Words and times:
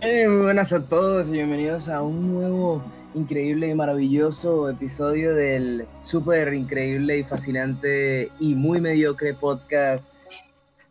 Muy 0.00 0.42
buenas 0.42 0.72
a 0.72 0.86
todos 0.86 1.28
y 1.28 1.32
bienvenidos 1.32 1.88
a 1.88 2.02
un 2.02 2.32
nuevo 2.32 2.82
increíble 3.14 3.68
y 3.68 3.74
maravilloso 3.74 4.68
episodio 4.68 5.34
del 5.34 5.86
súper 6.02 6.54
increíble 6.54 7.18
y 7.18 7.24
fascinante 7.24 8.30
y 8.38 8.54
muy 8.54 8.80
mediocre 8.80 9.34
podcast 9.34 10.08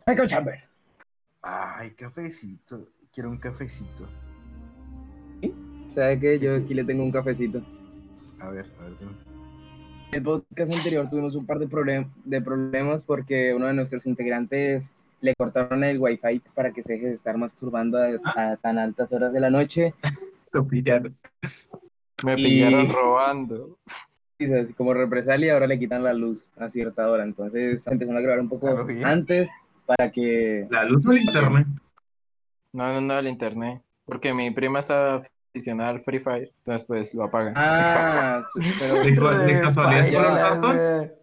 Michael 0.06 0.28
Chamber. 0.28 0.64
Ay, 1.42 1.90
cafecito. 1.92 2.88
Quiero 3.12 3.30
un 3.30 3.38
cafecito. 3.38 4.06
¿Sabe 5.90 6.18
qué? 6.20 6.38
Yo 6.38 6.54
aquí 6.54 6.74
le 6.74 6.84
tengo 6.84 7.02
un 7.02 7.12
cafecito. 7.12 7.62
A 8.40 8.50
ver, 8.50 8.66
a 8.78 8.84
ver. 8.84 8.98
dime. 8.98 9.12
En 10.10 10.14
el 10.18 10.22
podcast 10.22 10.72
anterior 10.72 11.08
tuvimos 11.10 11.34
un 11.34 11.44
par 11.46 11.58
de, 11.58 11.68
problem- 11.68 12.10
de 12.24 12.40
problemas 12.40 13.02
porque 13.02 13.52
uno 13.54 13.66
de 13.66 13.74
nuestros 13.74 14.06
integrantes 14.06 14.90
le 15.20 15.34
cortaron 15.34 15.82
el 15.84 15.98
wifi 15.98 16.40
para 16.54 16.72
que 16.72 16.82
se 16.82 16.94
deje 16.94 17.06
de 17.06 17.12
estar 17.14 17.36
masturbando 17.36 17.98
a, 17.98 18.08
a 18.52 18.56
tan 18.56 18.78
altas 18.78 19.12
horas 19.12 19.32
de 19.32 19.40
la 19.40 19.50
noche. 19.50 19.94
Lo 20.52 20.66
pillaron. 20.66 21.16
Me 22.24 22.34
Y- 22.34 22.44
pillaron 22.44 22.88
robando. 22.92 23.78
Y 24.40 24.52
así 24.52 24.72
como 24.72 24.94
represalia 24.94 25.52
ahora 25.54 25.66
le 25.66 25.78
quitan 25.78 26.04
la 26.04 26.14
luz 26.14 26.46
a 26.56 26.68
cierta 26.68 27.10
hora. 27.10 27.24
Entonces 27.24 27.84
empezando 27.86 28.18
a 28.18 28.22
grabar 28.22 28.40
un 28.40 28.48
poco 28.48 28.68
Ah, 28.68 28.86
antes 29.10 29.50
para 29.84 30.10
que... 30.12 30.66
La 30.70 30.84
luz 30.84 31.04
o 31.06 31.12
el 31.12 31.22
internet. 31.22 31.66
No, 32.72 32.92
no, 32.92 33.00
no, 33.00 33.18
el 33.18 33.26
internet. 33.26 33.82
Porque 34.04 34.32
mi 34.32 34.50
prima 34.52 34.78
está 34.78 35.20
aficionada 35.50 35.90
al 35.90 36.00
Free 36.00 36.18
Fire. 36.18 36.52
Entonces, 36.58 36.86
pues 36.86 37.14
lo 37.14 37.24
apagan. 37.24 37.54
Ah, 37.56 38.42
pero 38.80 39.38
De, 39.38 39.60
casualidad 39.60 40.06
es 40.06 40.14
color 40.14 40.36
cartón. 40.36 40.76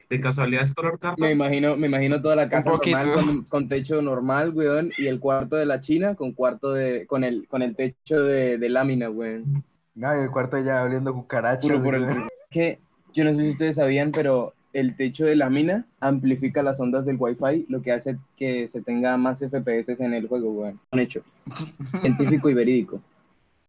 De 0.10 0.22
casualidad 0.22 0.62
es 0.62 0.74
color 0.74 0.94
me 0.94 1.00
cartón. 1.00 1.30
imagino, 1.30 1.78
me 1.78 1.88
imagino 1.88 2.22
toda 2.22 2.36
la 2.36 2.50
casa 2.50 2.72
normal 2.72 3.14
con, 3.14 3.44
con 3.46 3.70
techo 3.70 4.02
normal, 4.02 4.52
weón, 4.54 4.92
y 4.98 5.08
el 5.08 5.20
cuarto 5.20 5.56
de 5.56 5.66
la 5.66 5.80
China 5.80 6.16
con 6.16 6.34
cuarto 6.34 6.74
de, 6.74 7.06
con 7.08 7.24
el, 7.24 7.48
con 7.48 7.62
el 7.62 7.76
techo 7.76 8.24
de, 8.24 8.58
de 8.58 8.70
lámina, 8.70 9.10
weón. 9.10 9.64
No, 9.96 10.16
y 10.16 10.24
el 10.24 10.32
cuarto 10.32 10.60
ya 10.60 10.84
oliendo 10.84 11.14
cucarachas. 11.14 11.66
Puro 11.66 11.82
por 11.82 11.96
el 11.96 12.06
que 12.50 12.80
yo 13.14 13.24
no 13.24 13.34
sé 13.34 13.42
si 13.42 13.50
ustedes 13.52 13.76
sabían, 13.76 14.12
pero 14.12 14.54
el 14.74 14.98
techo 14.98 15.24
de 15.26 15.38
lámina 15.38 15.86
amplifica 16.02 16.62
las 16.62 16.80
ondas 16.82 17.06
del 17.06 17.16
Wi-Fi, 17.18 17.66
lo 17.70 17.82
que 17.82 17.94
hace 17.94 18.18
que 18.36 18.68
se 18.68 18.82
tenga 18.82 19.16
más 19.16 19.40
FPS 19.40 20.02
en 20.02 20.14
el 20.14 20.28
juego, 20.28 20.52
weón. 20.52 20.80
Un 20.92 21.00
hecho. 21.00 21.24
Científico 22.02 22.50
y 22.50 22.54
verídico. 22.54 23.02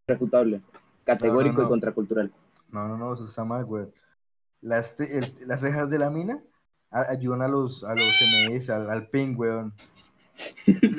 Refutable. 0.07 0.61
Categórico 1.05 1.55
No, 1.55 1.59
no, 1.59 1.63
no. 1.63 1.67
y 1.67 1.71
contracultural. 1.71 2.33
No, 2.73 2.89
no, 2.89 2.97
no, 2.97 3.15
eso 3.15 3.25
está 3.25 3.45
mal, 3.45 3.65
güey. 3.65 3.87
Las, 4.61 4.97
te- 4.97 5.19
el- 5.19 5.35
las 5.47 5.61
cejas 5.61 5.91
de 5.91 5.99
la 5.99 6.11
mina 6.11 6.41
ayudan 6.91 7.43
a 7.43 7.49
los, 7.49 7.85
a 7.85 7.95
los 7.95 8.05
MS, 8.49 8.71
al, 8.71 8.91
al 8.91 9.09
ping, 9.09 9.37
weón. 9.37 9.73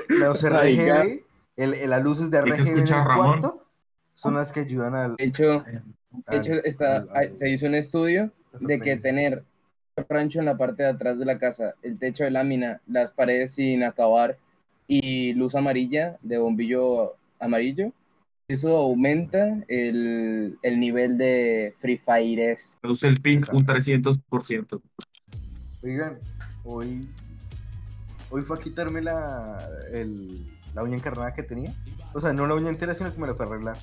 Los. 0.10 0.44
RGB, 0.50 1.24
el, 1.58 1.74
el- 1.74 1.90
las 1.90 2.04
luces 2.04 2.30
de 2.32 2.44
¿Qué 2.44 2.54
se 2.54 2.62
RGB 2.64 2.72
en 2.72 2.80
el 2.80 2.88
Ramón? 2.88 3.26
cuarto 3.42 3.66
son 4.14 4.34
las 4.36 4.52
que 4.52 4.62
ayudan 4.62 4.96
al... 4.96 5.16
De 5.16 5.26
hecho, 5.26 5.44
de 5.64 5.82
al- 6.26 6.38
hecho 6.40 6.54
está, 6.64 6.98
al- 6.98 7.10
al- 7.14 7.34
se 7.34 7.50
hizo 7.50 7.66
un 7.66 7.76
estudio 7.76 8.32
de 8.60 8.80
que 8.80 8.98
tener 8.98 9.44
rancho 10.10 10.40
en 10.40 10.46
la 10.46 10.58
parte 10.58 10.84
de 10.84 10.90
atrás 10.90 11.18
de 11.20 11.26
la 11.26 11.38
casa, 11.40 11.76
el 11.82 11.98
techo 11.98 12.24
de 12.24 12.32
lámina, 12.32 12.82
las 12.88 13.12
paredes 13.12 13.54
sin 13.56 13.84
acabar 13.84 14.38
y 14.88 15.34
luz 15.34 15.56
amarilla 15.56 16.18
de 16.22 16.38
bombillo 16.38 17.16
amarillo, 17.40 17.92
eso 18.48 18.78
aumenta 18.78 19.62
el, 19.68 20.58
el 20.62 20.80
nivel 20.80 21.18
de 21.18 21.76
Free 21.80 21.98
Fire. 21.98 22.58
Reduce 22.82 23.08
el 23.08 23.20
ping 23.20 23.42
un 23.52 23.66
300%. 23.66 24.82
Oigan, 25.84 26.20
hoy, 26.64 27.10
hoy 28.30 28.42
fue 28.44 28.58
a 28.58 28.60
quitarme 28.62 29.02
la, 29.02 29.58
el, 29.92 30.46
la 30.74 30.84
uña 30.84 30.96
encarnada 30.96 31.34
que 31.34 31.44
tenía. 31.44 31.74
O 32.14 32.22
sea, 32.22 32.32
no 32.32 32.48
la 32.48 32.56
uña 32.56 32.70
entera, 32.70 32.96
sino 32.96 33.14
que 33.14 33.20
me 33.20 33.28
la 33.28 33.36
fue 33.36 33.46
a 33.46 33.50
arreglar. 33.50 33.78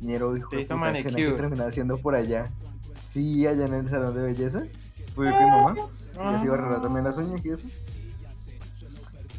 Ñero, 0.00 0.34
hijo 0.34 0.56
de 0.56 0.62
puta, 0.62 0.92
escena 0.92 0.92
que 0.94 1.32
terminé 1.32 1.64
haciendo 1.64 1.98
por 1.98 2.14
allá. 2.14 2.50
Sí, 3.02 3.46
allá 3.46 3.66
en 3.66 3.74
el 3.74 3.88
salón 3.88 4.14
de 4.14 4.22
belleza. 4.22 4.64
Fui 5.14 5.28
con 5.30 5.44
mi 5.44 5.50
mamá. 5.50 5.74
Y 6.14 6.34
así 6.34 6.46
iba 6.46 6.54
a 6.54 6.58
arreglar 6.58 6.82
también 6.82 7.04
las 7.04 7.18
uñas 7.18 7.44
y 7.44 7.50
eso. 7.50 7.66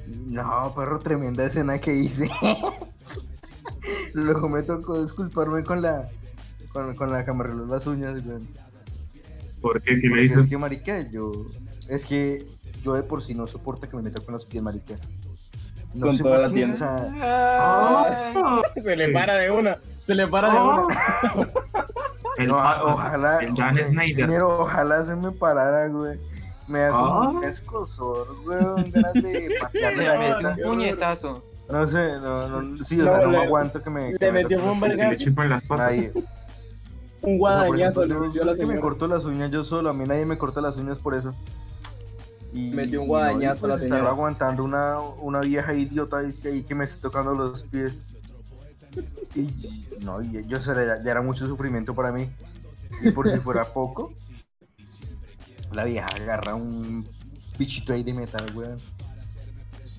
Y 0.07 0.33
no, 0.33 0.73
perro, 0.75 0.99
tremenda 0.99 1.45
escena 1.45 1.79
que 1.79 1.95
hice. 1.95 2.29
Luego 4.17 4.50
me 4.50 4.63
tocó 4.63 5.00
disculparme 5.01 5.63
con 5.63 5.81
la 5.83 6.09
con, 6.73 6.95
con 6.95 7.11
la 7.11 7.23
me 7.23 7.39
arregló 7.44 7.66
las 7.67 7.85
uñas. 7.85 8.23
güey. 8.25 8.39
¿Por 9.61 9.81
qué? 9.81 10.00
¿Qué 10.00 10.07
le 10.07 10.09
Porque 10.09 10.23
es 10.25 10.31
dices? 10.31 10.47
que, 10.50 10.57
marica, 10.57 11.01
yo... 11.11 11.31
Es 11.88 12.03
que 12.05 12.45
yo 12.83 12.94
de 12.95 13.03
por 13.03 13.22
sí 13.22 13.35
no 13.35 13.45
soporto 13.47 13.88
que 13.88 13.95
me 13.95 14.01
meta 14.03 14.22
con 14.23 14.33
los 14.33 14.45
pies, 14.45 14.61
marica. 14.63 14.95
No 15.94 16.07
Con 16.07 16.17
toda 16.17 16.39
la 16.39 16.50
tienda. 16.50 16.73
o 16.73 16.78
sea, 16.78 18.33
Oh, 18.35 18.61
Se 18.81 18.95
le 18.95 19.09
para 19.13 19.35
de 19.35 19.51
una, 19.51 19.78
se 19.97 20.16
le 20.16 20.28
para 20.28 20.49
de 20.51 20.57
Oh. 20.57 20.85
una. 20.88 21.01
el, 22.38 22.47
no, 22.47 22.57
ojalá... 22.85 23.38
el 23.39 23.55
Jan 23.55 23.78
Snyder. 23.78 24.41
Ojalá 24.41 25.03
se 25.03 25.16
me 25.16 25.31
parara, 25.31 25.88
güey. 25.89 26.19
Me 26.67 26.79
da 26.79 26.89
como 26.89 27.05
Ah. 27.23 27.29
un 27.29 27.44
escosor, 27.44 28.35
güey, 28.44 28.91
ganas 28.91 29.13
de 29.13 29.55
patearle 29.61 30.05
la 30.05 30.17
neta. 30.17 30.55
un 30.57 30.63
puñetazo. 30.63 31.44
No 31.69 31.85
sé, 31.88 32.13
no, 32.22 32.47
no, 32.47 32.83
sí, 32.83 33.00
o 33.01 33.03
No, 33.05 33.11
sea, 33.11 33.22
no 33.25 33.31
le- 33.31 33.38
me 33.39 33.44
aguanto 33.45 33.83
que 33.83 33.89
me... 33.89 34.11
le 34.13 34.17
que 34.17 34.31
me 34.31 34.44
metió 34.44 34.63
un 34.72 34.79
vergazo. 34.79 35.29
le 35.29 35.47
las 35.50 35.63
patas. 35.63 35.85
Nadie. 35.88 36.11
Un 36.13 36.22
O 36.22 36.23
sea, 36.23 37.66
por 37.66 37.78
guadañazo 37.78 38.03
ejemplo, 38.03 38.28
le 38.28 38.33
yo 38.33 38.41
a 38.44 38.45
la 38.45 38.55
que 38.55 38.66
me 38.66 38.79
corto 38.79 39.07
las 39.07 39.25
uñas 39.25 39.51
yo 39.51 39.63
solo, 39.63 39.89
a 39.89 39.94
mí 39.94 40.05
nadie 40.05 40.25
me 40.25 40.38
corta 40.38 40.61
las 40.61 40.78
uñas 40.78 41.00
por 41.00 41.13
eso. 41.13 41.35
Y, 42.53 42.69
Metió 42.72 43.01
un 43.01 43.07
guadañazo 43.07 43.66
a 43.66 43.69
la 43.69 43.73
pues, 43.73 43.81
señora. 43.83 44.00
Estaba 44.00 44.16
aguantando 44.16 44.63
una, 44.63 45.00
una 45.00 45.41
vieja 45.41 45.73
idiota 45.73 46.19
ahí 46.19 46.63
que 46.63 46.73
me 46.75 46.85
está 46.85 47.01
tocando 47.01 47.33
los 47.33 47.63
pies. 47.63 47.99
Y 49.35 49.85
no, 49.99 50.22
y 50.22 50.45
yo 50.47 50.57
ya, 50.57 51.03
ya 51.03 51.11
era 51.11 51.22
mucho 51.22 51.45
sufrimiento 51.47 51.94
para 51.94 52.11
mí. 52.11 52.29
Y 53.01 53.11
por 53.11 53.29
si 53.29 53.38
fuera 53.39 53.66
poco, 53.66 54.13
la 55.73 55.84
vieja 55.84 56.07
agarra 56.16 56.55
un 56.55 57.05
bichito 57.59 57.94
ahí 57.94 58.03
de 58.03 58.13
metal, 58.13 58.45
weón. 58.55 58.78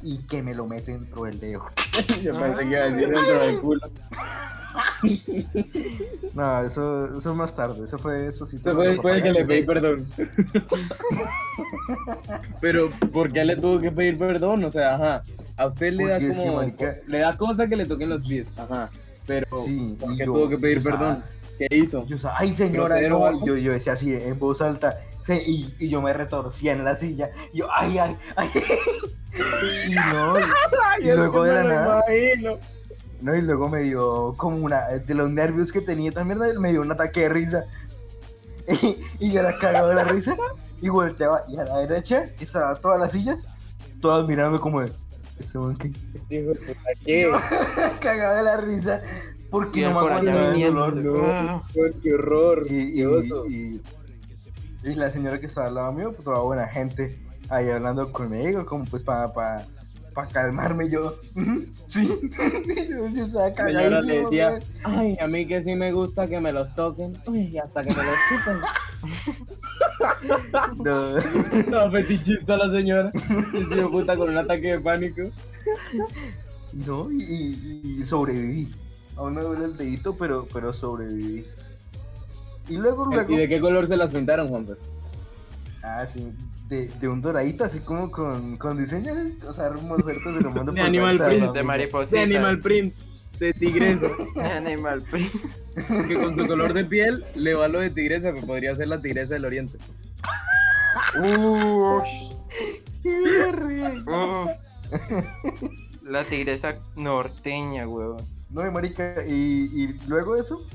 Y 0.02 0.18
que 0.26 0.42
me 0.42 0.54
lo 0.54 0.66
mete 0.66 0.92
dentro 0.92 1.24
del 1.24 1.40
dedo. 1.40 1.64
Yo 2.22 2.32
pensé 2.38 2.60
que 2.62 2.70
iba 2.70 2.82
a 2.84 2.90
decir 2.90 3.08
dentro 3.08 3.38
del 3.40 3.60
culo. 3.60 3.80
No, 6.34 6.60
eso, 6.60 7.18
eso 7.18 7.34
más 7.34 7.56
tarde, 7.56 7.84
eso 7.84 7.98
fue 7.98 8.26
eso 8.26 8.46
sí. 8.46 8.58
Fue, 8.58 8.94
fue 8.96 9.16
el 9.16 9.22
que 9.24 9.32
le 9.32 9.44
pedí 9.44 9.62
perdón. 9.64 10.06
Pero, 12.60 12.90
¿por 13.12 13.32
qué 13.32 13.44
le 13.44 13.56
tuvo 13.56 13.80
que 13.80 13.90
pedir 13.90 14.18
perdón? 14.18 14.64
O 14.64 14.70
sea, 14.70 14.94
ajá. 14.94 15.22
A 15.56 15.66
usted 15.66 15.92
le 15.94 16.06
da 16.06 16.14
Porque 16.18 16.28
que, 16.30 16.36
como. 16.36 16.54
marica- 16.56 16.96
le 17.06 17.18
da 17.18 17.36
cosa 17.36 17.66
que 17.66 17.76
le 17.76 17.86
toquen 17.86 18.10
los 18.10 18.22
pies. 18.22 18.46
Ajá. 18.56 18.90
Pero, 19.26 19.46
Sí, 19.64 19.96
¿por 19.98 20.16
qué 20.16 20.24
yo- 20.24 20.32
tuvo 20.32 20.48
que 20.48 20.58
pedir 20.58 20.78
yo 20.78 20.84
perdón? 20.90 21.24
¿Qué 21.58 21.76
hizo? 21.76 22.06
Ay 22.36 22.52
señora, 22.52 22.94
¿Grosero 23.00 23.18
o 23.18 23.30
no. 23.32 23.44
yo, 23.46 23.56
yo 23.56 23.72
decía 23.72 23.94
así 23.94 24.14
en 24.14 24.38
voz 24.38 24.62
alta, 24.62 24.96
se- 25.20 25.42
y, 25.46 25.74
y 25.78 25.88
yo 25.88 26.02
me 26.02 26.12
retorcía 26.12 26.72
en 26.72 26.84
la 26.84 26.94
silla. 26.94 27.30
Y 27.52 27.58
yo, 27.58 27.68
ay, 27.72 27.98
ay, 27.98 28.16
ay. 28.36 28.50
y 29.88 29.94
no, 29.94 30.38
y, 30.38 31.04
y 31.08 31.12
luego 31.12 31.44
de 31.44 31.52
la 31.52 31.62
nada, 31.64 32.04
no, 33.20 33.34
y 33.34 33.42
luego 33.42 33.68
me 33.68 33.80
dio 33.80 34.34
como 34.36 34.58
una, 34.58 34.86
de 34.86 35.14
los 35.14 35.28
nervios 35.30 35.72
que 35.72 35.80
tenía 35.80 36.12
también, 36.12 36.38
me 36.60 36.70
dio 36.70 36.82
un 36.82 36.92
ataque 36.92 37.22
de 37.22 37.28
risa. 37.28 37.64
Y, 38.82 38.98
y 39.18 39.32
yo 39.32 39.40
era 39.40 39.56
cagado 39.56 39.88
de 39.88 39.94
la 39.94 40.04
risa, 40.04 40.36
y 40.82 40.90
volteaba, 40.90 41.42
y 41.48 41.56
a 41.56 41.64
la 41.64 41.78
derecha, 41.78 42.26
que 42.36 42.44
estaban 42.44 42.78
todas 42.82 43.00
las 43.00 43.12
sillas, 43.12 43.46
todas 44.02 44.28
mirando 44.28 44.60
como 44.60 44.82
de, 44.82 44.92
este 45.38 45.58
man 45.58 45.74
que 45.74 45.90
Hijo 46.28 46.52
de 48.02 48.42
la 48.42 48.56
risa, 48.58 49.00
porque 49.50 49.80
Y 49.80 49.82
no 49.84 49.92
me 49.92 49.98
aguantaba 50.00 50.54
el 50.54 50.76
dolor. 50.76 51.22
Ah, 51.24 51.62
¡Qué 52.02 52.12
horror! 52.12 52.66
Y, 52.68 53.80
y, 54.82 54.94
la 54.94 55.10
señora 55.10 55.38
que 55.40 55.46
estaba 55.46 55.68
al 55.68 55.74
lado 55.74 55.92
mío, 55.92 56.12
pues, 56.12 56.24
toda 56.24 56.40
buena 56.40 56.66
gente, 56.68 57.18
ahí 57.48 57.68
hablando 57.70 58.12
conmigo, 58.12 58.64
como 58.66 58.84
pues 58.84 59.02
para 59.02 59.32
pa, 59.32 59.66
pa 60.14 60.26
calmarme 60.28 60.88
yo. 60.88 61.18
"Ujú, 61.36 61.64
Sí, 61.86 62.06
yo, 62.90 63.08
yo 63.08 63.26
estaba 63.26 63.48
La 63.48 63.80
señora 63.80 64.00
le 64.02 64.22
decía, 64.22 64.58
ay, 64.84 65.16
a 65.20 65.26
mí 65.26 65.46
que 65.46 65.62
sí 65.62 65.74
me 65.74 65.92
gusta 65.92 66.26
que 66.28 66.40
me 66.40 66.52
los 66.52 66.74
toquen. 66.74 67.14
Uy, 67.26 67.58
hasta 67.58 67.82
que 67.84 67.94
me 67.94 68.02
los 68.02 68.16
chupen. 68.28 68.58
No, 70.84 71.14
No, 71.70 71.90
fetichista 71.92 72.56
la 72.56 72.72
señora. 72.72 73.10
De 73.12 73.86
puta 73.88 74.16
con 74.16 74.28
un 74.30 74.36
ataque 74.38 74.72
de 74.72 74.80
pánico. 74.80 75.22
no, 76.72 77.10
y 77.12 78.02
sobreviví. 78.04 78.72
Aún 79.16 79.34
me 79.34 79.42
duele 79.42 79.64
el 79.66 79.76
dedito, 79.76 80.16
pero, 80.16 80.46
pero 80.52 80.72
sobreviví. 80.72 81.44
Y 82.68 82.76
luego, 82.76 83.04
luego, 83.06 83.32
¿Y 83.32 83.36
de 83.36 83.48
qué 83.48 83.60
color 83.60 83.86
se 83.86 83.96
las 83.96 84.10
pintaron, 84.10 84.48
Juanfer? 84.48 84.76
ah, 85.82 86.06
sí, 86.06 86.32
de, 86.68 86.88
de 86.88 87.08
un 87.08 87.20
doradito, 87.22 87.64
así 87.64 87.80
como 87.80 88.10
con, 88.10 88.56
con 88.58 88.76
diseño, 88.76 89.12
o 89.46 89.54
sea, 89.54 89.66
hermoso, 89.66 90.04
se 90.08 90.40
lo 90.42 90.50
mando 90.50 90.72
De 90.72 90.78
por 90.80 90.86
Animal 90.86 91.18
Print. 91.18 91.52
de 91.54 91.62
maripositas. 91.62 92.10
De 92.12 92.20
Animal 92.36 92.60
Print, 92.60 92.94
de 93.40 93.52
tigresa. 93.54 94.08
De 94.34 94.42
Animal 94.42 95.02
Print. 95.10 95.32
Que 96.08 96.14
con 96.16 96.36
su 96.36 96.46
color 96.46 96.72
de 96.74 96.84
piel 96.84 97.24
le 97.36 97.54
va 97.54 97.68
lo 97.68 97.80
de 97.80 97.90
tigresa, 97.90 98.32
pero 98.34 98.46
podría 98.46 98.74
ser 98.76 98.88
la 98.88 99.00
tigresa 99.00 99.34
del 99.34 99.44
oriente. 99.44 99.78
Ríe. 103.52 104.02
uf. 104.06 104.50
La 106.02 106.24
tigresa 106.24 106.78
norteña, 106.96 107.86
huevón. 107.86 108.24
No, 108.50 108.66
y 108.66 108.70
marica, 108.70 109.22
y, 109.26 109.70
y 109.74 109.86
luego 110.08 110.34
de 110.34 110.40
eso, 110.40 110.66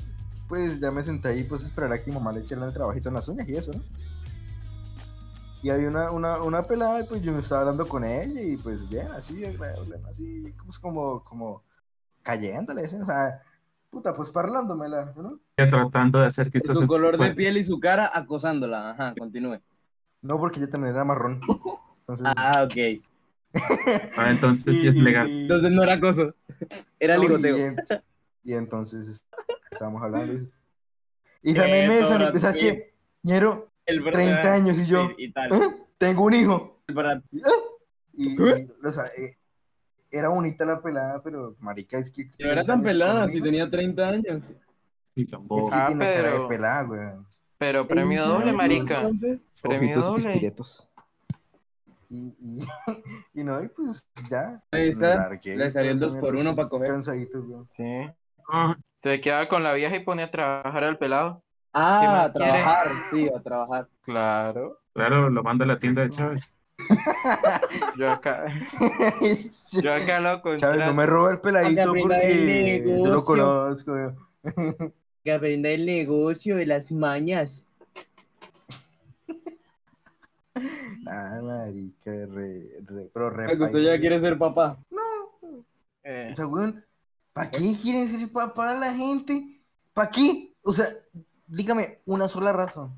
pues 0.48 0.80
ya 0.80 0.90
me 0.90 1.02
senté 1.02 1.28
ahí, 1.28 1.44
pues 1.44 1.62
esperar 1.64 1.92
a 1.92 2.02
que 2.02 2.10
mi 2.10 2.16
mamá 2.16 2.32
le 2.32 2.40
echara 2.40 2.66
el 2.66 2.72
trabajito 2.72 3.08
en 3.08 3.14
las 3.14 3.28
uñas 3.28 3.48
y 3.48 3.56
eso, 3.56 3.72
¿no? 3.72 3.82
Y 5.62 5.70
había 5.70 5.88
una, 5.88 6.10
una, 6.10 6.42
una 6.42 6.62
pelada, 6.62 7.00
y 7.00 7.04
pues 7.04 7.22
yo 7.22 7.32
me 7.32 7.38
estaba 7.38 7.62
hablando 7.62 7.88
con 7.88 8.04
ella, 8.04 8.40
y 8.42 8.56
pues 8.58 8.86
bien, 8.88 9.08
así, 9.12 9.44
agradable, 9.46 9.98
así, 10.10 10.44
pues 10.62 10.78
como, 10.78 11.24
como 11.24 11.62
cayéndole, 12.22 12.86
¿sí? 12.86 12.96
o 12.96 13.04
sea, 13.04 13.42
puta, 13.88 14.14
pues 14.14 14.30
parlándomela, 14.30 15.12
¿no? 15.16 15.38
Ya 15.56 15.70
tratando 15.70 16.18
de 16.20 16.26
hacer 16.26 16.50
que 16.50 16.58
esto 16.58 16.74
Su 16.74 16.80
se 16.80 16.86
color 16.86 17.16
de 17.16 17.32
piel 17.32 17.56
y 17.56 17.64
su 17.64 17.80
cara 17.80 18.10
acosándola. 18.12 18.90
Ajá, 18.90 19.14
continúe. 19.16 19.60
No, 20.20 20.38
porque 20.38 20.58
ella 20.58 20.68
también 20.68 20.94
era 20.94 21.04
marrón. 21.04 21.40
Entonces, 22.00 22.26
Ah, 22.36 22.66
ok. 22.66 23.02
Ah, 24.16 24.30
entonces 24.30 24.76
ya 24.82 24.88
es 24.90 24.96
legal. 24.96 25.28
Entonces 25.30 25.70
no 25.70 25.82
era 25.82 25.94
acoso. 25.94 26.34
Era 26.98 27.16
ligoteo. 27.16 27.56
Y, 27.56 27.60
en- 27.62 27.76
y 28.42 28.54
entonces 28.54 29.24
estábamos 29.74 30.02
hablando. 30.02 30.32
Y, 30.32 30.50
y 31.50 31.54
también 31.54 31.88
me 31.88 31.98
Eso, 31.98 32.08
decían, 32.10 32.18
Brad 32.30 32.38
¿sabes 32.38 32.58
qué? 32.58 32.94
Ñero, 33.22 33.70
El 33.86 34.02
30 34.10 34.52
años 34.52 34.78
y 34.78 34.86
yo. 34.86 35.08
Sí, 35.08 35.14
y 35.18 35.32
tal. 35.32 35.52
¿eh? 35.52 35.76
tengo 35.98 36.22
un 36.24 36.34
hijo. 36.34 36.80
El 36.86 36.94
Brad- 36.94 37.22
Y, 38.12 38.34
¿Qué? 38.36 38.68
y, 38.82 38.86
o 38.86 38.92
sea, 38.92 39.06
eh, 39.16 39.36
era 40.10 40.28
bonita 40.28 40.64
la 40.64 40.80
pelada, 40.82 41.22
pero 41.22 41.56
marica, 41.60 41.98
es 41.98 42.10
que. 42.10 42.30
No 42.38 42.50
era 42.52 42.64
tan 42.64 42.82
pelada, 42.82 43.28
si 43.28 43.40
tenía 43.40 43.68
30 43.68 44.08
años. 44.08 44.52
Sí, 45.14 45.22
Es 45.22 45.30
tampoco. 45.30 45.68
que 45.70 45.76
Ah, 45.76 45.86
tiene 45.88 46.04
cara 46.04 46.16
de 46.30 46.34
pero- 46.36 46.48
pelada, 46.48 46.82
güey. 46.82 47.00
Pero 47.58 47.86
premio 47.88 48.24
doble, 48.26 48.52
marica. 48.52 49.00
Premio 49.62 49.78
Ojitos 49.80 50.06
doble. 50.06 50.24
pispiretos. 50.24 50.90
Y, 52.10 52.16
y, 52.38 52.58
y 53.40 53.44
no, 53.44 53.62
y 53.62 53.68
pues 53.68 54.06
ya. 54.30 54.62
Ahí 54.70 54.88
está. 54.90 55.30
Le 55.30 55.70
salió 55.70 55.92
el 55.92 55.98
toda 55.98 56.10
esa 56.10 56.18
2 56.20 56.20
por 56.20 56.34
1 56.36 56.54
para 56.54 56.68
coger. 56.68 56.88
Cansadito, 56.88 57.42
güey. 57.42 57.62
Sí. 57.66 57.84
Se 58.96 59.20
quedaba 59.20 59.48
con 59.48 59.62
la 59.62 59.74
vieja 59.74 59.96
y 59.96 60.04
ponía 60.04 60.26
a 60.26 60.30
trabajar 60.30 60.84
al 60.84 60.98
pelado. 60.98 61.42
¿Qué 61.72 61.80
Ah, 61.80 62.24
a 62.24 62.32
trabajar, 62.32 62.86
sí, 63.10 63.28
a 63.28 63.40
trabajar. 63.42 63.88
Claro. 64.02 64.78
claro, 64.92 65.28
lo 65.28 65.42
manda 65.42 65.64
a 65.64 65.68
la 65.68 65.78
tienda 65.78 66.02
de 66.02 66.10
Chávez. 66.10 66.52
Yo 67.98 68.10
acá, 68.10 68.46
yo 69.80 69.94
acá 69.94 70.20
lo 70.20 70.56
Chávez, 70.56 70.86
no 70.86 70.92
me 70.94 71.06
roba 71.06 71.30
el 71.30 71.40
peladito 71.40 71.94
porque 71.94 72.82
yo 72.84 73.06
lo 73.06 73.24
conozco. 73.24 73.94
Que 75.22 75.32
aprenda 75.32 75.68
el 75.70 75.86
negocio 75.86 76.56
de 76.56 76.66
las 76.66 76.90
mañas. 76.90 77.64
Ah, 81.06 81.38
marica, 81.42 82.10
re, 82.26 82.80
re, 82.86 83.10
pero 83.12 83.28
re. 83.28 83.62
Usted 83.62 83.80
ya 83.80 83.98
quiere 83.98 84.18
ser 84.20 84.38
papá. 84.38 84.78
Eh, 86.02 86.30
O 86.32 86.34
sea, 86.36 86.46
weón, 86.46 86.84
¿para 87.34 87.50
qué 87.50 87.76
quieren 87.82 88.08
ser 88.08 88.30
papá 88.30 88.72
la 88.74 88.94
gente? 88.94 89.60
¿Para 89.92 90.10
qué? 90.10 90.54
O 90.62 90.72
sea, 90.72 90.88
dígame 91.46 91.98
una 92.06 92.28
sola 92.28 92.54
razón. 92.54 92.96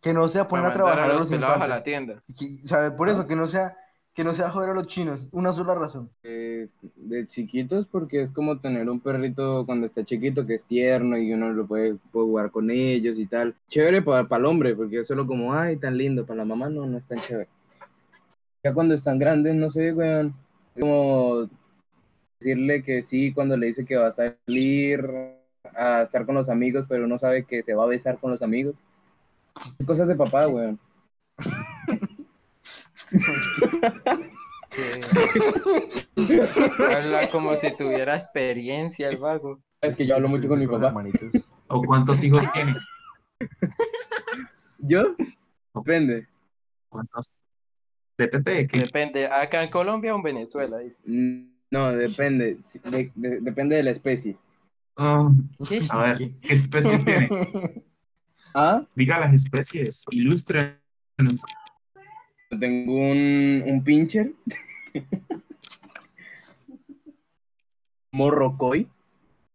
Que 0.00 0.14
no 0.14 0.26
sea 0.28 0.48
poner 0.48 0.64
para 0.64 0.72
a 0.72 0.76
trabajar 0.76 1.10
a 1.10 1.14
los 1.14 1.30
a 1.30 1.66
la 1.68 1.82
tienda. 1.82 2.22
¿Sabe? 2.64 2.90
Por 2.92 3.08
eso, 3.08 3.26
que 3.26 3.36
no 3.36 3.46
sea, 3.46 3.76
que 4.14 4.24
no 4.24 4.34
sea 4.34 4.50
joder 4.50 4.70
a 4.70 4.74
los 4.74 4.86
chinos. 4.86 5.28
Una 5.30 5.52
sola 5.52 5.74
razón. 5.74 6.10
Es 6.22 6.78
de 6.96 7.26
chiquitos 7.26 7.86
porque 7.86 8.22
es 8.22 8.30
como 8.30 8.58
tener 8.58 8.88
un 8.88 8.98
perrito 8.98 9.64
cuando 9.66 9.86
está 9.86 10.04
chiquito 10.04 10.46
que 10.46 10.54
es 10.54 10.64
tierno 10.64 11.18
y 11.18 11.32
uno 11.32 11.52
lo 11.52 11.66
puede, 11.66 11.94
puede 12.10 12.26
jugar 12.26 12.50
con 12.50 12.70
ellos 12.70 13.18
y 13.18 13.26
tal. 13.26 13.54
Chévere 13.68 14.02
para 14.02 14.26
el 14.28 14.44
hombre 14.44 14.74
porque 14.74 15.00
es 15.00 15.06
solo 15.06 15.26
como, 15.26 15.54
ay, 15.54 15.76
tan 15.76 15.96
lindo. 15.96 16.26
Para 16.26 16.38
la 16.38 16.44
mamá 16.44 16.68
no, 16.68 16.86
no 16.86 16.98
es 16.98 17.06
tan 17.06 17.18
chévere. 17.18 17.48
Ya 18.64 18.72
cuando 18.74 18.94
están 18.94 19.18
grandes, 19.18 19.54
no 19.54 19.70
sé, 19.70 19.92
weón. 19.92 20.34
Como 20.78 21.48
decirle 22.42 22.82
que 22.82 23.02
sí 23.02 23.32
cuando 23.32 23.56
le 23.56 23.66
dice 23.68 23.84
que 23.84 23.96
va 23.96 24.08
a 24.08 24.12
salir 24.12 25.08
a 25.74 26.02
estar 26.02 26.26
con 26.26 26.34
los 26.34 26.48
amigos, 26.48 26.86
pero 26.88 27.04
uno 27.04 27.18
sabe 27.18 27.44
que 27.44 27.62
se 27.62 27.74
va 27.74 27.84
a 27.84 27.88
besar 27.88 28.18
con 28.18 28.30
los 28.30 28.42
amigos. 28.42 28.74
Cosas 29.86 30.08
de 30.08 30.16
papá, 30.16 30.48
weón. 30.48 30.78
Sí. 34.66 36.40
Habla 36.96 37.28
como 37.30 37.52
si 37.54 37.76
tuviera 37.76 38.16
experiencia 38.16 39.08
el 39.10 39.18
vago. 39.18 39.60
Es 39.82 39.96
que 39.96 40.06
yo 40.06 40.16
hablo 40.16 40.28
mucho 40.28 40.48
con 40.48 40.58
mi 40.58 40.66
papá. 40.66 40.94
¿O 41.68 41.82
cuántos 41.82 42.24
hijos 42.24 42.42
tiene? 42.52 42.74
¿Yo? 44.78 45.14
Depende. 45.74 46.26
¿Cuántos? 46.88 47.30
Depende 48.16 48.52
de 48.52 48.66
qué. 48.66 48.78
Depende, 48.78 49.26
acá 49.26 49.62
en 49.62 49.70
Colombia 49.70 50.14
o 50.14 50.16
en 50.16 50.22
Venezuela, 50.22 50.78
dice. 50.78 51.02
Mm, 51.04 51.51
No, 51.72 51.90
depende. 51.90 52.58
Sí, 52.62 52.78
de- 52.84 53.10
de- 53.14 53.40
depende 53.40 53.76
de 53.76 53.82
la 53.82 53.90
especie. 53.90 54.36
Ah, 54.96 55.30
a 55.90 56.02
ver, 56.02 56.16
¿qué 56.42 56.54
especies 56.54 57.04
tiene? 57.04 57.28
Ah, 58.54 58.86
Diga 58.94 59.18
las 59.18 59.32
especies, 59.32 60.04
ilústrenos. 60.10 60.76
tengo 62.60 62.92
un, 63.10 63.62
un 63.66 63.82
pincher. 63.82 64.34
Morrocoy. 68.12 68.86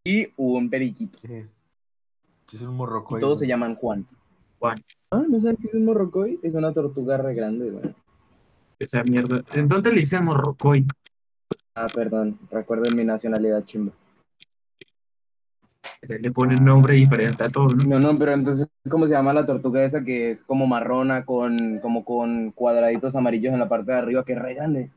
Y 0.04 0.28
un 0.38 0.68
periquito. 0.70 1.20
¿Qué 1.22 1.40
es? 1.42 1.56
¿Qué 2.48 2.56
es 2.56 2.62
un 2.63 2.75
morrocoy? 2.75 3.20
Y 3.20 3.22
todos 3.22 3.38
se 3.40 3.46
llaman 3.48 3.75
Juan. 3.75 4.08
Juan. 4.58 4.84
Ah, 5.12 5.24
¿no 5.30 5.40
sabes 5.40 5.58
qué 5.62 5.68
es 5.68 5.74
un 5.75 5.86
morrocoy? 5.86 6.40
Es 6.42 6.56
una 6.56 6.74
tortuga 6.74 7.18
re 7.18 7.36
grande, 7.36 7.70
güey. 7.70 7.94
Esa 8.80 9.04
mierda. 9.04 9.44
¿En 9.54 9.68
dónde 9.68 9.92
le 9.92 10.00
dicen 10.00 10.24
morrocoy? 10.24 10.88
Ah, 11.77 11.88
perdón. 11.94 12.39
Recuerden 12.50 12.95
mi 12.95 13.06
nacionalidad 13.06 13.63
chimba. 13.63 13.91
Le 16.01 16.31
ponen 16.31 16.65
nombre 16.65 16.95
diferente 16.95 17.44
a 17.44 17.50
todo, 17.50 17.69
¿no? 17.69 17.83
No, 17.83 18.00
no, 18.00 18.18
pero 18.18 18.31
entonces, 18.31 18.68
¿cómo 18.89 19.06
se 19.06 19.13
llama 19.13 19.31
la 19.31 19.45
tortuga 19.45 19.83
esa 19.83 20.03
que 20.03 20.31
es 20.31 20.41
como 20.41 20.65
marrona 20.65 21.24
con, 21.24 21.56
como 21.79 22.03
con 22.03 22.51
cuadraditos 22.51 23.15
amarillos 23.15 23.53
en 23.53 23.59
la 23.59 23.69
parte 23.69 23.91
de 23.91 23.97
arriba, 24.00 24.25
que 24.25 24.33
es 24.33 24.39
re 24.39 24.56
grande? 24.56 24.89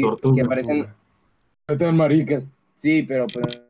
Tortuga. 0.00 0.42
que 0.42 0.48
parecen 0.48 0.86
No 1.68 1.76
tan 1.76 1.96
maricas. 1.96 2.46
Sí, 2.76 3.02
pero 3.02 3.26
pues. 3.26 3.60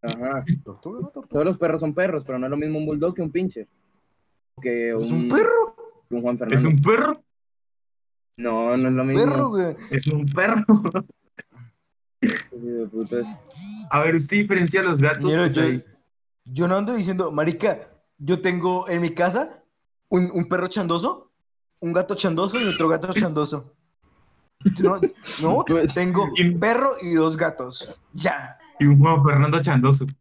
Ajá. 0.00 0.44
¿Tortuga 0.62 1.00
no 1.00 1.08
tortuga? 1.08 1.28
Todos 1.28 1.44
los 1.44 1.58
perros 1.58 1.80
son 1.80 1.92
perros, 1.92 2.22
pero 2.24 2.38
no 2.38 2.46
es 2.46 2.50
lo 2.50 2.56
mismo 2.56 2.78
un 2.78 2.86
bulldog 2.86 3.14
que 3.14 3.22
un 3.22 3.32
pincher. 3.32 3.66
Que 4.60 4.94
un, 4.94 5.02
¿Es 5.02 5.10
un 5.10 5.28
perro? 5.28 5.74
que 6.08 6.14
un 6.14 6.22
Juan 6.22 6.38
Fernando. 6.38 6.56
¿Es 6.56 6.64
un 6.64 6.80
perro? 6.80 7.20
No, 8.36 8.76
no 8.76 8.88
es 8.88 8.94
lo 8.94 9.04
mismo. 9.04 9.24
Perro, 9.24 9.48
güey. 9.50 9.76
Es 9.90 10.06
un 10.06 10.26
perro. 10.26 10.64
A 13.90 14.00
ver, 14.00 14.14
usted 14.16 14.36
diferencia 14.38 14.82
los 14.82 15.00
gatos. 15.00 15.24
Mira, 15.24 15.48
yo 16.44 16.68
no 16.68 16.76
ando 16.76 16.94
diciendo, 16.94 17.30
marica, 17.30 17.88
yo 18.18 18.40
tengo 18.40 18.88
en 18.88 19.00
mi 19.02 19.10
casa 19.10 19.62
un, 20.08 20.30
un 20.32 20.48
perro 20.48 20.68
chandoso, 20.68 21.30
un 21.80 21.92
gato 21.92 22.14
chandoso 22.14 22.60
y 22.60 22.66
otro 22.68 22.88
gato 22.88 23.12
chandoso. 23.12 23.74
No, 24.82 25.00
no, 25.40 25.64
Pues- 25.66 25.94
tengo 25.94 26.24
un 26.24 26.60
perro 26.60 26.92
y 27.02 27.14
dos 27.14 27.36
gatos. 27.36 27.98
Ya. 28.12 28.56
Y 28.78 28.86
un 28.86 28.98
Juan 28.98 29.22
Fernando 29.24 29.60
Chandoso. 29.60 30.06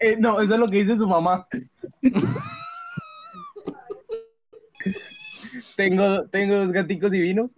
Eh, 0.00 0.16
no, 0.18 0.40
eso 0.40 0.54
es 0.54 0.60
lo 0.60 0.68
que 0.68 0.78
dice 0.78 0.96
su 0.96 1.06
mamá. 1.06 1.46
tengo, 5.76 6.28
tengo 6.28 6.56
dos 6.56 6.72
gaticos 6.72 7.10
divinos, 7.10 7.56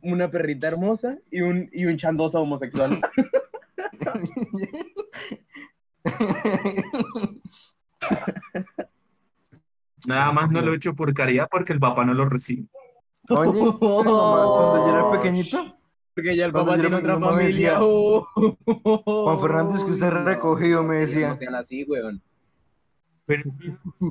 una 0.00 0.30
perrita 0.30 0.68
hermosa 0.68 1.18
y 1.30 1.40
un, 1.40 1.68
y 1.72 1.84
un 1.86 1.96
chandoso 1.96 2.40
homosexual. 2.40 3.00
Nada 10.06 10.32
más 10.32 10.50
no 10.50 10.60
lo 10.60 10.72
he 10.72 10.76
hecho 10.76 10.94
por 10.94 11.12
caridad 11.14 11.48
porque 11.50 11.72
el 11.72 11.80
papá 11.80 12.04
no 12.04 12.14
lo 12.14 12.24
recibe. 12.24 12.66
Oye, 13.28 13.52
mamá, 13.62 13.78
cuando 13.78 14.86
yo 14.86 14.90
era 14.90 15.10
pequeñito, 15.12 15.76
Porque 16.14 16.36
ya 16.36 16.46
el 16.46 16.52
papá 16.52 16.74
tiene 16.74 16.88
era 16.88 16.98
otra 16.98 17.14
familia. 17.20 17.46
decía, 17.46 17.78
Oh. 17.80 18.26
Juan 19.04 19.40
Fernández, 19.40 19.84
que 19.84 19.92
usted 19.92 20.06
es 20.08 20.24
recogido, 20.24 20.82
me 20.82 20.96
decía. 20.96 21.30
No 21.30 21.36
sean 21.36 21.54
así, 21.54 21.84
weón. 21.84 22.20
Pero 23.26 23.50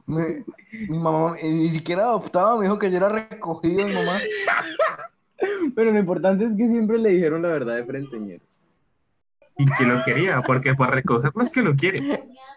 me- 0.06 0.46
mi 0.89 0.98
mamá 0.98 1.34
ni 1.44 1.70
siquiera 1.70 2.03
adoptaba, 2.03 2.58
me 2.58 2.63
dijo 2.65 2.80
que 2.80 2.89
yo 2.89 2.98
era 2.98 3.10
recogido, 3.10 3.86
mi 3.88 3.94
mamá. 3.94 4.20
Pero 5.75 5.91
lo 5.91 6.00
importante 6.00 6.46
es 6.46 6.56
que 6.56 6.68
siempre 6.68 6.98
le 6.98 7.10
dijeron 7.10 7.41
la 7.41 7.50
verdad 7.50 7.75
de 7.75 7.86
frente, 7.86 8.20
ñero. 8.20 8.44
y 9.58 9.65
que 9.65 9.84
lo 9.86 10.03
quería, 10.06 10.41
porque 10.41 10.74
para 10.75 10.91
recogerlo 10.96 11.41
es 11.41 11.50
que 11.51 11.62
lo 11.62 11.75
quiere. 11.75 12.00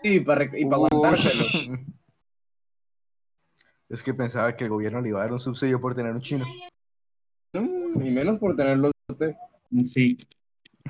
Y 0.03 0.21
para, 0.21 0.45
y 0.45 0.65
para 0.65 0.77
aguantárselo. 0.77 1.79
Es 3.89 4.03
que 4.03 4.15
pensaba 4.15 4.55
que 4.57 4.65
el 4.65 4.71
gobierno 4.71 5.01
le 5.01 5.11
iba 5.11 5.19
a 5.21 5.23
dar 5.23 5.33
un 5.33 5.39
subsidio 5.39 5.81
por 5.81 5.95
tener 5.95 6.13
un 6.13 6.21
chino. 6.21 6.45
Mm, 7.53 8.03
Y 8.03 8.11
menos 8.11 8.39
por 8.39 8.57
tenerlo 8.57 8.91
usted. 9.09 9.35
Sí. 9.87 10.19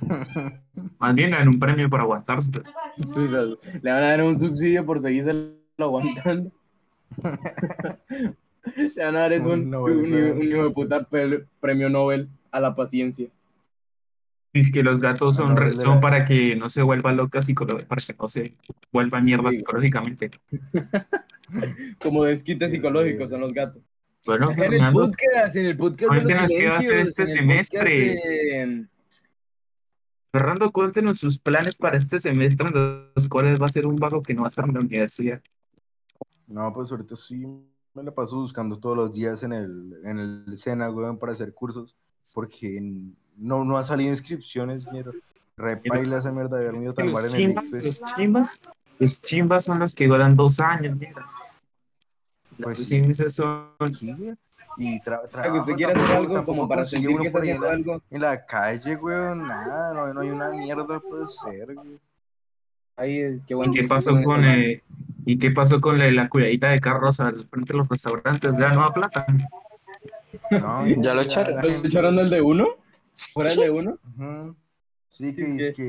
Más 0.99 1.15
bien 1.15 1.35
en 1.35 1.49
un 1.49 1.59
premio 1.59 1.89
por 1.89 2.01
aguantarse. 2.01 2.51
Sí, 2.97 3.21
o 3.21 3.29
sea, 3.29 3.43
le 3.83 3.91
van 3.91 4.03
a 4.03 4.09
dar 4.09 4.23
un 4.23 4.39
subsidio 4.39 4.85
por 4.85 5.01
seguirse 5.01 5.33
aguantando. 5.79 6.51
Te 8.95 9.05
van 9.05 9.17
a 9.17 9.21
dar 9.21 9.33
es 9.33 9.45
un, 9.45 9.75
Un 9.75 10.43
hijo 10.43 10.65
de 10.65 10.71
puta 10.71 11.07
premio 11.61 11.89
Nobel 11.91 12.29
a 12.51 12.61
la 12.61 12.75
paciencia. 12.75 13.29
Dice 14.53 14.73
que 14.73 14.83
los 14.85 15.01
gatos 15.01 15.37
son, 15.37 15.55
No, 15.55 15.63
el 15.63 16.01
para 16.01 16.25
que 16.25 16.55
no 16.55 16.69
se 16.69 16.81
vuelva 16.83 17.13
loca 17.13 17.43
psicológicamente, 17.43 17.89
para 17.89 18.01
que 18.07 18.15
no 18.19 18.29
se 18.29 18.55
vuelva 18.93 19.21
mierda 19.21 19.51
Sí. 19.51 19.57
psicológicamente. 19.59 20.31
Como 21.99 22.25
desquites 22.25 22.71
Qué 22.71 22.77
psicológicos 22.77 23.15
horrible. 23.15 23.31
son 23.31 23.41
los 23.41 23.53
gatos. 23.53 23.83
Bueno, 24.27 24.53
En 24.53 24.63
el 24.63 24.71
Fernando, 24.71 25.01
podcast, 25.01 25.57
en 25.57 25.67
el 25.67 25.77
podcast 25.77 26.01
de 26.01 26.07
¿Cuánto 26.07 26.29
los 26.31 26.39
hacer 26.39 26.49
silencios, 26.49 27.09
este 27.09 27.23
en 27.23 27.29
el 27.29 27.37
semestre? 27.37 28.87
Fernando, 30.35 30.73
cuéntenos 30.73 31.19
sus 31.19 31.39
planes 31.39 31.77
para 31.77 31.97
este 31.97 32.19
semestre, 32.19 32.67
en 32.67 33.09
los 33.15 33.29
cuales 33.29 33.63
va 33.63 33.67
a 33.67 33.69
ser 33.69 33.87
un 33.87 33.95
vago 33.95 34.21
que 34.21 34.35
no 34.35 34.41
va 34.41 34.49
a 34.49 34.51
estar 34.51 34.65
en 34.65 34.75
la 34.75 34.81
universidad. 34.81 35.41
No, 36.49 36.73
pues 36.75 36.91
ahorita 36.91 37.15
sí 37.15 37.47
me 37.95 38.03
la 38.03 38.13
paso 38.13 38.41
buscando 38.41 38.77
todos 38.81 38.97
los 38.97 39.13
días 39.13 39.45
en 39.45 39.53
el, 39.53 39.95
en 40.03 40.19
el 40.19 40.57
SENA, 40.57 40.91
weón, 40.91 41.21
para 41.21 41.31
hacer 41.31 41.55
cursos, 41.55 41.97
porque 42.35 42.81
no, 43.37 43.65
no 43.65 43.79
han 43.79 43.85
salido 43.85 44.11
inscripciones, 44.11 44.85
quiero. 44.87 45.13
Repaila 45.57 46.19
esa 46.19 46.33
mierda 46.33 46.59
de 46.59 46.69
haber 46.69 46.83
ido 46.83 46.93
tan 46.95 47.13
mal 47.13 47.27
en 47.27 47.31
el 47.31 47.31
chimbas, 47.31 47.71
los 47.71 48.01
chimbas, 48.03 48.61
los 48.99 49.23
chimbas 49.23 49.65
son 49.65 49.79
los 49.79 49.95
que 49.95 50.09
duran 50.09 50.35
dos 50.35 50.59
años, 50.59 50.97
mira. 50.99 51.29
Pues 52.61 52.81
Los 52.81 52.89
sí. 52.89 53.01
chimbas 53.01 53.33
son 53.33 53.95
Sí, 54.01 54.13
güey. 54.13 54.35
Y 54.77 55.01
tra 55.01 55.21
que 55.23 55.29
trabajo 55.29 55.57
usted 55.59 55.75
quiere 55.75 55.93
hacer 55.93 56.17
algo 56.17 56.35
tampoco 56.35 56.57
como 56.57 56.69
para 56.69 56.85
sentir 56.85 57.17
que 57.19 57.27
está 57.27 57.39
ahí 57.41 57.49
en 57.51 57.57
haciendo 57.63 57.67
la- 57.67 57.73
algo. 57.73 58.03
En 58.11 58.21
la 58.21 58.45
calle, 58.47 58.97
weón, 58.97 59.47
nada, 59.47 59.95
no, 59.95 60.13
no 60.15 60.21
hay 60.21 60.31
una 60.31 60.51
mierda 60.51 61.01
puede 61.01 61.27
ser, 61.29 61.75
güey. 61.75 61.99
Ahí 62.97 63.19
es 63.21 63.43
que 63.45 63.55
¿Y 63.55 63.57
bueno. 63.57 63.73
qué 63.73 63.81
que 63.83 63.89
pasó 63.89 64.11
con 64.13 64.23
bueno, 64.25 64.49
eh, 64.53 64.83
y 65.27 65.39
qué 65.39 65.51
pasó 65.51 65.81
con 65.81 65.99
la, 65.99 66.11
la 66.13 66.29
cuidadita 66.29 66.69
de 66.69 66.81
carros 66.81 67.19
al 67.21 67.47
frente 67.49 67.73
de 67.73 67.79
los 67.79 67.89
restaurantes 67.89 68.53
de 68.57 68.61
la 68.63 68.73
Nueva 68.73 68.93
Plata? 68.93 69.27
No, 70.51 70.87
Ya 71.03 71.15
lo 71.15 71.23
echaron. 71.23 71.61
¿Lo 71.63 71.69
echaron 71.69 72.19
el 72.19 72.31
de 72.31 72.41
uno? 72.41 72.69
¿Fuera 73.33 73.53
el 73.53 73.59
de 73.59 73.71
uno? 73.71 73.99
Ujú. 74.17 74.57
Sí, 75.09 75.35
que, 75.37 75.69
es 75.69 75.77
que 75.77 75.83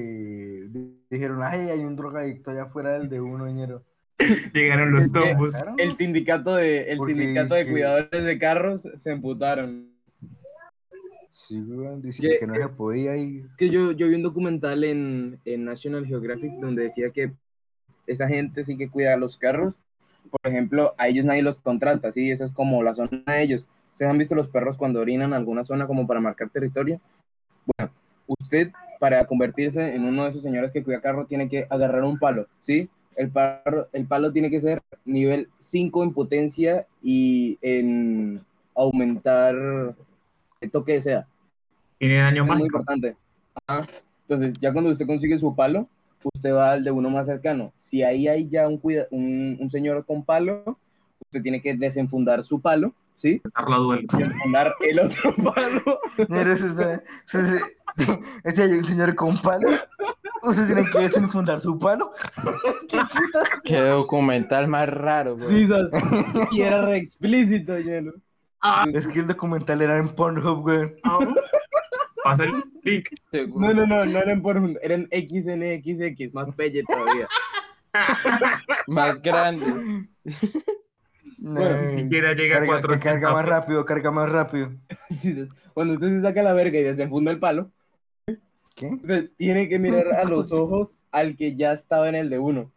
di- 0.70 1.00
dijeron, 1.10 1.39
ay, 1.42 1.70
hay 1.70 1.80
un 1.80 1.96
drogadicto 1.96 2.51
allá 2.51 2.63
afuera 2.63 2.94
del 2.94 3.10
de 3.10 3.20
uno, 3.20 3.48
ñero. 3.50 3.82
Llegaron 4.53 4.93
los 4.93 5.12
tombos. 5.12 5.55
El 5.77 5.95
sindicato 5.95 6.55
de, 6.55 6.91
el 6.91 7.00
sindicato 7.05 7.55
de 7.55 7.65
que- 7.65 7.72
cuidadores 7.72 8.24
de 8.24 8.39
carros 8.39 8.88
se 9.00 9.12
emputaron. 9.12 9.91
Sí, 11.31 11.62
Que- 12.22 12.38
que 12.38 12.48
no 12.48 12.55
se 12.55 12.69
podía 12.69 13.17
y 13.17 13.45
que 13.57 13.69
yo, 13.69 13.91
yo 13.91 14.07
vi 14.07 14.15
un 14.15 14.24
documental 14.24 14.86
en, 14.86 15.38
en 15.43 15.65
National 15.65 16.05
Geographic 16.05 16.53
donde 16.62 16.84
decía 16.84 17.10
que 17.10 17.34
esa 18.07 18.25
gente 18.27 18.63
sí 18.63 18.77
que 18.77 18.89
cuida 18.89 19.17
los 19.17 19.36
carros. 19.38 19.77
Por 20.31 20.50
ejemplo, 20.50 20.95
a 20.98 21.10
ellos 21.10 21.25
nadie 21.25 21.41
los 21.41 21.60
contrata, 21.60 22.12
¿sí? 22.13 22.31
Eso 22.31 22.45
es 22.45 22.53
como 22.53 22.81
la 22.84 22.93
zona 22.93 23.22
de 23.27 23.41
ellos. 23.41 23.67
¿Ustedes 23.91 24.10
han 24.10 24.17
visto 24.17 24.34
los 24.34 24.48
perros 24.48 24.77
cuando 24.77 25.01
orinan 25.01 25.29
en 25.29 25.34
alguna 25.34 25.63
zona 25.65 25.88
como 25.88 26.07
para 26.07 26.22
marcar 26.22 26.50
territorio? 26.50 27.01
Bueno, 27.77 27.91
usted 28.27 28.72
para 29.00 29.25
convertirse 29.25 29.93
en 29.93 30.05
uno 30.05 30.24
de 30.24 30.29
esos 30.29 30.41
señores 30.41 30.72
que 30.72 30.84
cuida 30.84 31.01
carro 31.01 31.25
tiene 31.25 31.50
que 31.50 31.67
agarrar 31.69 32.03
un 32.03 32.17
palo, 32.17 32.48
¿sí? 32.62 32.89
El 33.15 33.29
palo, 33.29 33.88
el 33.93 34.05
palo 34.05 34.31
tiene 34.31 34.50
que 34.50 34.60
ser 34.60 34.81
nivel 35.05 35.50
5 35.57 36.03
en 36.03 36.13
potencia 36.13 36.88
y 37.01 37.57
en 37.62 38.41
aumentar 38.75 39.55
el 40.62 40.72
toque 40.72 40.93
de 40.93 41.01
seda. 41.01 41.27
Tiene 41.98 42.17
daño 42.17 42.43
Es 42.43 42.50
muy 42.50 42.63
importante. 42.63 43.15
Ajá. 43.67 43.88
Entonces, 44.22 44.53
ya 44.60 44.74
cuando 44.74 44.91
usted 44.91 45.05
consigue 45.05 45.38
su 45.38 45.55
palo, 45.55 45.88
usted 46.34 46.53
va 46.53 46.72
al 46.74 46.84
de 46.84 46.91
uno 46.91 47.10
más 47.10 47.25
cercano. 47.27 47.72
Si 47.77 48.03
ahí 48.03 48.27
hay 48.27 48.50
ya 48.50 48.67
un, 48.67 48.77
cuida- 48.77 49.07
un, 49.12 49.57
un 49.60 49.69
señor 49.69 50.05
con 50.05 50.24
palo, 50.24 50.77
usted 51.25 51.41
tiene 51.41 51.62
que 51.62 51.75
desenfundar 51.75 52.43
su 52.43 52.60
palo, 52.60 52.93
¿sí? 53.15 53.41
La 53.67 53.77
duelo. 53.77 54.07
Desenfundar 54.12 54.74
el 54.81 55.00
otro 55.00 55.36
palo. 55.53 56.00
Ñero, 56.29 56.53
eso 56.53 56.67
está- 56.67 57.03
eso 57.27 57.39
es- 57.39 57.75
ese 58.43 58.63
hay 58.63 58.72
un 58.74 58.86
señor 58.86 59.15
con 59.15 59.38
palo. 59.41 59.69
Usted 60.43 60.65
tiene 60.67 60.86
que 60.91 61.00
desenfundar 61.00 61.60
su 61.62 61.79
palo. 61.79 62.12
¿Qué 62.89 62.98
puta? 63.00 63.62
Qué 63.63 63.79
documental 63.79 64.67
más 64.67 64.89
raro, 64.89 65.38
güey. 65.38 65.48
Sí, 65.50 65.67
sas. 65.67 65.89
y 66.51 66.62
era 66.62 66.81
re 66.81 66.98
explícito, 66.98 67.77
lleno. 67.79 68.12
Es 68.93 69.07
que 69.07 69.19
el 69.19 69.27
documental 69.27 69.81
era 69.81 69.98
en 69.98 70.10
Pornhub, 70.10 70.65
weón. 70.65 70.95
Pasa 72.24 72.43
el 72.45 72.63
link. 72.84 73.10
No, 73.55 73.74
no, 73.74 73.86
no, 73.86 74.03
no 74.05 74.17
eran 74.19 74.41
por 74.41 74.57
un- 74.57 74.77
eran 74.81 75.07
XNXX, 75.12 76.34
más 76.34 76.51
pelle 76.51 76.84
todavía. 76.84 77.27
Más 78.88 79.22
grande. 79.22 79.65
Bueno, 81.39 82.00
siquiera 82.00 82.34
llega 82.34 82.56
a 82.56 82.60
carga, 82.60 82.74
cuatro 82.74 82.89
que 82.94 83.00
carga 83.00 83.32
más 83.32 83.46
rápido, 83.46 83.86
carga 83.86 84.12
más 84.12 84.32
rápido. 84.32 84.72
Cuando 85.74 85.94
usted 85.94 86.10
se 86.10 86.22
saca 86.22 86.44
la 86.44 86.54
verga 86.54 86.80
y 86.80 86.84
desenfunda 86.84 87.32
el 87.32 87.39
palo, 87.39 87.72
¿Qué? 88.75 88.88
usted 88.88 89.32
tiene 89.38 89.70
que 89.70 89.80
mirar 89.80 90.08
a 90.13 90.25
los 90.25 90.51
ojos 90.51 90.98
al 91.12 91.36
que 91.36 91.56
ya 91.56 91.74
estaba 91.74 92.10
en 92.10 92.15
el 92.15 92.30
de 92.30 92.39
uno. 92.39 92.72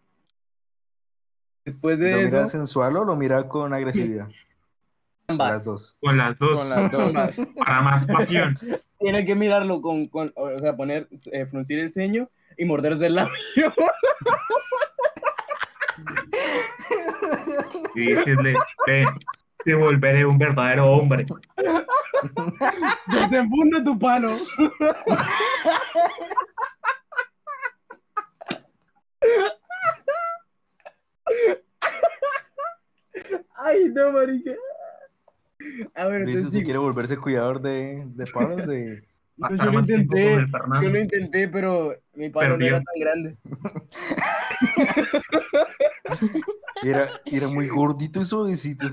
Después 1.65 1.99
¿Lo 1.99 2.05
de 2.05 2.25
mira 2.25 2.38
eso, 2.41 2.49
sensual 2.49 2.97
o 2.97 3.05
lo 3.05 3.17
mira 3.17 3.49
con 3.49 3.75
agresividad? 3.75 4.29
ambas. 5.29 5.55
Las 5.55 5.65
dos. 5.65 5.97
Con 6.00 6.17
las 6.17 6.38
dos. 6.38 6.59
Con 6.61 6.69
las 6.71 7.37
dos. 7.37 7.47
Para 7.57 7.83
más 7.83 8.07
pasión. 8.07 8.57
Tiene 8.99 9.25
que 9.25 9.35
mirarlo 9.35 9.81
con, 9.81 10.09
con 10.09 10.33
o 10.35 10.59
sea, 10.59 10.77
poner, 10.77 11.09
eh, 11.31 11.47
fruncir 11.47 11.79
el 11.79 11.93
ceño 11.93 12.31
y 12.57 12.65
morderse 12.65 13.07
el 13.07 13.15
labio. 13.15 13.33
Y 17.95 18.14
decirle, 18.14 18.55
te 19.64 19.75
volveré 19.75 20.25
un 20.25 20.38
verdadero 20.38 20.87
hombre. 20.93 21.26
Desenfunda 23.07 23.83
tu 23.85 23.99
palo. 23.99 24.31
Ay, 33.57 33.88
no, 33.93 34.12
marica. 34.12 34.52
A 35.95 36.05
ver, 36.05 36.23
Luis, 36.23 36.37
entonces 36.37 36.45
¿usted 36.47 36.50
sigo. 36.50 36.64
quiere 36.64 36.78
volverse 36.78 37.17
cuidador 37.17 37.61
de, 37.61 38.05
de 38.07 38.26
palos? 38.26 38.67
De... 38.67 39.02
No, 39.38 39.49
Pasar 39.49 39.59
yo 39.59 39.64
lo 39.66 39.73
más 39.78 39.87
tiempo 39.87 40.12
con 40.12 40.18
intenté, 40.21 40.40
el 40.42 40.49
Fernando. 40.50 40.83
yo 40.83 40.90
lo 40.90 40.99
intenté, 41.00 41.49
pero 41.49 41.95
mi 42.14 42.28
palo 42.28 42.57
no 42.59 42.66
era 42.66 42.83
tan 42.83 43.00
grande. 43.00 43.37
Era, 46.83 47.09
era 47.30 47.49
muy 47.49 47.68
gordito 47.68 48.21
y 48.21 48.25
suavecito. 48.25 48.87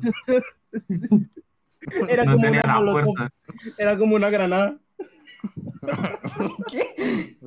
Era 2.08 2.24
no 2.24 2.34
como 2.34 2.44
tenía 2.44 2.62
una 2.64 2.74
la 2.74 2.80
molotov, 2.80 3.06
fuerza. 3.16 3.30
era 3.78 3.98
como 3.98 4.16
una 4.16 4.30
granada. 4.30 4.78
¿Qué? 6.72 7.38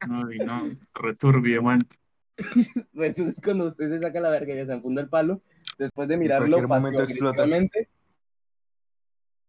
Ay, 0.00 0.38
no, 0.38 0.62
returbio, 0.94 1.62
man. 1.62 1.86
Entonces, 2.94 3.40
cuando 3.42 3.66
usted 3.66 3.88
se 3.88 3.98
saca 3.98 4.20
la 4.20 4.30
verga 4.30 4.52
y 4.52 4.56
desenfunda 4.56 5.02
el 5.02 5.08
palo, 5.08 5.42
después 5.78 6.08
de 6.08 6.16
mirarlo 6.16 6.56
hay 6.56 6.62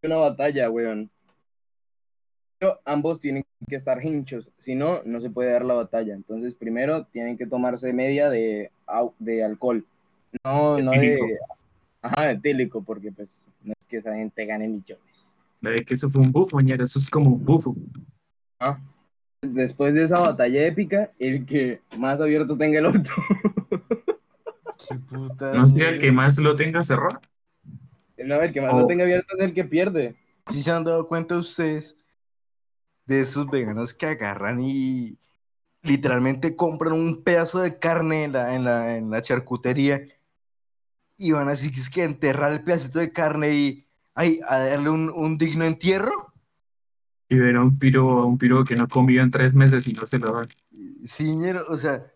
una 0.04 0.18
batalla, 0.18 0.70
weón. 0.70 1.10
Pero 2.64 2.80
ambos 2.86 3.20
tienen 3.20 3.44
que 3.68 3.76
estar 3.76 4.02
hinchos, 4.06 4.50
si 4.58 4.74
no, 4.74 5.02
no 5.04 5.20
se 5.20 5.30
puede 5.30 5.52
dar 5.52 5.66
la 5.66 5.74
batalla. 5.74 6.14
Entonces, 6.14 6.54
primero 6.54 7.04
tienen 7.08 7.38
que 7.38 7.46
tomarse 7.46 7.92
media 7.92 8.30
de, 8.30 8.72
de 9.20 9.44
alcohol. 9.44 9.86
No, 10.46 10.80
no 10.80 10.92
de. 10.92 11.20
Ajá, 12.02 12.28
de 12.28 12.32
etílico, 12.36 12.82
porque 12.82 13.12
pues 13.12 13.50
no 13.62 13.74
es 13.78 13.86
que 13.86 13.98
esa 13.98 14.16
gente 14.16 14.46
gane 14.46 14.70
millones. 14.70 15.38
De 15.60 15.84
que 15.84 15.94
eso 15.94 16.10
fue 16.10 16.22
un 16.22 16.32
bufo, 16.32 16.62
ñero, 16.62 16.86
eso 16.86 17.00
es 17.00 17.10
como 17.10 17.32
un 17.32 17.44
bufo. 17.44 17.76
Ah. 18.62 18.80
Después 19.42 19.94
de 19.94 20.04
esa 20.04 20.22
batalla 20.22 20.66
épica, 20.66 21.12
el 21.20 21.46
que 21.46 21.82
más 21.98 22.22
abierto 22.22 22.56
tenga 22.58 22.80
el 22.80 22.86
orto. 22.86 23.12
Qué 24.88 24.96
puta. 24.96 25.54
¿No 25.54 25.66
sería 25.66 25.90
el 25.90 26.00
que 26.00 26.14
más 26.14 26.38
lo 26.38 26.56
tenga 26.56 26.82
cerrado? 26.82 27.20
No, 28.26 28.42
el 28.42 28.54
que 28.54 28.62
más 28.62 28.72
Oh. 28.74 28.80
lo 28.80 28.88
tenga 28.88 29.04
abierto 29.04 29.34
es 29.36 29.42
el 29.42 29.54
que 29.54 29.66
pierde. 29.66 30.16
Si 30.48 30.62
se 30.62 30.72
han 30.72 30.86
dado 30.86 31.08
cuenta 31.08 31.38
ustedes 31.38 31.98
de 33.06 33.22
esos 33.22 33.48
veganos 33.50 33.94
que 33.94 34.08
agarran 34.08 34.60
y 34.62 35.18
literalmente 35.84 36.56
compran 36.56 36.94
un 36.94 37.24
pedazo 37.24 37.60
de 37.62 37.80
carne 37.80 38.26
en 38.26 38.34
la, 38.34 38.56
en 38.56 38.66
la, 38.66 38.96
en 38.98 39.10
la 39.12 39.22
charcutería 39.22 40.02
y 41.18 41.32
van 41.32 41.50
así 41.50 41.72
que 41.72 41.80
es 41.80 41.90
que 41.90 42.04
enterrar 42.04 42.52
el 42.52 42.64
pedacito 42.64 43.00
de 43.00 43.12
carne 43.14 43.52
y 43.54 43.88
ay, 44.16 44.40
a 44.48 44.60
darle 44.60 44.90
un, 44.90 45.10
un 45.10 45.38
digno 45.38 45.66
entierro? 45.66 46.12
Y 47.30 47.36
ver 47.38 47.56
a 47.58 47.62
un 47.62 47.78
piro, 47.80 48.20
a 48.20 48.26
un 48.26 48.38
piro 48.38 48.64
que 48.64 48.76
no 48.76 48.84
ha 48.84 48.88
comido 48.88 49.24
en 49.24 49.32
tres 49.32 49.54
meses 49.54 49.88
y 49.88 49.94
no 49.94 50.08
se 50.08 50.20
lo 50.20 50.34
dan. 50.34 50.50
Sí, 51.04 51.30
o 51.70 51.78
sea, 51.78 52.12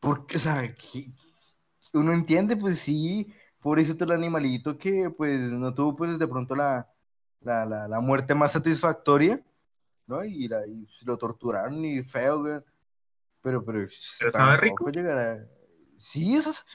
porque, 0.00 0.36
o 0.36 0.40
sea, 0.40 0.74
que- 0.74 1.12
uno 1.94 2.12
entiende, 2.12 2.56
pues 2.56 2.78
sí, 2.80 3.32
pobrecito 3.60 4.04
el 4.04 4.12
animalito 4.12 4.78
que 4.78 5.10
pues 5.10 5.52
no 5.52 5.74
tuvo 5.74 5.96
pues 5.96 6.18
de 6.18 6.28
pronto 6.28 6.56
la, 6.56 6.88
la, 7.40 7.66
la, 7.66 7.88
la 7.88 8.00
muerte 8.00 8.34
más 8.34 8.52
satisfactoria, 8.52 9.42
¿no? 10.08 10.24
Y, 10.24 10.48
la, 10.48 10.66
y 10.66 10.88
lo 11.06 11.16
torturaron 11.16 11.84
y 11.84 12.02
feo, 12.02 12.40
güey. 12.40 12.60
Pero, 13.42 13.64
pero, 13.64 13.86
Pero 14.18 14.32
sabe 14.32 14.58
tampoco 14.58 14.90
llegará. 14.90 15.46
Sí, 15.96 16.34
eso 16.34 16.50
es- 16.50 16.66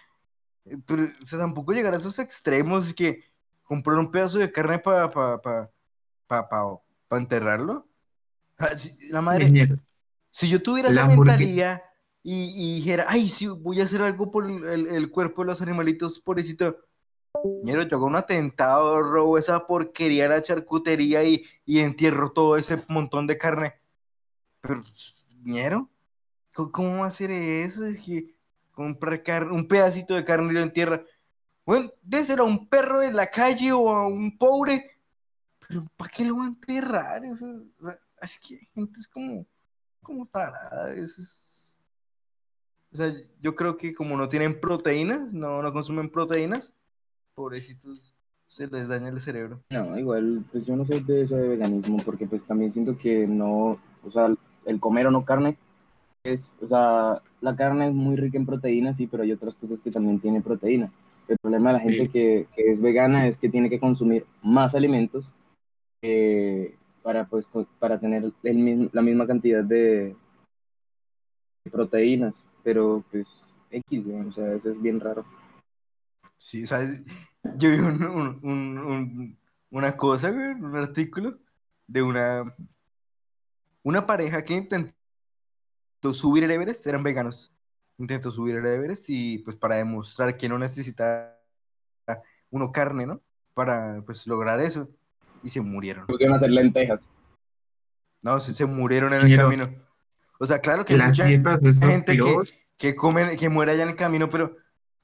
Eh, 0.66 0.78
Pero, 0.86 1.04
o 1.22 1.26
sea, 1.26 1.40
tampoco 1.40 1.74
llegar 1.74 1.94
a 1.94 1.98
esos 1.98 2.20
extremos, 2.20 2.94
que 2.94 3.22
comprar 3.64 3.98
un 4.00 4.10
pedazo 4.10 4.38
de 4.38 4.50
carne 4.50 4.80
para 4.80 5.10
pa, 5.12 5.42
pa, 5.42 5.70
pa, 6.26 6.48
pa- 6.48 7.18
enterrarlo. 7.18 7.86
Ah, 8.58 8.70
si- 8.78 9.10
La 9.10 9.20
madre, 9.20 9.50
si 10.32 10.48
yo 10.48 10.64
tuviera 10.64 10.90
La 10.90 11.02
esa 11.02 11.08
mentalidad 11.08 11.84
y, 12.24 12.46
y 12.56 12.76
dijera, 12.76 13.06
ay, 13.10 13.28
sí, 13.28 13.48
voy 13.48 13.82
a 13.82 13.84
hacer 13.84 14.02
algo 14.02 14.32
por 14.32 14.50
el- 14.50 14.88
el 14.88 15.12
cuerpo 15.12 15.42
de 15.42 15.48
los 15.48 15.62
animalitos, 15.62 16.18
pobrecito. 16.20 16.78
Yo 17.44 17.82
hago 17.82 18.06
un 18.06 18.16
atentado, 18.16 19.02
robo 19.02 19.38
esa 19.38 19.68
porquería 19.68 20.30
la 20.30 20.42
charcutería 20.42 21.24
y, 21.26 21.46
y 21.66 21.80
entierro 21.80 22.32
todo 22.32 22.56
ese 22.56 22.82
montón 22.88 23.28
de 23.28 23.38
carne. 23.38 23.74
Pero, 24.62 24.82
ñero, 25.44 25.90
¿cómo, 26.54 27.00
va 27.00 27.06
a 27.06 27.08
hacer 27.08 27.32
eso? 27.32 27.86
Es 27.86 28.02
que 28.06 28.34
comprar 28.72 29.52
un 29.52 29.68
pedacito 29.68 30.16
de 30.16 30.24
carne 30.24 30.52
y 30.52 30.54
lo 30.54 30.62
entierra. 30.62 31.04
Bueno, 31.66 31.92
déselo 32.02 32.44
a 32.44 32.48
un 32.48 32.70
perro 32.70 33.00
de 33.00 33.12
la 33.12 33.28
calle 33.28 33.74
o 33.74 33.90
a 33.90 34.08
un 34.08 34.38
pobre. 34.38 34.92
Pero 35.68 35.86
¿para 35.98 36.10
qué 36.10 36.24
lo 36.24 36.38
va 36.38 36.46
a 36.46 36.48
enterrar? 36.48 37.22
O 37.26 37.36
sea, 37.36 38.00
es 38.22 38.40
que 38.40 38.58
gente 38.74 39.02
es 39.02 39.08
como, 39.08 39.46
como 40.02 40.26
tarada. 40.28 40.94
eso 40.94 41.22
es- 41.22 41.78
O 42.94 42.98
sea, 42.98 43.14
yo 43.42 43.54
creo 43.54 43.76
que 43.76 43.94
como 43.94 44.16
no 44.16 44.30
tienen 44.30 44.62
proteínas, 44.62 45.34
no, 45.34 45.62
no 45.62 45.74
consumen 45.74 46.10
proteínas, 46.10 46.74
pobrecitos, 47.36 48.14
se 48.48 48.68
les 48.68 48.88
daña 48.88 49.10
el 49.10 49.20
cerebro. 49.20 49.60
No, 49.72 49.98
igual, 49.98 50.44
pues 50.52 50.66
yo 50.66 50.76
no 50.76 50.86
soy 50.86 51.02
de 51.02 51.24
eso 51.24 51.36
de 51.36 51.48
veganismo, 51.48 51.98
porque 52.06 52.28
pues 52.28 52.44
también 52.44 52.72
siento 52.72 52.98
que 52.98 53.28
no, 53.28 53.78
o 54.04 54.12
sea, 54.12 54.28
el 54.66 54.80
comer 54.80 55.08
o 55.08 55.12
no 55.12 55.26
carne 55.26 55.58
es, 56.24 56.58
o 56.62 56.68
sea, 56.68 57.16
la 57.42 57.56
carne 57.56 57.88
es 57.88 57.94
muy 57.94 58.16
rica 58.16 58.38
en 58.38 58.46
proteínas, 58.46 58.98
sí, 58.98 59.08
pero 59.08 59.24
hay 59.24 59.32
otras 59.32 59.56
cosas 59.56 59.82
que 59.82 59.92
también 59.92 60.20
tienen 60.20 60.42
proteína. 60.44 60.92
El 61.28 61.38
problema 61.42 61.70
de 61.72 61.74
la 61.78 61.80
gente 61.84 62.04
Sí. 62.04 62.10
que, 62.10 62.48
que 62.56 62.72
es 62.72 62.82
vegana 62.82 63.28
es 63.28 63.38
que 63.38 63.50
tiene 63.50 63.70
que 63.70 63.80
consumir 63.80 64.26
más 64.42 64.76
alimentos 64.76 65.32
eh, 66.02 66.76
para, 67.02 67.26
pues, 67.28 67.48
para 67.80 68.00
tener 68.00 68.32
el 68.44 68.56
mismo- 68.58 68.90
la 68.94 69.02
misma 69.02 69.26
cantidad 69.26 69.64
de, 69.64 70.16
de 71.66 71.72
proteínas, 71.72 72.44
pero 72.64 73.04
pues 73.12 73.42
X, 73.72 74.04
o 74.28 74.32
sea, 74.34 74.54
eso 74.54 74.70
es 74.72 74.82
bien 74.82 75.00
raro. 75.00 75.26
Sí, 76.38 76.64
o 76.64 76.68
sea, 76.68 76.80
yo 77.56 77.70
vi 77.70 77.78
un- 77.80 78.04
un- 78.04 78.40
un- 78.44 78.78
un- 78.78 79.38
una 79.72 79.96
cosa, 79.98 80.30
güey, 80.30 80.48
un 80.52 80.76
artículo 80.76 81.38
de 81.88 82.02
una, 82.02 82.56
una 83.84 84.06
pareja 84.06 84.42
que 84.44 84.54
intentó 84.54 84.94
subir 86.14 86.44
el 86.44 86.52
Everest, 86.52 86.86
eran 86.88 87.04
veganos. 87.04 87.52
Intentó 87.98 88.32
subir 88.32 88.56
el 88.56 88.66
Everest 88.66 89.06
y 89.10 89.40
pues 89.40 89.56
para 89.56 89.76
demostrar 89.76 90.36
que 90.38 90.50
no 90.50 90.58
necesita 90.58 91.40
uno 92.50 92.72
carne, 92.72 93.06
¿no? 93.06 93.22
Para 93.54 94.02
pues 94.06 94.26
lograr 94.28 94.60
eso. 94.60 94.90
Y 95.44 95.50
se 95.50 95.62
murieron. 95.62 96.06
Hacer 96.34 96.50
lentejas. 96.52 97.06
No, 98.24 98.40
se, 98.40 98.54
se 98.54 98.66
murieron 98.66 99.14
en 99.14 99.22
el 99.22 99.28
camino. 99.36 99.70
O 100.40 100.46
sea, 100.46 100.60
claro 100.60 100.86
que 100.86 100.98
Las 100.98 101.10
mucha 101.10 101.30
esos 101.30 101.80
gente 101.80 102.18
que, 102.18 102.36
que 102.78 102.96
comen, 102.96 103.38
que 103.38 103.50
muere 103.50 103.74
allá 103.74 103.84
en 103.84 103.90
el 103.90 103.96
camino, 103.96 104.30
pero, 104.30 104.56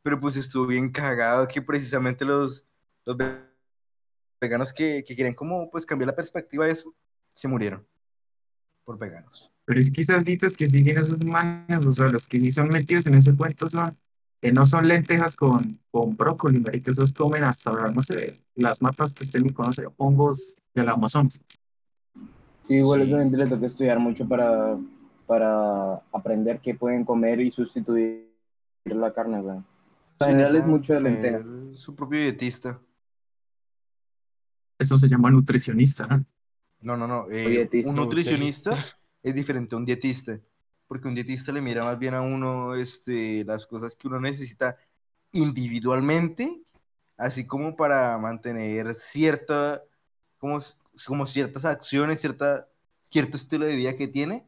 pero 0.02 0.20
pues 0.20 0.36
estuvo 0.38 0.66
bien 0.68 0.92
cagado 0.92 1.48
que 1.48 1.62
precisamente 1.62 2.26
los, 2.26 2.66
los 3.06 3.18
ve- 3.18 3.42
veganos 4.42 4.72
que, 4.74 5.04
que 5.06 5.16
quieren 5.16 5.34
como 5.34 5.70
pues 5.70 5.86
cambiar 5.86 6.08
la 6.08 6.16
perspectiva 6.16 6.66
de 6.66 6.72
eso, 6.72 6.94
se 7.34 7.48
murieron 7.48 7.86
por 8.86 8.98
veganos. 8.98 9.52
pero 9.66 9.80
es 9.80 9.92
que 9.92 10.02
esas 10.02 10.26
que 10.58 10.66
siguen 10.66 10.98
esos 10.98 11.24
maños, 11.24 11.86
o 11.86 11.94
sea, 11.94 12.08
los 12.08 12.28
que 12.28 12.40
sí 12.40 12.52
son 12.52 12.70
metidos 12.70 13.06
en 13.08 13.16
ese 13.16 13.36
cuento 13.36 13.68
son, 13.68 13.96
que 14.42 14.52
no 14.52 14.66
son 14.66 14.88
lentejas 14.88 15.36
con, 15.36 15.80
con 15.92 16.18
brócoli, 16.18 16.60
marica, 16.60 16.92
esos 16.92 17.14
comen 17.14 17.44
hasta, 17.44 17.72
no 17.92 18.02
sé, 18.02 18.42
las 18.56 18.82
matas 18.82 19.14
que 19.14 19.26
usted 19.26 19.42
ni 19.42 19.54
conoce, 19.54 19.84
hongos 19.98 20.56
del 20.74 20.90
Amazon. 20.90 21.30
Sí, 22.64 22.76
igual 22.76 23.02
a 23.02 23.04
Sí. 23.04 23.10
esa 23.10 23.20
gente 23.20 23.38
le 23.38 23.48
toca 23.48 23.66
estudiar 23.66 24.00
mucho 24.00 24.28
para, 24.28 24.78
para 25.28 25.96
aprender 26.12 26.60
qué 26.60 26.74
pueden 26.74 27.04
comer 27.04 27.40
y 27.42 27.52
sustituir 27.52 28.30
la 28.86 29.14
carne, 29.14 29.42
güey. 29.42 29.58
General 30.20 30.56
es 30.56 30.66
mucho 30.66 30.94
de 30.94 31.02
lenteja. 31.02 31.44
Su 31.74 31.96
propio 31.96 32.20
dietista. 32.20 32.80
Eso 34.78 34.98
se 34.98 35.08
llama 35.08 35.30
nutricionista, 35.30 36.08
¿no? 36.08 36.26
No, 36.82 36.96
no, 36.96 37.08
no. 37.08 37.30
eh, 37.30 37.50
dietista, 37.50 37.90
un 37.90 37.96
nutricionista 37.96 38.86
es 39.22 39.36
diferente 39.36 39.76
a 39.76 39.78
un 39.78 39.86
dietista, 39.86 40.40
porque 40.88 41.08
un 41.08 41.16
dietista 41.16 41.52
le 41.52 41.62
mira 41.62 41.84
más 41.84 42.00
bien 42.00 42.14
a 42.14 42.22
uno 42.22 42.76
este, 42.76 43.44
las 43.44 43.68
cosas 43.68 43.96
que 43.96 44.08
uno 44.08 44.20
necesita 44.20 44.78
individualmente, 45.34 46.62
así 47.18 47.46
como 47.46 47.76
para 47.76 48.18
mantener 48.18 48.94
cierta, 48.94 49.84
como, 50.38 50.60
como 51.06 51.26
ciertas 51.26 51.66
acciones, 51.66 52.22
cierta, 52.22 52.70
cierto 53.04 53.36
estilo 53.36 53.66
de 53.66 53.76
vida 53.76 53.96
que 53.98 54.08
tiene, 54.08 54.48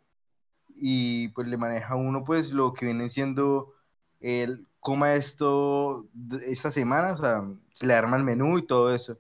y 0.74 1.28
pues 1.30 1.50
le 1.50 1.58
maneja 1.58 1.94
a 1.94 1.98
uno 1.98 2.24
pues 2.24 2.54
lo 2.54 2.74
que 2.74 2.86
viene 2.86 3.10
siendo 3.10 3.74
el 4.22 4.68
coma 4.82 5.14
esto 5.14 6.10
esta 6.46 6.72
semana, 6.72 7.14
o 7.14 7.18
sea, 7.18 7.48
se 7.72 7.86
le 7.86 7.94
arma 7.94 8.18
el 8.18 8.24
menú 8.24 8.58
y 8.58 8.66
todo 8.66 8.94
eso. 8.94 9.18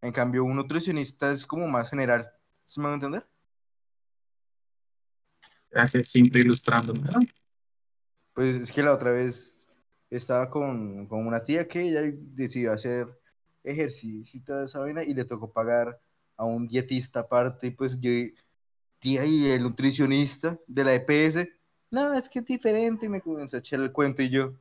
En 0.00 0.12
cambio, 0.12 0.44
un 0.44 0.54
nutricionista 0.54 1.32
es 1.32 1.44
como 1.44 1.66
más 1.66 1.90
general. 1.90 2.30
¿Se 2.64 2.80
me 2.80 2.86
va 2.86 2.92
a 2.92 2.94
entender? 2.94 3.26
Así 5.74 6.04
simple 6.04 6.40
ilustrando, 6.40 6.92
¿no? 6.92 7.20
Pues 8.34 8.54
es 8.54 8.70
que 8.70 8.82
la 8.82 8.92
otra 8.92 9.10
vez 9.10 9.66
estaba 10.10 10.48
con, 10.48 11.06
con 11.06 11.26
una 11.26 11.42
tía 11.44 11.66
que 11.66 11.80
ella 11.80 12.02
decidió 12.04 12.72
hacer 12.72 13.08
ejercicio 13.64 14.38
y 14.38 14.44
toda 14.44 14.66
esa 14.66 14.78
vaina 14.78 15.02
y 15.02 15.14
le 15.14 15.24
tocó 15.24 15.52
pagar 15.52 16.00
a 16.36 16.44
un 16.44 16.68
dietista 16.68 17.20
aparte. 17.20 17.68
Y 17.68 17.70
pues 17.70 17.98
yo, 17.98 18.10
tía, 18.98 19.24
y 19.24 19.46
el 19.46 19.62
nutricionista 19.62 20.58
de 20.66 20.84
la 20.84 20.94
EPS, 20.94 21.48
no, 21.90 22.12
es 22.12 22.28
que 22.28 22.40
es 22.40 22.44
diferente. 22.44 23.06
Y 23.06 23.08
me 23.08 23.22
comenzó 23.22 23.56
a 23.56 23.60
echar 23.60 23.80
el 23.80 23.92
cuento 23.92 24.22
y 24.22 24.28
yo, 24.28 24.52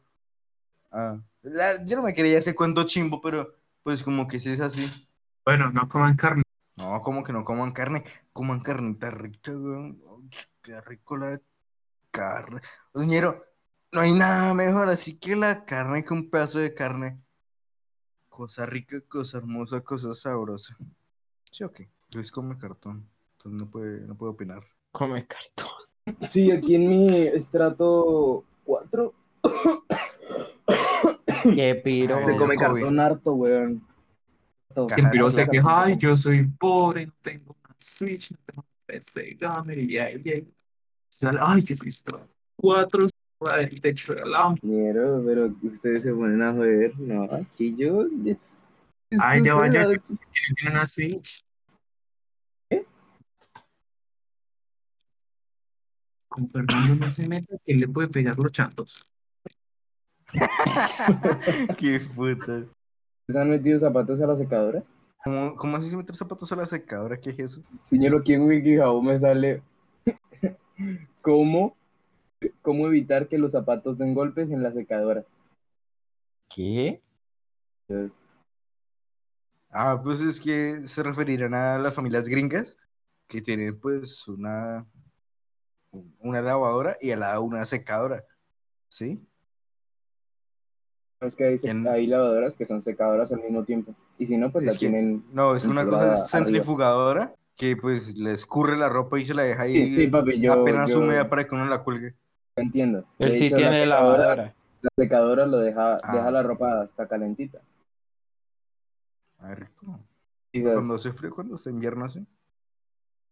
ah, 0.91 1.19
la- 1.43 1.83
yo 1.85 1.97
no 1.97 2.03
me 2.03 2.13
quería 2.13 2.37
ese 2.39 2.55
cuento 2.55 2.83
chimbo, 2.85 3.21
pero 3.21 3.53
pues 3.83 4.03
como 4.03 4.27
que 4.27 4.39
sí 4.39 4.51
es 4.51 4.59
así. 4.59 4.89
Bueno, 5.45 5.71
no 5.71 5.87
coman 5.87 6.15
carne. 6.15 6.43
No, 6.77 7.01
como 7.01 7.23
que 7.23 7.33
no 7.33 7.43
coman 7.43 7.71
carne, 7.71 8.03
coman 8.33 8.59
carnita 8.59 9.09
rica, 9.09 9.51
weón. 9.51 10.01
Qué 10.61 10.79
rico 10.81 11.17
la 11.17 11.39
carne. 12.11 12.61
Oñero, 12.93 13.43
no 13.91 14.01
hay 14.01 14.11
nada 14.13 14.53
mejor 14.53 14.89
así 14.89 15.17
que 15.17 15.35
la 15.35 15.65
carne 15.65 16.03
que 16.03 16.13
un 16.13 16.29
pedazo 16.29 16.59
de 16.59 16.73
carne. 16.73 17.19
Cosa 18.29 18.65
rica, 18.65 18.99
cosa 19.07 19.37
hermosa, 19.39 19.81
cosa 19.81 20.13
sabrosa. 20.13 20.77
Sí, 21.49 21.63
ok. 21.63 21.81
Luis 22.11 22.31
come 22.31 22.57
cartón. 22.57 23.09
Entonces 23.37 23.59
no 23.61 23.69
puede, 23.71 24.01
no 24.01 24.15
puede 24.15 24.33
opinar. 24.33 24.63
Come 24.91 25.25
cartón. 25.25 26.27
Sí, 26.27 26.51
aquí 26.51 26.75
en 26.75 26.87
mi 26.89 27.07
estrato 27.27 28.43
4 28.63 29.13
Qué 31.55 31.75
piro. 31.83 32.19
Se 32.19 32.37
come 32.37 32.55
COVID. 32.55 32.59
cartón 32.59 32.99
harto, 32.99 33.33
weón. 33.33 33.87
El 34.75 35.09
piro 35.11 35.31
se 35.31 35.47
queja, 35.47 35.83
ay, 35.83 35.97
yo 35.97 36.15
soy 36.15 36.43
pobre, 36.45 37.07
no 37.07 37.13
tengo 37.21 37.55
una 37.63 37.75
Switch, 37.79 38.31
no 38.31 38.37
tengo 38.45 38.61
un 38.61 38.85
PC 38.85 39.37
gamer, 39.39 39.79
y 39.79 39.97
ahí, 39.97 40.21
y 40.23 40.29
ahí. 40.29 40.53
Sale, 41.09 41.39
ay, 41.41 41.61
soy 41.61 41.87
esto. 41.87 42.27
Cuatro 42.55 43.07
del 43.39 43.81
techo 43.81 44.13
de 44.13 44.25
la 44.25 44.55
Ñero, 44.61 45.23
pero 45.25 45.55
ustedes 45.63 46.03
se 46.03 46.13
ponen 46.13 46.41
a 46.41 46.53
joder. 46.53 46.97
No, 46.99 47.23
aquí 47.23 47.75
yo. 47.75 48.05
Ay, 49.19 49.43
ya 49.43 49.55
vaya, 49.55 49.87
tiene 49.87 50.71
una 50.71 50.85
Switch. 50.85 51.43
¿Qué? 52.69 52.85
Con 56.27 56.47
Fernando 56.49 56.95
no 56.95 57.09
se 57.09 57.27
mete, 57.27 57.57
que 57.65 57.73
le 57.73 57.87
puede 57.87 58.09
pegar 58.09 58.37
los 58.37 58.51
chantos. 58.51 59.03
Qué 61.77 61.99
puta. 62.15 62.65
¿Se 63.27 63.39
han 63.39 63.49
metido 63.49 63.79
zapatos 63.79 64.21
a 64.21 64.27
la 64.27 64.37
secadora? 64.37 64.83
¿Cómo, 65.23 65.55
cómo 65.55 65.77
así 65.77 65.89
se 65.89 65.97
mete 65.97 66.13
zapatos 66.13 66.51
a 66.51 66.55
la 66.55 66.65
secadora? 66.65 67.19
¿Qué 67.19 67.31
es 67.31 67.39
eso? 67.39 67.61
Señor, 67.63 68.19
aquí 68.19 68.33
en 68.33 68.43
WikiHow 68.43 69.01
me 69.01 69.19
sale 69.19 69.61
cómo, 71.21 71.75
cómo 72.61 72.87
evitar 72.87 73.27
que 73.27 73.37
los 73.37 73.51
zapatos 73.51 73.97
den 73.97 74.13
golpes 74.13 74.51
en 74.51 74.63
la 74.63 74.71
secadora. 74.71 75.25
¿Qué? 76.49 77.01
Entonces, 77.87 78.17
Ah, 79.69 79.99
pues 80.01 80.21
es 80.21 80.39
que 80.39 80.87
se 80.87 81.03
referirán 81.03 81.53
a 81.53 81.77
las 81.77 81.93
familias 81.93 82.27
gringas 82.27 82.79
que 83.27 83.41
tienen 83.41 83.79
pues 83.79 84.27
una, 84.27 84.87
una 86.19 86.41
lavadora 86.41 86.95
y 87.01 87.11
al 87.11 87.19
lado 87.19 87.43
una 87.43 87.65
secadora. 87.65 88.23
¿Sí? 88.87 89.21
Es 91.21 91.35
que 91.35 91.57
hay, 91.89 92.07
lavadoras 92.07 92.55
que 92.55 92.65
son 92.65 92.81
secadoras 92.83 93.31
al 93.31 93.41
mismo 93.41 93.63
tiempo. 93.63 93.93
Y 94.19 94.25
si 94.25 94.37
no, 94.37 94.51
pues 94.51 94.65
Es 94.65 94.73
la 94.73 94.79
que- 94.79 94.79
tienen. 94.89 95.25
No, 95.33 95.55
es 95.55 95.63
que 95.63 95.69
una 95.69 95.85
cosa 95.85 96.13
es 96.15 96.29
centrifugadora 96.29 97.33
que 97.55 97.75
pues 97.75 98.15
le 98.17 98.31
escurre 98.33 98.77
la 98.77 98.87
ropa 98.89 99.19
y 99.19 99.25
se 99.25 99.33
la 99.33 99.43
deja 99.43 99.63
ahí 99.63 99.73
Sí, 99.73 99.91
sí, 99.93 100.07
papi, 100.07 100.39
yo, 100.39 100.53
apenas 100.53 100.91
yo 100.91 100.99
húmeda 100.99 101.27
para 101.27 101.47
que 101.47 101.55
uno 101.55 101.65
la 101.65 101.83
cuelgue. 101.83 102.13
entiendo. 102.55 103.03
Él 103.19 103.31
sí 103.31 103.45
hecho, 103.47 103.55
la 103.55 103.61
tiene 103.61 103.77
secadora- 103.83 104.01
lavadora. 104.01 104.35
La 104.35 104.53
La 104.81 104.89
secadora 105.03 105.45
lo 105.47 105.57
deja, 105.57 105.95
Ah. 106.03 106.13
deja 106.13 106.29
la 106.31 106.43
ropa 106.43 106.81
hasta 106.81 107.07
calentita. 107.07 107.59
Ay, 109.39 109.55
rico. 109.55 109.99
Cuando 110.73 110.95
hace 110.95 111.11
frío, 111.13 111.33
cuando 111.33 111.55
hace 111.55 111.69
invierno 111.69 112.05
así. 112.05 112.25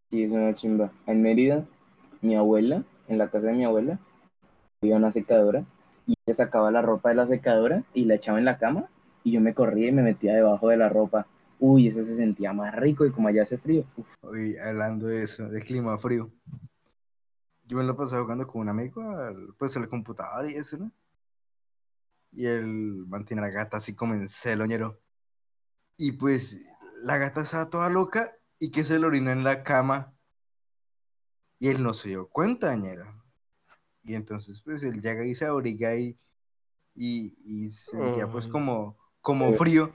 sí, 0.10 0.24
es 0.24 0.32
una 0.32 0.54
chimba. 0.54 0.92
En 1.08 1.22
Mérida, 1.22 1.66
mi 2.22 2.36
abuela, 2.36 2.84
en 3.08 3.18
la 3.18 3.30
casa 3.30 3.48
de 3.48 3.54
mi 3.54 3.66
abuela, 3.66 4.00
había 4.82 4.98
una 4.98 5.12
secadora 5.12 5.66
y 6.06 6.16
ella 6.26 6.36
sacaba 6.36 6.72
la 6.72 6.82
ropa 6.82 7.10
de 7.10 7.16
la 7.16 7.28
secadora 7.28 7.84
y 7.94 8.06
la 8.06 8.16
echaba 8.16 8.40
en 8.40 8.46
la 8.46 8.58
cama 8.58 8.90
y 9.26 9.32
yo 9.32 9.42
me 9.42 9.54
corría 9.54 9.90
y 9.90 9.92
me 9.92 10.04
metía 10.04 10.36
debajo 10.36 10.70
de 10.70 10.78
la 10.78 10.88
ropa. 10.88 11.28
Uy, 11.60 11.88
ese 11.88 12.06
se 12.06 12.16
sentía 12.16 12.54
más 12.54 12.76
rico 12.76 13.06
y 13.06 13.12
como 13.12 13.28
allá 13.28 13.42
hace 13.42 13.58
frío. 13.58 13.84
hablando 14.64 15.08
de 15.08 15.24
eso, 15.24 15.50
del 15.50 15.64
clima 15.64 15.98
frío. 15.98 16.32
Yo 17.68 17.78
me 17.78 17.84
lo 17.84 17.98
pasaba 17.98 18.22
jugando 18.22 18.46
con 18.46 18.62
un 18.62 18.70
amigo, 18.70 19.02
al, 19.02 19.56
pues 19.58 19.76
al 19.76 19.90
computador 19.90 20.48
y 20.48 20.54
eso, 20.54 20.78
¿no? 20.78 20.92
Y 22.32 22.46
él 22.46 23.06
mantiene 23.08 23.42
a 23.42 23.46
la 23.46 23.52
gata 23.52 23.78
así 23.78 23.96
como 23.96 24.14
en 24.14 24.30
celoñero. 24.30 25.00
Y 25.98 26.12
pues 26.12 26.70
la 27.02 27.18
gata 27.18 27.42
estaba 27.42 27.70
toda 27.70 27.90
loca 27.90 28.36
y 28.60 28.70
que 28.70 28.84
se 28.84 29.00
le 29.00 29.08
orinó 29.08 29.32
en 29.32 29.44
la 29.44 29.64
cama. 29.64 30.14
Y 31.58 31.70
él 31.70 31.82
no 31.82 31.96
se 31.96 32.10
dio 32.10 32.28
cuenta, 32.28 32.76
ñero. 32.76 33.25
Y 34.06 34.14
entonces 34.16 34.62
pues 34.62 34.84
él 34.84 35.02
llega 35.02 35.26
y 35.26 35.34
se 35.36 35.46
abriga 35.46 35.96
y, 35.96 36.18
y, 36.96 37.34
y 37.44 37.70
sentía 37.70 38.30
pues 38.32 38.48
como, 38.48 38.96
como 39.22 39.50
Eh. 39.50 39.58
frío, 39.58 39.92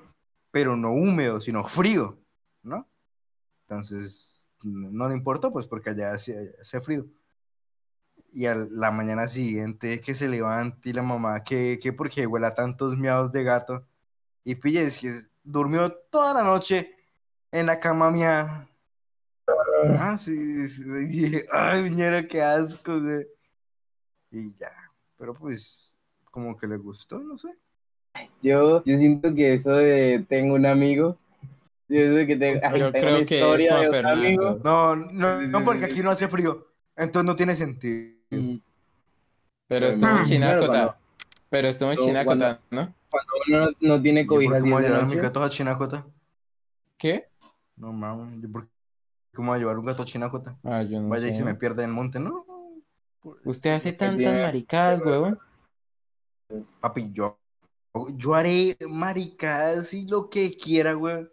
pero 0.51 0.77
no 0.77 0.92
húmedo, 0.92 1.40
sino 1.40 1.62
frío, 1.64 2.18
¿no? 2.62 2.88
Entonces, 3.62 4.51
no 4.64 5.09
le 5.09 5.14
importó, 5.14 5.53
pues, 5.53 5.68
porque 5.68 5.90
allá 5.90 6.12
hacía, 6.12 6.38
hacía 6.61 6.81
frío. 6.81 7.07
Y 8.33 8.46
a 8.46 8.57
la 8.57 8.90
mañana 8.90 9.29
siguiente 9.29 10.01
que 10.01 10.14
se 10.14 10.29
levante 10.29 10.90
y 10.90 10.92
la 10.92 11.03
mamá, 11.03 11.42
que, 11.44 11.79
que 11.81 11.92
porque 11.92 12.27
huele 12.27 12.49
a 12.49 12.55
tantos 12.55 12.96
miados 12.96 13.31
de 13.31 13.44
gato. 13.44 13.87
Y 14.44 14.57
pille, 14.57 14.83
es 14.83 14.99
que 15.01 15.12
durmió 15.44 15.92
toda 16.11 16.35
la 16.35 16.42
noche 16.42 16.96
en 17.53 17.66
la 17.66 17.79
cama 17.79 18.11
mía. 18.11 18.68
Ah, 19.99 20.16
sí, 20.16 20.68
sí, 20.68 20.83
y 20.83 21.07
dije, 21.07 21.44
ay, 21.53 21.90
ñera, 21.90 22.27
qué 22.27 22.42
asco, 22.42 23.01
güey. 23.01 23.27
Y 24.31 24.51
ya, 24.59 24.71
pero 25.19 25.35
pues, 25.35 25.97
como 26.31 26.57
que 26.57 26.66
le 26.66 26.77
gustó, 26.77 27.19
no 27.21 27.37
sé. 27.38 27.49
Yo, 28.43 28.83
yo 28.85 28.97
siento 28.99 29.35
que 29.35 29.55
eso 29.55 29.73
de 29.73 30.25
tengo 30.29 30.55
un 30.55 30.66
amigo, 30.66 31.16
yo 31.88 32.01
eso 32.01 32.14
de 32.14 32.27
que 32.27 32.37
te- 32.37 32.64
ay, 32.64 32.81
Yo 32.81 32.93
tengo 32.93 33.07
creo 33.07 33.16
una 33.19 33.25
que 33.27 33.35
es 33.37 33.40
historia 33.43 33.71
Juan 33.73 33.83
de 33.90 33.99
otro 33.99 34.09
amigo. 34.11 34.61
No, 34.64 34.97
no, 34.97 35.40
no, 35.43 35.64
porque 35.64 35.85
aquí 35.85 36.01
no 36.03 36.11
hace 36.11 36.29
frío. 36.29 36.66
Entonces 36.97 37.27
no 37.27 37.37
tiene 37.37 37.55
sentido. 37.55 38.16
Mm, 38.31 38.57
Pero 39.69 39.87
estuvo 39.87 40.07
en 40.09 40.12
claro, 40.16 40.29
Chinacota. 40.29 40.66
cuando- 40.66 40.97
Pero 41.51 41.69
estuvo 41.69 41.90
en 41.93 41.97
cuando- 41.97 42.12
Chinacota, 42.12 42.61
¿no? 42.71 42.95
Cuando 43.11 43.33
uno 43.49 43.59
no, 43.81 43.97
no 43.97 44.03
tiene 44.03 44.21
¿Y 44.21 44.25
me 44.27 44.38
10 44.38 44.62
voy 44.62 44.73
a 44.85 44.87
llevar 44.88 45.03
a 45.03 45.07
mi 45.07 45.16
gato 45.16 45.43
a 45.43 45.51
Chinacota? 45.51 46.07
¿Qué? 46.99 47.27
No, 47.77 47.93
mames, 47.93 48.40
¿yo 48.43 48.51
por 48.53 48.66
qué 49.33 49.40
me 49.43 49.47
voy 49.49 49.57
a 49.57 49.59
llevar 49.59 49.79
un 49.79 49.87
gato 49.87 50.03
a 50.03 50.07
Chinacota? 50.07 50.57
Ah, 50.64 50.83
yo 50.83 51.01
no 51.01 51.09
Vaya 51.09 51.27
y 51.27 51.33
sé. 51.33 51.38
se 51.38 51.45
me 51.45 51.55
pierde 51.55 51.83
en 51.83 51.90
el 51.90 51.95
monte, 51.95 52.21
¿no? 52.21 52.45
Usted 53.44 53.70
hace 53.70 53.92
Porque 53.92 54.06
tantas 54.06 54.40
maricadas, 54.40 55.00
huevón. 55.04 55.38
Papi, 56.80 57.12
yo, 57.12 57.38
yo 58.14 58.35
haré 58.35 58.76
maricadas 58.88 59.92
y 59.94 60.06
lo 60.06 60.28
que 60.28 60.56
quiera, 60.56 60.94
güey. 60.94 61.28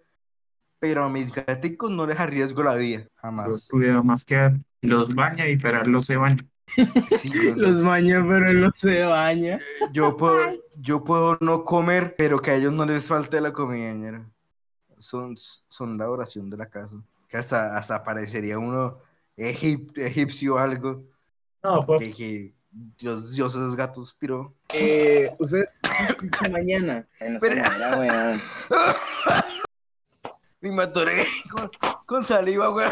Pero 0.80 1.06
a 1.06 1.10
mis 1.10 1.34
gaticos 1.34 1.90
no 1.90 2.06
les 2.06 2.20
arriesgo 2.20 2.62
la 2.64 2.76
vida, 2.76 3.00
Yo 3.02 3.10
jamás. 3.16 3.68
cuidado 3.70 4.04
más 4.04 4.24
que 4.24 4.60
los 4.82 5.14
baña 5.16 5.48
y 5.48 5.58
pero 5.62 5.82
él 5.82 5.92
los 5.92 6.06
se 6.06 6.18
baña. 6.18 6.46
Sí, 7.08 7.32
yo, 7.34 7.56
no 7.56 7.64
los 7.64 7.84
baña, 7.84 8.24
pero 8.28 8.50
él 8.52 8.62
no 8.62 8.72
se 8.78 9.02
baña. 9.04 9.58
yo 9.92 10.16
puedo, 10.18 10.38
yo 10.78 11.04
puedo 11.04 11.38
no 11.42 11.64
comer, 11.64 12.16
pero 12.18 12.38
que 12.40 12.52
a 12.52 12.56
ellos 12.56 12.74
no 12.74 12.86
les 12.86 13.08
falte 13.08 13.42
la 13.42 13.54
comida. 13.54 14.24
Son, 15.00 15.36
son 15.38 15.98
la 15.98 16.10
oración 16.10 16.50
de 16.50 16.58
la 16.58 16.70
casa. 16.70 16.98
Que 17.28 17.38
hasta, 17.38 17.78
hasta 17.78 18.04
parecería 18.04 18.60
uno 18.60 19.00
egip- 19.36 19.98
egipcio 19.98 20.56
o 20.56 20.58
algo. 20.58 21.04
No, 21.64 21.86
pues 21.86 22.00
Que, 22.02 22.12
que 22.14 22.54
Dios, 23.00 23.36
Dios 23.36 23.56
esos 23.56 23.76
gatos, 23.76 24.16
pero... 24.20 24.54
Eh, 24.74 25.32
ustedes, 25.40 25.80
mañana. 26.52 27.08
Pero- 27.40 27.56
mañana, 27.56 27.98
weón. 27.98 28.42
Me 30.62 30.72
matoré 30.72 31.24
con, 31.52 31.70
con 32.06 32.24
saliva, 32.26 32.68
güey. 32.70 32.88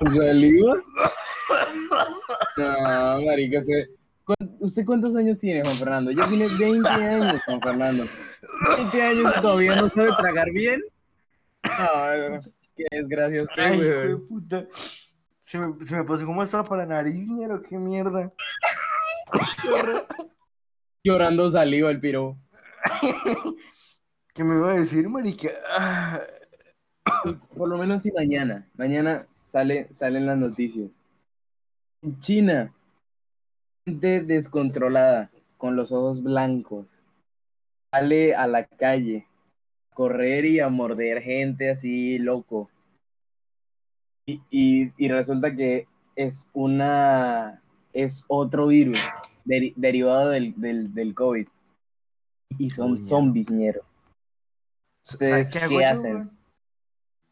¿Saliva? 0.00 0.76
No, 2.56 3.20
marica, 3.22 3.60
se- 3.60 3.90
¿cuán- 4.24 4.56
¿usted 4.60 4.84
cuántos 4.84 5.14
años 5.16 5.38
tiene, 5.38 5.62
Juan 5.62 5.76
Fernando? 5.76 6.10
Ya 6.10 6.26
tiene 6.28 6.46
20 6.58 6.88
años, 6.88 7.42
Juan 7.44 7.60
Fernando. 7.60 8.04
20 8.78 9.02
años 9.02 9.34
todavía 9.42 9.76
no 9.76 9.88
sabe 9.90 10.08
tragar 10.18 10.50
bien. 10.52 10.80
No, 11.64 12.40
qué 12.76 12.84
desgracia 12.90 13.42
usted, 13.44 13.62
Ay, 13.62 13.74
hijo 13.76 13.84
de 13.84 14.06
weón. 14.06 14.28
puta. 14.28 14.66
Se 15.52 15.58
me, 15.58 15.84
se 15.84 15.94
me 15.94 16.04
pasó 16.04 16.24
como 16.24 16.42
estaba 16.42 16.64
para 16.64 16.86
la 16.86 16.94
nariz, 16.94 17.28
qué 17.68 17.76
mierda. 17.76 18.32
Llorando 21.04 21.50
saliva 21.50 21.90
el 21.90 22.00
piro. 22.00 22.38
¿Qué 24.32 24.44
me 24.44 24.56
iba 24.56 24.72
a 24.72 24.76
decir, 24.76 25.10
marica? 25.10 25.50
Por 27.54 27.68
lo 27.68 27.76
menos 27.76 28.00
si 28.00 28.10
mañana, 28.12 28.66
mañana 28.78 29.26
sale, 29.36 29.92
salen 29.92 30.24
las 30.24 30.38
noticias. 30.38 30.88
En 32.00 32.18
China, 32.20 32.72
gente 33.84 34.22
descontrolada, 34.22 35.30
con 35.58 35.76
los 35.76 35.92
ojos 35.92 36.22
blancos, 36.22 36.86
sale 37.90 38.34
a 38.34 38.46
la 38.46 38.64
calle 38.64 39.26
a 39.90 39.94
correr 39.94 40.46
y 40.46 40.60
a 40.60 40.70
morder 40.70 41.20
gente 41.20 41.68
así 41.68 42.18
loco. 42.18 42.70
Y, 44.26 44.40
y- 44.50 44.92
y 44.96 45.08
resulta 45.08 45.54
que 45.54 45.86
es 46.14 46.48
una, 46.52 47.62
es 47.92 48.24
otro 48.28 48.68
virus 48.68 48.98
deri- 49.44 49.74
derivado 49.76 50.30
del, 50.30 50.54
del, 50.60 50.94
del 50.94 51.14
COVID. 51.14 51.48
Y 52.58 52.70
son 52.70 52.92
Uy, 52.92 52.98
ñero. 52.98 53.06
zombies, 53.08 53.50
ñero. 53.50 53.82
¿Sabes 55.02 55.46
¿Ustedes 55.46 55.52
qué 55.52 55.58
qué 55.58 55.64
hago 55.64 55.80
yo, 55.80 55.86
hacen? 55.86 56.30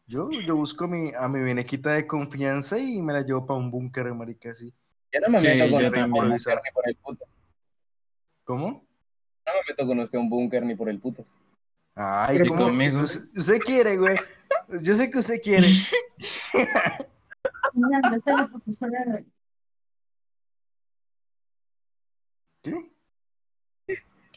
Yo, 0.07 0.29
yo 0.45 0.55
busco 0.57 0.87
mi, 0.87 1.11
a 1.17 1.29
mi 1.29 1.39
benequita 1.39 1.93
de 1.93 2.05
confianza 2.05 2.77
y 2.77 3.01
me 3.01 3.13
la 3.13 3.21
llevo 3.21 3.45
para 3.45 3.59
un 3.59 3.71
búnker, 3.71 4.13
marica, 4.13 4.51
así. 4.51 4.73
Yo 5.13 5.19
no 5.21 5.29
me 5.29 5.39
Sí, 5.39 5.47
meto 5.47 5.63
con 5.71 5.73
usted 5.85 5.85
a 5.85 5.87
un 6.05 6.11
también. 6.11 6.29
búnker 6.29 6.59
ni 6.65 6.71
por 6.73 6.89
el 6.89 6.95
puto. 6.97 7.25
¿Cómo? 8.43 8.67
No 9.45 9.53
me 9.53 9.59
meto 9.69 9.87
con 9.87 9.99
usted 9.99 10.17
a 10.17 10.21
un 10.21 10.29
búnker 10.29 10.65
ni 10.65 10.75
por 10.75 10.89
el 10.89 10.99
puto. 10.99 11.25
Ay, 11.95 12.37
Pero 12.37 12.49
¿cómo? 12.51 12.63
conmigo. 12.65 12.99
Usted, 13.01 13.59
quiere, 13.59 13.97
güey. 13.97 14.15
Yo 14.81 14.93
sé 14.95 15.09
que 15.09 15.17
usted 15.19 15.41
quiere. 15.41 15.67
¿Qué? 22.61 22.73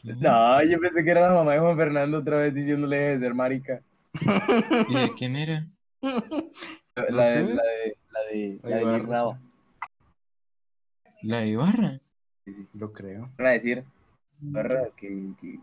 No, 0.03 0.63
yo 0.63 0.79
pensé 0.79 1.03
que 1.03 1.11
era 1.11 1.29
la 1.29 1.33
mamá 1.35 1.53
de 1.53 1.59
Juan 1.59 1.77
Fernando 1.77 2.19
otra 2.19 2.37
vez 2.37 2.53
diciéndole 2.53 2.97
de 2.97 3.19
ser 3.19 3.33
marica. 3.33 3.81
¿Y 4.89 4.93
de 4.95 5.13
quién 5.17 5.35
era? 5.35 5.65
La, 6.01 6.11
No 6.95 7.07
de, 7.07 7.11
la 7.11 7.23
de, 7.33 7.55
la 7.55 7.63
de, 7.63 7.99
la 8.11 8.21
de. 8.21 9.37
La 11.23 11.39
de 11.39 11.47
Ibarra. 11.47 11.99
Lo 12.73 12.93
creo. 12.93 13.31
Van 13.37 13.47
a 13.47 13.51
decir, 13.51 13.83
"Barra, 14.39 14.89
que, 14.95 15.07
que- 15.41 15.59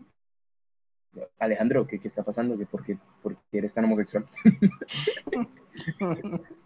Alejandro, 1.39 1.85
¿qué, 1.87 1.99
qué 1.99 2.07
está 2.07 2.23
pasando? 2.23 2.57
¿Que 2.57 2.65
por, 2.65 2.83
qué, 2.83 2.97
por 3.21 3.35
qué 3.51 3.59
eres 3.59 3.73
tan 3.73 3.85
homosexual? 3.85 4.25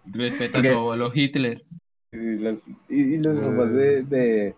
Respeta 0.06 0.60
a 0.60 0.62
Ok. 0.62 0.68
tu 0.68 0.74
abuelo 0.78 1.12
Hitler. 1.14 1.64
Y, 2.12 2.38
los, 2.38 2.60
y- 2.90 3.02
y 3.16 3.18
los 3.18 3.38
papás 3.38 3.74
de, 3.74 4.04
de, 4.04 4.06
de, 4.06 4.56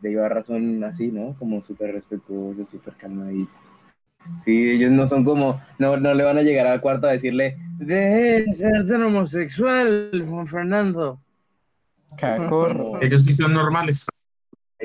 de 0.00 0.10
Ibarra 0.10 0.42
son 0.42 0.82
así, 0.84 1.08
¿no? 1.08 1.34
Como 1.38 1.62
súper 1.62 1.92
respetuosos, 1.92 2.68
súper 2.68 2.94
calmaditos. 2.94 3.54
Sí, 4.44 4.70
ellos 4.70 4.90
no 4.92 5.06
son 5.06 5.24
como, 5.24 5.60
no, 5.78 5.96
no 5.96 6.14
le 6.14 6.24
van 6.24 6.38
a 6.38 6.42
llegar 6.42 6.66
al 6.66 6.80
cuarto 6.80 7.06
a 7.06 7.12
decirle, 7.12 7.56
deje 7.78 8.42
de 8.42 8.52
ser 8.52 8.86
tan 8.86 9.02
homosexual, 9.02 10.24
Juan 10.28 10.46
Fernando. 10.46 11.20
Cacorro. 12.16 13.00
Ellos 13.02 13.22
sí 13.24 13.34
son 13.34 13.52
normales. 13.52 14.06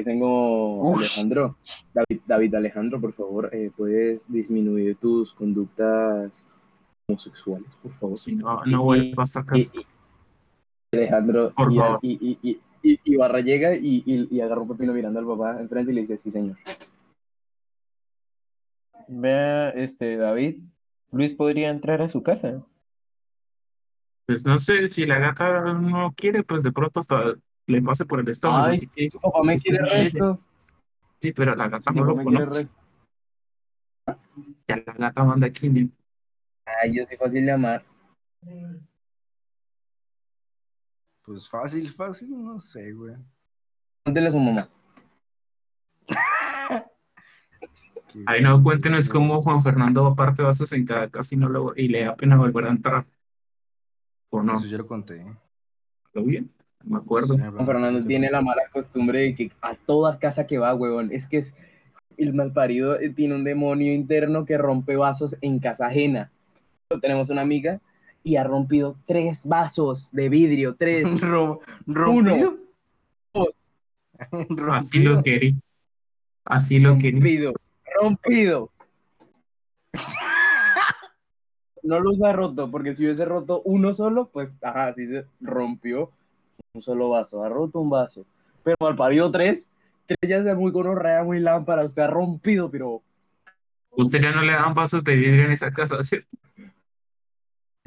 Ush. 0.07 0.99
Alejandro, 0.99 1.57
David, 1.93 2.21
David 2.25 2.55
Alejandro, 2.55 2.99
por 3.01 3.13
favor, 3.13 3.49
eh, 3.53 3.71
¿puedes 3.75 4.31
disminuir 4.31 4.95
tus 4.97 5.33
conductas 5.33 6.45
homosexuales, 7.07 7.75
por 7.81 7.91
favor? 7.93 8.17
Si 8.17 8.35
no, 8.35 8.63
no 8.65 8.83
vuelvo 8.83 9.21
hasta 9.21 9.43
casa. 9.45 9.71
Y, 9.73 9.79
y- 9.79 9.85
Alejandro 10.93 11.53
Por 11.55 11.71
y, 11.71 11.77
favor. 11.77 11.99
y, 12.01 12.11
y, 12.41 12.49
y, 12.51 12.61
y- 12.83 12.99
y 13.03 13.15
Barra 13.15 13.39
llega 13.41 13.75
y, 13.75 14.03
y, 14.05 14.27
y 14.35 14.41
agarra 14.41 14.61
un 14.61 14.67
pepino 14.69 14.93
mirando 14.93 15.19
al 15.19 15.25
papá 15.27 15.61
enfrente 15.61 15.91
y 15.91 15.95
le 15.95 16.01
dice, 16.01 16.17
sí, 16.17 16.29
señor. 16.31 16.57
Vea, 19.07 19.69
este, 19.69 20.17
David. 20.17 20.61
Luis 21.11 21.33
podría 21.33 21.69
entrar 21.69 22.01
a 22.01 22.07
su 22.09 22.23
casa. 22.23 22.63
Pues 24.25 24.45
no 24.45 24.57
sé, 24.59 24.87
si 24.87 25.05
la 25.05 25.19
gata 25.19 25.73
no 25.73 26.13
quiere, 26.15 26.43
pues 26.43 26.63
de 26.63 26.71
pronto 26.71 26.99
hasta 27.01 27.35
le 27.71 27.81
pase 27.81 28.05
por 28.05 28.19
el 28.19 28.27
estómago. 28.29 28.65
Ay, 28.67 28.75
así 28.75 28.87
que 28.87 29.09
Su 29.09 29.19
papá 29.19 29.41
me 29.43 29.53
Es 29.55 29.63
quiere 29.63 29.79
que 29.79 29.85
sí. 29.89 29.95
resto. 30.03 30.39
Sí, 31.19 31.33
pero 31.33 31.55
la 31.55 31.67
gata 31.69 31.91
no 31.91 32.01
no 32.05 32.15
lo 32.15 32.23
conoce. 32.23 32.65
Ya 34.67 34.75
la 34.85 34.93
gata 34.93 35.23
manda 35.23 35.47
aquí. 35.47 35.69
¿no? 35.69 35.89
Ay, 36.81 36.95
yo 36.95 37.05
soy 37.07 37.17
fácil 37.17 37.45
de 37.45 37.51
amar. 37.51 37.83
Pues 41.23 41.47
fácil, 41.49 41.89
fácil, 41.89 42.29
no 42.43 42.57
sé, 42.59 42.91
güey. 42.93 43.15
Cuéntele 44.03 44.27
a 44.27 44.31
su 44.31 44.39
mamá. 44.39 44.67
Ahí 48.25 48.41
no, 48.41 48.61
cuéntenos 48.61 49.07
cómo 49.07 49.41
Juan 49.41 49.63
Fernando 49.63 50.13
parte 50.15 50.41
vasos 50.43 50.71
en 50.73 50.85
cada 50.85 51.09
casino 51.09 51.47
lo- 51.47 51.73
y 51.77 51.87
le 51.87 52.03
da 52.05 52.15
pena 52.15 52.35
volver 52.35 52.65
a 52.65 52.71
entrar. 52.71 53.05
¿O 54.29 54.41
no? 54.43 54.55
Eso 54.57 54.67
yo 54.67 54.77
lo 54.79 54.85
conté. 54.85 55.23
¿Lo 56.13 56.23
bien? 56.23 56.51
Me 56.83 56.97
acuerdo. 56.97 57.35
Sí, 57.35 57.41
Juan 57.41 57.65
Fernando 57.65 58.01
tiene 58.01 58.29
la 58.29 58.41
mala 58.41 58.63
costumbre 58.71 59.19
de 59.19 59.35
que 59.35 59.51
a 59.61 59.75
toda 59.75 60.19
casa 60.19 60.47
que 60.47 60.57
va, 60.57 60.73
huevón, 60.73 61.11
es 61.11 61.27
que 61.27 61.37
es 61.37 61.53
el 62.17 62.33
malparido 62.33 62.99
eh, 62.99 63.09
tiene 63.09 63.35
un 63.35 63.43
demonio 63.43 63.93
interno 63.93 64.45
que 64.45 64.57
rompe 64.57 64.95
vasos 64.95 65.35
en 65.41 65.59
casa 65.59 65.87
ajena. 65.87 66.31
Tenemos 67.01 67.29
una 67.29 67.41
amiga 67.41 67.81
y 68.23 68.35
ha 68.35 68.43
rompido 68.43 68.97
tres 69.05 69.45
vasos 69.45 70.11
de 70.11 70.29
vidrio, 70.29 70.75
tres. 70.75 71.09
¿Rompido? 71.87 72.57
Dos. 73.33 73.49
Así 74.71 74.99
lo 74.99 75.21
querí. 75.23 75.55
Así 76.45 76.79
lo 76.79 76.97
querí. 76.97 77.13
rompido, 77.13 77.53
rompido. 77.99 78.71
No 81.83 81.99
los 81.99 82.21
ha 82.21 82.31
roto, 82.31 82.69
porque 82.69 82.93
si 82.93 83.03
hubiese 83.03 83.25
roto 83.25 83.63
uno 83.65 83.91
solo, 83.95 84.29
pues, 84.31 84.53
ajá, 84.61 84.93
sí 84.93 85.07
se 85.07 85.25
rompió 85.39 86.11
un 86.73 86.81
solo 86.81 87.09
vaso, 87.09 87.43
ha 87.43 87.49
roto 87.49 87.79
un 87.79 87.89
vaso. 87.89 88.25
Pero 88.63 88.75
al 88.81 88.95
parido 88.95 89.29
tres, 89.31 89.67
tres 90.05 90.17
ya 90.27 90.37
es 90.37 90.55
muy 90.55 90.71
gonorrea, 90.71 91.23
muy 91.23 91.39
lámpara, 91.39 91.85
usted 91.85 92.03
ha 92.03 92.07
rompido, 92.07 92.69
pero 92.69 93.01
Usted 93.93 94.21
ya 94.21 94.31
no 94.31 94.41
le 94.41 94.53
dan 94.53 94.73
vasos 94.73 95.03
de 95.03 95.15
vidrio 95.17 95.43
en 95.45 95.51
esa 95.51 95.69
casa, 95.73 96.01
¿cierto? 96.01 96.29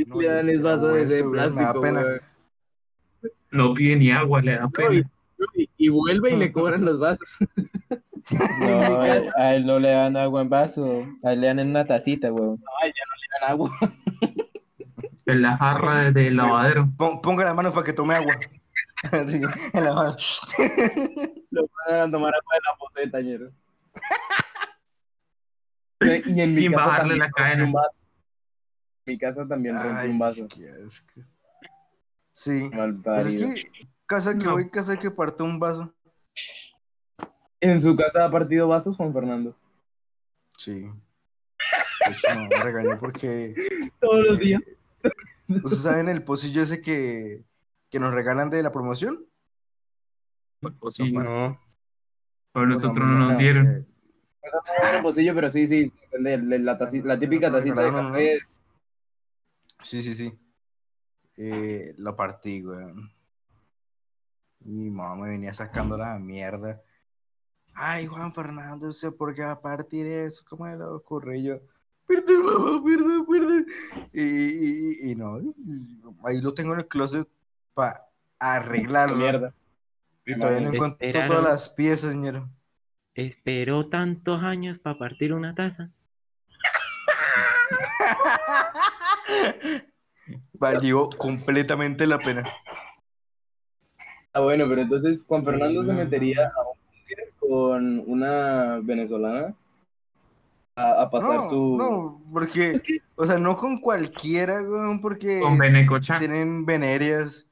No, 0.06 0.20
le 0.20 0.28
dan 0.28 0.38
es 0.40 0.44
que 0.46 0.52
era 0.52 0.62
vaso 0.62 0.88
de, 0.88 1.06
de 1.06 1.24
plástico, 1.24 1.80
pena. 1.80 2.04
No 3.50 3.72
pide 3.72 3.96
ni 3.96 4.10
agua, 4.10 4.42
le 4.42 4.52
da 4.52 4.60
No, 4.62 4.70
pena. 4.70 4.94
y, 5.56 5.62
y- 5.62 5.70
y 5.78 5.88
vuelve 5.88 6.32
y 6.32 6.36
le 6.36 6.52
cobran 6.52 6.84
los 6.84 6.98
vasos. 6.98 7.26
No, 8.66 9.00
a 9.02 9.06
él, 9.18 9.24
a 9.36 9.54
él 9.54 9.66
no 9.66 9.78
le 9.78 9.90
dan 9.90 10.16
agua 10.16 10.40
en 10.40 10.48
vaso, 10.48 11.04
a 11.22 11.32
él 11.34 11.42
le 11.42 11.46
dan 11.48 11.58
en 11.58 11.68
una 11.68 11.84
tacita, 11.84 12.32
weón. 12.32 12.58
Ay, 12.82 12.90
ya 12.90 13.02
no 13.06 13.14
le 13.20 13.26
dan 13.38 13.50
agua. 13.50 13.78
En 15.26 15.42
la 15.42 15.56
jarra 15.58 16.04
de- 16.04 16.12
del 16.12 16.36
lavadero. 16.36 16.88
Pon- 16.96 17.20
Ponga 17.20 17.44
las 17.44 17.54
manos 17.54 17.74
para 17.74 17.84
que 17.84 17.92
tome 17.92 18.14
agua. 18.14 18.34
Sí, 19.28 19.40
en 19.72 19.84
la 19.84 19.92
mano. 19.92 20.16
Lo 21.50 21.68
mandan 21.86 22.08
a 22.08 22.10
tomar 22.10 22.34
agua 22.34 22.54
de 22.54 22.60
la 22.64 22.76
poseta, 22.78 23.20
ñero. 23.20 23.52
Y 26.00 26.08
en 26.10 26.36
mi 26.36 26.48
Sin 26.54 26.72
casa 26.72 26.86
bajarle 26.86 27.16
la 27.16 27.30
cadena. 27.30 27.64
un 27.64 27.72
vaso. 27.72 27.94
En 29.06 29.12
mi 29.12 29.18
casa 29.18 29.46
también 29.48 29.74
rompí 29.74 29.88
Ay, 29.96 30.10
un 30.10 30.18
vaso. 30.18 30.46
qué 30.48 30.68
asco. 30.68 31.20
Sí. 32.32 32.70
Pues 32.72 32.88
es 32.88 33.02
parido. 33.02 33.48
que 33.54 33.88
casa 34.06 34.36
que 34.36 34.44
No. 34.44 34.52
voy, 34.52 34.68
casa 34.68 34.98
que 34.98 35.10
parto 35.10 35.44
un 35.44 35.58
vaso. 35.58 35.94
¿En 37.60 37.80
su 37.80 37.96
casa 37.96 38.26
ha 38.26 38.30
partido 38.30 38.68
vasos, 38.68 38.96
Juan 38.96 39.12
Fernando? 39.14 39.56
Sí. 40.58 40.90
Hecho, 42.06 42.34
no, 42.34 42.48
me 42.48 42.62
regañó 42.62 42.98
porque. 42.98 43.54
Todos 44.00 44.26
los 44.26 44.40
eh, 44.40 44.44
días. 44.44 44.62
¿Ustedes 45.48 45.82
saben 45.82 46.08
el 46.08 46.22
pocillo 46.22 46.62
ese 46.62 46.80
que, 46.82 47.44
que 47.94 48.00
nos 48.00 48.12
regalan 48.12 48.50
de 48.50 48.60
la 48.60 48.72
promoción? 48.72 49.24
Pues 50.80 50.94
sí, 50.96 51.12
No. 51.12 51.60
pero 52.52 52.66
nosotros 52.66 52.96
Bueno, 52.96 53.12
no 53.12 53.18
nos 53.20 53.32
no, 53.34 53.38
dieron. 53.38 53.66
eh, 53.68 53.86
No 54.96 55.02
pocillo, 55.02 55.32
pero 55.32 55.48
sí, 55.48 55.64
sí, 55.68 55.92
depende. 56.10 56.38
La, 56.58 56.58
la 56.76 56.90
la 57.04 57.18
típica 57.20 57.52
tacita 57.52 57.82
de 57.82 57.92
café. 57.92 58.38
Sí, 59.80 60.02
sí, 60.02 60.12
sí. 60.12 60.36
Eh, 61.36 61.94
lo 61.98 62.16
partí, 62.16 62.66
weón. 62.66 63.12
Y 64.64 64.90
mamá 64.90 65.14
me 65.22 65.28
venía 65.28 65.54
sacando 65.54 65.96
la 65.96 66.18
mierda. 66.18 66.82
Ay, 67.74 68.06
Juan 68.06 68.34
Fernando, 68.34 68.86
no 68.86 68.92
sé 68.92 69.12
por 69.12 69.34
qué 69.36 69.44
va 69.44 69.52
a 69.52 69.60
partir 69.60 70.04
eso. 70.08 70.44
¿Cómo 70.48 70.66
le 70.66 70.82
ocurre? 70.82 71.38
Y 71.38 71.44
yo, 71.44 71.60
perdón, 72.08 72.44
mamá, 72.44 72.82
perdón, 72.84 73.24
perdón. 73.30 73.66
Y, 74.12 74.22
y- 74.22 75.10
y 75.12 75.14
no, 75.14 75.38
ahí 76.24 76.40
lo 76.40 76.54
tengo 76.54 76.72
en 76.72 76.80
el 76.80 76.88
closet 76.88 77.28
para 77.74 78.06
arreglarlo. 78.38 79.16
Mierda. 79.16 79.54
Y 80.26 80.38
todavía 80.38 80.60
no 80.62 80.72
encuentro 80.72 80.96
Esperaron. 81.00 81.28
todas 81.36 81.52
las 81.52 81.68
piezas, 81.68 82.12
señor. 82.12 82.48
Esperó 83.14 83.88
tantos 83.88 84.42
años 84.42 84.78
para 84.78 84.98
partir 84.98 85.32
una 85.34 85.54
taza. 85.54 85.90
Valió 90.54 91.08
completamente 91.10 92.06
la 92.06 92.18
pena. 92.18 92.44
Ah, 94.32 94.40
bueno, 94.40 94.66
pero 94.68 94.82
entonces 94.82 95.24
Juan 95.26 95.44
Fernando 95.44 95.84
se 95.84 95.92
metería 95.92 96.50
a 96.56 96.60
un 96.62 96.78
búnker 96.90 97.32
con 97.38 98.02
una 98.10 98.80
venezolana 98.82 99.54
a, 100.76 101.02
a 101.02 101.10
pasar 101.10 101.36
No, 101.36 101.50
su. 101.50 101.76
no, 101.76 102.22
porque, 102.32 102.80
o 103.14 103.26
sea, 103.26 103.38
no 103.38 103.56
con 103.56 103.78
cualquiera, 103.78 104.60
weón, 104.62 105.00
porque 105.00 105.38
Con 105.40 105.58
Benecochan. 105.58 106.18
tienen 106.18 106.66
venerias. 106.66 107.48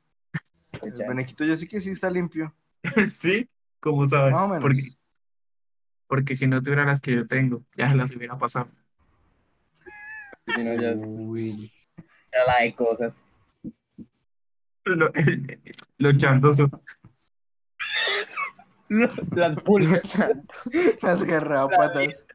El 0.83 0.93
benequito 1.09 1.45
yo 1.45 1.55
sí 1.55 1.67
que 1.67 1.81
sí 1.81 1.91
está 1.91 2.11
limpio, 2.11 2.55
sí, 3.13 3.49
como 3.81 4.07
sabes. 4.07 4.33
más 4.33 4.43
o 4.43 4.49
menos. 4.49 4.63
Porque, 4.63 4.83
porque 6.07 6.37
si 6.37 6.47
no 6.47 6.63
tuviera 6.63 6.85
las 6.85 7.01
que 7.01 7.15
yo 7.15 7.27
tengo, 7.27 7.65
ya 7.77 7.89
se 7.89 7.97
las 7.97 8.15
hubiera 8.15 8.37
pasado. 8.39 8.69
Si 10.49 10.63
no, 10.65 10.75
ya, 10.75 10.93
Uy. 10.95 11.71
ya 11.97 12.45
la 12.47 12.65
de 12.65 12.75
cosas. 12.75 13.23
Lo, 14.85 15.11
lo 15.99 16.17
chandoso. 16.17 16.69
Las 18.89 19.57
pulgas. 19.63 20.19
Las 21.01 21.23
garrapatas. 21.23 22.27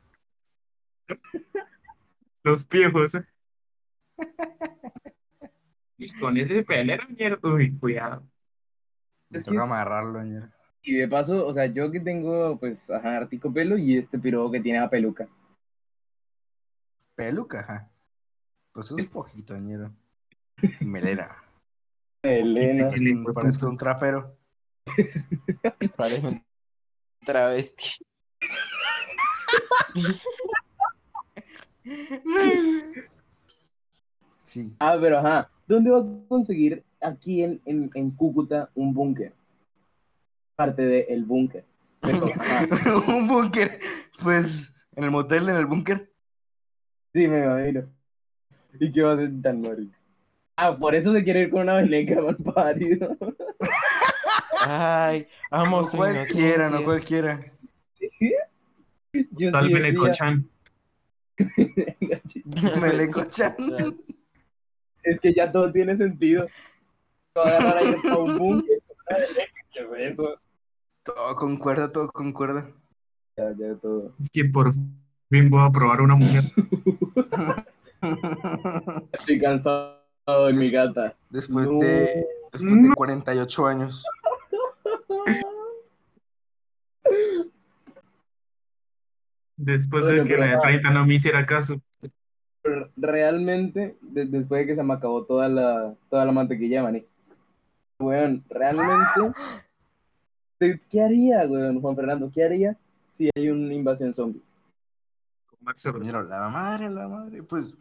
Los 2.44 2.66
piejos. 2.66 3.12
Y 5.98 6.12
con 6.20 6.38
ese 6.38 6.64
pelero, 6.64 7.08
mierda. 7.10 7.40
Uy, 7.50 7.78
cuidado. 7.78 8.24
Me 9.30 9.40
Es 9.40 9.44
toca 9.44 9.58
que- 9.58 9.64
amarrarlo, 9.64 10.22
señor. 10.22 10.50
Y 10.82 10.94
de 10.94 11.08
paso, 11.08 11.46
o 11.46 11.54
sea, 11.54 11.66
yo 11.66 11.92
que 11.92 12.00
tengo, 12.00 12.58
pues, 12.60 12.90
ajá, 12.90 13.18
artico 13.18 13.52
pelo 13.52 13.78
y 13.78 13.98
este 13.98 14.18
piro 14.18 14.50
que 14.50 14.62
tiene 14.62 14.80
la 14.80 14.90
peluca. 14.90 15.28
Peluca, 17.16 17.60
ajá. 17.60 17.92
Pues 18.72 18.86
eso 18.88 18.98
es 18.98 19.08
poquito, 19.08 19.54
señor. 19.54 19.92
Melena. 20.80 21.30
Elena. 22.24 22.90
Sí, 22.92 23.10
hijo 23.10 23.28
de 23.30 23.34
Parezco 23.34 23.68
un 23.68 23.78
trapero. 23.78 24.38
Parece 25.98 26.28
un 26.28 26.46
travesti. 27.26 28.06
Sí. 34.42 34.74
Ah, 34.80 34.98
pero 35.00 35.20
ajá. 35.20 35.52
¿Dónde 35.68 35.92
va 35.92 36.00
a 36.00 36.28
conseguir 36.30 36.84
aquí 37.08 37.44
en, 37.44 37.62
en, 37.66 37.90
en 37.94 38.12
Cúcuta 38.12 38.70
un 38.76 38.94
búnker? 38.94 39.34
Parte 40.56 40.84
del 40.84 41.06
el 41.10 41.26
búnker. 41.26 41.64
Un 43.08 43.28
búnker. 43.28 43.80
Pues, 44.24 44.74
en 44.96 45.04
el 45.04 45.12
motel, 45.12 45.50
en 45.50 45.56
el 45.56 45.66
búnker. 45.66 46.12
sí, 47.14 47.28
me 47.28 47.44
imagino. 47.44 47.88
¿Y 48.80 48.92
qué 48.92 49.02
va 49.02 49.14
a 49.14 49.18
ser 49.18 49.32
tan 49.42 49.62
marico? 49.62 49.94
Ah, 50.56 50.76
por 50.76 50.96
eso 50.96 51.14
se 51.14 51.24
quiere 51.24 51.42
ir 51.42 51.50
con 51.50 51.62
una 51.62 51.76
veneca, 51.76 52.22
mal 52.22 52.36
parido. 52.38 53.16
Ay, 54.62 55.28
No 55.52 55.84
su 55.84 55.98
cualquiera, 55.98 56.70
no 56.70 56.84
cualquiera. 56.84 57.40
Yo 59.32 59.52
Tal 59.52 59.68
sí 59.68 59.74
Benecochan. 59.74 60.50
Melecochan. 62.82 63.56
Es 65.04 65.20
que 65.20 65.34
ya 65.34 65.52
todo 65.52 65.72
tiene 65.72 65.96
sentido. 65.96 66.48
Agarrar 67.42 67.78
a 67.78 67.84
ir 67.84 67.98
a 68.12 68.18
un 68.18 68.38
búnker 68.38 68.80
con 68.88 68.98
una 69.08 69.18
veneca. 69.18 69.52
¿Qué 69.72 69.80
es 70.08 70.14
eso? 70.14 70.40
Todo 71.04 71.36
concuerda, 71.36 71.92
todo 71.92 72.08
concuerda. 72.10 72.70
Ya, 73.38 73.52
ya 73.58 73.76
todo. 73.76 74.14
Es 74.20 74.30
que 74.30 74.44
por 74.46 74.74
fin 74.74 75.50
voy 75.50 75.62
a 75.66 75.72
probar 75.72 76.02
una 76.02 76.16
mujer. 76.16 76.44
Estoy 79.12 79.40
cansado 79.40 79.98
de 80.28 80.54
mi 80.54 80.70
gata. 80.70 81.16
Después 81.30 81.68
No. 81.68 81.80
de, 81.80 82.26
después 82.52 82.82
de 82.82 82.90
48 82.96 83.68
años. 83.68 84.06
Después 89.56 90.04
Bueno, 90.04 90.24
de 90.24 90.30
que 90.30 90.38
la 90.38 90.46
de 90.46 90.52
ajá. 90.54 90.62
30 90.62 90.90
no 90.92 91.06
me 91.06 91.16
hiciera 91.16 91.46
caso. 91.46 91.82
Realmente, 92.96 93.98
de- 94.02 94.26
después 94.26 94.62
de 94.62 94.68
que 94.68 94.76
se 94.76 94.84
me 94.84 94.94
acabó 94.94 95.24
toda 95.26 95.48
la, 95.50 95.96
toda 96.10 96.26
la 96.26 96.32
mantequilla 96.32 96.78
de 96.80 96.84
maní. 96.84 97.06
Weón, 98.00 98.44
realmente. 98.50 99.42
¿de- 100.60 100.82
¿Qué 100.90 101.02
haría, 101.02 101.48
weón, 101.48 101.82
Juan 101.82 101.96
Fernando? 101.96 102.32
¿Qué 102.32 102.44
haría 102.44 102.78
si 103.12 103.30
hay 103.36 103.50
una 103.50 103.74
invasión 103.74 104.14
zombie. 104.14 104.42
Pero 105.84 106.24
la 106.24 106.50
madre, 106.50 106.90
la 106.90 107.08
madre, 107.08 107.44
pues. 107.44 107.74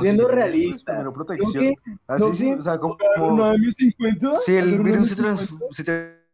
Siendo 0.00 0.24
pues, 0.24 0.34
realista. 0.34 0.92
primero 0.92 1.10
¿No 1.10 1.14
protección. 1.14 1.74
Así, 2.06 2.22
no 2.24 2.34
sí, 2.34 2.52
o 2.52 2.62
sea, 2.62 2.78
como, 2.78 2.96
¿Un 3.18 3.40
año 3.40 3.70
50? 3.72 4.40
si 4.40 4.56
el 4.56 4.74
¿Un 4.78 4.82
virus 4.84 5.10
se, 5.10 5.16
trans- 5.16 5.40
50? 5.40 5.66
se 5.74 5.84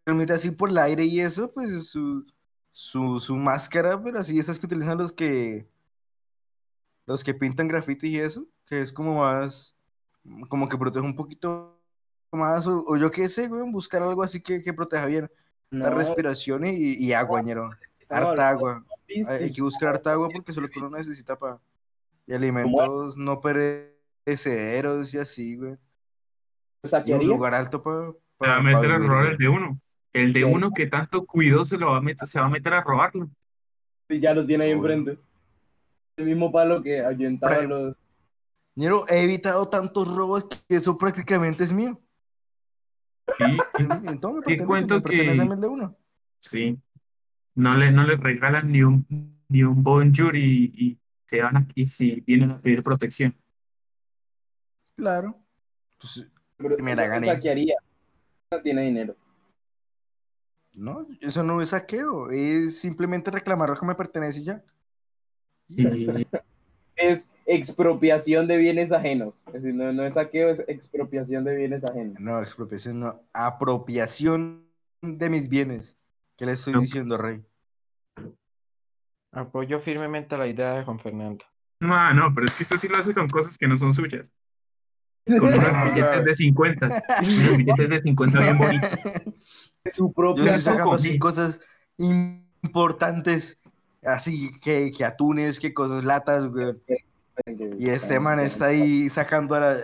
transmite 0.05 0.33
así 0.33 0.51
por 0.51 0.71
el 0.71 0.79
aire 0.79 1.05
y 1.05 1.21
eso, 1.21 1.53
pues 1.53 1.89
su, 1.89 2.27
su, 2.71 3.21
su 3.21 3.37
máscara, 3.37 4.03
pero 4.03 4.19
así 4.19 4.39
esas 4.39 4.59
que 4.59 4.67
utilizan 4.67 4.99
los 4.99 5.13
que 5.13 5.69
los 7.07 7.23
que 7.25 7.35
pintan 7.35 7.69
graffiti 7.69 8.09
y 8.09 8.19
eso, 8.19 8.47
que 8.67 8.81
es 8.81 8.93
como 8.93 9.17
más, 9.21 9.77
como 10.49 10.69
que 10.69 10.79
protege 10.79 11.05
un 11.05 11.17
poquito 11.17 11.82
más, 12.37 12.67
o, 12.67 12.85
o 12.87 12.97
yo 12.97 13.11
qué 13.11 13.29
sé, 13.29 13.49
güey, 13.49 13.63
buscar 13.71 14.03
algo 14.03 14.23
así 14.23 14.41
que, 14.41 14.63
que 14.63 14.73
proteja 14.73 15.07
bien 15.07 15.31
la 15.71 15.91
No, 15.91 15.97
respiración 15.97 16.67
y, 16.67 16.73
y 16.75 17.13
agua, 17.13 17.43
ñero. 17.43 17.71
Harta 18.09 18.49
agua. 18.51 18.85
Hay, 19.29 19.53
que 19.53 19.63
buscar 19.63 19.91
harta 19.91 20.13
agua 20.13 20.29
porque 20.33 20.51
eso 20.51 20.61
es 20.61 20.67
lo 20.67 20.71
que 20.71 20.79
uno 20.79 20.91
necesita 20.91 21.39
para... 21.39 21.59
Y 22.27 22.35
alimentos 22.35 23.17
no 23.17 23.41
perecederos 23.41 25.13
y 25.13 25.19
así, 25.19 25.57
güey. 25.57 25.77
O 26.83 26.89
sea, 26.89 27.01
Y 27.01 27.05
¿qué 27.05 27.15
un 27.15 27.27
lugar 27.27 27.55
alto 27.55 27.83
para 27.83 28.13
Se 28.13 28.47
va 28.49 28.57
a 28.57 28.63
meter 28.63 28.91
a 28.93 28.99
robar 28.99 29.27
el 29.27 29.39
de 29.39 29.49
uno. 29.49 29.81
El 30.13 30.33
de 30.33 30.41
Sí. 30.41 30.45
uno 30.45 30.71
que 30.73 30.87
tanto 30.87 31.25
cuidó 31.25 31.65
se 31.65 31.77
lo 31.79 31.91
va 31.93 31.99
a 31.99 32.01
meter, 32.01 32.29
se 32.29 32.39
va 32.39 32.47
a 32.47 32.51
meter 32.51 32.75
a 32.75 32.83
robarlo. 32.83 33.29
Si 34.09 34.21
ya 34.21 34.35
lo 34.35 34.47
tiene 34.47 34.65
ahí 34.65 34.71
enfrente. 34.73 35.19
El 36.17 36.27
mismo 36.27 36.53
palo 36.53 36.83
que 36.83 37.01
ahuyentaba 37.01 37.57
Pre- 37.57 37.67
los... 37.67 37.97
Ñero, 38.75 39.05
he 39.09 39.23
evitado 39.23 39.69
tantos 39.69 40.15
robos 40.15 40.45
que 40.69 40.77
eso 40.77 40.97
prácticamente 40.97 41.65
es 41.65 41.73
mío. 41.73 42.01
Sí, 43.39 43.45
Es 43.79 43.89
mío, 43.89 44.11
en 44.11 44.21
todo 44.21 44.35
me 44.35 44.57
cuento 44.67 44.97
me 44.97 45.03
que- 45.03 45.45
mí 45.45 45.53
el 45.55 45.61
de 45.61 45.67
uno. 45.69 45.97
sí. 46.41 46.79
No 47.55 47.77
le, 47.77 47.93
no 47.93 48.05
le 48.05 48.17
regalan 48.17 48.73
ni 48.73 48.83
un, 48.83 49.07
ni 49.49 49.63
un 49.63 49.83
bonjour 49.83 50.35
y, 50.37 50.73
y 50.75 50.99
se 51.27 51.43
van 51.43 51.57
a, 51.59 51.69
y 51.75 51.85
si 51.85 52.21
vienen 52.23 52.51
a 52.53 52.61
pedir 52.61 52.83
protección. 52.83 53.37
Claro. 54.97 55.39
Pues, 55.99 56.29
Pero, 56.57 56.77
me 56.79 56.95
la 56.97 57.07
gané. 57.09 57.27
sea, 57.27 57.41
¿qué 57.41 57.51
haría? 57.51 57.75
No 58.51 58.61
tiene 58.63 58.83
dinero. 58.83 59.17
no, 60.75 61.07
eso 61.21 61.43
no 61.43 61.61
es 61.61 61.71
saqueo, 61.71 62.31
es 62.31 62.79
simplemente 62.81 63.31
reclamar 63.31 63.69
lo 63.71 63.77
que 63.77 63.85
me 63.87 63.95
pertenece 63.95 64.41
y 64.41 64.45
ya. 64.45 64.63
Sí, 65.65 65.87
Es 66.97 67.29
expropiación 67.47 68.47
de 68.47 68.57
bienes 68.57 68.93
ajenos. 68.93 69.43
Es 69.49 69.55
decir, 69.55 69.75
no, 69.75 69.93
no 69.93 70.05
es 70.05 70.15
saqueo, 70.15 70.51
es 70.51 70.65
expropiación 70.69 71.45
de 71.45 71.57
bienes 71.57 71.85
ajenos. 71.85 72.21
No, 72.21 72.41
expropiación, 72.41 73.01
no. 73.01 73.21
Apropiación 73.33 74.67
de 75.01 75.31
mis 75.31 75.49
bienes. 75.49 75.99
¿Qué 76.37 76.47
le 76.47 76.53
estoy 76.53 76.75
diciendo, 76.75 77.19
Rey? 77.19 77.43
Apoyo 79.33 79.81
firmemente 79.81 80.37
la 80.37 80.47
idea 80.47 80.75
de 80.75 80.85
Juan 80.85 80.99
Fernando. 80.99 81.45
no, 81.81 82.15
no, 82.15 82.35
pero 82.35 82.47
es 82.47 82.55
que 82.55 82.63
usted 82.65 82.77
sí 82.77 82.89
lo 82.89 82.99
hace 82.99 83.15
con 83.15 83.29
cosas 83.29 83.57
que 83.57 83.67
no 83.67 83.77
son 83.77 83.95
suyas. 83.95 84.31
Con 85.27 85.55
unos 85.55 85.95
billetes 85.95 86.25
de 86.25 86.35
50. 86.35 86.87
Unos 86.87 87.57
billetes 87.57 87.89
de 87.89 88.01
50 88.01 88.41
bien 88.41 88.59
bonitos. 88.59 89.73
Su 89.87 90.09
Yo 90.09 90.13
propia... 90.13 90.45
estoy 90.47 90.61
sacando 90.61 90.95
así 90.95 91.17
cosas 91.17 91.61
importantes, 91.97 93.61
así 94.03 94.51
que, 94.61 94.91
que 94.91 95.05
atunes, 95.05 95.61
que 95.61 95.73
cosas 95.73 96.03
latas, 96.03 96.49
güey. 96.49 96.75
Y 97.79 97.89
ese 97.89 98.21
man 98.21 98.39
está 98.41 98.67
ahí 98.67 99.09
sacando 99.09 99.59
la- 99.59 99.79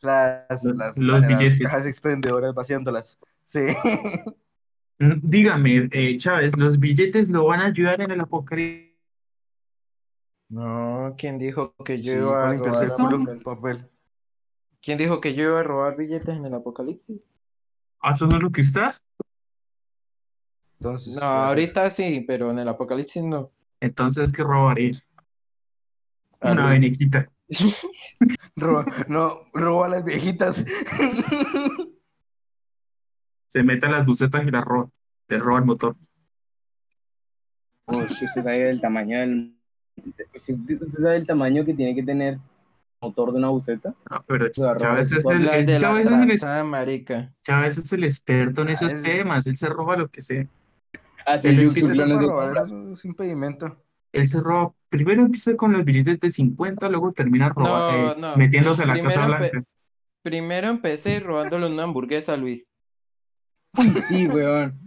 las, 0.00 0.64
las, 0.64 0.98
los 0.98 1.20
las 1.20 1.28
billetes. 1.28 1.58
cajas 1.58 1.86
expendedoras, 1.86 2.54
vaciándolas. 2.54 3.18
Sí. 3.44 3.60
Mm, 4.98 5.18
Dígame, 5.22 5.88
eh, 5.90 6.16
Chávez, 6.16 6.56
¿los 6.56 6.78
billetes 6.78 7.28
lo 7.28 7.46
van 7.46 7.60
a 7.60 7.66
ayudar 7.66 8.00
en 8.02 8.12
el 8.12 8.20
apocalipsis? 8.20 8.92
No, 10.48 11.14
¿quién 11.18 11.38
dijo 11.38 11.74
que 11.84 12.00
yo 12.00 12.12
Sí, 12.12 12.18
iba 12.18 12.50
a 12.50 12.52
robar? 12.52 12.88
Culo, 12.96 13.24
papel. 13.42 13.90
¿Quién 14.80 14.98
dijo 14.98 15.20
que 15.20 15.34
yo 15.34 15.44
iba 15.44 15.60
a 15.60 15.62
robar 15.64 15.96
billetes 15.96 16.36
en 16.36 16.44
el 16.44 16.54
apocalipsis? 16.54 17.20
¿Ah, 18.00 18.10
¿Eso 18.10 18.26
no 18.26 18.36
es 18.36 18.42
lo 18.42 18.50
que 18.52 18.60
hace? 18.60 19.00
Entonces, 20.78 21.16
No, 21.16 21.22
ahorita 21.26 21.90
sí, 21.90 22.24
pero 22.26 22.50
en 22.50 22.58
el 22.60 22.68
apocalipsis 22.68 23.22
no. 23.24 23.50
Entonces, 23.80 24.30
¿qué 24.30 24.42
robaré? 24.44 24.92
Una 26.42 26.68
Luis. 26.68 26.80
venequita. 26.80 27.30
Roba, 28.56 28.84
no, 29.08 29.42
roba 29.52 29.86
a 29.86 29.88
las 29.90 30.04
viejitas. 30.04 30.64
Se 33.46 33.62
mete 33.62 33.86
a 33.86 33.90
las 33.90 34.06
bucetas 34.06 34.46
y 34.46 34.50
las 34.50 34.64
roba. 34.64 34.88
Le 35.28 35.38
roba 35.38 35.58
el 35.58 35.64
motor. 35.66 35.96
Uy, 37.86 38.02
usted 38.04 38.26
sabe 38.28 38.70
el 38.70 38.80
tamaño 38.80 39.18
del... 39.20 39.56
Usted 40.34 40.54
usted 40.80 40.98
sabe 41.02 41.16
el 41.16 41.26
tamaño 41.26 41.64
que 41.64 41.74
tiene 41.74 41.94
que 41.94 42.02
tener 42.02 42.34
el 42.34 42.40
motor 43.00 43.32
de 43.32 43.38
una 43.38 43.48
buceta. 43.50 43.94
No, 44.10 44.24
pero 44.26 44.48
Chávez 44.50 45.06
es 45.12 45.18
el, 45.18 45.22
motor. 45.24 45.40
La 45.42 45.56
el- 45.58 45.66
de 45.66 45.72
la 45.74 45.80
Chávez 45.80 46.06
es 46.06 46.12
el 46.12 46.30
es- 46.30 46.40
trazada, 46.40 46.64
marica. 46.64 47.34
Chávez 47.44 47.78
es 47.78 47.92
el 47.92 48.04
experto 48.04 48.62
en 48.62 48.68
Ah, 48.68 48.72
esos 48.72 48.92
es- 48.92 49.02
temas. 49.02 49.46
Él 49.46 49.56
se 49.56 49.68
roba 49.68 49.96
lo 49.96 50.08
que 50.08 50.22
sea. 50.22 50.40
Él 50.40 51.40
que 51.42 51.54
Yuxu 51.56 51.74
se 51.74 52.02
eso 52.02 52.92
es 52.92 53.04
impedimento. 53.04 53.76
Él 54.12 54.26
se 54.26 54.40
roba. 54.40 54.72
Primero 54.92 55.22
empieza 55.22 55.56
con 55.56 55.72
los 55.72 55.86
billetes 55.86 56.20
de 56.20 56.28
50, 56.30 56.86
luego 56.90 57.12
termina 57.12 57.48
roba- 57.48 57.92
No, 57.92 58.12
eh, 58.12 58.14
no. 58.18 58.36
metiéndose 58.36 58.82
a 58.82 58.86
la 58.86 58.92
Primero 58.92 59.14
Casa 59.14 59.26
empe- 59.26 59.38
Blanca. 59.50 59.64
Primero 60.22 60.68
empecé 60.68 61.18
robándole 61.20 61.66
una 61.66 61.84
hamburguesa 61.84 62.34
a 62.34 62.36
Luis. 62.36 62.66
Uy, 63.78 63.90
sí, 64.02 64.26
weón. 64.28 64.78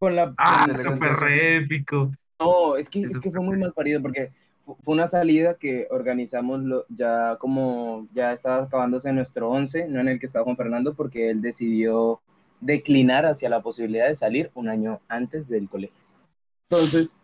Con 0.00 0.16
la... 0.16 0.34
Ah, 0.36 0.66
súper 0.68 1.12
épico. 1.32 2.10
No, 2.40 2.76
es 2.76 2.90
que, 2.90 3.02
es 3.02 3.20
que 3.20 3.30
fue 3.30 3.40
muy 3.40 3.56
mal 3.56 3.72
parido 3.72 4.02
porque 4.02 4.32
fu- 4.66 4.76
fue 4.82 4.94
una 4.94 5.06
salida 5.06 5.54
que 5.54 5.86
organizamos 5.92 6.64
lo- 6.64 6.84
ya 6.88 7.36
como 7.38 8.08
ya 8.12 8.32
estaba 8.32 8.64
acabándose 8.64 9.12
nuestro 9.12 9.48
11, 9.48 9.86
no 9.86 10.00
en 10.00 10.08
el 10.08 10.18
que 10.18 10.26
estaba 10.26 10.44
Juan 10.44 10.56
Fernando, 10.56 10.94
porque 10.94 11.30
él 11.30 11.40
decidió 11.40 12.20
declinar 12.60 13.26
hacia 13.26 13.48
la 13.48 13.62
posibilidad 13.62 14.08
de 14.08 14.16
salir 14.16 14.50
un 14.54 14.68
año 14.68 15.00
antes 15.06 15.48
del 15.48 15.68
colegio. 15.68 15.96
Entonces, 16.68 17.14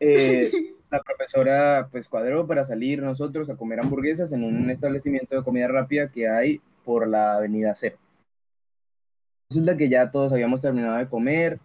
eh, 0.00 0.50
la 0.90 1.02
profesora 1.02 1.88
pues 1.90 2.08
cuadró 2.08 2.46
para 2.46 2.64
salir 2.64 3.02
nosotros 3.02 3.50
a 3.50 3.56
comer 3.56 3.80
hamburguesas 3.80 4.32
en 4.32 4.44
un 4.44 4.70
establecimiento 4.70 5.36
de 5.36 5.42
comida 5.42 5.68
rápida 5.68 6.10
que 6.10 6.28
hay 6.28 6.60
por 6.84 7.06
la 7.06 7.34
avenida 7.34 7.74
Cero. 7.74 7.96
Resulta 9.50 9.76
que 9.76 9.88
ya 9.88 10.10
todos 10.10 10.32
habíamos 10.32 10.60
terminado 10.60 10.96
de 10.96 11.08
comer, 11.08 11.60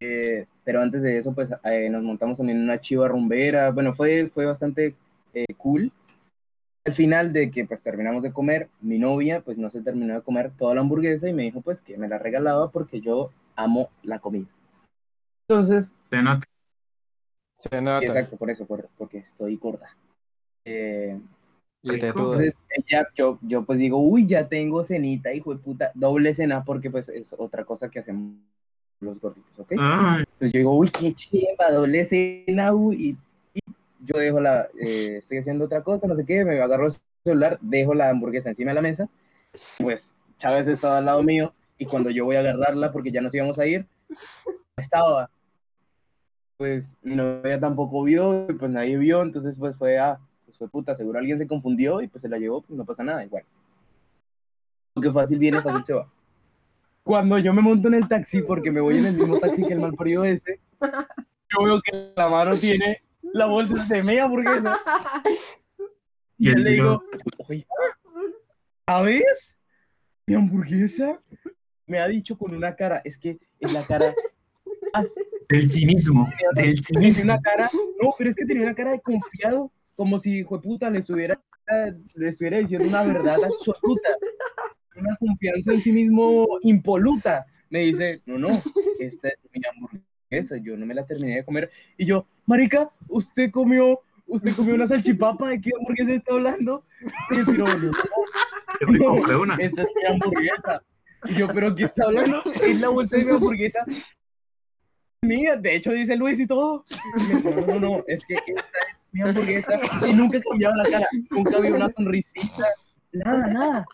eh, 0.00 0.46
pero 0.64 0.80
antes 0.80 1.02
de 1.02 1.18
eso 1.18 1.32
pues 1.32 1.50
eh, 1.64 1.90
nos 1.90 2.02
montamos 2.02 2.38
también 2.38 2.58
en 2.58 2.64
una 2.64 2.80
chiva 2.80 3.08
rumbera, 3.08 3.70
bueno, 3.70 3.94
fue, 3.94 4.30
fue 4.32 4.46
bastante 4.46 4.96
eh, 5.34 5.54
cool. 5.56 5.92
Al 6.84 6.94
final 6.94 7.32
de 7.32 7.50
que 7.50 7.66
pues 7.66 7.82
terminamos 7.82 8.22
de 8.22 8.32
comer, 8.32 8.68
mi 8.80 8.98
novia 8.98 9.42
pues 9.42 9.58
no 9.58 9.70
se 9.70 9.82
terminó 9.82 10.14
de 10.14 10.22
comer 10.22 10.50
toda 10.56 10.74
la 10.74 10.80
hamburguesa 10.80 11.28
y 11.28 11.32
me 11.32 11.42
dijo 11.42 11.60
pues 11.60 11.82
que 11.82 11.96
me 11.98 12.08
la 12.08 12.18
regalaba 12.18 12.70
porque 12.70 13.00
yo 13.00 13.30
amo 13.54 13.90
la 14.02 14.18
comida. 14.18 14.48
Entonces, 15.48 15.94
nota. 16.10 16.46
Se 17.60 17.80
nota. 17.80 18.06
exacto, 18.06 18.36
por 18.36 18.50
eso, 18.50 18.66
por- 18.66 18.88
porque 18.96 19.18
estoy 19.18 19.56
gorda. 19.56 19.88
Eh, 20.64 21.18
Y 21.82 21.98
te 21.98 22.08
entonces, 22.08 22.64
ella, 22.70 23.06
yo, 23.16 23.38
yo 23.42 23.64
pues 23.64 23.78
digo, 23.78 23.98
uy, 23.98 24.26
ya 24.26 24.46
tengo 24.48 24.82
cenita, 24.82 25.32
hijo 25.32 25.54
de 25.54 25.60
puta, 25.60 25.90
doble 25.94 26.34
cena, 26.34 26.64
porque 26.64 26.90
pues 26.90 27.08
es 27.08 27.34
otra 27.38 27.64
cosa 27.64 27.88
que 27.90 27.98
hacemos 28.00 28.34
los 29.00 29.18
gorditos, 29.20 29.58
¿ok? 29.58 29.72
Ay, 29.78 30.18
Entonces 30.20 30.52
yo 30.52 30.58
digo, 30.58 30.76
uy, 30.76 30.90
qué 30.90 31.12
chimba, 31.14 31.70
doble 31.72 32.04
cena, 32.04 32.74
uy, 32.74 33.16
y, 33.54 33.58
y 33.58 33.60
yo 34.04 34.18
dejo 34.18 34.40
la, 34.40 34.68
eh, 34.78 35.16
estoy 35.18 35.38
haciendo 35.38 35.64
otra 35.64 35.82
cosa, 35.82 36.06
no 36.06 36.16
sé 36.16 36.24
qué, 36.26 36.44
me 36.44 36.60
agarro 36.60 36.86
el 36.86 36.92
celular, 37.24 37.58
dejo 37.62 37.94
la 37.94 38.10
hamburguesa 38.10 38.50
encima 38.50 38.70
de 38.72 38.74
la 38.74 38.82
mesa, 38.82 39.08
pues 39.78 40.14
Chávez 40.36 40.68
estaba 40.68 40.98
al 40.98 41.06
lado 41.06 41.22
mío, 41.22 41.54
y 41.78 41.86
cuando 41.86 42.10
yo 42.10 42.26
voy 42.26 42.36
a 42.36 42.40
agarrarla, 42.40 42.92
porque 42.92 43.10
ya 43.10 43.22
nos 43.22 43.34
íbamos 43.34 43.58
a 43.58 43.66
ir, 43.66 43.86
estaba, 44.76 45.30
pues 46.60 46.98
mi 47.00 47.16
novia 47.16 47.58
tampoco 47.58 48.02
vio, 48.02 48.46
pues 48.58 48.70
nadie 48.70 48.98
vio, 48.98 49.22
entonces 49.22 49.54
pues 49.58 49.74
fue, 49.78 49.98
ah, 49.98 50.20
pues 50.44 50.58
fue 50.58 50.68
puta, 50.68 50.94
seguro 50.94 51.18
alguien 51.18 51.38
se 51.38 51.46
confundió, 51.46 52.02
y 52.02 52.08
pues 52.08 52.20
se 52.20 52.28
la 52.28 52.36
llevó, 52.36 52.60
pues 52.60 52.76
no 52.76 52.84
pasa 52.84 53.02
nada, 53.02 53.24
igual. 53.24 53.44
Porque 54.92 55.10
fácil 55.10 55.38
viene, 55.38 55.62
fácil 55.62 55.82
se 55.86 55.94
va. 55.94 56.12
Cuando 57.02 57.38
yo 57.38 57.54
me 57.54 57.62
monto 57.62 57.88
en 57.88 57.94
el 57.94 58.06
taxi, 58.06 58.42
porque 58.42 58.70
me 58.70 58.82
voy 58.82 58.98
en 58.98 59.06
el 59.06 59.14
mismo 59.14 59.38
taxi 59.38 59.66
que 59.66 59.72
el 59.72 59.80
malparido 59.80 60.22
ese, 60.22 60.60
yo 60.82 61.64
veo 61.64 61.80
que 61.80 62.12
la 62.14 62.28
mano 62.28 62.54
tiene 62.54 63.04
la 63.22 63.46
bolsa 63.46 63.82
de 63.94 64.02
media 64.02 64.24
hamburguesa. 64.24 64.78
Y 66.36 66.50
él 66.50 66.62
le 66.62 66.70
digo, 66.72 67.02
oiga, 67.48 67.66
¿sabes? 68.86 69.56
Mi 70.26 70.34
hamburguesa 70.34 71.16
me 71.86 72.00
ha 72.00 72.06
dicho 72.06 72.36
con 72.36 72.54
una 72.54 72.76
cara, 72.76 73.00
es 73.02 73.16
que 73.16 73.38
es 73.60 73.72
la 73.72 73.82
cara, 73.82 74.12
del 75.48 75.68
cinismo, 75.68 76.28
del 76.54 76.82
cinismo. 76.82 77.24
una 77.24 77.40
cara, 77.40 77.70
no, 78.02 78.14
pero 78.16 78.30
es 78.30 78.36
que 78.36 78.46
tenía 78.46 78.62
una 78.62 78.74
cara 78.74 78.92
de 78.92 79.00
confiado, 79.00 79.70
como 79.96 80.18
si, 80.18 80.38
hijo 80.38 80.56
de 80.56 80.62
puta, 80.62 80.90
le 80.90 81.00
estuviera, 81.00 81.40
le 82.14 82.28
estuviera 82.28 82.58
diciendo 82.58 82.88
una 82.88 83.02
verdad 83.02 83.36
absoluta, 83.44 84.10
una 84.96 85.16
confianza 85.16 85.72
en 85.72 85.80
sí 85.80 85.92
mismo 85.92 86.46
impoluta. 86.62 87.46
Me 87.68 87.80
dice, 87.80 88.20
no, 88.26 88.38
no, 88.38 88.48
esta 89.00 89.28
es 89.28 89.44
mi 89.52 89.60
hamburguesa. 89.64 90.04
esa, 90.30 90.56
yo 90.56 90.76
no 90.76 90.86
me 90.86 90.94
la 90.94 91.04
terminé 91.04 91.36
de 91.36 91.44
comer. 91.44 91.70
Y 91.96 92.06
yo, 92.06 92.26
marica, 92.46 92.90
usted 93.08 93.50
comió, 93.50 94.00
usted 94.26 94.54
comió 94.54 94.74
una 94.74 94.86
salchipapa, 94.86 95.48
¿de 95.48 95.60
qué 95.60 95.70
hamburguesa 95.78 96.14
está 96.14 96.34
hablando? 96.34 96.84
Y 97.30 97.56
yo, 97.56 97.64
una. 99.40 99.56
esta 99.56 99.82
es 99.82 99.88
mi 99.94 100.12
hamburguesa. 100.12 100.82
Y 101.24 101.34
yo, 101.34 101.48
¿pero 101.48 101.74
qué 101.74 101.84
está 101.84 102.04
hablando? 102.06 102.42
Es 102.62 102.80
la 102.80 102.88
bolsa 102.88 103.16
de 103.16 103.24
mi 103.24 103.32
hamburguesa. 103.32 103.84
Mía, 105.22 105.54
de 105.54 105.76
hecho 105.76 105.92
dice 105.92 106.16
Luis 106.16 106.40
y 106.40 106.46
todo. 106.46 106.82
No, 107.44 107.66
no, 107.66 107.80
no, 107.80 108.04
es 108.06 108.24
que 108.24 108.34
esta 108.34 108.52
es 108.52 109.02
mi 109.12 109.20
hamburguesa. 109.20 109.72
Y 110.08 110.14
nunca 110.14 110.40
cambiaba 110.40 110.76
la 110.76 110.84
cara, 110.84 111.06
nunca 111.30 111.58
había 111.58 111.74
una 111.74 111.90
sonrisita, 111.90 112.66
nada, 113.12 113.46
nada. 113.48 113.86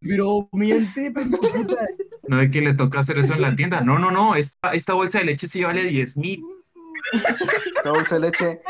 Pero 0.00 0.48
miente, 0.50 1.12
pero 1.12 1.30
puta. 1.30 1.86
No 2.26 2.40
es 2.40 2.50
que 2.50 2.60
le 2.60 2.74
toca 2.74 2.98
hacer 2.98 3.18
eso 3.18 3.34
en 3.34 3.42
la 3.42 3.54
tienda. 3.54 3.80
No, 3.80 4.00
no, 4.00 4.10
no. 4.10 4.34
Esta, 4.34 4.70
esta 4.70 4.94
bolsa 4.94 5.20
de 5.20 5.26
leche 5.26 5.46
sí 5.46 5.62
vale 5.62 5.84
10 5.84 6.16
mil. 6.16 6.42
Esta 7.76 7.90
bolsa 7.92 8.16
de 8.16 8.20
leche, 8.22 8.60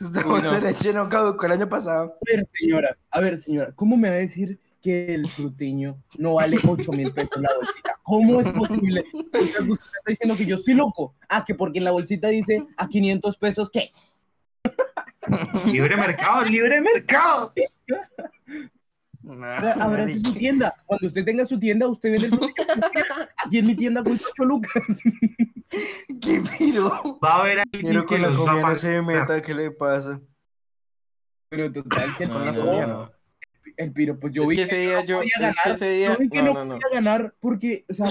esta 0.00 0.22
bolsa 0.22 0.52
no. 0.52 0.60
de 0.60 0.72
leche 0.72 0.92
no 0.92 1.08
caducó 1.08 1.46
el 1.46 1.52
año 1.52 1.68
pasado. 1.68 2.14
A 2.14 2.32
ver, 2.32 2.44
señora, 2.46 2.96
a 3.10 3.20
ver, 3.20 3.38
señora, 3.38 3.72
¿cómo 3.74 3.96
me 3.96 4.08
va 4.08 4.14
a 4.14 4.18
decir 4.18 4.60
que 4.86 5.14
el 5.14 5.28
frutiño 5.28 6.00
no 6.16 6.34
vale 6.34 6.58
8 6.64 6.92
mil 6.92 7.12
pesos 7.12 7.42
la 7.42 7.50
bolsita? 7.56 7.98
¿Cómo 8.04 8.40
es 8.40 8.48
posible? 8.50 9.04
Usted 9.12 9.40
está 9.40 9.68
diciendo 10.06 10.36
que 10.36 10.46
yo 10.46 10.54
estoy 10.54 10.74
loco. 10.74 11.16
Ah, 11.28 11.44
que 11.44 11.56
porque 11.56 11.78
en 11.78 11.84
la 11.84 11.90
bolsita 11.90 12.28
dice 12.28 12.64
a 12.76 12.88
500 12.88 13.36
pesos, 13.36 13.68
¿qué? 13.68 13.90
Libre 15.66 15.96
mercado, 15.96 16.42
libre 16.44 16.80
mercado. 16.80 17.52
No, 19.22 19.32
O 19.32 19.34
sea, 19.34 19.72
abrace 19.72 20.20
su 20.20 20.34
tienda. 20.34 20.72
Cuando 20.86 21.08
usted 21.08 21.24
tenga 21.24 21.44
su 21.44 21.58
tienda, 21.58 21.88
usted 21.88 22.12
vende 22.12 22.28
el 22.28 22.32
frutillo 22.32 22.54
que 22.54 22.90
quiera. 22.92 23.28
Aquí 23.44 23.58
en 23.58 23.66
mi 23.66 23.74
tienda 23.74 24.04
cuesta 24.04 24.28
8 24.30 24.44
lucas. 24.44 24.72
¿Qué 26.20 26.42
piro? 26.56 27.18
Va 27.18 27.32
a 27.32 27.40
haber 27.40 27.58
alguien 27.58 27.82
Quiero 27.82 28.06
que 28.06 28.18
la 28.18 28.28
los 28.28 28.38
va 28.38 28.42
a 28.42 28.46
comida 28.46 28.68
no 28.68 28.74
se 28.76 29.02
meta, 29.02 29.42
¿qué 29.42 29.52
le 29.52 29.72
pasa? 29.72 30.20
Pero 31.48 31.72
total, 31.72 32.16
que 32.16 32.26
No, 32.26 32.52
no, 32.52 32.86
no. 32.86 33.15
No. 33.78 33.84
el 33.84 33.92
piro, 33.92 34.18
pues 34.18 34.32
yo 34.32 34.42
Es 34.42 34.48
vi 34.48 34.56
que 34.56 34.62
ese 34.62 34.76
día 34.76 35.04
yo, 35.04 35.16
podía 35.18 35.30
es 35.36 35.40
ganar. 35.40 35.54
que 35.64 35.70
ese 35.70 35.90
día, 35.90 36.08
Yo 36.12 36.18
vi 36.18 36.28
que 36.28 36.42
no, 36.42 36.52
no, 36.52 36.54
no, 36.54 36.64
no. 36.64 36.68
podía 36.80 36.88
ganar 36.94 37.34
porque, 37.40 37.84
o 37.88 37.94
sea, 37.94 38.06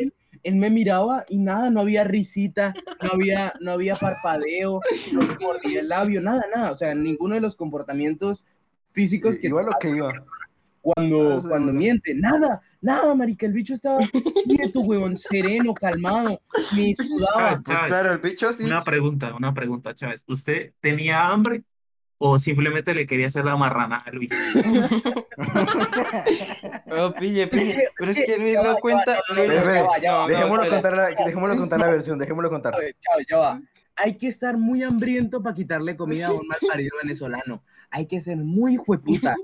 él, 0.00 0.14
él 0.42 0.56
me 0.56 0.70
miraba 0.70 1.24
y 1.28 1.38
nada, 1.38 1.70
no 1.70 1.80
había 1.80 2.04
risita, 2.04 2.74
no 3.02 3.10
había, 3.12 3.52
no 3.60 3.72
había 3.72 3.94
parpadeo, 3.94 4.80
no 5.12 5.22
se 5.22 5.38
mordía 5.38 5.80
el 5.80 5.88
labio, 5.88 6.20
nada, 6.20 6.44
nada. 6.54 6.70
O 6.72 6.76
sea, 6.76 6.94
ninguno 6.94 7.34
de 7.34 7.40
los 7.40 7.56
comportamientos 7.56 8.44
físicos 8.92 9.36
que 9.36 9.48
Iba 9.48 9.62
lo 9.62 9.72
que 9.80 9.88
iba. 9.90 10.12
cuando, 10.82 11.38
Ah, 11.38 11.42
cuando 11.48 11.72
miente, 11.72 12.14
nada, 12.14 12.60
nada, 12.82 13.14
marica, 13.14 13.46
el 13.46 13.52
bicho 13.54 13.72
estaba 13.74 13.98
quieto, 14.44 14.80
huevón, 14.80 15.16
sereno, 15.16 15.72
calmado, 15.72 16.40
ni 16.76 16.94
sudaba. 16.94 17.34
Chávez, 17.54 17.60
Pues 17.64 17.76
Chávez, 17.78 17.88
claro, 17.88 18.12
el 18.12 18.18
bicho 18.18 18.52
sí. 18.52 18.64
Una 18.64 18.84
pregunta, 18.84 19.34
una 19.34 19.54
pregunta, 19.54 19.94
Chávez. 19.94 20.22
¿Usted 20.28 20.72
tenía 20.80 21.26
hambre 21.26 21.64
o 22.26 22.38
simplemente 22.38 22.94
le 22.94 23.06
quería 23.06 23.26
hacer 23.26 23.44
la 23.44 23.54
marrana 23.54 23.98
a 23.98 24.10
Luis? 24.10 24.30
Oh, 26.96 27.12
pille, 27.12 27.46
pille. 27.48 27.88
Pero 27.98 28.10
es 28.10 28.16
que 28.24 28.38
Luis 28.38 28.54
no 28.54 28.76
cuenta. 28.76 29.18
Dejémoslo, 29.36 30.70
contar 30.70 30.96
la, 30.96 31.06
dejémoslo 31.08 31.56
contar 31.56 31.80
la 31.80 31.88
versión, 31.88 32.18
dejémoslo 32.18 32.50
contar. 32.50 32.72
Chávez, 32.74 33.26
ya 33.28 33.36
va. 33.36 33.60
Hay 33.96 34.16
que 34.16 34.28
estar 34.28 34.56
muy 34.56 34.82
hambriento 34.82 35.42
para 35.42 35.54
quitarle 35.54 35.96
comida 35.96 36.28
a 36.28 36.32
un 36.32 36.46
malparido 36.46 36.96
venezolano. 37.02 37.62
Hay 37.90 38.06
que 38.06 38.20
ser 38.20 38.36
muy 38.38 38.74
hijueputa. 38.74 39.34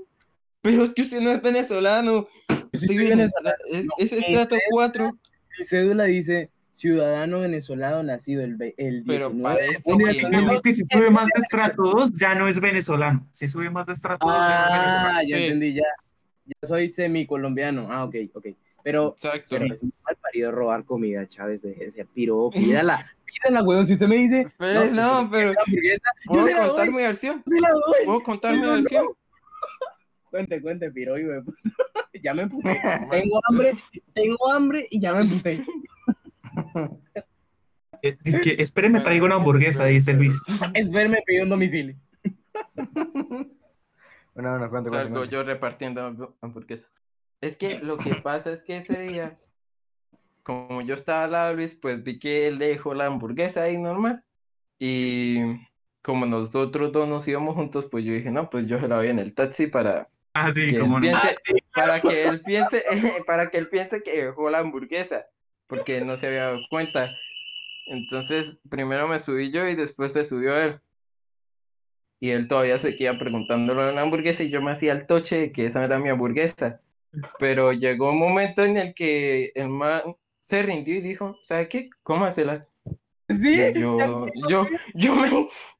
Pero 0.61 0.83
es 0.83 0.93
que 0.93 1.01
usted 1.03 1.21
no 1.21 1.31
es 1.31 1.41
venezolano. 1.41 2.27
Sí 2.73 2.97
venezolano. 2.97 3.55
es, 3.71 3.85
No, 3.85 3.93
es 3.97 4.11
estrato 4.13 4.55
cédula- 4.55 4.61
4. 4.71 5.11
Mi 5.59 5.65
cédula 5.65 6.03
dice 6.05 6.49
ciudadano 6.81 7.39
venezolano 7.41 8.01
nacido 8.03 8.43
el, 8.43 8.57
el 8.77 9.03
Pero 9.05 9.29
19 9.29 9.37
de 9.37 9.43
parece 9.43 9.83
junio 9.83 10.07
que 10.07 10.13
del 10.13 10.21
no. 10.23 10.29
2002. 10.29 10.31
Realmente, 10.31 10.73
si 10.73 10.81
sube 10.91 11.11
más 11.11 11.25
de 11.35 11.41
estrato 11.41 11.83
2, 11.83 12.11
ya 12.19 12.35
no 12.35 12.47
es 12.47 12.59
venezolano. 12.59 13.27
Si 13.31 13.47
sube 13.47 13.69
más 13.69 13.85
de 13.85 13.93
estrato 13.93 14.25
2, 14.27 14.35
ya 14.35 14.41
no 14.49 14.65
es 14.65 14.71
venezolano. 14.73 15.09
Ah, 15.17 15.23
ya 15.23 15.37
Sí. 15.37 15.43
entendí, 15.43 15.73
ya. 15.75 15.83
Ya 16.45 16.67
soy 16.67 16.89
semicolombiano. 16.89 17.87
Ah, 17.91 18.03
ok, 18.05 18.15
ok. 18.33 18.47
Pero, 18.83 19.13
Exacto. 19.15 19.45
pero 19.59 19.65
es 19.75 19.81
mal 19.83 20.15
parido 20.19 20.51
robar 20.51 20.83
comida, 20.85 21.27
Chávez, 21.27 21.61
de 21.61 21.73
ese 21.79 22.03
piro. 22.05 22.49
Pídala, 22.49 22.97
pídala, 23.25 23.61
weón. 23.63 23.85
Si 23.85 23.93
usted 23.93 24.07
me 24.07 24.15
dice, 24.17 24.41
Espere, 24.41 24.89
no, 24.91 25.29
pero 25.31 25.51
yo 25.51 25.55
¿puedo 26.25 26.47
la 26.47 26.67
contar 26.67 26.85
doy, 26.87 26.95
mi 26.95 27.01
versión? 27.03 27.43
yo 27.45 27.55
se 27.55 27.61
la 27.61 27.69
doy. 27.69 28.05
¿Puedo 28.05 28.23
contar 28.23 28.55
mi 28.55 28.61
No, 28.61 28.67
no. 28.67 28.73
versión? 28.73 29.05
Cuente, 30.31 30.61
cuente, 30.61 30.89
piro, 30.91 31.13
de 31.13 31.41
puta. 31.43 31.57
Ya 32.23 32.33
me 32.33 32.43
emputé. 32.43 32.79
Tengo 33.09 33.39
hambre, 33.49 33.73
tengo 34.13 34.51
hambre 34.51 34.85
y 34.91 34.99
ya 34.99 35.13
me 35.13 35.21
emputé. 35.21 35.59
Eh, 38.03 38.17
dice 38.23 38.41
que, 38.41 38.55
espéreme, 38.63 38.99
traigo 39.01 39.27
una 39.27 39.35
hamburguesa, 39.35 39.85
dice 39.85 40.13
Luis. 40.13 40.35
Espérame, 40.73 41.17
pido 41.23 41.43
un 41.43 41.49
domicilio. 41.51 41.95
Bueno, 44.33 44.49
bueno, 44.51 44.69
cuenta, 44.69 44.89
Salgo 44.89 45.13
cuenta. 45.15 45.29
yo 45.31 45.43
repartiendo 45.43 46.01
hambu- 46.09 46.33
hamburguesas. 46.41 46.93
Es 47.41 47.57
que 47.57 47.79
lo 47.79 47.97
que 47.97 48.15
pasa 48.15 48.53
es 48.53 48.63
que 48.63 48.77
ese 48.77 49.01
día, 49.01 49.37
como 50.41 50.81
yo 50.81 50.95
estaba 50.95 51.25
al 51.25 51.31
lado 51.33 51.49
de 51.49 51.55
Luis, 51.57 51.75
pues 51.75 52.01
vi 52.03 52.17
que 52.17 52.47
él 52.47 52.57
dejó 52.57 52.93
la 52.93 53.07
hamburguesa 53.07 53.63
ahí 53.63 53.77
normal. 53.77 54.23
Y 54.79 55.39
como 56.01 56.25
nosotros 56.25 56.91
dos 56.93 57.07
nos 57.09 57.27
íbamos 57.27 57.55
juntos, 57.55 57.87
pues 57.91 58.05
yo 58.05 58.13
dije, 58.13 58.31
no, 58.31 58.49
pues 58.49 58.67
yo 58.67 58.79
se 58.79 58.87
la 58.87 58.95
doy 58.95 59.09
en 59.09 59.19
el 59.19 59.35
taxi 59.35 59.67
para 59.67 60.07
Ah, 60.33 60.51
sí, 60.53 60.69
que 60.69 60.79
como 60.79 60.97
él 60.99 61.11
no. 61.11 61.19
piense, 61.19 61.35
para 61.75 61.99
que 61.99 62.23
él 62.23 62.41
piense, 62.41 62.83
para 63.27 63.49
que 63.51 63.57
él 63.57 63.67
piense 63.67 64.01
que 64.01 64.25
dejó 64.27 64.49
la 64.49 64.59
hamburguesa, 64.59 65.25
porque 65.71 66.01
no 66.01 66.17
se 66.17 66.27
había 66.27 66.47
dado 66.47 66.59
cuenta. 66.69 67.15
Entonces, 67.87 68.59
primero 68.69 69.07
me 69.07 69.19
subí 69.19 69.51
yo 69.51 69.65
y 69.69 69.75
después 69.75 70.11
se 70.11 70.25
subió 70.25 70.53
él. 70.53 70.81
Y 72.19 72.31
él 72.31 72.49
todavía 72.49 72.77
seguía 72.77 73.17
preguntándolo 73.17 73.85
de 73.85 73.93
la 73.93 74.01
hamburguesa 74.01 74.43
y 74.43 74.49
yo 74.49 74.61
me 74.61 74.71
hacía 74.71 74.91
el 74.91 75.07
toche 75.07 75.37
de 75.37 75.51
que 75.53 75.67
esa 75.67 75.85
era 75.85 75.97
mi 75.97 76.09
hamburguesa. 76.09 76.81
Pero 77.39 77.71
llegó 77.71 78.09
un 78.11 78.19
momento 78.19 78.65
en 78.65 78.75
el 78.75 78.93
que 78.93 79.53
el 79.55 79.69
man 79.69 80.01
se 80.41 80.61
rindió 80.61 80.93
y 80.95 81.01
dijo, 81.01 81.39
¿sabe 81.41 81.69
qué? 81.69 81.89
Cómasela. 82.03 82.67
Sí, 83.29 83.61
Y 83.61 83.79
yo, 83.79 84.27
yo, 84.49 84.67
yo 84.93 85.15
me, 85.15 85.29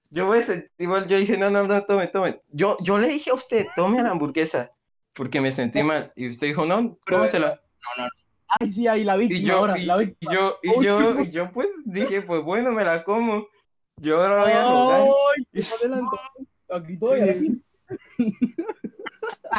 yo 0.09 0.27
me 0.27 0.41
sentí 0.41 0.69
igual, 0.77 1.05
yo 1.09 1.17
dije, 1.17 1.37
no, 1.37 1.49
no, 1.49 1.67
no, 1.67 1.83
tome, 1.83 2.07
tome. 2.07 2.41
Yo, 2.47 2.77
yo 2.81 2.97
le 2.97 3.09
dije 3.09 3.31
a 3.31 3.33
usted, 3.33 3.67
tome 3.75 4.01
la 4.01 4.11
hamburguesa, 4.11 4.71
porque 5.13 5.41
me 5.41 5.51
sentí 5.51 5.83
mal. 5.83 6.13
Y 6.15 6.29
usted 6.29 6.47
dijo, 6.47 6.65
no, 6.65 6.97
cómasela. 7.05 7.61
Ay, 8.59 8.69
sí, 8.69 8.87
ahí 8.87 9.03
la 9.03 9.15
Y 9.15 9.27
víctima 9.27 9.47
yo, 9.47 9.57
ahora, 9.57 9.77
y, 9.79 9.85
la 9.85 10.01
y 10.01 10.05
víctima. 10.07 10.33
yo, 10.33 10.59
y 10.61 10.83
yo, 10.83 11.19
y 11.21 11.29
yo 11.29 11.51
pues 11.51 11.69
dije, 11.85 12.21
pues 12.21 12.41
bueno, 12.43 12.71
me 12.71 12.83
la 12.83 13.03
como. 13.03 13.47
Yo 13.97 14.21
ahora 14.21 14.43
voy 14.43 14.51
a 14.51 14.65
jugar. 14.65 15.01
Ay. 15.01 16.79
Aquí 16.81 16.97
todavía 16.97 17.31
aquí. 17.31 17.61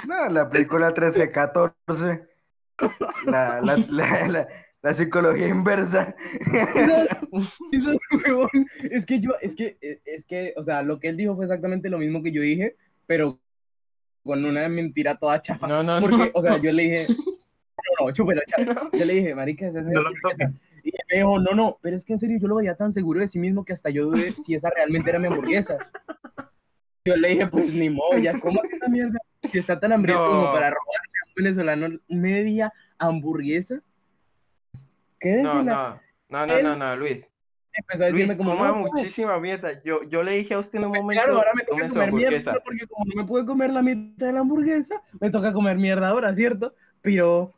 No, 0.07 0.29
la 0.31 0.49
película 0.51 0.93
13-14. 0.93 2.27
La, 3.27 3.61
la, 3.61 3.77
la, 3.91 4.27
la, 4.29 4.49
la 4.83 4.95
psicología 4.95 5.49
inversa. 5.49 6.15
Eso 7.73 7.93
es 7.93 7.99
huevón. 8.11 8.49
Es 8.91 9.07
que 9.07 9.21
yo, 9.21 9.31
es 9.41 9.55
que, 9.55 9.79
es 10.05 10.27
que, 10.27 10.55
o 10.57 10.63
sea, 10.65 10.83
lo 10.83 10.99
que 10.99 11.09
él 11.09 11.17
dijo 11.17 11.37
fue 11.37 11.45
exactamente 11.45 11.89
lo 11.89 11.99
mismo 11.99 12.23
que 12.23 12.33
yo 12.33 12.43
dije, 12.43 12.77
pero 13.07 13.39
con 14.25 14.45
una 14.45 14.69
mentira 14.69 15.17
toda 15.19 15.41
chafa. 15.41 15.67
No, 15.69 15.83
no, 15.83 16.01
Porque, 16.01 16.17
no. 16.17 16.31
o 16.35 16.43
sea, 16.43 16.57
yo 16.59 16.73
le 16.73 16.83
dije, 16.83 17.07
no, 17.99 18.07
no, 18.07 18.13
chúpela, 18.13 18.43
chafa. 18.47 18.91
Yo 18.93 19.05
le 19.05 19.13
dije, 19.15 19.35
marica, 19.35 19.67
esa 19.67 19.81
es 19.81 19.87
mi 19.87 19.93
No. 19.93 20.03
Y 20.85 20.89
él 20.89 21.05
me 21.11 21.17
dijo, 21.19 21.39
no, 21.39 21.53
no, 21.53 21.79
pero 21.81 21.97
es 21.97 22.05
que 22.05 22.13
en 22.13 22.19
serio 22.19 22.39
yo 22.41 22.49
lo 22.49 22.57
veía 22.57 22.75
tan 22.75 22.93
seguro 22.93 23.21
de 23.21 23.29
sí 23.29 23.39
mismo 23.39 23.65
que 23.65 23.73
hasta 23.73 23.91
yo 23.91 24.07
dudé 24.07 24.33
si 24.33 24.55
esa 24.55 24.69
realmente 24.71 25.11
era 25.11 25.19
mi 25.19 25.27
hamburguesa. 25.27 25.79
Yo 27.05 27.17
le 27.17 27.31
dije, 27.31 27.49
pues 27.49 27.75
ni 27.75 27.91
modo, 27.91 28.17
ya 28.17 28.39
cómo 28.39 28.61
esa 28.63 28.87
mierda. 28.89 29.19
Si 29.51 29.59
está 29.59 29.81
tan 29.81 29.93
hambriento 29.93 30.25
No. 30.25 30.31
como 30.31 30.53
para 30.53 30.71
robarle 30.71 31.19
a 31.21 31.27
un 31.27 31.35
venezolano 31.35 31.99
media 32.07 32.73
hamburguesa, 32.97 33.83
quédesela. 35.19 36.01
No, 36.29 36.47
no, 36.47 36.47
no, 36.47 36.47
no, 36.47 36.63
no, 36.63 36.77
no, 36.77 36.97
Luis. 36.97 37.29
Empezó 37.75 38.05
a 38.05 38.07
decirme 38.07 38.27
Luis, 38.27 38.39
como, 38.39 38.51
coma 38.53 38.69
no, 38.69 38.83
pues, 38.83 38.93
muchísima 38.93 39.41
mierda. 39.41 39.83
Yo, 39.83 40.03
yo 40.05 40.23
le 40.23 40.33
dije 40.33 40.55
a 40.55 40.59
usted 40.61 40.79
en 40.79 40.85
un 40.85 40.91
pues, 40.91 41.03
momento, 41.03 41.25
claro, 41.25 41.39
ahora 41.39 41.53
me 41.55 41.65
toca 41.65 41.89
comer 41.89 42.09
hamburguesa. 42.09 42.51
mierda 42.53 42.65
porque 42.65 42.87
como 42.87 43.05
no 43.07 43.23
me 43.23 43.27
pude 43.27 43.47
comer 43.47 43.71
la 43.73 43.83
mitad 43.83 44.27
de 44.27 44.33
la 44.33 44.41
hamburguesa, 44.41 45.03
me 45.19 45.31
toca 45.31 45.53
comer 45.53 45.79
mierda 45.79 46.09
ahora, 46.09 46.33
¿cierto? 46.35 46.75
Pero, 47.03 47.55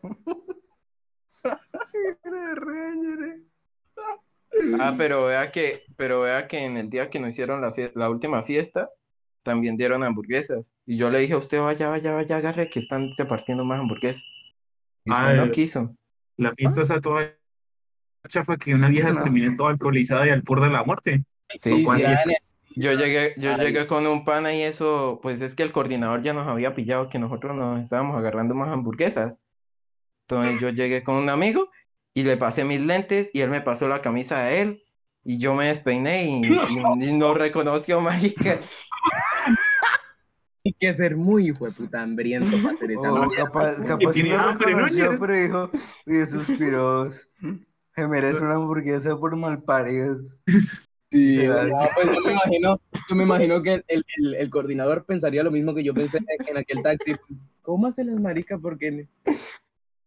Ah, 4.81 4.95
pero 4.97 5.27
vea 5.27 5.51
que, 5.51 5.83
pero 5.97 6.21
vea 6.21 6.47
que 6.47 6.65
en 6.65 6.77
el 6.77 6.89
día 6.89 7.11
que 7.11 7.19
nos 7.19 7.31
hicieron 7.31 7.61
la, 7.61 7.73
la 7.95 8.09
última 8.09 8.43
fiesta, 8.43 8.89
también 9.43 9.77
dieron 9.77 10.03
hamburguesas. 10.05 10.65
Y 10.87 10.97
yo 10.97 11.11
le 11.11 11.19
dije 11.19 11.35
a 11.35 11.39
usted, 11.39 11.61
vaya, 11.61 11.89
vaya, 11.89 12.15
vaya, 12.15 12.37
agarre 12.37 12.69
que 12.71 12.79
están 12.79 13.11
repartiendo 13.19 13.65
más 13.65 13.81
hamburguesas. 13.81 14.25
Y 15.05 15.11
Ah, 15.13 15.35
no 15.35 15.45
eh. 15.45 15.51
quiso. 15.51 15.95
La 16.37 16.55
fiesta 16.55 16.83
está 16.83 17.01
toda 17.01 17.35
chafa 18.29 18.57
que 18.57 18.75
una 18.75 18.89
vieja 18.89 19.13
No. 19.13 19.23
termine 19.23 19.55
toda 19.57 19.71
alcoholizada 19.71 20.27
y 20.27 20.31
al 20.31 20.43
borde 20.43 20.67
de 20.67 20.73
la 20.73 20.85
muerte. 20.85 21.25
Sí, 21.51 21.79
sí. 21.81 21.87
Yo 22.77 22.93
llegué, 22.93 23.35
yo 23.37 23.51
llegué 23.57 23.87
con 23.87 24.07
un 24.07 24.25
pana 24.25 24.53
y 24.55 24.62
eso, 24.62 25.20
pues 25.22 25.41
es 25.41 25.55
que 25.55 25.62
el 25.62 25.72
coordinador 25.72 26.22
ya 26.22 26.33
nos 26.33 26.49
había 26.49 26.75
pillado 26.75 27.09
que 27.09 27.18
nosotros 27.18 27.55
nos 27.57 27.81
estábamos 27.81 28.16
agarrando 28.16 28.55
más 28.55 28.68
hamburguesas. 28.70 29.41
Entonces 30.27 30.61
yo 30.61 30.70
llegué 30.70 31.03
con 31.05 31.16
un 31.16 31.29
amigo 31.29 31.68
y 32.14 32.22
le 32.25 32.37
pasé 32.37 32.64
mis 32.64 32.81
lentes 32.81 33.31
y 33.33 33.41
él 33.43 33.51
me 33.51 33.61
pasó 33.61 33.89
la 33.89 34.01
camisa 34.03 34.39
a 34.39 34.51
él 34.51 34.83
y 35.22 35.39
yo 35.39 35.55
me 35.55 35.66
despeiné 35.66 36.25
y, 36.27 36.43
y- 36.45 37.09
y 37.11 37.12
no 37.16 37.35
reconoció, 37.35 38.01
marica. 38.01 38.59
Hay 40.66 40.72
que 40.72 40.95
ser 40.95 41.14
muy 41.16 41.49
hijo 41.49 41.66
de 41.66 41.72
puta 41.72 42.01
hambriento 42.03 42.57
para 42.62 42.75
hacer 42.75 42.91
esa. 42.91 43.12
Oh, 43.12 43.29
capaz, 43.37 43.83
capaz 43.83 44.16
hambre, 44.16 44.29
¿no? 44.39 44.53
reconoció, 44.59 45.18
pero 45.20 45.35
dijo, 45.35 45.70
y 46.07 46.27
suspiró. 46.27 47.11
Se 47.12 48.09
merece 48.09 48.41
una 48.43 48.55
hamburguesa 48.55 49.16
por 49.16 49.37
malparidos. 49.37 50.20
Sí, 51.15 51.47
no, 51.47 51.79
pues 51.95 52.07
yo 52.12 52.21
me 52.23 52.33
imagino, 52.33 52.81
yo 53.09 53.15
me 53.15 53.23
imagino 53.25 53.62
que 53.62 53.75
el, 53.87 54.05
el- 54.17 54.35
el- 54.35 54.51
coordinador 54.51 55.05
pensaría 55.05 55.45
lo 55.45 55.51
mismo 55.53 55.73
que 55.75 55.85
yo 55.85 55.93
pensé 55.93 56.19
en 56.19 56.57
aquel 56.59 56.83
taxi. 56.83 57.15
Pues, 57.29 57.55
cómase 57.62 58.03
las 58.05 58.19
maricas 58.21 58.59
porque 58.61 59.07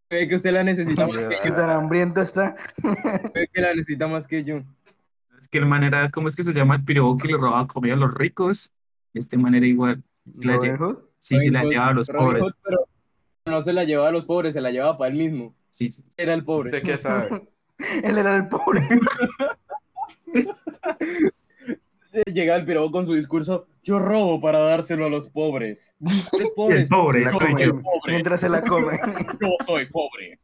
ve 0.09 0.27
que 0.27 0.35
usted 0.35 0.51
la 0.51 0.63
necesita 0.63 1.07
más 1.07 1.15
que 1.23 1.35
¿Qué 1.41 1.49
yo. 1.49 1.55
tan 1.55 1.69
hambriento 1.69 2.21
está? 2.21 2.55
Ve 3.33 3.47
que 3.53 3.61
la 3.61 3.73
necesita 3.73 4.07
más 4.07 4.27
que 4.27 4.43
yo. 4.43 4.61
Es 5.37 5.47
que 5.47 5.59
el 5.59 5.65
man 5.65 5.83
era, 5.83 6.09
¿cómo 6.11 6.27
es 6.27 6.35
que 6.35 6.43
se 6.43 6.51
llama 6.53 6.75
el 6.75 6.83
piro 6.83 7.15
que 7.17 7.27
le 7.29 7.37
robaba 7.37 7.67
comida 7.67 7.93
a 7.93 7.97
los 7.97 8.13
ricos? 8.13 8.71
Este 9.13 9.37
man 9.37 9.55
era 9.55 9.65
igual. 9.65 10.03
Se 10.33 10.43
la 10.43 10.55
Robin 10.55 10.71
lle- 10.73 10.77
Hood. 10.77 10.97
sí, 11.19 11.39
sí, 11.39 11.49
la 11.49 11.63
llevaba 11.63 11.91
a 11.91 11.93
los 11.93 12.07
Robin 12.09 12.25
pobres. 12.27 12.43
Hood, 12.43 12.53
pero 12.63 12.77
no 13.45 13.61
se 13.61 13.71
la 13.71 13.83
llevaba 13.85 14.09
a 14.09 14.11
los 14.11 14.25
pobres, 14.25 14.53
se 14.53 14.59
la 14.61 14.71
llevaba 14.71 14.97
para 14.97 15.11
él 15.11 15.17
mismo. 15.17 15.55
Sí, 15.69 15.87
sí. 15.87 16.03
Era 16.17 16.33
el 16.33 16.43
pobre. 16.43 16.69
¿Usted 16.71 16.83
qué 16.83 16.97
sabe? 16.97 17.47
Él 18.03 18.17
era 18.17 18.35
el 18.35 18.47
pobre. 18.49 18.81
Llega 22.25 22.55
el 22.55 22.65
piro 22.65 22.89
con 22.89 23.05
su 23.05 23.13
discurso, 23.13 23.67
yo 23.83 23.99
robo 23.99 24.41
para 24.41 24.59
dárselo 24.59 25.05
a 25.05 25.09
los 25.09 25.27
pobres. 25.29 25.95
El 25.99 26.49
pobre 26.55 26.87
soy 26.87 27.55
yo. 27.59 27.81
Pobre. 27.81 28.13
mientras 28.13 28.41
se 28.41 28.49
la 28.49 28.61
come. 28.61 28.97
Yo 29.41 29.47
soy 29.65 29.85
pobre. 29.87 30.39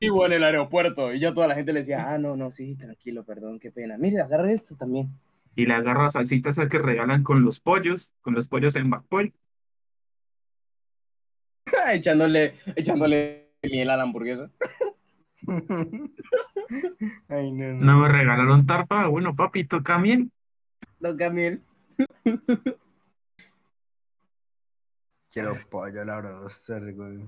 Vivo 0.00 0.24
en 0.26 0.32
el 0.32 0.44
aeropuerto 0.44 1.12
y 1.12 1.20
ya 1.20 1.34
toda 1.34 1.48
la 1.48 1.54
gente 1.54 1.72
le 1.72 1.80
decía, 1.80 2.10
ah, 2.10 2.18
no, 2.18 2.36
no, 2.36 2.50
sí, 2.50 2.74
tranquilo, 2.74 3.24
perdón, 3.24 3.58
qué 3.58 3.70
pena. 3.70 3.98
Mire, 3.98 4.20
agarre 4.20 4.54
esto 4.54 4.76
también. 4.76 5.10
Y 5.54 5.66
le 5.66 5.74
agarra 5.74 6.08
salsitas 6.08 6.58
a 6.58 6.68
que 6.68 6.78
regalan 6.78 7.22
con 7.22 7.44
los 7.44 7.60
pollos, 7.60 8.10
con 8.22 8.34
los 8.34 8.48
pollos 8.48 8.76
en 8.76 8.88
McPoy. 8.88 9.34
echándole, 11.92 12.54
echándole 12.74 13.50
miel 13.62 13.90
a 13.90 13.96
la 13.96 14.02
hamburguesa. 14.04 14.50
Ay, 17.28 17.52
no, 17.52 17.72
no. 17.74 17.84
No 17.84 17.98
me 18.00 18.08
regalaron 18.08 18.66
tarpa. 18.66 19.06
Bueno, 19.06 19.34
papi, 19.36 19.66
toca 19.66 19.98
miel. 19.98 20.30
Toca 21.00 21.30
miel. 21.30 21.62
Quiero 25.30 25.58
pollo 25.68 26.00
a 26.00 26.04
la 26.04 26.20
broster, 26.20 26.94
güey. 26.94 27.24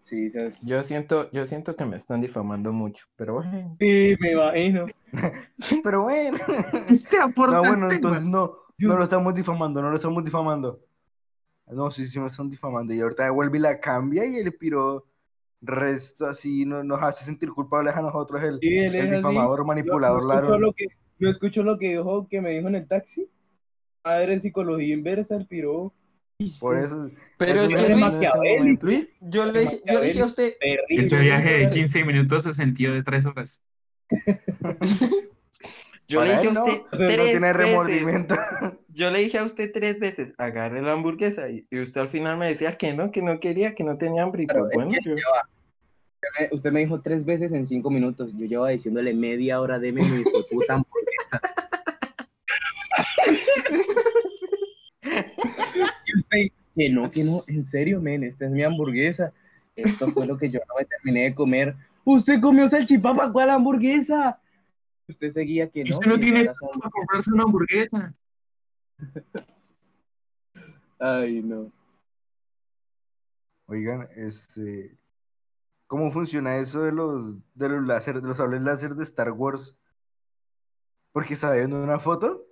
Sí, 0.00 0.30
¿sabes? 0.30 0.64
Yo 0.64 0.82
siento, 0.82 1.30
yo 1.32 1.46
siento 1.46 1.74
que 1.74 1.84
me 1.84 1.96
están 1.96 2.20
difamando 2.20 2.72
mucho, 2.72 3.06
pero 3.16 3.34
bueno. 3.34 3.76
Sí, 3.80 4.16
me 4.20 4.32
imagino. 4.32 4.86
Pero 5.82 6.02
bueno. 6.02 6.38
Este 6.88 7.16
No, 7.18 7.24
aportante, 7.24 7.68
bueno, 7.68 7.90
entonces 7.90 8.24
no, 8.24 8.56
no 8.78 8.96
lo 8.96 9.02
estamos 9.02 9.34
difamando, 9.34 9.82
no 9.82 9.90
lo 9.90 9.96
estamos 9.96 10.24
difamando. 10.24 10.80
No, 11.66 11.90
sí, 11.90 12.06
sí 12.06 12.20
me 12.20 12.28
están 12.28 12.48
difamando. 12.48 12.94
Y 12.94 13.00
ahorita 13.00 13.28
vuelve 13.32 13.58
y 13.58 13.62
la 13.62 13.80
cambia 13.80 14.24
y 14.24 14.36
el 14.36 14.52
piro 14.54 15.06
resto 15.62 16.26
así 16.26 16.64
no, 16.66 16.84
nos 16.84 17.02
hace 17.02 17.24
sentir 17.24 17.50
culpables 17.50 17.94
a 17.96 18.02
nosotros 18.02 18.42
el, 18.42 18.58
Sí, 18.60 18.68
difamador, 18.68 19.60
Yo- 19.60 19.64
manipulador, 19.64 20.22
no 20.24 20.30
escuchó 20.32 20.42
ladrón. 20.42 20.60
lo 20.62 20.72
que, 20.72 20.86
no 21.18 21.30
escuchó 21.30 21.62
lo 21.62 21.78
que 21.78 21.88
dijo, 21.96 22.28
que 22.28 22.40
me 22.40 22.50
dijo 22.50 22.68
en 22.68 22.74
el 22.76 22.86
taxi. 22.88 23.28
Madre 24.04 24.32
de 24.32 24.40
psicología 24.40 24.94
inversa, 24.94 25.34
el 25.36 25.46
piro. 25.46 25.92
Por 26.60 26.76
eso. 26.76 27.10
Pero 27.38 27.52
eso 27.54 27.76
es 27.76 27.88
Luis. 27.88 28.78
Luis, 28.82 29.16
yo 29.22 29.50
le, 29.50 29.60
dije- 29.60 29.80
yo 29.86 30.00
le 30.00 30.06
dije 30.08 30.20
a 30.20 30.26
usted, 30.26 30.52
Terrible. 30.60 31.06
Ese 31.06 31.16
yo 31.16 31.22
viaje 31.22 31.50
de 31.50 31.58
dije- 31.60 31.70
15 31.72 32.04
minutos 32.04 32.44
se 32.44 32.52
sentió 32.54 32.92
de 32.92 33.02
3 33.02 33.24
horas. 33.26 33.60
yo 36.08 36.22
le 36.24 36.30
dije 36.32 36.48
a 36.48 36.52
no, 36.52 36.64
usted 36.64 36.82
no 36.92 36.98
tres 36.98 37.08
tiene 37.30 37.52
veces, 37.52 37.56
remordimiento. 37.56 38.36
yo 38.88 39.10
le 39.10 39.18
dije 39.20 39.38
a 39.38 39.44
usted 39.44 39.70
tres 39.72 39.98
veces, 39.98 40.34
agarre 40.38 40.82
la 40.82 40.92
hamburguesa, 40.92 41.48
y, 41.48 41.66
y 41.70 41.80
usted 41.80 42.00
al 42.02 42.08
final 42.08 42.38
me 42.38 42.46
decía 42.46 42.76
que 42.78 42.94
no, 42.94 43.10
que 43.10 43.22
no 43.22 43.40
quería, 43.40 43.74
que 43.74 43.84
no 43.84 43.96
tenía 43.98 44.22
hambre, 44.22 44.44
y 44.44 44.46
Claro, 44.46 44.68
pues 44.72 44.72
es 44.72 44.84
bueno, 44.84 45.00
yo- 45.04 45.14
Usted 45.14 46.28
me- 46.50 46.56
Usted 46.56 46.72
me 46.72 46.80
dijo 46.80 47.00
tres 47.02 47.24
veces 47.24 47.52
en 47.52 47.66
cinco 47.66 47.88
minutos. 47.90 48.32
Yo 48.36 48.46
llevaba 48.46 48.70
diciéndole 48.70 49.12
media 49.14 49.60
hora 49.60 49.78
de 49.78 49.92
mi 49.92 50.00
puta 50.50 50.74
hamburguesa. 50.74 51.40
Y 56.04 56.18
usted, 56.18 56.38
que 56.74 56.88
no, 56.90 57.10
que 57.10 57.24
no, 57.24 57.44
en 57.46 57.64
serio, 57.64 58.00
men, 58.00 58.24
esta 58.24 58.46
es 58.46 58.50
mi 58.50 58.62
hamburguesa. 58.62 59.32
Esto 59.76 60.06
fue 60.08 60.26
lo 60.26 60.38
que 60.38 60.48
yo 60.50 60.58
no 60.68 60.74
me 60.78 60.84
terminé 60.84 61.24
de 61.24 61.34
comer. 61.34 61.74
Usted 62.04 62.40
comió 62.40 62.66
salchipapa, 62.66 63.30
¿cuál 63.30 63.50
hamburguesa? 63.50 64.40
Usted 65.08 65.30
seguía 65.30 65.70
que 65.70 65.80
Y 65.80 65.84
no. 65.84 65.94
usted 65.96 66.10
no 66.10 66.18
tiene 66.18 66.44
para 66.44 66.90
comprarse 66.90 67.32
una 67.32 67.44
hamburguesa. 67.44 68.14
Ay, 70.98 71.42
no. 71.42 71.70
Oigan, 73.66 74.08
este. 74.16 74.96
¿Cómo 75.86 76.10
funciona 76.10 76.56
eso 76.56 76.82
de 76.82 76.92
los, 76.92 77.38
de 77.54 77.68
los 77.68 77.86
láser, 77.86 78.20
de 78.20 78.26
los 78.28 78.38
sables 78.38 78.62
láser 78.62 78.94
de 78.94 79.04
Star 79.04 79.30
Wars? 79.30 79.76
Porque 81.12 81.34
estaba 81.34 81.54
viendo 81.54 81.82
una 81.82 81.98
foto 81.98 82.44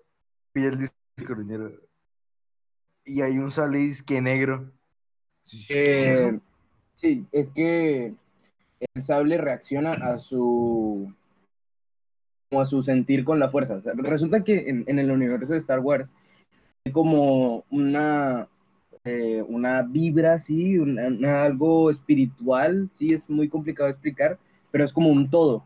y 0.54 0.64
el 0.64 0.78
disco 0.78 1.34
y 3.04 3.20
hay 3.20 3.38
un 3.38 3.50
sable 3.50 3.78
disque 3.78 4.20
negro. 4.20 4.72
Sí, 5.44 5.66
¿qué 5.68 6.12
es 6.12 6.20
Eh, 6.20 6.40
sí, 6.94 7.26
es 7.32 7.50
que 7.50 8.14
el 8.94 9.02
sable 9.02 9.38
reacciona 9.38 9.92
a 9.92 10.18
su 10.18 11.12
como 12.54 12.60
a 12.60 12.66
su 12.66 12.82
sentir 12.82 13.24
con 13.24 13.40
la 13.40 13.48
fuerza. 13.48 13.82
Resulta 13.96 14.44
que 14.44 14.84
en, 14.86 14.98
el 15.00 15.10
universo 15.10 15.54
de 15.54 15.58
Star 15.58 15.80
Wars 15.80 16.08
hay 16.84 16.92
como 16.92 17.64
una 17.68 18.48
eh, 19.02 19.42
una 19.48 19.82
vibra 19.82 20.38
una- 20.80 21.42
algo 21.42 21.90
espiritual, 21.90 22.88
sí, 22.92 23.12
es 23.12 23.28
muy 23.28 23.48
complicado 23.48 23.90
explicar, 23.90 24.38
pero 24.70 24.84
es 24.84 24.92
como 24.92 25.08
un 25.10 25.28
todo. 25.28 25.64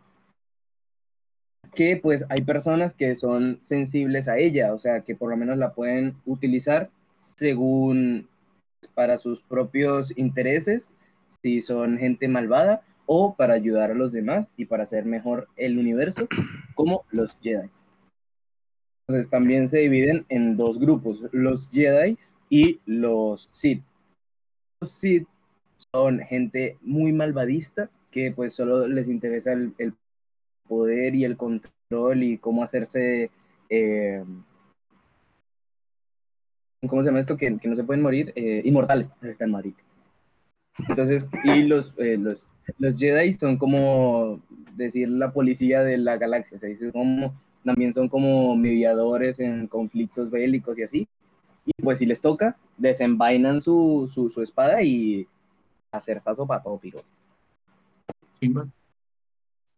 Que 1.74 1.98
pues 1.98 2.24
hay 2.30 2.40
personas 2.40 2.94
que 2.94 3.14
son 3.16 3.58
sensibles 3.60 4.26
a 4.26 4.38
ella, 4.38 4.72
o 4.72 4.78
sea, 4.78 5.02
que 5.02 5.14
por 5.14 5.28
lo 5.28 5.36
menos 5.36 5.58
la 5.58 5.74
pueden 5.74 6.16
utilizar 6.24 6.88
según 7.18 8.28
para 8.94 9.18
sus 9.18 9.42
propios 9.42 10.16
intereses, 10.16 10.90
si 11.42 11.60
son 11.60 11.98
gente 11.98 12.28
malvada, 12.28 12.82
o 13.10 13.34
para 13.34 13.54
ayudar 13.54 13.90
a 13.90 13.94
los 13.94 14.12
demás 14.12 14.52
y 14.56 14.66
para 14.66 14.82
hacer 14.82 15.06
mejor 15.06 15.48
el 15.56 15.78
universo, 15.78 16.28
como 16.74 17.04
los 17.10 17.36
Jedi. 17.40 17.70
Entonces 19.08 19.30
también 19.30 19.68
se 19.68 19.78
dividen 19.78 20.26
en 20.28 20.58
dos 20.58 20.78
grupos, 20.78 21.22
los 21.32 21.70
Jedi 21.70 22.18
y 22.50 22.80
los 22.84 23.48
Sith. 23.50 23.82
Los 24.80 24.92
Sith 24.92 25.26
son 25.90 26.20
gente 26.20 26.76
muy 26.82 27.12
malvadista 27.12 27.90
que 28.10 28.30
pues 28.30 28.52
solo 28.52 28.86
les 28.86 29.08
interesa 29.08 29.52
el, 29.52 29.72
poder 30.68 31.14
y 31.14 31.24
el 31.24 31.38
control 31.38 32.22
y 32.22 32.36
cómo 32.36 32.62
hacerse 32.62 33.30
eh, 33.70 34.22
¿cómo 36.86 37.02
se 37.02 37.08
llama 37.08 37.20
esto? 37.20 37.38
Que, 37.38 37.56
que 37.58 37.68
no 37.68 37.74
se 37.74 37.84
pueden 37.84 38.02
morir, 38.02 38.34
eh, 38.36 38.60
inmortales, 38.64 39.12
están. 39.22 39.52
Entonces, 40.88 41.26
y 41.44 41.62
los, 41.62 41.94
eh, 41.98 42.16
los, 42.18 42.48
los 42.78 42.98
Jedi 42.98 43.32
son 43.34 43.56
como 43.56 44.40
decir 44.76 45.08
la 45.08 45.32
policía 45.32 45.82
de 45.82 45.98
la 45.98 46.16
galaxia, 46.18 46.58
se 46.58 46.68
dice 46.68 46.92
como, 46.92 47.34
también 47.64 47.92
son 47.92 48.08
como 48.08 48.54
mediadores 48.54 49.40
en 49.40 49.66
conflictos 49.66 50.30
bélicos 50.30 50.78
y 50.78 50.82
así. 50.82 51.08
Y 51.66 51.72
pues 51.82 51.98
si 51.98 52.06
les 52.06 52.20
toca, 52.20 52.56
desenvainan 52.76 53.60
su, 53.60 54.08
su, 54.12 54.30
su 54.30 54.42
espada 54.42 54.82
y 54.82 55.26
hacer 55.90 56.20
sazo 56.20 56.46
para 56.46 56.62
todo 56.62 56.78
piro. 56.78 57.00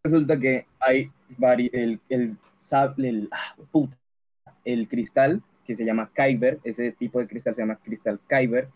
Resulta 0.05 0.39
que 0.39 0.67
hay 0.79 1.11
vari- 1.39 1.71
el, 1.73 2.01
el, 2.09 2.37
sable- 2.59 3.09
el, 3.09 3.29
ah, 3.33 3.57
puta, 3.71 3.97
el 4.65 4.87
cristal 4.89 5.43
que 5.65 5.75
se 5.75 5.85
llama 5.85 6.11
Kyber, 6.15 6.59
ese 6.65 6.93
tipo 6.93 7.19
de 7.21 7.27
cristal 7.27 7.55
se 7.55 7.63
llama 7.63 7.77
cristal 7.77 8.21
Kyber, 8.29 8.69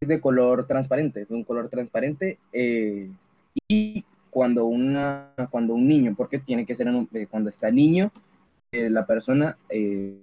es 0.00 0.08
de 0.08 0.20
color 0.20 0.66
transparente, 0.66 1.20
es 1.22 1.30
un 1.30 1.44
color 1.44 1.68
transparente 1.68 2.38
eh, 2.52 3.10
y 3.68 4.04
cuando, 4.30 4.66
una, 4.66 5.32
cuando 5.50 5.74
un 5.74 5.88
niño, 5.88 6.14
porque 6.16 6.38
tiene 6.38 6.64
que 6.66 6.74
ser 6.74 6.88
un- 6.88 7.08
eh, 7.12 7.26
cuando 7.30 7.50
está 7.50 7.70
niño, 7.70 8.12
eh, 8.72 8.90
la 8.90 9.06
persona 9.06 9.58
eh, 9.70 10.18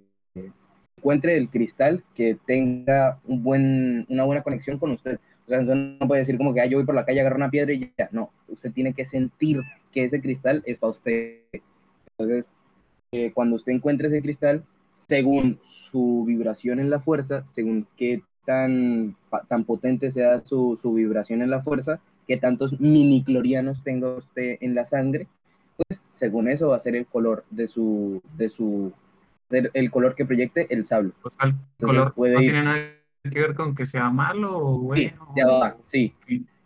encuentre 0.96 1.36
el 1.36 1.50
cristal 1.50 2.04
que 2.14 2.38
tenga 2.46 3.20
un 3.26 3.42
buen, 3.42 4.06
una 4.08 4.24
buena 4.24 4.42
conexión 4.42 4.78
con 4.78 4.92
usted. 4.92 5.18
O 5.46 5.48
sea, 5.48 5.60
no 5.62 6.08
puede 6.08 6.20
decir 6.22 6.36
como 6.38 6.54
que 6.54 6.60
ah, 6.60 6.66
yo 6.66 6.78
voy 6.78 6.86
por 6.86 6.94
la 6.94 7.04
calle, 7.04 7.20
agarro 7.20 7.36
una 7.36 7.50
piedra 7.50 7.72
y 7.72 7.92
ya. 7.96 8.08
No, 8.12 8.30
usted 8.48 8.72
tiene 8.72 8.94
que 8.94 9.04
sentir 9.06 9.60
que 9.92 10.04
ese 10.04 10.20
cristal 10.20 10.62
es 10.66 10.78
para 10.78 10.90
usted. 10.92 11.40
Entonces, 12.18 12.50
cuando 13.34 13.56
usted 13.56 13.72
encuentre 13.72 14.08
ese 14.08 14.22
cristal, 14.22 14.64
según 14.92 15.58
su 15.62 16.24
vibración 16.26 16.80
en 16.80 16.90
la 16.90 17.00
fuerza, 17.00 17.44
según 17.46 17.86
qué 17.96 18.22
tan, 18.46 19.16
tan 19.48 19.64
potente 19.64 20.10
sea 20.10 20.44
su, 20.44 20.78
su 20.80 20.94
vibración 20.94 21.42
en 21.42 21.50
la 21.50 21.60
fuerza, 21.60 22.00
qué 22.26 22.36
tantos 22.36 22.80
mini 22.80 23.22
clorianos 23.22 23.82
tenga 23.82 24.14
usted 24.14 24.56
en 24.60 24.74
la 24.74 24.86
sangre, 24.86 25.26
pues 25.76 26.04
según 26.08 26.48
eso 26.48 26.68
va 26.68 26.76
a 26.76 26.80
ser 26.80 26.96
el 26.96 27.06
color 27.06 27.44
de 27.50 27.66
su, 27.66 28.22
de 28.36 28.48
su, 28.48 28.92
ser 29.50 29.70
el 29.74 29.90
color 29.90 30.14
que 30.14 30.24
proyecte 30.24 30.66
el 30.70 30.84
sable. 30.86 31.12
O 31.22 31.30
sea, 31.30 31.46
el 31.46 31.86
color 31.86 32.14
puede 32.14 32.34
no 32.34 32.40
tiene 32.40 32.62
nada 32.62 32.78
que 33.30 33.40
ver 33.40 33.54
con 33.54 33.74
que 33.74 33.84
sea 33.84 34.08
malo 34.08 34.56
o 34.56 34.78
bueno. 34.78 35.02
Sí, 35.04 35.12
ya 35.36 35.46
va, 35.46 35.76
sí. 35.84 36.14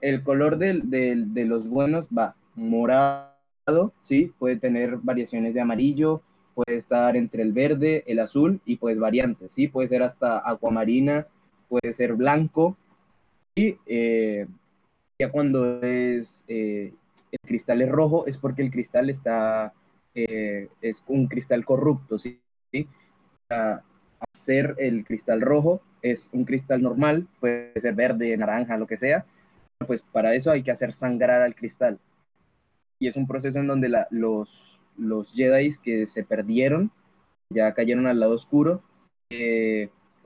El 0.00 0.22
color 0.22 0.58
del, 0.58 0.88
del, 0.88 1.34
de 1.34 1.44
los 1.44 1.66
buenos 1.66 2.06
va 2.16 2.36
morado, 2.54 3.92
sí, 4.00 4.32
puede 4.38 4.56
tener 4.56 4.98
variaciones 4.98 5.54
de 5.54 5.60
amarillo, 5.60 6.22
puede 6.54 6.76
estar 6.76 7.16
entre 7.16 7.42
el 7.42 7.52
verde, 7.52 8.04
el 8.06 8.18
azul 8.18 8.60
y 8.64 8.76
pues 8.76 8.98
variantes, 8.98 9.52
¿sí? 9.52 9.68
Puede 9.68 9.88
ser 9.88 10.02
hasta 10.02 10.42
acuamarina, 10.48 11.26
puede 11.70 11.92
ser 11.92 12.14
blanco 12.14 12.76
y 13.54 13.78
eh, 13.86 14.46
ya 15.18 15.30
cuando 15.30 15.80
es 15.80 16.44
eh, 16.48 16.92
el 17.30 17.38
cristal 17.46 17.80
es 17.80 17.88
rojo 17.88 18.26
es 18.26 18.36
porque 18.36 18.62
el 18.62 18.70
cristal 18.70 19.08
está, 19.08 19.72
eh, 20.14 20.68
es 20.82 21.04
un 21.06 21.28
cristal 21.28 21.64
corrupto, 21.64 22.18
¿sí? 22.18 22.40
Para 23.46 23.84
hacer 24.32 24.74
el 24.78 25.04
cristal 25.04 25.40
rojo 25.40 25.80
es 26.02 26.28
un 26.32 26.44
cristal 26.44 26.82
normal, 26.82 27.28
puede 27.38 27.78
ser 27.80 27.94
verde, 27.94 28.36
naranja, 28.36 28.76
lo 28.76 28.86
que 28.86 28.96
sea, 28.96 29.24
pues 29.86 30.02
para 30.02 30.34
eso 30.34 30.50
hay 30.50 30.62
que 30.62 30.72
hacer 30.72 30.92
sangrar 30.92 31.42
al 31.42 31.54
cristal. 31.54 31.98
Y 32.98 33.06
es 33.06 33.16
un 33.16 33.26
proceso 33.26 33.60
en 33.60 33.66
donde 33.66 33.88
la, 33.88 34.08
los, 34.10 34.78
los 34.96 35.32
Jedi 35.32 35.74
que 35.82 36.06
se 36.06 36.24
perdieron, 36.24 36.90
ya 37.50 37.72
cayeron 37.74 38.06
al 38.06 38.20
lado 38.20 38.34
oscuro, 38.34 38.82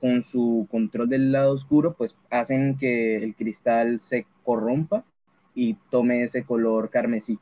con 0.05 0.21
su 0.21 0.67
control 0.69 1.09
del 1.09 1.31
lado 1.31 1.51
oscuro, 1.51 1.95
pues 1.95 2.15
hacen 2.29 2.77
que 2.77 3.17
el 3.17 3.35
cristal 3.35 3.99
se 3.99 4.27
corrompa 4.43 5.03
y 5.55 5.73
tome 5.89 6.21
ese 6.21 6.43
color 6.43 6.91
carmesí. 6.91 7.39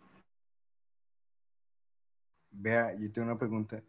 Vea, 2.52 2.96
yo 2.98 3.12
tengo 3.12 3.28
una 3.28 3.38
pregunta. 3.38 3.84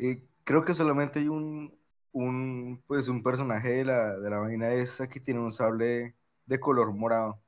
Eh, 0.00 0.20
creo 0.42 0.64
que 0.64 0.74
solamente 0.74 1.20
hay 1.20 1.28
un, 1.28 1.72
un, 2.10 2.82
pues 2.88 3.06
un 3.06 3.22
personaje 3.22 3.68
de 3.68 3.84
la, 3.84 4.18
de 4.18 4.30
la 4.30 4.38
vaina 4.38 4.72
esa 4.72 5.08
que 5.08 5.20
tiene 5.20 5.38
un 5.38 5.52
sable 5.52 6.16
de 6.44 6.58
color 6.58 6.92
morado. 6.92 7.40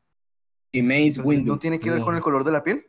Y 0.70 0.82
Mace 0.82 1.20
Windu. 1.20 1.54
¿No 1.54 1.58
tiene 1.58 1.80
que 1.80 1.90
ver 1.90 2.02
con 2.02 2.14
el 2.14 2.22
color 2.22 2.44
de 2.44 2.52
la 2.52 2.62
piel? 2.62 2.86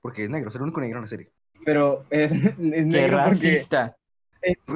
Porque 0.00 0.24
es 0.24 0.30
negro, 0.30 0.48
es 0.48 0.54
el 0.54 0.62
único 0.62 0.80
negro 0.80 1.00
en 1.00 1.02
la 1.02 1.08
serie. 1.08 1.30
Pero 1.66 2.06
es, 2.08 2.32
es 2.32 2.86
negro 2.86 3.18
racista! 3.18 3.94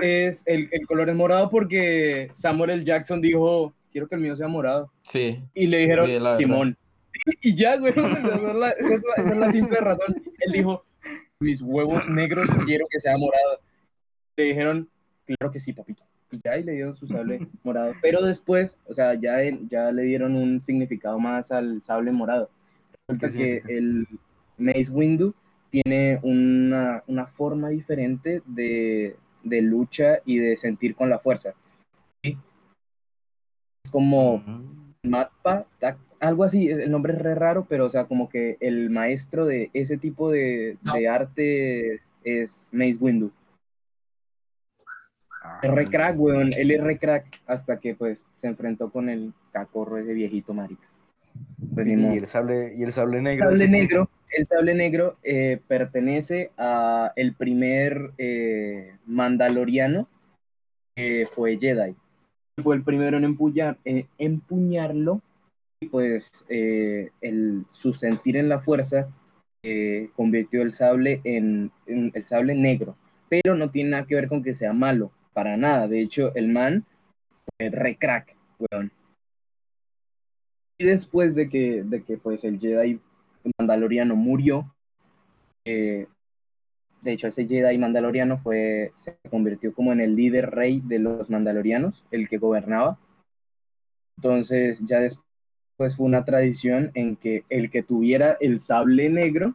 Es, 0.02 0.42
el, 0.46 0.68
el, 0.70 0.86
color 0.86 1.08
es 1.08 1.14
morado 1.14 1.50
porque 1.50 2.30
Samuel 2.34 2.70
L. 2.70 2.84
Jackson 2.84 3.20
dijo, 3.20 3.74
quiero 3.90 4.08
que 4.08 4.14
el 4.14 4.20
mío 4.20 4.36
sea 4.36 4.46
morado. 4.46 4.92
Sí. 5.02 5.42
Y 5.54 5.66
le 5.66 5.78
dijeron, 5.78 6.36
Simón. 6.36 6.76
Y 7.40 7.54
ya, 7.54 7.78
güey, 7.78 7.92
esa, 7.96 8.70
es 8.70 9.36
la, 9.36 9.50
simple 9.50 9.78
razón. 9.80 10.22
Él 10.38 10.52
dijo, 10.52 10.84
mis 11.40 11.62
huevos 11.62 12.06
negros 12.08 12.48
quiero 12.66 12.84
que 12.90 13.00
sea 13.00 13.16
morado. 13.16 13.58
Le 14.36 14.44
dijeron, 14.44 14.88
claro 15.24 15.50
que 15.50 15.58
sí, 15.58 15.72
papito. 15.72 16.04
Y 16.30 16.40
ya, 16.44 16.58
y 16.58 16.62
le 16.62 16.72
dieron 16.72 16.94
su 16.94 17.06
sable 17.06 17.48
morado. 17.64 17.94
Pero 18.02 18.20
después, 18.20 18.78
o 18.86 18.92
sea, 18.92 19.14
ya, 19.14 19.38
ya 19.68 19.90
le 19.92 20.02
dieron 20.02 20.36
un 20.36 20.60
significado 20.60 21.18
más 21.18 21.50
al 21.50 21.82
sable 21.82 22.12
morado. 22.12 22.50
Resulta 23.08 23.36
que 23.36 23.62
el, 23.66 24.06
Mace 24.58 24.90
Windu 24.90 25.34
tiene 25.70 26.18
una, 26.22 27.02
una 27.06 27.26
forma 27.26 27.70
diferente 27.70 28.42
de, 28.46 29.16
de, 29.48 29.62
lucha 29.62 30.20
y 30.24 30.38
de 30.38 30.56
sentir 30.56 30.94
con 30.94 31.10
la 31.10 31.18
fuerza. 31.18 31.54
Es 32.22 32.36
como 33.90 34.42
Matpa, 35.02 35.66
algo 36.20 36.44
así, 36.44 36.68
el 36.68 36.90
nombre 36.90 37.12
es 37.12 37.18
re 37.20 37.34
raro, 37.34 37.66
pero 37.68 37.86
o 37.86 37.90
sea, 37.90 38.04
como 38.06 38.28
que 38.28 38.56
el 38.60 38.90
maestro 38.90 39.46
de 39.46 39.70
ese 39.72 39.96
tipo 39.96 40.30
de, 40.30 40.78
de 40.94 41.08
arte 41.08 42.00
es 42.24 42.68
Mace 42.72 42.96
Windu. 43.00 43.30
Ah, 45.42 45.60
es 45.62 45.70
re 45.70 45.84
crack, 45.86 46.18
weón, 46.18 46.52
él 46.52 46.70
es 46.70 46.82
re 46.82 46.98
crack 46.98 47.40
hasta 47.46 47.78
que 47.78 47.94
pues 47.94 48.24
se 48.34 48.48
enfrentó 48.48 48.90
con 48.90 49.08
el 49.08 49.32
cacorro 49.52 49.98
ese 49.98 50.12
viejito 50.12 50.52
marica. 50.52 50.88
Pues, 51.74 51.86
y, 51.86 51.92
el 51.92 52.26
sable, 52.26 52.72
y 52.74 52.82
el 52.82 52.92
sable 52.92 53.22
negro. 53.22 53.50
El 53.50 53.58
sable 53.58 53.68
negro, 53.68 54.10
el 54.36 54.46
sable 54.46 54.74
negro 54.74 55.16
eh, 55.22 55.60
pertenece 55.66 56.50
a 56.58 57.12
el 57.16 57.34
primer 57.34 58.12
eh, 58.18 58.96
mandaloriano 59.06 60.08
que 60.94 61.26
fue 61.30 61.58
Jedi. 61.58 61.96
Fue 62.62 62.76
el 62.76 62.82
primero 62.82 63.16
en, 63.16 63.24
en 63.84 64.08
empuñarlo 64.18 65.22
y 65.80 65.88
pues 65.88 66.44
eh, 66.50 67.10
el, 67.22 67.64
su 67.70 67.94
sentir 67.94 68.36
en 68.36 68.48
la 68.48 68.60
fuerza 68.60 69.08
convirtió 70.14 70.62
el 70.62 70.70
sable 70.70 71.20
en, 71.24 71.72
en, 71.86 72.12
el 72.14 72.24
sable 72.24 72.54
negro. 72.54 72.94
Pero 73.28 73.56
no 73.56 73.70
tiene 73.70 73.90
nada 73.90 74.06
que 74.06 74.14
ver 74.14 74.28
con 74.28 74.44
que 74.44 74.54
sea 74.54 74.72
malo, 74.72 75.10
para 75.32 75.56
nada. 75.56 75.88
De 75.88 76.00
hecho, 76.00 76.32
el 76.36 76.48
man 76.48 76.84
fue 77.58 77.70
re 77.70 77.96
crack, 77.96 78.36
weón. 78.60 78.92
Y 80.78 80.84
después 80.84 81.34
de 81.34 81.48
que, 81.48 81.82
de 81.82 82.04
que 82.04 82.16
pues 82.16 82.44
el 82.44 82.60
Jedi 82.60 83.00
mandaloriano 83.58 84.16
murió, 84.16 84.74
eh, 85.64 86.06
de 87.02 87.12
hecho 87.12 87.28
ese 87.28 87.46
Jedi 87.46 87.78
mandaloriano 87.78 88.38
fue, 88.38 88.92
se 88.96 89.18
convirtió 89.30 89.72
como 89.74 89.92
en 89.92 90.00
el 90.00 90.16
líder 90.16 90.50
rey 90.50 90.80
de 90.84 90.98
los 90.98 91.30
mandalorianos, 91.30 92.04
el 92.10 92.28
que 92.28 92.38
gobernaba. 92.38 92.98
Entonces 94.16 94.80
ya 94.84 95.00
después 95.00 95.96
fue 95.96 96.06
una 96.06 96.24
tradición 96.24 96.90
en 96.94 97.16
que 97.16 97.44
el 97.48 97.70
que 97.70 97.82
tuviera 97.82 98.36
el 98.40 98.60
sable 98.60 99.08
negro 99.08 99.54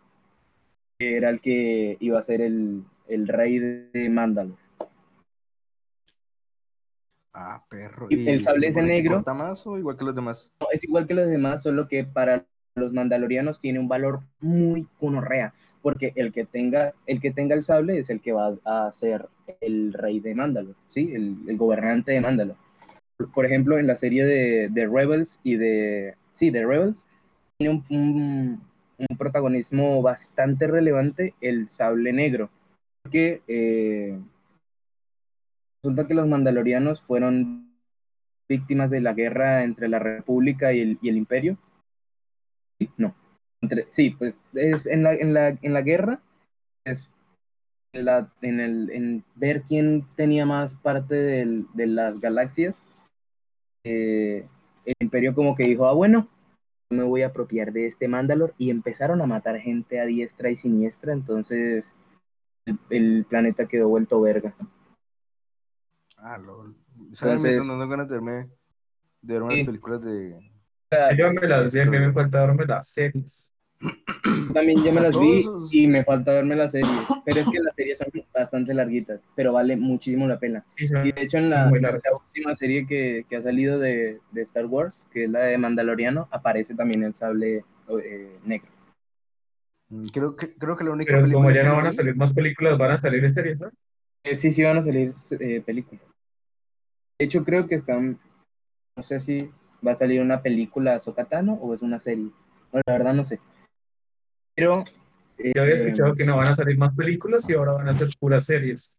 era 0.99 1.29
el 1.29 1.41
que 1.41 1.97
iba 1.99 2.19
a 2.19 2.23
ser 2.23 2.41
el, 2.41 2.85
el 3.07 3.27
rey 3.27 3.59
de 3.59 4.09
Mandalor. 4.09 4.57
Ah, 7.33 7.63
perro. 7.69 8.07
Y, 8.09 8.27
el 8.27 8.41
sable 8.41 8.67
ese 8.67 8.81
negro. 8.81 9.23
más 9.33 9.65
o 9.65 9.77
igual 9.77 9.97
que 9.97 10.03
los 10.03 10.15
demás? 10.15 10.53
No, 10.59 10.67
es 10.71 10.83
igual 10.83 11.07
que 11.07 11.13
los 11.13 11.27
demás, 11.27 11.63
solo 11.63 11.87
que 11.87 12.03
para 12.03 12.45
los 12.75 12.93
mandalorianos 12.93 13.59
tiene 13.59 13.79
un 13.79 13.87
valor 13.87 14.21
muy 14.39 14.87
conorrea, 14.99 15.53
porque 15.81 16.13
el 16.15 16.31
que 16.31 16.45
tenga 16.45 16.93
el, 17.05 17.19
que 17.19 17.31
tenga 17.31 17.55
el 17.55 17.63
sable 17.63 17.97
es 17.97 18.09
el 18.09 18.21
que 18.21 18.31
va 18.31 18.55
a 18.65 18.91
ser 18.91 19.27
el 19.59 19.93
rey 19.93 20.19
de 20.19 20.35
Mandalor, 20.35 20.75
¿sí? 20.93 21.11
El, 21.13 21.57
gobernante 21.57 22.11
de 22.11 22.21
Mandalor. 22.21 22.55
Por 23.33 23.45
ejemplo, 23.45 23.77
en 23.77 23.87
la 23.87 23.95
serie 23.95 24.25
de, 24.25 24.69
de, 24.69 24.87
Rebels 24.87 25.39
y 25.43 25.55
de... 25.55 26.15
Sí, 26.33 26.49
de 26.49 26.65
Rebels, 26.65 27.05
tiene 27.57 27.83
un, 27.89 28.61
protagonismo 29.17 30.01
bastante 30.01 30.67
relevante 30.67 31.35
el 31.41 31.67
sable 31.69 32.13
negro, 32.13 32.49
porque... 33.03 33.41
Eh, 33.47 34.17
Resulta 35.83 36.05
que 36.05 36.13
los 36.13 36.27
mandalorianos 36.27 37.01
fueron 37.01 37.73
víctimas 38.47 38.91
de 38.91 39.01
la 39.01 39.13
guerra 39.13 39.63
entre 39.63 39.87
la 39.87 39.97
República 39.97 40.73
y 40.73 40.81
el 41.01 41.17
Imperio. 41.17 41.57
No. 42.97 43.13
Entre, 43.61 43.87
sí, 43.91 44.11
pues 44.11 44.43
en, 44.53 45.03
la, 45.03 45.13
en, 45.13 45.33
la, 45.33 45.49
en 45.49 45.73
la 45.73 45.81
guerra 45.81 46.19
es 46.83 47.09
la, 47.93 48.31
en, 48.41 48.59
el, 48.59 48.89
en 48.91 49.23
ver 49.35 49.61
quién 49.63 50.07
tenía 50.15 50.45
más 50.45 50.73
parte 50.73 51.15
del, 51.15 51.67
de 51.73 51.87
las 51.87 52.19
galaxias. 52.19 52.81
Eh, 53.83 54.47
el 54.85 54.95
Imperio 54.99 55.35
como 55.35 55.55
que 55.55 55.65
dijo, 55.65 55.87
ah, 55.87 55.93
bueno, 55.93 56.27
me 56.89 57.03
voy 57.03 57.21
a 57.21 57.27
apropiar 57.27 57.71
de 57.71 57.85
este 57.85 58.07
Mandalor 58.07 58.53
y 58.57 58.69
empezaron 58.69 59.21
a 59.21 59.27
matar 59.27 59.59
gente 59.59 59.99
a 59.99 60.05
diestra 60.05 60.49
y 60.49 60.55
siniestra, 60.55 61.13
entonces 61.13 61.93
el, 62.65 62.79
el 62.89 63.25
planeta 63.25 63.67
quedó 63.67 63.87
vuelto 63.89 64.19
verga. 64.21 64.55
Ah, 66.17 66.37
lol. 66.37 66.75
¿Sabes? 67.13 67.41
Me 67.41 67.49
están 67.49 67.67
dando 67.67 67.87
ganas 67.87 68.07
de 68.07 68.15
verme, 68.15 68.49
de 69.21 69.33
ver 69.33 69.41
unas 69.43 69.63
películas 69.63 70.03
de. 70.03 70.50
Yo 71.17 71.31
me 71.31 71.47
las 71.47 71.73
vi, 71.73 71.79
a 71.79 71.85
mí 71.85 71.99
me 71.99 72.11
falta 72.11 72.41
verme 72.41 72.65
las 72.65 72.87
series. 72.87 73.53
También 74.53 74.83
ya 74.83 74.91
me 74.91 75.01
las 75.01 75.17
vi 75.17 75.43
y 75.71 75.87
me 75.87 76.03
falta 76.03 76.33
verme 76.33 76.55
las 76.55 76.71
series. 76.71 77.07
Pero 77.25 77.41
es 77.41 77.49
que 77.49 77.59
las 77.59 77.75
series 77.75 77.97
son 77.97 78.09
bastante 78.33 78.73
larguitas, 78.73 79.21
pero 79.35 79.53
vale 79.53 79.77
muchísimo 79.77 80.27
la 80.27 80.37
pena. 80.37 80.63
y 80.77 81.11
de 81.11 81.21
hecho, 81.21 81.37
en 81.37 81.49
la, 81.49 81.71
última 81.71 82.53
serie 82.53 82.85
que, 82.85 83.25
que 83.29 83.37
ha 83.37 83.41
salido 83.41 83.79
de, 83.79 84.19
de, 84.31 84.41
Star 84.41 84.65
Wars, 84.65 85.01
que 85.11 85.25
es 85.25 85.29
la 85.29 85.41
de 85.41 85.57
Mandaloriano, 85.57 86.27
aparece 86.31 86.75
también 86.75 87.03
el 87.03 87.15
sable 87.15 87.63
eh, 88.03 88.37
negro. 88.45 88.69
Mm, 89.89 90.07
creo 90.07 90.35
que, 90.35 90.53
creo 90.55 90.75
que 90.75 90.83
la 90.83 90.91
única 90.91 91.15
pero 91.15 91.31
Como 91.31 91.51
ya 91.51 91.63
no 91.63 91.75
van 91.75 91.87
a 91.87 91.91
salir 91.91 92.15
más 92.15 92.33
películas, 92.33 92.77
van 92.77 92.91
a 92.91 92.97
salir 92.97 93.29
series, 93.29 93.59
¿no? 93.59 93.71
Eh, 94.23 94.35
sí, 94.35 94.51
sí 94.51 94.61
van 94.63 94.77
a 94.77 94.81
salir 94.81 95.11
eh, 95.39 95.61
películas. 95.65 96.05
De 97.17 97.25
hecho, 97.25 97.43
creo 97.43 97.67
que 97.67 97.75
están, 97.75 98.19
no 98.95 99.03
sé 99.03 99.19
si 99.19 99.51
va 99.85 99.91
a 99.91 99.95
salir 99.95 100.21
una 100.21 100.41
película 100.41 100.99
Sokatano 100.99 101.53
o 101.53 101.73
es 101.73 101.81
una 101.81 101.99
serie. 101.99 102.29
Bueno, 102.71 102.83
la 102.85 102.93
verdad 102.93 103.13
no 103.13 103.23
sé. 103.23 103.39
Pero... 104.55 104.83
Yo 105.43 105.63
había 105.63 105.73
escuchado 105.73 106.13
que 106.13 106.23
no 106.23 106.37
van 106.37 106.49
a 106.49 106.55
salir 106.55 106.77
más 106.77 106.95
películas 106.95 107.49
y 107.49 107.53
ahora 107.53 107.71
van 107.71 107.89
a 107.89 107.93
ser 107.93 108.09
puras 108.19 108.45
series. 108.45 108.91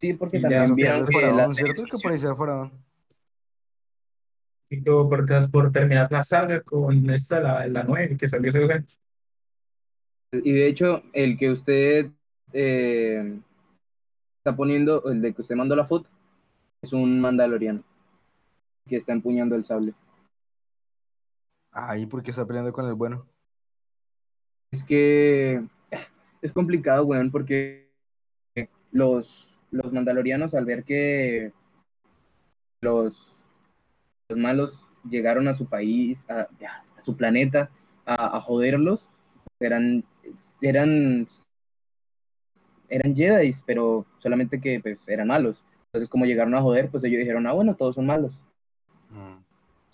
Sí, 0.00 0.14
porque 0.14 0.40
también 0.40 0.74
vieron 0.74 1.06
que 1.06 1.20
la 1.20 1.52
¿cierto? 1.52 1.84
Que 1.84 1.98
parecía 2.02 2.34
fuera. 2.34 2.70
Y 4.70 4.82
todo 4.82 5.08
por, 5.08 5.50
por, 5.50 5.72
terminar 5.72 6.10
la 6.10 6.22
saga 6.22 6.62
con 6.62 7.08
esta, 7.10 7.38
la, 7.38 7.66
la 7.66 7.84
9, 7.84 8.16
que 8.16 8.26
salió 8.26 8.48
ese 8.48 8.84
Y 10.32 10.52
de 10.52 10.66
hecho, 10.66 11.02
el 11.12 11.36
que 11.36 11.50
usted 11.50 12.10
eh, 12.52 13.38
está 14.38 14.56
poniendo, 14.56 15.04
el 15.10 15.20
de 15.20 15.32
que 15.32 15.42
usted 15.42 15.54
mandó 15.54 15.76
la 15.76 15.84
foto, 15.84 16.08
es 16.82 16.92
un 16.92 17.20
mandaloriano 17.20 17.82
que 18.86 18.96
está 18.96 19.12
empuñando 19.12 19.54
el 19.54 19.64
sable. 19.64 19.94
Ay, 21.74 22.06
¿por 22.06 22.22
qué 22.22 22.30
está 22.30 22.46
peleando 22.46 22.72
con 22.72 22.86
el 22.86 22.94
bueno? 22.94 23.26
Es 24.70 24.84
que 24.84 25.60
es 26.40 26.52
complicado, 26.52 27.04
weón, 27.04 27.32
porque 27.32 27.90
los, 28.92 29.58
los 29.72 29.92
mandalorianos 29.92 30.54
al 30.54 30.64
ver 30.64 30.84
que 30.84 31.52
los, 32.80 33.32
los 34.28 34.38
malos 34.38 34.86
llegaron 35.08 35.48
a 35.48 35.54
su 35.54 35.66
país, 35.66 36.24
a, 36.30 36.48
a 36.96 37.00
su 37.00 37.16
planeta, 37.16 37.70
a, 38.06 38.36
a, 38.36 38.40
joderlos, 38.40 39.10
eran, 39.58 40.04
eran, 40.60 41.26
eran 42.88 43.16
Jedi, 43.16 43.50
pero 43.66 44.06
solamente 44.18 44.60
que 44.60 44.78
pues 44.80 45.08
eran 45.08 45.26
malos. 45.28 45.64
Entonces, 45.86 46.08
como 46.08 46.24
llegaron 46.24 46.54
a 46.54 46.62
joder, 46.62 46.88
pues 46.88 47.02
ellos 47.02 47.18
dijeron, 47.18 47.46
ah, 47.48 47.52
bueno, 47.52 47.74
todos 47.74 47.96
son 47.96 48.06
malos. 48.06 48.40
Mm. 49.10 49.38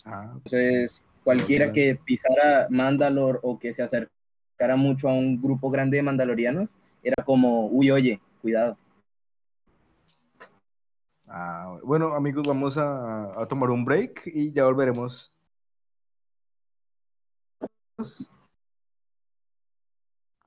Ah, 0.04 0.32
Entonces, 0.34 1.02
cualquiera 1.24 1.72
que 1.72 1.98
pisara 2.04 2.66
Mandalor 2.70 3.40
o 3.42 3.58
que 3.58 3.72
se 3.72 3.82
acercara 3.82 4.76
mucho 4.76 5.08
a 5.08 5.12
un 5.12 5.40
grupo 5.40 5.70
grande 5.70 5.96
de 5.96 6.02
mandalorianos, 6.02 6.72
era 7.02 7.24
como, 7.24 7.66
uy, 7.68 7.90
oye, 7.90 8.20
cuidado. 8.42 8.76
Ah, 11.26 11.78
bueno, 11.84 12.14
amigos, 12.14 12.46
vamos 12.46 12.76
a, 12.76 13.40
a, 13.40 13.46
tomar 13.46 13.70
un 13.70 13.84
break 13.84 14.22
y 14.26 14.52
ya 14.52 14.64
volveremos. 14.64 15.32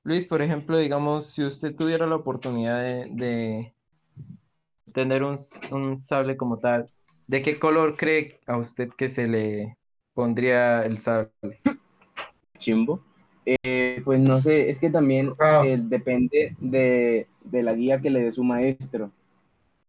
Luis, 0.02 0.26
por 0.26 0.42
ejemplo, 0.42 0.76
digamos, 0.76 1.24
si 1.26 1.42
usted 1.42 1.74
tuviera 1.74 2.06
la 2.06 2.16
oportunidad 2.16 2.82
de, 2.82 3.08
de 3.12 3.74
tener 4.92 5.22
un, 5.22 5.38
un, 5.72 5.96
sable 5.96 6.36
como 6.36 6.58
tal, 6.58 6.86
¿de 7.26 7.40
qué 7.40 7.58
color 7.58 7.96
cree 7.96 8.40
a 8.46 8.58
usted 8.58 8.90
que 8.90 9.08
se 9.08 9.26
le 9.26 9.78
pondría 10.14 10.84
el 10.84 10.98
sable? 10.98 11.60
Chimbo. 12.58 13.02
Eh, 13.46 14.00
pues 14.04 14.20
no 14.20 14.40
sé, 14.40 14.70
es 14.70 14.78
que 14.78 14.88
también 14.88 15.32
eh, 15.64 15.78
depende 15.78 16.56
de, 16.58 17.26
de, 17.44 17.62
la 17.62 17.74
guía 17.74 18.00
que 18.00 18.08
le 18.08 18.22
dé 18.22 18.32
su 18.32 18.42
maestro. 18.42 19.10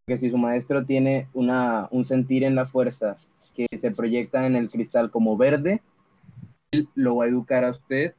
Que 0.05 0.17
si 0.17 0.29
su 0.29 0.37
maestro 0.37 0.85
tiene 0.85 1.29
una, 1.33 1.87
un 1.91 2.03
sentir 2.03 2.43
en 2.43 2.55
la 2.55 2.65
fuerza 2.65 3.15
que 3.55 3.65
se 3.77 3.91
proyecta 3.91 4.45
en 4.45 4.55
el 4.55 4.69
cristal 4.69 5.09
como 5.09 5.37
verde, 5.37 5.81
él 6.71 6.89
lo 6.95 7.15
va 7.15 7.25
a 7.25 7.27
educar 7.29 7.63
a 7.63 7.71
usted 7.71 8.13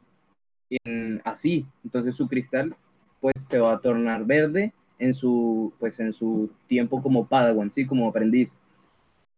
en, 0.70 1.20
así. 1.24 1.66
Entonces 1.84 2.14
su 2.14 2.26
cristal 2.28 2.74
pues 3.20 3.34
se 3.36 3.58
va 3.58 3.74
a 3.74 3.78
tornar 3.78 4.24
verde 4.24 4.72
en 4.98 5.14
su, 5.14 5.72
pues, 5.78 6.00
en 6.00 6.12
su 6.12 6.50
tiempo 6.66 7.02
como 7.02 7.26
padawan, 7.26 7.70
¿sí? 7.70 7.86
como 7.86 8.08
aprendiz. 8.08 8.54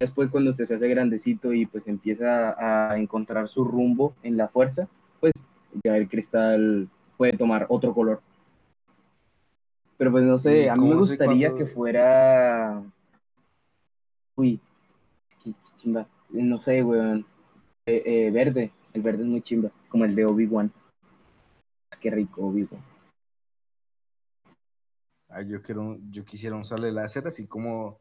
Después 0.00 0.30
cuando 0.30 0.50
usted 0.50 0.64
se 0.64 0.74
hace 0.74 0.88
grandecito 0.88 1.52
y 1.52 1.66
pues 1.66 1.88
empieza 1.88 2.54
a 2.90 2.96
encontrar 2.98 3.48
su 3.48 3.64
rumbo 3.64 4.14
en 4.22 4.36
la 4.36 4.46
fuerza, 4.46 4.88
pues 5.18 5.32
ya 5.82 5.96
el 5.96 6.08
cristal 6.08 6.88
puede 7.16 7.36
tomar 7.36 7.66
otro 7.68 7.92
color. 7.92 8.22
Pero 9.96 10.12
pues 10.12 10.22
no 10.22 10.38
sé, 10.38 10.70
a 10.70 10.76
mí 10.76 10.88
me 10.88 10.94
gustaría 10.94 11.48
cuando... 11.48 11.64
que 11.64 11.66
fuera... 11.66 12.80
Uy, 14.36 14.60
qué 15.42 15.52
chimba. 15.76 16.06
No 16.28 16.60
sé, 16.60 16.84
weón. 16.84 17.26
Eh, 17.84 18.02
eh, 18.04 18.30
verde. 18.30 18.70
El 18.92 19.02
verde 19.02 19.24
es 19.24 19.28
muy 19.28 19.42
chimba, 19.42 19.72
como 19.88 20.04
el 20.04 20.14
de 20.14 20.24
Obi-Wan. 20.24 20.72
Qué 21.98 22.10
rico, 22.12 22.46
Obi-Wan. 22.46 22.80
Ah, 25.28 25.42
yo 25.42 25.60
quiero, 25.60 25.98
yo 26.08 26.24
quisiera 26.24 26.54
un 26.54 26.64
sable 26.64 26.92
láser 26.92 27.26
así 27.26 27.48
como 27.48 27.98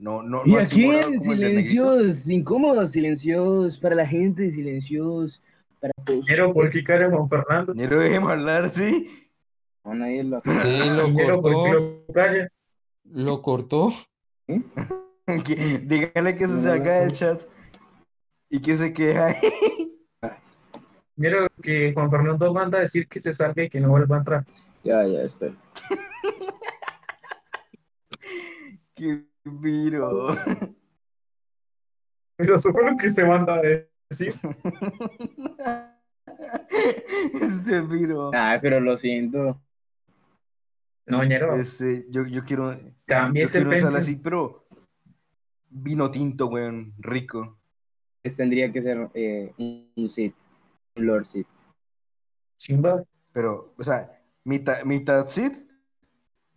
no, 0.00 0.22
no, 0.22 0.40
¿Y 0.46 0.52
no 0.52 0.58
aquí 0.58 0.88
silencios 1.20 2.26
incómodos, 2.30 2.92
silencios 2.92 3.78
para 3.78 3.94
la 3.94 4.06
gente, 4.06 4.50
silencios 4.50 5.42
para 5.78 5.92
todos. 6.06 6.24
Pero, 6.26 6.54
¿por 6.54 6.70
qué 6.70 6.82
cara 6.82 7.10
Juan 7.10 7.28
Fernando? 7.28 7.74
Nero, 7.74 8.00
déjeme 8.00 8.32
hablar, 8.32 8.70
sí. 8.70 9.28
No, 9.84 9.94
nadie 9.94 10.24
lo... 10.24 10.40
Sí, 10.40 10.78
lo 10.96 11.08
Nero, 11.12 11.42
¿por 11.42 11.52
qué 11.52 12.06
cortó. 12.06 12.48
lo 13.04 13.42
cortó. 13.42 13.88
¿Eh? 14.48 14.62
Que- 15.44 15.78
Dígale 15.84 16.34
que 16.34 16.48
se 16.48 16.60
saca 16.60 17.00
del 17.00 17.12
chat 17.12 17.42
y 18.48 18.60
que 18.60 18.76
se 18.78 18.94
queja 18.94 19.26
ahí. 19.26 20.00
Nero, 21.16 21.46
que 21.62 21.92
Juan 21.92 22.10
Fernando 22.10 22.52
manda 22.54 22.78
a 22.78 22.80
decir 22.80 23.06
que 23.06 23.20
se 23.20 23.34
salga 23.34 23.62
y 23.64 23.68
que 23.68 23.80
no 23.80 23.90
vuelva 23.90 24.16
a 24.16 24.18
entrar. 24.20 24.46
Ya, 24.82 25.06
ya, 25.06 25.20
espera. 25.20 25.54
Qué 28.94 29.29
piro. 29.60 30.30
Eso 32.38 32.72
fue 32.72 32.90
lo 32.90 32.96
que 32.96 33.10
se 33.10 33.24
manda 33.24 33.54
a 33.54 33.62
decir. 33.62 34.34
Este 37.34 37.82
piro. 37.82 38.30
Ah, 38.32 38.58
pero 38.60 38.80
lo 38.80 38.96
siento. 38.96 39.60
No, 41.06 41.24
Nero, 41.24 41.54
Este, 41.54 42.06
yo, 42.08 42.22
yo 42.26 42.42
quiero, 42.44 42.74
cambie 43.04 43.42
yo 43.42 43.48
ese 43.48 43.64
quiero 43.64 43.88
así, 43.96 44.16
pero 44.16 44.66
vino 45.68 46.10
tinto, 46.10 46.46
weón, 46.46 46.94
rico. 46.98 47.58
Pues 48.22 48.36
tendría 48.36 48.72
que 48.72 48.80
ser 48.80 49.10
eh, 49.14 49.52
un 49.58 50.08
Sith, 50.08 50.34
un 50.96 51.06
Lord 51.06 51.24
Sith. 51.24 51.48
Chimba. 52.56 53.04
Pero, 53.32 53.74
o 53.76 53.82
sea, 53.82 54.22
mitad, 54.44 54.82
mitad 54.84 55.26
Sid, 55.26 55.52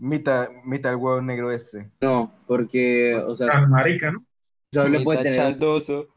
mitad, 0.03 0.49
mitad 0.65 0.91
el 0.91 0.97
huevo 0.97 1.21
negro 1.21 1.51
este. 1.51 1.89
No, 2.01 2.31
porque, 2.45 3.15
o 3.15 3.35
sea, 3.35 3.47
Tan 3.47 3.69
marica, 3.69 4.11
¿no? 4.11 4.23
solo 4.73 5.01
puede 5.03 5.19
Mitad 5.19 5.31
tener 5.31 5.51
chandoso. 5.51 6.07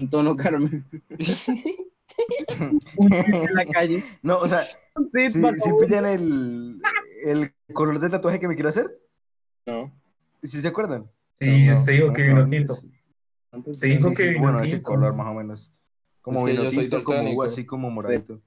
un 0.00 0.08
tono 0.10 0.34
Carmen. 0.36 0.84
en 2.98 3.54
la 3.54 3.64
calle. 3.66 4.02
No, 4.22 4.38
o 4.38 4.48
sea, 4.48 4.62
Sith, 5.12 5.30
si, 5.32 5.40
si 5.60 5.70
pillan 5.80 6.06
el, 6.06 6.80
el 7.24 7.54
color 7.72 7.98
de 8.00 8.08
tatuaje 8.10 8.40
que 8.40 8.48
me 8.48 8.54
quiero 8.54 8.68
hacer, 8.70 8.90
No. 9.66 9.92
¿sí 10.42 10.60
se 10.60 10.68
acuerdan? 10.68 11.10
Sí, 11.34 11.66
No, 11.66 11.78
usted 11.78 11.92
dijo 11.92 12.06
No, 12.08 12.12
que 12.14 12.22
vino 12.22 12.48
tinto. 12.48 12.74
sí. 12.74 12.90
Sí, 13.72 13.88
dijo 13.90 14.08
Sí, 14.10 14.14
que 14.16 14.22
sí, 14.24 14.28
vino 14.30 14.40
bueno, 14.42 14.60
ese 14.62 14.82
color 14.82 15.14
más 15.14 15.26
o 15.28 15.34
menos. 15.34 15.72
Como 16.22 16.40
Es 16.40 16.44
que 16.46 16.50
vino 16.60 16.70
yo 16.70 16.80
tinto, 16.80 17.04
como 17.04 17.42
así 17.42 17.64
como 17.64 17.90
moradito. 17.90 18.40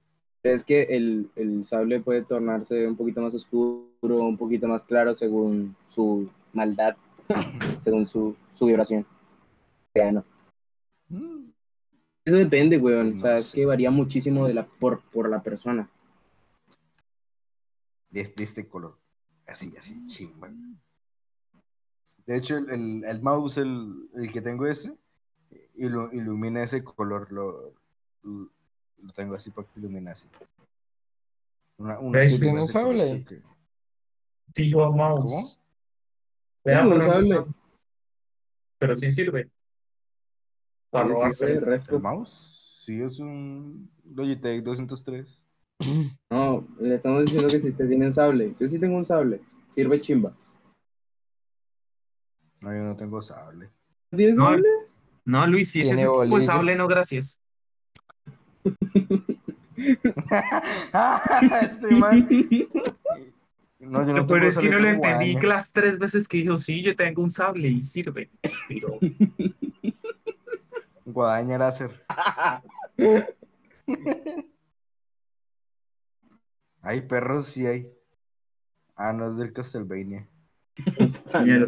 Es 0.44 0.64
que 0.64 0.84
el, 0.84 1.30
el 1.36 1.66
sable 1.66 2.00
puede 2.00 2.24
tornarse 2.24 2.88
un 2.88 2.96
poquito 2.96 3.22
más 3.22 3.34
oscuro, 3.36 3.88
un 4.02 4.38
poquito 4.38 4.68
más 4.68 4.84
claro 4.84 5.14
según 5.14 5.76
su 5.88 6.30
maldad, 6.54 6.96
según 7.78 8.08
su, 8.08 8.36
su 8.52 8.66
vibración. 8.66 9.06
Ya, 9.94 10.12
no. 10.12 10.26
Mm. 11.10 11.52
Eso 12.26 12.36
depende, 12.38 12.78
weón. 12.78 13.12
No 13.12 13.18
o 13.18 13.22
sea, 13.22 13.38
es 13.38 13.52
que 13.52 13.66
varía 13.66 13.92
muchísimo 13.92 14.48
de 14.48 14.54
la, 14.56 14.66
por, 14.66 15.02
por 15.12 15.30
la 15.30 15.44
persona. 15.44 15.90
De, 18.10 18.24
de 18.24 18.44
este 18.44 18.68
color. 18.68 18.98
Así, 19.48 19.76
así, 19.78 20.06
chingón. 20.08 20.80
De 22.26 22.38
hecho, 22.38 22.58
el, 22.58 22.70
el, 22.70 23.04
el 23.04 23.22
mouse, 23.22 23.58
el, 23.58 24.10
el 24.16 24.32
que 24.32 24.42
tengo 24.42 24.66
ese, 24.66 24.96
ilu- 25.78 26.10
ilumina 26.14 26.64
ese 26.64 26.84
color. 26.84 27.32
Lo, 27.32 27.74
lo, 28.24 28.50
lo 29.02 29.12
tengo 29.14 29.36
así 29.36 29.50
para 29.52 29.68
que 29.68 29.80
ilumine 29.80 30.12
así. 30.12 30.28
Una, 31.78 32.00
una 32.00 32.20
¿Ves? 32.20 32.34
chica 32.34 32.44
¿Tiene 32.44 32.60
un 32.60 32.66
ese 32.66 32.74
color, 32.82 32.98
sable? 33.00 33.24
que- 33.24 33.42
Tío 34.54 34.78
¿Cómo? 34.80 34.98
Mouse. 34.98 35.58
Tengo 36.64 36.82
un 36.94 37.00
pero, 37.00 37.12
sable. 37.12 37.46
pero 38.78 38.96
sí 38.96 39.12
sirve. 39.12 39.50
Para 40.90 41.06
Sí, 41.08 41.14
robarse. 41.14 41.46
sí, 41.48 41.52
el 41.54 41.62
resto. 41.62 41.96
¿El 41.96 42.02
mouse? 42.02 42.84
Sí, 42.86 43.02
es 43.02 43.20
un 43.20 43.90
Logitech 44.14 44.62
203. 44.64 45.44
No, 46.30 46.68
le 46.80 46.96
estamos 46.96 47.22
diciendo 47.24 47.48
que 47.48 47.60
si 47.60 47.70
usted 47.70 47.88
tiene 47.88 48.06
un 48.08 48.14
sable. 48.14 48.56
Yo 48.60 48.68
sí 48.68 48.78
tengo 48.80 48.98
un 48.98 49.06
sable. 49.06 49.42
Sirve 49.70 50.00
chimba. 50.00 50.36
No, 52.60 52.72
yo 52.74 52.84
no 52.84 52.96
tengo 52.96 53.22
sable. 53.22 53.72
¿Tienes 54.16 54.36
No, 54.38 54.46
sable? 54.50 54.68
No, 55.26 55.48
Luis, 55.48 55.72
si 55.72 55.80
es 55.80 55.92
ese 55.92 56.02
tipo 56.06 56.38
de 56.38 56.46
sable, 56.46 56.76
no, 56.76 56.88
gracias. 56.88 57.40
este 61.62 61.96
man. 61.96 62.28
No, 63.80 64.06
yo 64.06 64.14
no 64.14 64.28
Pero 64.28 64.48
es 64.48 64.58
que 64.58 64.70
no 64.70 64.80
lo 64.80 64.88
entendí 64.88 65.36
que 65.38 65.48
las 65.48 65.72
tres 65.72 65.98
veces 65.98 66.28
que 66.28 66.38
dijo, 66.38 66.58
sí, 66.58 66.84
yo 66.84 66.96
tengo 66.96 67.24
un 67.24 67.32
sable 67.32 67.68
y 67.68 67.82
sirve. 67.82 68.30
Pero, 68.68 69.00
Guadaña 71.06 71.58
láser. 71.58 72.06
Hay 76.84 77.02
perros, 77.02 77.46
sí 77.48 77.68
hay. 77.68 77.92
Ah, 78.96 79.14
no 79.14 79.30
es 79.30 79.38
del 79.38 79.54
Castlevania. 79.54 80.28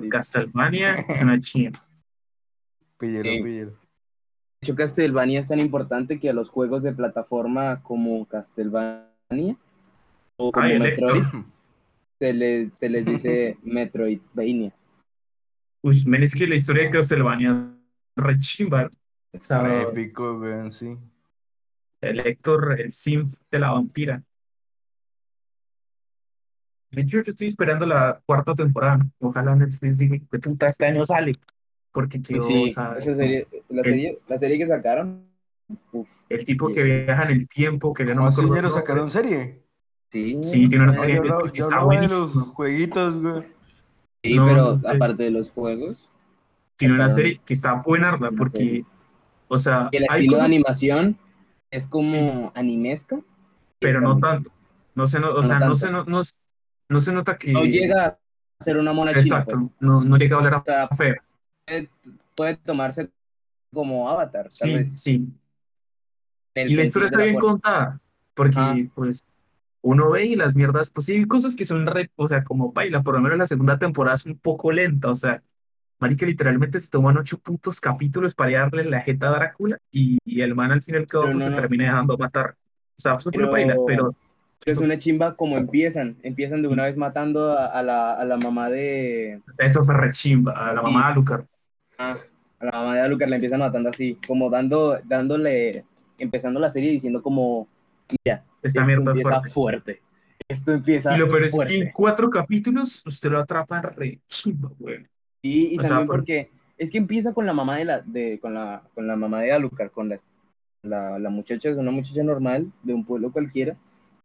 Castlevania 0.09 0.95
es 0.95 1.21
una 1.21 1.39
china. 1.39 1.71
Pillero, 2.97 3.29
Sí. 3.29 3.43
pillero. 3.43 3.77
De 4.63 4.67
hecho, 4.71 4.75
Castlevania 4.77 5.41
es 5.41 5.49
tan 5.49 5.59
importante 5.59 6.21
que 6.21 6.29
a 6.29 6.33
los 6.33 6.47
juegos 6.47 6.83
de 6.83 6.93
plataforma 6.93 7.83
como 7.83 8.25
Castlevania 8.25 9.57
o 10.37 10.53
como 10.53 10.65
Ay, 10.65 10.71
Electro. 10.71 11.13
Metroid, 11.13 11.43
se 12.17 12.31
les, 12.31 12.73
se 12.73 12.87
les 12.87 13.05
dice 13.05 13.57
Metroidvania. 13.63 14.73
Uy, 15.81 16.01
men, 16.05 16.23
es 16.23 16.33
que 16.33 16.47
la 16.47 16.55
historia 16.55 16.83
de 16.83 16.91
Castlevania 16.91 17.75
es 18.15 18.23
re 18.23 18.39
chimba. 18.39 18.89
O 19.33 19.39
sea, 19.41 19.63
Re 19.63 19.81
épico, 19.81 20.39
weón, 20.39 20.71
sí. 20.71 20.97
el 21.99 22.25
Héctor, 22.25 22.79
el 22.79 22.93
sim 22.93 23.29
de 23.51 23.59
la 23.59 23.71
vampira. 23.71 24.23
De 26.89 27.01
hecho, 27.01 27.21
yo 27.21 27.31
estoy 27.31 27.47
esperando 27.47 27.85
la 27.85 28.21
cuarta 28.25 28.55
temporada. 28.55 29.05
Ojalá 29.19 29.57
Netflix 29.57 29.97
diga 29.97 30.17
que 30.31 30.39
puta 30.39 30.69
este 30.69 30.85
año 30.85 31.05
sale. 31.05 31.37
Porque 31.93 32.21
quiero 32.23 32.45
Sí, 32.47 32.69
saber 32.69 32.99
esa 32.99 33.13
serie, 33.13 33.47
la, 33.69 33.83
el- 33.83 33.85
serie, 33.85 34.19
la 34.27 34.37
serie 34.37 34.57
que 34.57 34.67
sacaron. 34.67 35.29
Uf, 35.91 36.09
el 36.29 36.43
tipo 36.43 36.71
que 36.71 36.83
viaja 36.83 37.23
en 37.23 37.31
el 37.31 37.47
tiempo, 37.47 37.93
que 37.93 38.05
ya 38.05 38.13
no 38.15 38.21
¿Cómo 38.21 38.27
me 38.27 38.29
acuerdo 38.29 38.55
el 38.55 38.67
nombre. 38.67 38.71
sacaron 38.71 39.09
serie? 39.09 39.63
sí, 40.11 40.37
Sí, 40.39 40.69
tiene 40.69 40.85
una 40.85 40.93
Ah, 40.95 40.95
serie 40.95 41.15
yo 41.15 41.21
hablaba, 41.21 41.43
que 41.51 41.51
yo 41.53 41.63
está 41.63 41.85
de 41.85 42.09
los 42.09 42.51
jueguitos, 42.51 43.21
güey. 43.21 43.45
sí, 44.23 44.39
No, 44.39 44.45
pero 44.45 44.79
no 44.79 44.81
sé. 44.81 44.83
aparte 44.87 45.23
de 45.23 45.31
los 45.31 45.51
juegos, 45.51 46.09
Tiene 46.77 46.95
una 46.95 47.09
serie 47.09 47.41
que 47.45 47.53
está 47.53 47.73
buena, 47.81 48.11
¿verdad? 48.11 48.33
Porque, 48.35 48.83
serie. 48.83 48.85
o 49.47 49.57
sea, 49.57 49.91
el 49.91 50.03
hay 50.07 50.25
estilo 50.25 50.37
de 50.37 50.43
animación 50.43 51.17
es 51.71 51.87
como 51.87 52.51
animesca, 52.55 53.21
pero 53.79 54.01
no 54.01 54.17
tanto. 54.19 54.51
No 54.95 55.07
se, 55.07 55.19
no, 55.19 55.31
o 55.33 55.43
No 55.43 55.43
sea, 55.43 55.59
no 55.59 55.75
se, 55.75 55.89
no, 55.91 56.03
no, 56.05 56.21
no 56.89 56.99
se 56.99 57.13
nota 57.13 57.37
que... 57.37 57.51
no 57.53 57.63
llega 57.65 58.05
a 58.07 58.19
ser 58.63 58.77
una 58.77 58.93
mona 58.93 59.15
china, 59.15 59.43
Exacto, 59.43 59.57
pues. 59.57 59.65
no, 59.79 60.01
no 60.03 60.17
llega 60.17 60.35
a 60.35 60.39
hablar 60.39 60.55
O 60.55 60.61
sea, 60.65 60.83
a 60.89 60.95
feo. 60.95 61.15
Puede, 62.35 62.57
tomarse 62.57 63.09
como 63.71 64.09
Avatar, 64.09 64.49
tal 64.57 64.69
Sí, 64.69 64.73
vez. 64.73 65.01
sí. 65.01 65.27
Y 66.55 66.75
la 66.75 66.83
historia 66.83 67.07
está 67.07 67.23
bien 67.23 67.37
contada, 67.37 67.99
porque 68.33 68.59
Ajá. 68.59 68.75
pues 68.93 69.25
uno 69.81 70.11
ve 70.11 70.25
y 70.25 70.35
las 70.35 70.55
mierdas, 70.55 70.89
pues 70.89 71.07
sí, 71.07 71.13
hay 71.15 71.25
cosas 71.25 71.55
que 71.55 71.65
son 71.65 71.85
re, 71.87 72.11
o 72.15 72.27
sea, 72.27 72.43
como 72.43 72.71
baila, 72.71 73.01
por 73.03 73.15
lo 73.15 73.21
menos 73.21 73.37
la 73.37 73.45
segunda 73.47 73.77
temporada 73.79 74.15
es 74.15 74.25
un 74.25 74.37
poco 74.37 74.71
lenta, 74.71 75.09
o 75.09 75.15
sea, 75.15 75.43
marica 75.99 76.25
literalmente 76.25 76.79
se 76.79 76.89
toman 76.89 77.17
ocho 77.17 77.39
puntos 77.39 77.79
capítulos 77.81 78.35
para 78.35 78.51
darle 78.59 78.85
la 78.85 79.01
jeta 79.01 79.29
a 79.29 79.31
Drácula 79.31 79.79
y, 79.91 80.19
y 80.25 80.41
el 80.41 80.55
man 80.55 80.71
al 80.71 80.81
fin 80.81 80.95
y 80.95 80.97
al 80.99 81.07
cabo 81.07 81.25
Pero 81.25 81.37
pues 81.37 81.45
no, 81.45 81.45
se 81.45 81.49
no. 81.51 81.55
termina 81.61 81.85
dejando 81.85 82.17
matar. 82.17 82.55
O 82.97 83.01
sea, 83.01 83.19
súper 83.19 83.41
Pero, 83.41 83.51
baila, 83.51 83.75
pero 83.87 84.15
pero 84.59 84.73
es 84.73 84.79
una 84.79 84.97
chimba 84.97 85.35
como 85.35 85.57
empiezan. 85.57 86.17
Empiezan 86.23 86.61
de 86.61 86.69
una 86.69 86.83
vez 86.85 86.95
matando 86.97 87.51
a, 87.51 87.65
a 87.67 87.83
la, 87.83 88.13
a 88.13 88.23
la 88.25 88.37
mamá 88.37 88.69
de. 88.69 89.41
eso 89.57 89.83
fue 89.83 89.95
re 89.95 90.11
chimba, 90.11 90.53
a 90.53 90.73
la 90.73 90.81
mamá 90.81 91.07
de 91.07 91.11
Alucard. 91.13 91.45
Ah, 91.97 92.17
a 92.59 92.65
la 92.65 92.71
mamá 92.71 92.95
de 92.95 93.01
Alucard 93.01 93.29
la 93.29 93.35
empiezan 93.35 93.59
matando 93.59 93.89
así, 93.89 94.17
como 94.27 94.49
dando, 94.49 94.99
dándole. 95.05 95.85
Empezando 96.19 96.59
la 96.59 96.69
serie 96.69 96.91
diciendo 96.91 97.21
como. 97.21 97.67
Mira, 98.23 98.43
Esta 98.61 98.81
esto 98.81 98.85
mierda 98.85 99.11
empieza 99.11 99.29
fuerte. 99.29 99.49
fuerte. 99.49 100.01
Esto 100.47 100.71
empieza 100.73 101.15
Y 101.15 101.19
lo 101.19 101.27
peor 101.27 101.43
es 101.45 101.55
que 101.67 101.77
en 101.77 101.91
cuatro 101.91 102.29
capítulos 102.29 103.01
usted 103.05 103.31
lo 103.31 103.39
atrapa 103.39 103.81
re 103.81 104.19
chimba, 104.27 104.69
güey. 104.77 105.05
Y, 105.41 105.73
y 105.73 105.75
sea, 105.77 105.89
también 105.89 106.07
por- 106.07 106.17
porque 106.17 106.51
es 106.77 106.91
que 106.91 106.97
empieza 106.97 107.33
con 107.33 107.45
la 107.45 107.53
mamá 107.53 107.77
de 107.77 107.85
la, 107.85 108.01
de, 108.01 108.39
con 108.39 108.53
la, 108.53 108.83
con 108.93 109.07
la 109.07 109.15
mamá 109.15 109.41
de 109.41 109.51
Alucard, 109.53 109.89
con 109.91 110.09
la, 110.09 110.19
la, 110.83 111.17
la 111.17 111.29
muchacha, 111.29 111.69
es 111.69 111.77
una 111.77 111.91
muchacha 111.91 112.23
normal 112.23 112.71
de 112.83 112.93
un 112.93 113.05
pueblo 113.05 113.31
cualquiera, 113.31 113.75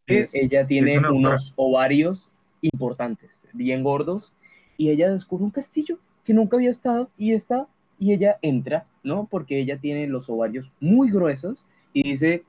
que 0.07 0.21
Es- 0.21 0.35
ella 0.35 0.67
tiene 0.67 0.99
unos 1.09 1.53
ovarios 1.57 2.31
importantes, 2.61 3.45
bien 3.53 3.83
gordos, 3.83 4.33
y 4.77 4.91
ella 4.91 5.11
descubre 5.11 5.45
un 5.45 5.51
castillo 5.51 5.99
que 6.29 6.35
nunca 6.35 6.59
había 6.59 6.69
estado 6.69 7.09
y 7.17 7.33
está, 7.33 7.67
y 7.99 8.13
ella 8.13 8.37
entra, 8.43 8.85
¿no? 9.03 9.27
Porque 9.31 9.59
ella 9.59 9.79
tiene 9.79 10.07
los 10.07 10.29
ovarios 10.29 10.71
muy 10.79 11.11
gruesos 11.11 11.65
y 11.95 12.03
dice, 12.11 12.45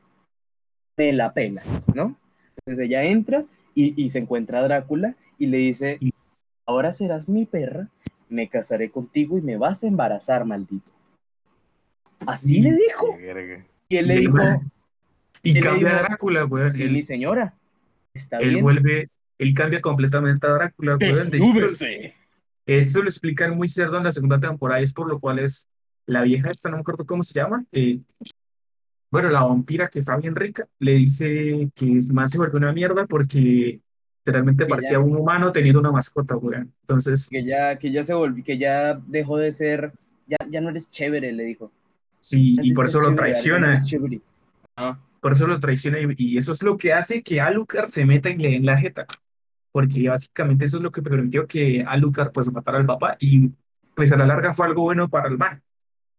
me 0.98 1.14
la 1.14 1.34
pelas, 1.34 1.66
¿no? 1.96 2.18
Entonces 2.58 2.86
ella 2.86 3.04
entra 3.06 3.46
y, 3.74 3.94
y 4.04 4.10
se 4.10 4.20
encuentra 4.20 4.60
a 4.60 4.64
Drácula 4.64 5.16
y 5.38 5.46
le 5.48 5.60
dice, 5.60 5.98
ahora 6.66 6.92
serás 6.92 7.30
mi 7.30 7.46
perra, 7.46 7.88
me 8.28 8.50
casaré 8.50 8.92
contigo 8.92 9.38
y 9.38 9.42
me 9.42 9.56
vas 9.56 9.82
a 9.82 9.88
embarazar, 9.88 10.44
maldito. 10.44 10.92
Así 12.28 12.60
le 12.60 12.74
dijo. 12.74 13.16
Y 13.88 13.96
él 13.96 14.08
le 14.08 14.16
dijo, 14.18 14.38
Y 15.42 15.58
él 15.58 15.64
cambia 15.64 16.00
a 16.00 16.02
Drácula, 16.02 16.44
güey. 16.44 16.70
sí, 16.72 16.84
Él- 16.84 16.92
mi 16.92 17.02
señora, 17.02 17.54
está 18.14 18.40
él 18.40 18.50
bien. 18.50 18.62
vuelve, 18.62 19.10
él 19.38 19.54
cambia 19.54 19.80
completamente 19.80 20.46
a 20.46 20.50
Drácula, 20.50 20.98
weón. 20.98 21.32
Eso 22.66 23.02
lo 23.02 23.10
explican 23.10 23.56
muy 23.58 23.68
cerdo 23.68 23.98
en 23.98 24.04
la 24.04 24.12
segunda 24.12 24.40
temporada, 24.40 24.80
y 24.80 24.84
es 24.84 24.94
por 24.94 25.08
lo 25.08 25.20
cual 25.20 25.40
es 25.40 25.68
la 26.06 26.22
vieja 26.24 26.52
esta, 26.52 26.70
no 26.70 26.78
me 26.78 26.82
acuerdo 26.82 27.06
cómo 27.06 27.24
se 27.24 27.34
llama, 27.34 27.66
eh, 27.72 28.00
bueno, 29.12 29.30
la 29.30 29.44
vampira 29.44 29.88
que 29.88 30.00
está 30.00 30.16
bien 30.18 30.36
rica, 30.36 30.68
le 30.78 30.94
dice 30.94 31.70
que 31.74 31.96
es 31.96 32.12
más 32.12 32.32
se 32.32 32.38
vuelve 32.38 32.58
una 32.58 32.72
mierda 32.72 33.08
porque 33.08 33.82
literalmente 34.24 34.66
Que 34.66 34.70
parecía 34.70 34.92
ya- 34.94 35.00
un 35.00 35.16
humano 35.16 35.52
teniendo 35.52 35.80
una 35.80 35.92
mascota, 35.92 36.38
weón. 36.38 36.72
Entonces, 36.82 37.28
Que 37.28 37.44
ya, 37.44 37.78
que 37.80 37.92
ya 37.92 38.04
se 38.04 38.14
volvió, 38.14 38.44
que 38.44 38.58
ya 38.58 39.02
dejó 39.08 39.38
de 39.38 39.52
ser, 39.52 39.94
ya, 40.28 40.38
ya 40.50 40.62
no 40.62 40.70
eres 40.70 40.92
chévere, 40.92 41.32
le 41.32 41.44
dijo. 41.44 41.72
sí, 42.20 42.58
y 42.62 42.74
por 42.74 42.86
eso 42.86 43.00
lo 43.00 43.16
chévere, 43.16 43.36
ahora 43.36 43.42
ya 43.42 43.60
no 43.60 43.66
traiciona, 43.66 43.74
eres 43.74 43.86
chévere. 43.88 44.22
Ah, 44.76 45.00
por 45.20 45.32
eso 45.32 45.48
lo 45.48 45.60
traiciona, 45.60 45.98
y, 46.18 46.38
eso 46.38 46.52
es 46.52 46.62
lo 46.64 46.78
que 46.78 46.94
hace 46.94 47.24
que 47.24 47.42
Alucard 47.42 47.90
se 47.90 48.06
meta 48.06 48.30
y 48.30 48.38
le 48.38 48.50
den 48.52 48.66
la 48.66 48.78
jeta. 48.78 49.08
Porque 49.80 50.10
básicamente 50.10 50.66
eso 50.66 50.76
es 50.78 50.84
lo 50.84 50.92
que 50.92 51.02
permitió 51.02 51.48
que 51.48 51.86
Alucard 51.88 52.34
pues 52.34 52.52
matara 52.52 52.80
al 52.80 52.86
papá 52.86 53.16
y 53.18 53.50
pues 53.96 54.12
a 54.12 54.18
la 54.18 54.26
larga 54.28 54.54
fue 54.54 54.66
algo 54.68 54.82
bueno 54.82 55.08
para 55.08 55.30
el 55.30 55.38
man. 55.38 55.64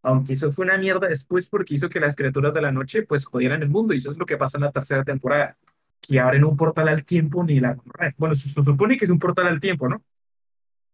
Aunque 0.03 0.33
eso 0.33 0.51
fue 0.51 0.65
una 0.65 0.79
mierda 0.79 1.09
después 1.09 1.47
porque 1.51 1.75
hizo 1.75 1.91
que 1.91 2.01
las 2.01 2.17
criaturas 2.17 2.55
de 2.55 2.63
la 2.63 2.73
noche 2.73 3.03
pues 3.03 3.27
jodieran 3.27 3.61
el 3.63 3.69
mundo 3.69 3.93
y 3.93 3.99
eso 3.99 4.11
es 4.11 4.17
lo 4.17 4.25
que 4.25 4.39
pasa 4.39 4.57
en 4.57 4.65
la 4.65 4.73
tercera 4.73 5.05
temporada, 5.05 5.59
que 6.01 6.19
abren 6.19 6.43
un 6.45 6.57
portal 6.57 6.89
al 6.89 7.05
tiempo 7.05 7.45
ni 7.45 7.61
la... 7.61 7.77
Bueno, 8.17 8.35
se, 8.35 8.49
se 8.49 8.63
supone 8.63 8.97
que 8.97 9.05
es 9.05 9.11
un 9.11 9.19
portal 9.19 9.47
al 9.47 9.61
tiempo, 9.61 9.91
¿no? 9.91 10.03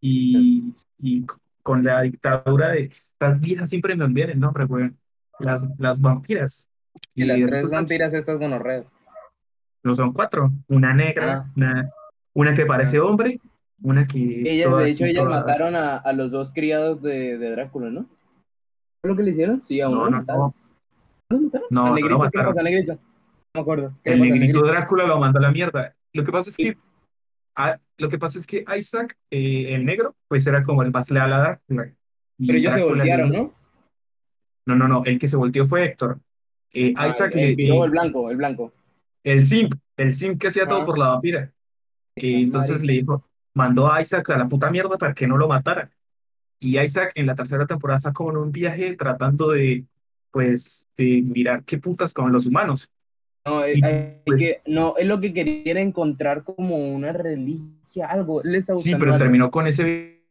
Y, 0.01 0.75
y 0.99 1.25
con 1.63 1.85
la 1.85 2.03
dictadura 2.03 2.71
de 2.71 2.81
estas 2.83 3.39
viejas 3.41 3.71
siempre 3.71 3.95
me 3.95 4.03
olvidan 4.03 4.31
el 4.31 4.41
nombre, 4.41 4.65
güey. 4.65 4.91
Las, 5.39 5.63
las 5.79 6.01
vampiras. 6.01 6.69
y 7.15 7.25
las 7.27 7.39
tres 7.49 7.71
vampiras 7.71 8.13
estas 8.13 8.39
gonorreas. 8.41 8.87
No 9.85 9.95
son 9.95 10.13
cuatro. 10.13 10.51
Una 10.67 10.93
negra, 10.95 11.45
Ah. 11.47 11.53
una, 11.55 11.91
una 12.37 12.55
que 12.55 12.67
parece 12.67 13.01
hombre, 13.01 13.41
una 13.83 14.07
que 14.07 14.43
es 14.43 14.49
Ellas, 14.49 14.69
toda 14.71 14.83
de 14.83 14.91
hecho, 14.91 15.05
así, 15.05 15.11
ellas 15.13 15.25
toda- 15.25 15.41
mataron 15.41 15.75
a, 15.77 15.97
a 15.97 16.13
los 16.13 16.31
dos 16.31 16.53
criados 16.53 17.01
de, 17.03 17.39
de 17.39 17.51
Drácula, 17.51 17.91
¿no? 17.91 18.07
¿Fue 19.01 19.11
lo 19.11 19.17
que 19.17 19.23
le 19.23 19.31
hicieron? 19.31 19.63
Sí, 19.63 19.81
a 19.81 19.89
uno 19.89 20.05
No, 20.05 20.11
no, 20.11 20.17
mataron. 20.19 20.41
no. 20.43 20.55
¿No 21.31 21.37
lo 21.39 21.43
mataron? 21.45 21.67
No, 21.71 21.81
¿Al 21.81 21.87
no 21.87 21.91
lo 21.91 21.95
negrito? 21.97 22.31
¿Qué 22.31 22.39
le 22.39 22.45
mataron. 22.45 22.65
negrito? 22.65 22.93
No 22.93 23.01
me 23.55 23.61
acuerdo. 23.61 23.93
¿Qué 24.05 24.13
El 24.13 24.21
negrito 24.21 24.41
negrito? 24.47 24.67
Drácula 24.67 25.07
lo 25.07 25.19
mandó 25.19 25.39
a 25.39 25.43
la 25.43 25.51
mierda. 25.51 25.95
Lo 26.13 26.25
que 26.25 26.33
pasa 26.33 26.51
es 26.51 26.55
Sí. 26.57 26.63
que, 26.65 26.79
ah, 27.57 27.79
lo 27.99 28.09
que 28.09 28.19
pasa 28.19 28.39
es 28.39 28.47
que 28.47 28.65
Isaac, 28.79 29.17
eh, 29.31 29.75
el 29.75 29.85
negro, 29.87 30.15
pues 30.29 30.47
era 30.47 30.63
como 30.63 30.83
el 30.83 30.91
más 30.93 31.11
leal 31.11 31.33
a 31.33 31.39
Drácula. 31.39 31.93
Y 32.39 32.47
Pero 32.49 32.59
ellos 32.59 32.73
se 32.75 32.79
Drácula 32.81 33.05
le- 33.05 33.11
voltearon, 33.11 33.31
¿no? 33.31 33.55
No, 34.67 34.75
no, 34.77 34.89
no. 34.89 35.03
El 35.05 35.19
que 35.19 35.29
se 35.29 35.37
volteó 35.37 35.65
fue 35.65 35.85
Héctor. 35.85 36.19
Eh, 36.73 36.93
Ah, 36.97 37.09
Isaac 37.09 37.35
el, 37.35 37.41
le- 37.57 37.65
el 37.65 37.73
eh, 37.73 37.81
el 37.85 37.91
blanco, 37.91 38.31
el 38.31 38.37
blanco. 38.37 38.73
el 39.25 39.47
simp, 39.47 39.73
el 39.97 40.15
simp 40.15 40.41
que 40.41 40.49
hacía 40.49 40.67
todo 40.67 40.83
Ah. 40.83 40.85
por 40.85 40.99
la 40.99 41.09
vampira. 41.09 41.53
Eh, 42.17 42.37
Ah, 42.37 42.41
entonces 42.41 42.83
le 42.83 42.95
dijo, 42.95 43.25
mandó 43.55 43.93
a 43.93 44.01
Isaac 44.01 44.31
a 44.31 44.39
la 44.39 44.49
puta 44.49 44.71
mierda 44.71 44.97
para 44.99 45.15
que 45.15 45.27
no 45.27 45.37
lo 45.37 45.49
matara. 45.49 45.91
Y 46.59 46.79
Isaac 46.79 47.13
en 47.15 47.27
la 47.27 47.35
tercera 47.35 47.67
temporada 47.67 47.99
está 47.99 48.13
como 48.13 48.31
en 48.31 48.39
un 48.39 48.53
viaje 48.53 48.97
tratando 48.97 49.51
de, 49.51 49.85
pues, 50.31 50.89
de 50.97 51.23
mirar 51.23 51.63
qué 51.65 51.79
putas 51.79 52.13
con 52.15 52.33
los 52.33 52.47
humanos. 52.47 52.91
No, 53.45 53.63
eh, 53.63 53.75
Y, 53.77 53.85
hay 53.85 54.23
pues- 54.25 54.39
que, 54.39 54.63
no, 54.67 54.95
es 54.97 55.07
lo 55.07 55.21
que 55.21 55.33
quería 55.33 55.63
era 55.67 55.81
encontrar 55.83 56.43
como 56.43 56.95
una 56.95 57.13
reliquia, 57.13 58.07
algo. 58.07 58.43
Él 58.43 58.53
le 58.53 58.59
está 58.59 58.77
Sí, 58.77 58.95
pero 58.99 59.13
algo. 59.13 59.19
terminó 59.19 59.51
con 59.51 59.67
ese 59.67 60.23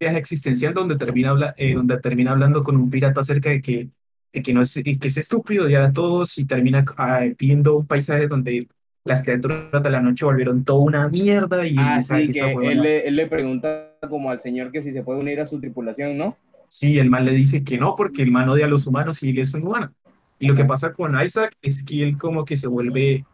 viaje 0.00 0.18
existencial 0.18 0.74
donde 0.74 0.96
termina, 0.96 1.54
eh, 1.56 1.74
donde 1.74 1.98
termina 1.98 2.32
hablando 2.32 2.62
con 2.64 2.76
un 2.76 2.90
pirata 2.90 3.20
acerca 3.20 3.50
de 3.50 3.62
que, 3.62 3.88
de 4.32 4.42
que, 4.42 4.52
no 4.52 4.60
es, 4.62 4.74
que 4.74 4.98
es 5.00 5.16
estúpido 5.16 5.68
ya 5.68 5.84
a 5.84 5.92
todos 5.92 6.36
y 6.38 6.44
termina 6.44 6.84
ah, 6.98 7.24
viendo 7.38 7.78
un 7.78 7.86
paisaje 7.86 8.26
donde 8.28 8.68
las 9.08 9.22
criaturas 9.22 9.82
de 9.82 9.90
la 9.90 10.00
noche 10.00 10.24
volvieron 10.24 10.64
toda 10.64 10.80
una 10.80 11.08
mierda 11.08 11.66
y 11.66 11.74
Ah, 11.78 12.00
sí, 12.00 12.28
que 12.28 12.52
él 12.52 12.82
le, 12.82 13.08
él 13.08 13.16
le 13.16 13.26
pregunta 13.26 13.94
como 14.08 14.30
al 14.30 14.40
señor 14.40 14.70
que 14.70 14.80
si 14.82 14.92
se 14.92 15.02
puede 15.02 15.18
unir 15.18 15.40
a 15.40 15.46
su 15.46 15.58
tripulación, 15.58 16.16
¿no? 16.16 16.36
Sí, 16.68 16.98
el 16.98 17.08
man 17.08 17.24
le 17.24 17.32
dice 17.32 17.64
que 17.64 17.78
no, 17.78 17.96
porque 17.96 18.22
el 18.22 18.30
man 18.30 18.48
odia 18.48 18.66
a 18.66 18.68
los 18.68 18.86
humanos 18.86 19.22
y 19.22 19.30
él 19.30 19.38
es 19.38 19.54
un 19.54 19.66
humano. 19.66 19.92
Y 20.38 20.46
lo 20.46 20.54
que 20.54 20.64
pasa 20.64 20.92
con 20.92 21.20
Isaac 21.20 21.56
es 21.62 21.82
que 21.82 22.02
él 22.02 22.18
como 22.18 22.44
que 22.44 22.56
se 22.56 22.66
vuelve 22.68 23.24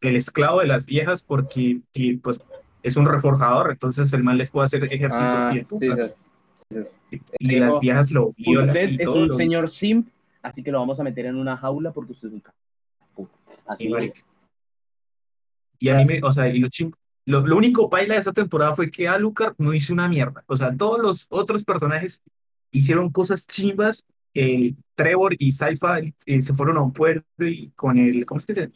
el 0.00 0.16
esclavo 0.16 0.60
de 0.60 0.66
las 0.68 0.86
viejas 0.86 1.22
porque 1.22 1.80
y, 1.92 2.16
pues 2.18 2.40
es 2.82 2.96
un 2.96 3.04
reforjador, 3.06 3.72
entonces 3.72 4.12
el 4.12 4.22
man 4.22 4.38
les 4.38 4.50
puede 4.50 4.66
hacer 4.66 4.84
ejércitos 4.84 5.34
Ah, 5.34 5.50
bien 5.52 5.66
sí, 5.68 5.90
sí, 6.70 6.84
sí. 7.10 7.20
Y 7.40 7.56
las 7.56 7.80
viejas 7.80 8.10
lo 8.12 8.32
violan 8.36 8.68
Usted 8.68 8.90
y 8.92 9.02
es 9.02 9.08
un 9.08 9.26
lo- 9.28 9.34
señor 9.34 9.68
simp, 9.68 10.08
así 10.42 10.62
que 10.62 10.70
lo 10.70 10.78
vamos 10.78 11.00
a 11.00 11.02
meter 11.02 11.26
en 11.26 11.36
una 11.36 11.56
jaula 11.56 11.90
porque 11.92 12.12
usted 12.12 12.28
es 12.28 12.34
un. 12.34 12.42
Así 13.66 13.88
marica. 13.88 14.20
Y 15.78 15.88
a 15.90 15.94
mí 15.94 16.04
me, 16.04 16.20
o 16.22 16.32
sea, 16.32 16.48
y 16.48 16.58
lo, 16.60 16.68
chim- 16.68 16.92
lo, 17.26 17.46
lo 17.46 17.56
único 17.56 17.88
paila 17.90 18.14
de 18.14 18.20
esa 18.20 18.32
temporada 18.32 18.74
fue 18.74 18.90
que 18.90 19.08
Alucard 19.08 19.54
no 19.58 19.74
hizo 19.74 19.92
una 19.92 20.08
mierda. 20.08 20.44
O 20.46 20.56
sea, 20.56 20.76
todos 20.76 21.00
los 21.00 21.26
otros 21.30 21.64
personajes 21.64 22.22
hicieron 22.70 23.10
cosas 23.10 23.46
chimbas. 23.46 24.04
eh, 24.34 24.74
Trevor 24.94 25.34
y 25.38 25.52
Saifa 25.52 25.98
eh, 26.00 26.40
se 26.40 26.54
fueron 26.54 26.76
a 26.78 26.82
un 26.82 26.92
pueblo 26.92 27.22
y 27.38 27.70
con 27.76 27.98
el, 27.98 28.26
¿cómo 28.26 28.38
es 28.38 28.46
que 28.46 28.54
se 28.54 28.70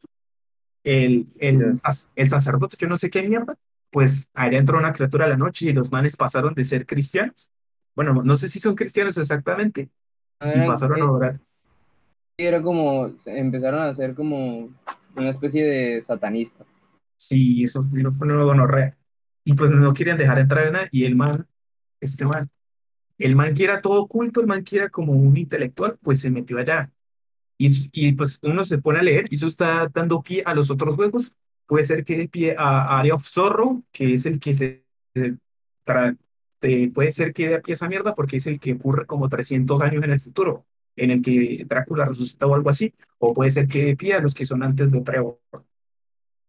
el, 0.85 1.27
el, 1.39 1.73
el 2.17 2.29
sacerdote, 2.29 2.77
yo 2.79 2.89
no 2.89 2.97
sé 2.97 3.11
qué 3.11 3.23
mierda, 3.23 3.57
pues 3.91 4.29
allá 4.35 4.59
entró 4.59 4.79
una 4.79 4.93
criatura 4.93 5.27
a 5.27 5.29
la 5.29 5.37
noche 5.37 5.67
y 5.67 5.73
los 5.73 5.91
manes 5.91 6.17
pasaron 6.17 6.55
de 6.55 6.65
ser 6.65 6.87
cristianos. 6.87 7.51
Bueno, 7.95 8.23
no 8.23 8.37
sé 8.37 8.49
si 8.49 8.61
son 8.61 8.75
cristianos 8.75 9.19
exactamente. 9.19 9.91
Y 10.41 10.61
pasaron 10.67 11.03
a 11.03 11.11
orar. 11.11 11.41
Era 12.39 12.63
como, 12.63 13.13
empezaron 13.27 13.83
a 13.83 13.93
ser 13.93 14.15
como 14.15 14.71
una 15.15 15.31
especie 15.31 15.65
de 15.67 16.01
satanistas. 16.01 16.67
Sí, 17.21 17.63
eso 17.65 17.83
fue, 17.83 18.01
una 18.03 18.45
gonorrea. 18.45 18.97
Y 19.45 19.55
pues 19.55 19.71
no 19.73 19.93
querían 19.95 20.17
dejar 20.19 20.39
entrar 20.39 20.69
a 20.69 20.71
nadie. 20.71 20.89
Y 20.93 21.05
el 21.05 21.17
man, 21.17 21.47
este 22.01 22.25
man, 22.25 22.51
el 23.19 23.37
man 23.37 23.55
que 23.55 23.65
era 23.65 23.83
todo 23.83 24.03
oculto, 24.03 24.41
el 24.41 24.47
man 24.47 24.65
que 24.65 24.79
era 24.79 24.91
como 24.91 25.13
un 25.15 25.37
intelectual, 25.37 25.99
pues 26.03 26.21
se 26.21 26.31
metió 26.31 26.59
allá. 26.59 26.93
Y, 27.59 27.69
y 27.93 28.13
pues 28.15 28.39
uno 28.43 28.65
se 28.65 28.79
pone 28.79 29.01
a 29.01 29.03
leer 29.03 29.27
y 29.31 29.37
eso 29.37 29.47
está 29.49 29.89
dando 29.95 30.23
pie 30.23 30.43
a 30.47 30.55
los 30.55 30.71
otros 30.71 30.97
juegos. 30.97 31.33
Puede 31.67 31.85
ser 31.85 32.05
que 32.05 32.19
dé 32.19 32.29
pie 32.29 32.57
a 32.59 32.99
Area 33.01 33.15
of 33.15 33.27
Zorro, 33.27 33.85
que 33.93 34.15
es 34.15 34.27
el 34.27 34.41
que 34.41 34.55
se... 34.55 34.85
puede 36.95 37.13
ser 37.13 37.33
que 37.33 37.49
dé 37.49 37.61
pie 37.61 37.73
a 37.73 37.77
esa 37.77 37.89
mierda 37.89 38.15
porque 38.15 38.37
es 38.37 38.47
el 38.47 38.61
que 38.61 38.73
ocurre 38.75 39.07
como 39.07 39.29
300 39.29 39.81
años 39.83 40.05
en 40.05 40.11
el 40.13 40.21
futuro, 40.21 40.67
en 40.97 41.11
el 41.11 41.23
que 41.23 41.65
Drácula 41.67 42.05
resucita 42.07 42.47
o 42.47 42.55
algo 42.55 42.71
así. 42.71 42.95
O 43.19 43.35
puede 43.35 43.51
ser 43.51 43.69
que 43.69 43.85
dé 43.85 43.97
pie 43.97 44.15
a 44.15 44.21
los 44.21 44.35
que 44.35 44.47
son 44.47 44.63
antes 44.63 44.91
de 44.91 45.01
Trevor. 45.03 45.39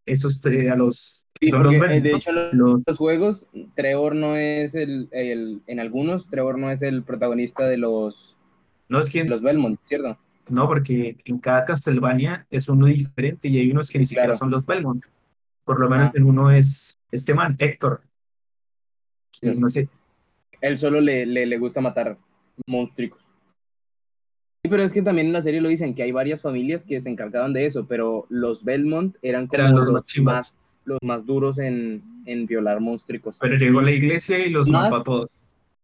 Esos 0.06 0.44
eh, 0.46 0.70
a 0.70 0.76
los 0.76 1.26
de 1.42 2.12
hecho, 2.16 2.32
los, 2.32 2.82
los, 2.86 2.98
juegos, 2.98 3.48
Trevor 3.76 4.14
no 4.14 4.36
es 4.36 4.76
el, 4.76 5.10
el, 5.12 5.62
en 5.66 5.80
algunos, 5.80 6.28
Trevor 6.30 6.60
no 6.60 6.70
es 6.70 6.84
el 6.84 7.02
protagonista 7.02 7.68
de 7.68 7.78
los, 7.78 8.36
no 8.90 9.00
es 9.00 9.10
quien, 9.10 9.28
los 9.28 9.42
Belmont, 9.42 9.80
¿cierto? 9.84 10.20
No, 10.50 10.68
porque 10.68 11.18
en 11.26 11.40
cada 11.40 11.66
Castlevania 11.66 12.46
es 12.52 12.70
uno 12.70 12.86
diferente 12.86 13.48
y 13.48 13.58
hay 13.58 13.72
unos 13.72 13.90
que 13.90 13.98
ni 13.98 14.06
siquiera 14.06 14.36
son 14.36 14.52
los 14.52 14.68
Belmont. 14.68 15.04
Por 15.64 15.80
lo 15.80 15.90
menos 15.90 16.10
ah. 16.10 16.14
en 16.16 16.26
uno 16.26 16.52
es 16.52 17.00
este 17.12 17.34
man, 17.34 17.56
Héctor. 17.58 18.02
no 19.42 19.70
sé. 19.70 19.90
Él 20.60 20.78
solo 20.78 21.02
le, 21.02 21.26
le, 21.26 21.48
le 21.48 21.58
gusta 21.58 21.82
matar 21.82 22.18
monstruos. 22.68 23.26
Sí, 24.64 24.70
pero 24.70 24.84
es 24.84 24.94
que 24.94 25.02
también 25.02 25.28
en 25.28 25.34
la 25.34 25.42
serie 25.42 25.60
lo 25.60 25.70
dicen 25.70 25.96
que 25.96 26.04
hay 26.04 26.12
varias 26.12 26.42
familias 26.42 26.84
que 26.84 27.00
se 27.02 27.10
encargaban 27.10 27.52
de 27.52 27.66
eso, 27.66 27.88
pero 27.88 28.28
los 28.30 28.64
Belmont 28.64 29.16
eran 29.24 29.48
como 29.48 29.64
eran 29.64 29.76
los, 29.76 29.88
los 29.88 30.04
más, 30.22 30.56
los 30.86 31.00
más 31.02 31.26
duros 31.26 31.58
en, 31.58 32.04
en 32.26 32.46
violar 32.46 32.80
monstruos. 32.80 33.38
Pero 33.40 33.56
llegó 33.56 33.82
la 33.82 33.92
iglesia 33.92 34.38
y 34.46 34.52
los 34.52 34.70
mató 34.70 34.96
a 34.98 35.04
todos. 35.04 35.30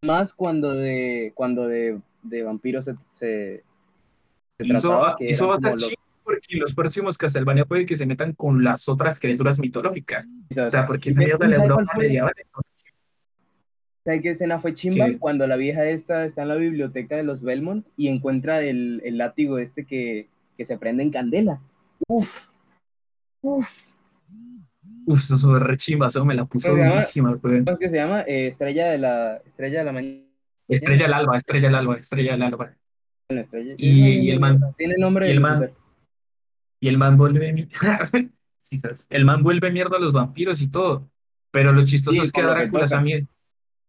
Más 0.04 0.32
cuando 0.32 0.74
de, 0.74 1.32
cuando 1.34 1.68
de, 1.68 2.00
de 2.22 2.44
vampiros 2.44 2.86
se, 2.86 2.96
se, 3.10 3.64
se 4.60 4.68
hizo, 4.68 5.16
hizo 5.22 5.48
bastante 5.48 5.82
los... 5.82 5.96
porque 6.24 6.58
los 6.58 6.76
próximos 6.76 7.18
Castlevania 7.18 7.66
puede 7.66 7.88
que 7.88 7.96
se 7.96 8.06
metan 8.06 8.34
con 8.34 8.64
las 8.64 8.88
otras 8.88 9.20
criaturas 9.20 9.58
mitológicas. 9.58 10.28
O 10.56 10.68
sea, 10.68 10.86
porque 10.86 11.10
esa 11.10 11.20
mierda 11.20 11.48
de 11.48 11.58
la 11.58 11.64
Europa 11.64 11.94
medieval. 11.98 12.34
¿Sabes 14.08 14.22
qué 14.22 14.30
escena 14.30 14.58
fue 14.58 14.74
chimba? 14.74 15.06
¿Qué? 15.08 15.18
Cuando 15.18 15.46
la 15.48 15.58
vieja 15.58 15.86
esta 15.86 16.24
está 16.24 16.44
en 16.44 16.48
la 16.48 16.56
biblioteca 16.56 17.18
de 17.18 17.24
los 17.24 17.42
Belmont 17.42 17.86
y 17.98 18.08
encuentra 18.08 18.62
el, 18.62 19.02
el 19.04 19.18
látigo 19.18 19.58
este 19.58 19.84
que, 19.84 20.30
que 20.56 20.64
se 20.64 20.78
prende 20.78 21.04
en 21.04 21.12
candela. 21.12 21.60
Uf, 22.08 22.52
uf. 23.42 23.86
Uf, 25.06 25.20
eso 25.20 25.38
fue 25.38 25.60
re 25.60 25.76
chimba, 25.76 26.08
eso 26.08 26.24
me 26.24 26.36
la 26.36 26.46
puso 26.46 26.74
durísima, 26.74 27.34
güey. 27.34 27.66
¿Cómo 27.66 27.74
es 27.74 27.80
que 27.80 27.90
se 27.90 27.98
llama? 27.98 28.22
Eh, 28.22 28.48
estrella 28.48 28.88
de 28.92 28.98
la 28.98 29.42
Estrella 29.46 29.80
de 29.80 29.84
la 29.86 29.92
mañana. 29.92 30.24
Estrella 30.70 31.04
del 31.04 31.14
alba, 31.14 31.36
estrella 31.36 31.68
del 31.68 31.76
alba, 31.76 31.98
estrella 31.98 32.32
del 32.32 32.42
alba. 32.44 32.76
Estrella. 33.28 33.76
Y, 33.78 33.90
y, 33.90 34.32
el 34.32 34.40
man. 34.40 34.62
Tiene 34.78 34.96
nombre 34.98 35.28
y 35.28 35.32
el 35.32 35.42
man, 35.42 35.70
y 36.80 36.88
el 36.88 36.98
man 36.98 37.18
vuelve. 37.18 37.68
sí, 38.58 38.80
el 39.10 39.26
man 39.26 39.44
vuelve 39.44 39.70
mierda 39.70 39.98
a 39.98 40.00
los 40.00 40.14
vampiros 40.14 40.62
y 40.62 40.70
todo. 40.70 41.10
Pero 41.52 41.74
lo 41.74 41.84
chistoso 41.84 42.22
sí, 42.22 42.24
es 42.24 42.32
que 42.32 42.42
Drácula 42.42 43.02
mierda, 43.02 43.28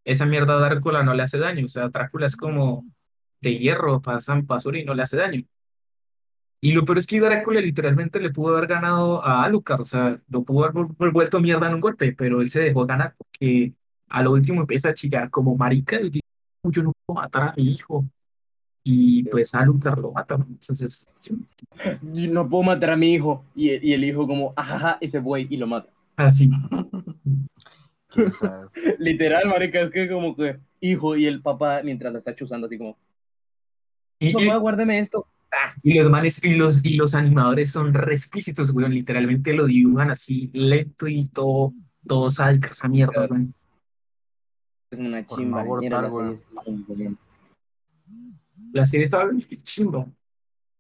esa 0.04 0.26
mierda 0.26 0.56
a 0.56 0.60
Drácula 0.60 1.02
no 1.02 1.14
le 1.14 1.22
hace 1.22 1.38
daño. 1.38 1.64
O 1.66 1.68
sea, 1.68 1.88
Drácula 1.88 2.26
es 2.26 2.36
como 2.36 2.84
de 3.40 3.58
hierro, 3.58 4.00
pasan 4.00 4.46
basura 4.46 4.78
y 4.78 4.84
no 4.84 4.94
le 4.94 5.02
hace 5.02 5.16
daño. 5.16 5.44
Y 6.60 6.72
lo 6.72 6.84
peor 6.84 6.98
es 6.98 7.06
que 7.06 7.20
Drácula 7.20 7.60
literalmente 7.60 8.18
le 8.18 8.30
pudo 8.30 8.56
haber 8.56 8.68
ganado 8.68 9.24
a 9.24 9.44
Alucard, 9.44 9.82
o 9.82 9.84
sea, 9.84 10.20
lo 10.28 10.42
pudo 10.42 10.64
haber 10.66 11.12
vuelto 11.12 11.40
mierda 11.40 11.68
en 11.68 11.74
un 11.74 11.80
golpe, 11.80 12.12
pero 12.12 12.40
él 12.40 12.50
se 12.50 12.60
dejó 12.60 12.84
ganar 12.84 13.14
porque 13.16 13.74
a 14.08 14.22
lo 14.22 14.32
último 14.32 14.62
empieza 14.62 14.88
a 14.88 14.94
chillar 14.94 15.30
como 15.30 15.56
marica 15.56 16.00
y 16.00 16.10
dice, 16.10 16.26
yo 16.64 16.82
no 16.82 16.92
puedo 17.06 17.20
matar 17.20 17.42
a 17.42 17.54
mi 17.56 17.70
hijo. 17.70 18.04
Y 18.82 19.22
pues 19.24 19.54
Alucard 19.54 20.00
lo 20.00 20.12
mata. 20.12 20.34
Entonces... 20.34 21.06
Yo 22.02 22.32
no 22.32 22.48
puedo 22.48 22.64
matar 22.64 22.90
a 22.90 22.96
mi 22.96 23.12
hijo. 23.12 23.44
Y, 23.54 23.70
y 23.86 23.92
el 23.92 24.02
hijo 24.02 24.26
como, 24.26 24.54
ajaja, 24.56 24.98
ese 25.00 25.20
buey, 25.20 25.46
y 25.50 25.58
lo 25.58 25.66
mata. 25.66 25.90
Así. 26.16 26.50
Literal, 28.98 29.48
marica, 29.48 29.80
es 29.82 29.90
que 29.90 30.08
como 30.08 30.34
que 30.34 30.58
hijo 30.80 31.16
y 31.16 31.26
el 31.26 31.42
papá 31.42 31.82
mientras 31.84 32.12
lo 32.12 32.18
está 32.18 32.34
chuzando 32.34 32.66
así 32.66 32.78
como, 32.78 32.96
y, 34.18 34.32
papá, 34.32 34.56
guárdeme 34.56 34.98
esto. 34.98 35.26
Y 35.82 35.98
los 35.98 36.10
manes 36.10 36.44
y 36.44 36.54
los, 36.54 36.84
y 36.84 36.94
los 36.94 37.14
animadores 37.14 37.70
son 37.70 37.94
respícitos, 37.94 38.70
weón. 38.70 38.92
Literalmente 38.92 39.52
lo 39.52 39.66
dibujan 39.66 40.10
así 40.10 40.50
lento 40.52 41.06
y 41.06 41.26
todo, 41.28 41.72
todo 42.06 42.30
sádica 42.30 42.70
esa 42.70 42.88
mierda, 42.88 43.26
weón. 43.30 43.54
Es 44.90 44.98
una 44.98 45.24
chimba. 45.24 45.60
Abortar, 45.60 46.10
weón. 46.10 46.42
La 48.72 48.84
serie 48.84 49.04
estaba 49.04 49.30
chimba. 49.62 50.06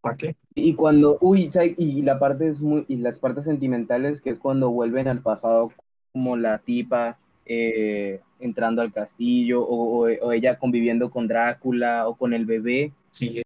¿Para 0.00 0.16
qué? 0.16 0.36
Y 0.54 0.74
cuando, 0.74 1.18
uy, 1.20 1.48
y 1.76 2.02
la 2.02 2.18
parte 2.18 2.48
es 2.48 2.60
muy, 2.60 2.84
y 2.88 2.96
las 2.96 3.18
partes 3.18 3.44
sentimentales, 3.44 4.20
que 4.20 4.30
es 4.30 4.38
cuando 4.38 4.70
vuelven 4.70 5.08
al 5.08 5.22
pasado, 5.22 5.72
como 6.12 6.36
la 6.36 6.58
tipa 6.58 7.18
eh, 7.44 8.20
entrando 8.40 8.82
al 8.82 8.92
castillo, 8.92 9.62
o, 9.62 10.06
o, 10.06 10.26
o 10.26 10.32
ella 10.32 10.58
conviviendo 10.58 11.10
con 11.10 11.28
Drácula, 11.28 12.08
o 12.08 12.16
con 12.16 12.34
el 12.34 12.46
bebé. 12.46 12.92
Sí, 13.10 13.42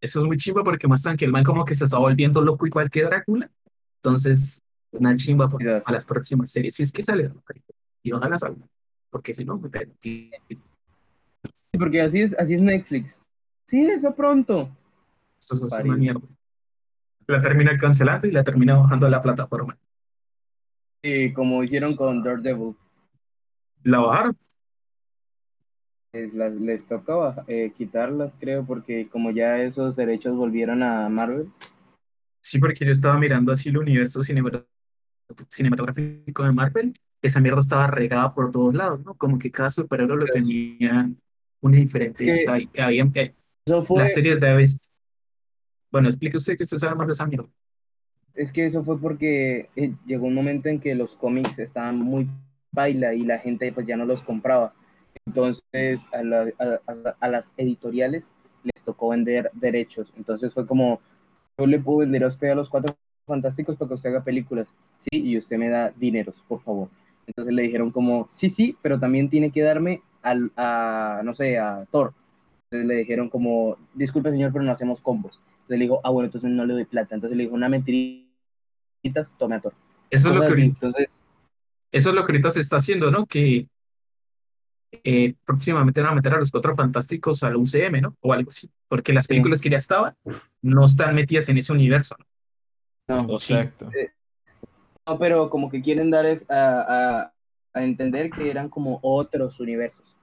eso 0.00 0.20
es 0.20 0.26
muy 0.26 0.36
chimba 0.36 0.62
porque 0.62 0.86
muestran 0.86 1.16
que 1.16 1.24
el 1.24 1.32
man 1.32 1.44
como 1.44 1.64
que 1.64 1.74
se 1.74 1.84
está 1.84 1.96
volviendo 1.96 2.42
loco 2.42 2.66
igual 2.66 2.90
que 2.90 3.04
Drácula. 3.04 3.50
Entonces, 3.96 4.60
una 4.92 5.16
chimba 5.16 5.48
por, 5.48 5.62
a 5.66 5.92
las 5.92 6.04
próximas 6.04 6.50
series. 6.50 6.74
Si 6.74 6.82
es 6.82 6.92
que 6.92 7.00
sale, 7.00 7.32
y 8.02 8.12
ojalá 8.12 8.36
salga. 8.36 8.66
Porque 9.08 9.32
si 9.32 9.44
no, 9.44 9.58
me 9.58 9.70
Sí, 10.00 10.30
porque 11.78 12.02
así 12.02 12.20
es, 12.20 12.38
así 12.38 12.54
es 12.54 12.60
Netflix. 12.60 13.22
Sí, 13.66 13.86
eso 13.86 14.14
pronto. 14.14 14.68
Eso 15.40 15.66
es 15.66 15.72
una 15.72 15.96
mierda. 15.96 16.20
La 17.26 17.40
termina 17.40 17.78
cancelando 17.78 18.26
y 18.26 18.30
la 18.30 18.44
termina 18.44 18.76
bajando 18.76 19.06
a 19.06 19.10
la 19.10 19.22
plataforma. 19.22 19.78
Sí, 21.04 21.32
como 21.34 21.62
hicieron 21.62 21.94
con 21.96 22.22
Daredevil. 22.22 22.74
¿La 23.82 23.98
bajaron? 23.98 24.38
les, 26.14 26.32
les 26.32 26.86
toca 26.86 27.44
eh, 27.46 27.74
quitarlas, 27.76 28.38
creo, 28.40 28.64
porque 28.64 29.06
como 29.10 29.30
ya 29.30 29.60
esos 29.60 29.96
derechos 29.96 30.34
volvieron 30.34 30.82
a 30.82 31.10
Marvel. 31.10 31.50
Sí, 32.40 32.58
porque 32.58 32.86
yo 32.86 32.92
estaba 32.92 33.18
mirando 33.18 33.52
así 33.52 33.68
el 33.68 33.76
universo 33.76 34.22
cinematográfico 34.22 36.42
de 36.42 36.52
Marvel, 36.52 36.98
esa 37.20 37.40
mierda 37.40 37.60
estaba 37.60 37.86
regada 37.86 38.32
por 38.32 38.50
todos 38.50 38.74
lados, 38.74 39.04
¿no? 39.04 39.12
Como 39.14 39.38
que 39.38 39.50
cada 39.50 39.70
superhéroe 39.70 40.16
lo 40.16 40.24
tenía 40.24 41.10
una 41.60 41.76
diferencia. 41.76 42.34
Es 42.34 42.46
que, 42.46 42.50
o 42.50 42.56
sea, 42.56 42.86
había, 42.86 43.12
eso 43.66 43.82
fue, 43.82 44.00
las 44.00 44.14
series 44.14 44.40
de 44.40 44.48
aves. 44.48 44.80
Bueno, 45.90 46.08
explique 46.08 46.38
usted 46.38 46.56
que 46.56 46.64
usted 46.64 46.78
sabe 46.78 46.94
más 46.94 47.08
de 47.08 47.12
esa 47.12 47.26
mierda. 47.26 47.50
Es 48.34 48.52
que 48.52 48.66
eso 48.66 48.82
fue 48.82 48.98
porque 49.00 49.68
eh, 49.76 49.94
llegó 50.06 50.26
un 50.26 50.34
momento 50.34 50.68
en 50.68 50.80
que 50.80 50.94
los 50.94 51.14
cómics 51.14 51.58
estaban 51.58 51.98
muy 51.98 52.28
baila 52.72 53.14
y 53.14 53.22
la 53.24 53.38
gente 53.38 53.72
pues 53.72 53.86
ya 53.86 53.96
no 53.96 54.04
los 54.06 54.22
compraba. 54.22 54.74
Entonces 55.26 56.06
a, 56.12 56.22
la, 56.22 56.52
a, 56.58 57.14
a, 57.20 57.28
las 57.28 57.52
editoriales 57.56 58.30
les 58.64 58.82
tocó 58.82 59.10
vender 59.10 59.50
derechos. 59.54 60.12
Entonces 60.16 60.52
fue 60.52 60.66
como, 60.66 61.00
yo 61.58 61.66
le 61.66 61.78
puedo 61.78 61.98
vender 61.98 62.24
a 62.24 62.28
usted 62.28 62.48
a 62.48 62.54
los 62.54 62.68
cuatro 62.68 62.96
fantásticos 63.26 63.76
para 63.76 63.88
que 63.88 63.94
usted 63.94 64.10
haga 64.10 64.24
películas, 64.24 64.68
sí, 64.98 65.08
y 65.12 65.38
usted 65.38 65.56
me 65.56 65.68
da 65.68 65.92
dineros, 65.96 66.36
por 66.48 66.60
favor. 66.60 66.88
Entonces 67.26 67.54
le 67.54 67.62
dijeron 67.62 67.90
como, 67.90 68.26
sí, 68.30 68.50
sí, 68.50 68.76
pero 68.82 68.98
también 68.98 69.30
tiene 69.30 69.50
que 69.50 69.62
darme 69.62 70.02
al, 70.22 70.52
a, 70.56 71.22
no 71.24 71.34
sé, 71.34 71.58
a 71.58 71.86
Thor. 71.90 72.12
Entonces 72.64 72.86
le 72.88 72.96
dijeron 72.96 73.30
como, 73.30 73.78
disculpe 73.94 74.30
señor, 74.30 74.52
pero 74.52 74.64
no 74.64 74.72
hacemos 74.72 75.00
combos. 75.00 75.40
Entonces 75.62 75.78
le 75.78 75.84
dijo, 75.84 76.00
ah, 76.04 76.10
bueno, 76.10 76.26
entonces 76.26 76.50
no 76.50 76.66
le 76.66 76.74
doy 76.74 76.84
plata. 76.84 77.14
Entonces 77.14 77.36
le 77.36 77.44
dijo, 77.44 77.54
una 77.54 77.68
mentiritas, 79.04 79.36
tome 79.36 79.56
a. 79.56 79.62
Eso 80.10 80.28
es, 80.28 80.34
lo 80.34 80.40
que 80.40 80.46
ahorita, 80.46 80.86
entonces, 80.86 81.24
eso 81.92 82.08
es 82.10 82.14
lo 82.14 82.24
que 82.24 82.32
ahorita 82.32 82.50
se 82.50 82.60
está 82.60 82.76
haciendo, 82.76 83.10
¿no? 83.10 83.26
Que 83.26 83.68
eh, 85.02 85.34
próximamente 85.44 86.00
van 86.00 86.12
a 86.12 86.14
meter 86.14 86.34
a 86.34 86.38
los 86.38 86.50
cuatro 86.50 86.74
fantásticos 86.74 87.42
al 87.42 87.56
UCM, 87.56 88.00
¿no? 88.00 88.16
O 88.20 88.32
algo 88.32 88.50
así, 88.50 88.70
porque 88.88 89.12
las 89.12 89.26
películas 89.26 89.58
sí. 89.58 89.64
que 89.64 89.70
ya 89.70 89.76
estaban 89.76 90.16
no 90.62 90.84
están 90.84 91.14
metidas 91.14 91.48
en 91.48 91.58
ese 91.58 91.72
universo. 91.72 92.16
No, 93.08 93.22
no 93.22 93.34
exacto. 93.34 93.90
Sí. 93.90 94.06
No, 95.06 95.18
pero 95.18 95.50
como 95.50 95.70
que 95.70 95.82
quieren 95.82 96.10
dar 96.10 96.24
a, 96.26 96.36
a, 96.48 97.32
a, 97.74 97.84
entender 97.84 98.30
que 98.30 98.50
eran 98.50 98.70
como 98.70 99.00
otros 99.02 99.60
universos. 99.60 100.16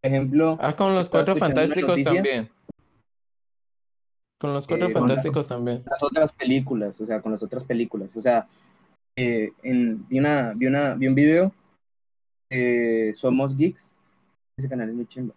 Por 0.00 0.10
ejemplo. 0.10 0.58
Ah, 0.60 0.74
con 0.74 0.94
los 0.94 1.10
cuatro 1.10 1.36
fantásticos 1.36 2.02
también. 2.02 2.50
Con 4.44 4.52
los 4.52 4.66
cuatro 4.66 4.88
Eh, 4.88 4.92
fantásticos 4.92 5.48
también. 5.48 5.82
las 5.86 6.02
otras 6.02 6.30
películas, 6.30 7.00
o 7.00 7.06
sea, 7.06 7.22
con 7.22 7.32
las 7.32 7.42
otras 7.42 7.64
películas. 7.64 8.10
O 8.14 8.20
sea, 8.20 8.46
eh, 9.16 9.52
en, 9.62 10.06
vi, 10.06 10.18
una, 10.18 10.52
vi, 10.54 10.66
una, 10.66 10.92
vi 10.96 11.08
un 11.08 11.14
video 11.14 11.50
de 12.50 13.12
Somos 13.14 13.56
Geeks, 13.56 13.94
ese 14.58 14.68
canal 14.68 14.90
es 14.90 14.94
muy 14.94 15.06
chimba. 15.06 15.34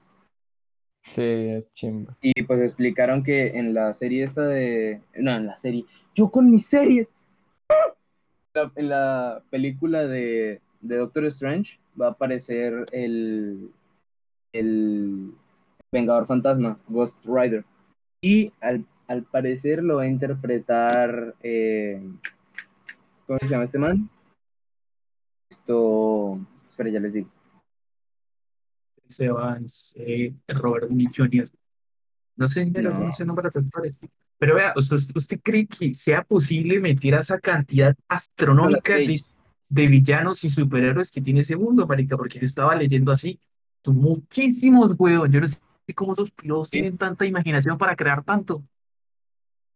Sí, 1.06 1.22
es 1.22 1.72
chimba. 1.72 2.18
Y 2.20 2.44
pues 2.44 2.60
explicaron 2.60 3.24
que 3.24 3.58
en 3.58 3.74
la 3.74 3.94
serie 3.94 4.26
esta 4.26 4.42
de... 4.42 5.02
No, 5.16 5.32
en 5.38 5.48
la 5.48 5.56
serie. 5.56 5.86
Yo 6.14 6.30
con 6.30 6.52
mis 6.52 6.66
series. 6.66 7.14
La- 8.54 8.74
en 8.76 8.90
la 8.90 9.42
película 9.50 10.06
de, 10.06 10.60
de 10.82 10.96
Doctor 10.98 11.24
Strange 11.28 11.80
va 12.00 12.08
a 12.08 12.12
aparecer 12.12 12.88
el, 12.92 13.72
el 14.52 15.32
Vengador 15.94 16.26
Fantasma, 16.28 16.78
Ghost 16.90 17.24
Rider. 17.24 17.64
Y 18.22 18.52
al, 18.60 18.84
al 19.08 19.24
parecer 19.24 19.84
lo 19.84 19.98
va 19.98 20.04
a 20.04 20.08
interpretar... 20.08 21.36
eh, 21.42 22.02
¿Cómo 23.26 23.40
se 23.40 23.48
llama 23.48 23.64
este 23.66 23.80
man? 23.80 24.10
Esto... 25.50 26.40
Espera, 26.66 26.90
ya 26.90 27.00
les 27.00 27.14
digo. 27.14 27.30
Evans, 29.20 29.94
eh, 29.98 30.34
Robert 30.50 30.88
Downey 30.90 31.08
Jr. 31.16 31.46
No 32.36 32.48
sé, 32.48 32.70
pero 32.74 32.92
No. 32.94 33.00
no 33.06 33.12
sé 33.12 33.26
nombres 33.26 33.54
de 33.54 33.60
actores. 33.62 33.98
Pero 34.38 34.56
vea, 34.56 34.74
¿usted, 34.76 34.98
¿usted 35.16 35.40
cree 35.42 35.66
que 35.66 35.94
sea 35.96 36.24
posible 36.24 36.80
meter 36.80 37.16
a 37.16 37.20
esa 37.20 37.40
cantidad 37.40 37.96
astronómica 38.08 38.96
de, 38.96 39.88
villanos 39.88 40.44
y 40.44 40.50
superhéroes 40.50 41.10
que 41.10 41.22
tiene 41.22 41.40
ese 41.40 41.56
mundo, 41.56 41.88
marica? 41.88 42.16
Porque 42.16 42.40
yo 42.40 42.46
estaba 42.46 42.76
leyendo 42.76 43.12
así. 43.12 43.40
Son 43.84 43.96
muchísimos, 43.96 44.94
weón. 44.98 45.32
Yo 45.32 45.42
no 45.42 45.48
sé 45.48 45.58
cómo 45.96 46.12
esos 46.14 46.30
pilotos 46.32 46.68
Sí. 46.68 46.74
tienen 46.82 46.98
tanta 46.98 47.26
imaginación 47.26 47.78
para 47.78 47.96
crear 47.96 48.24
tanto. 48.24 48.62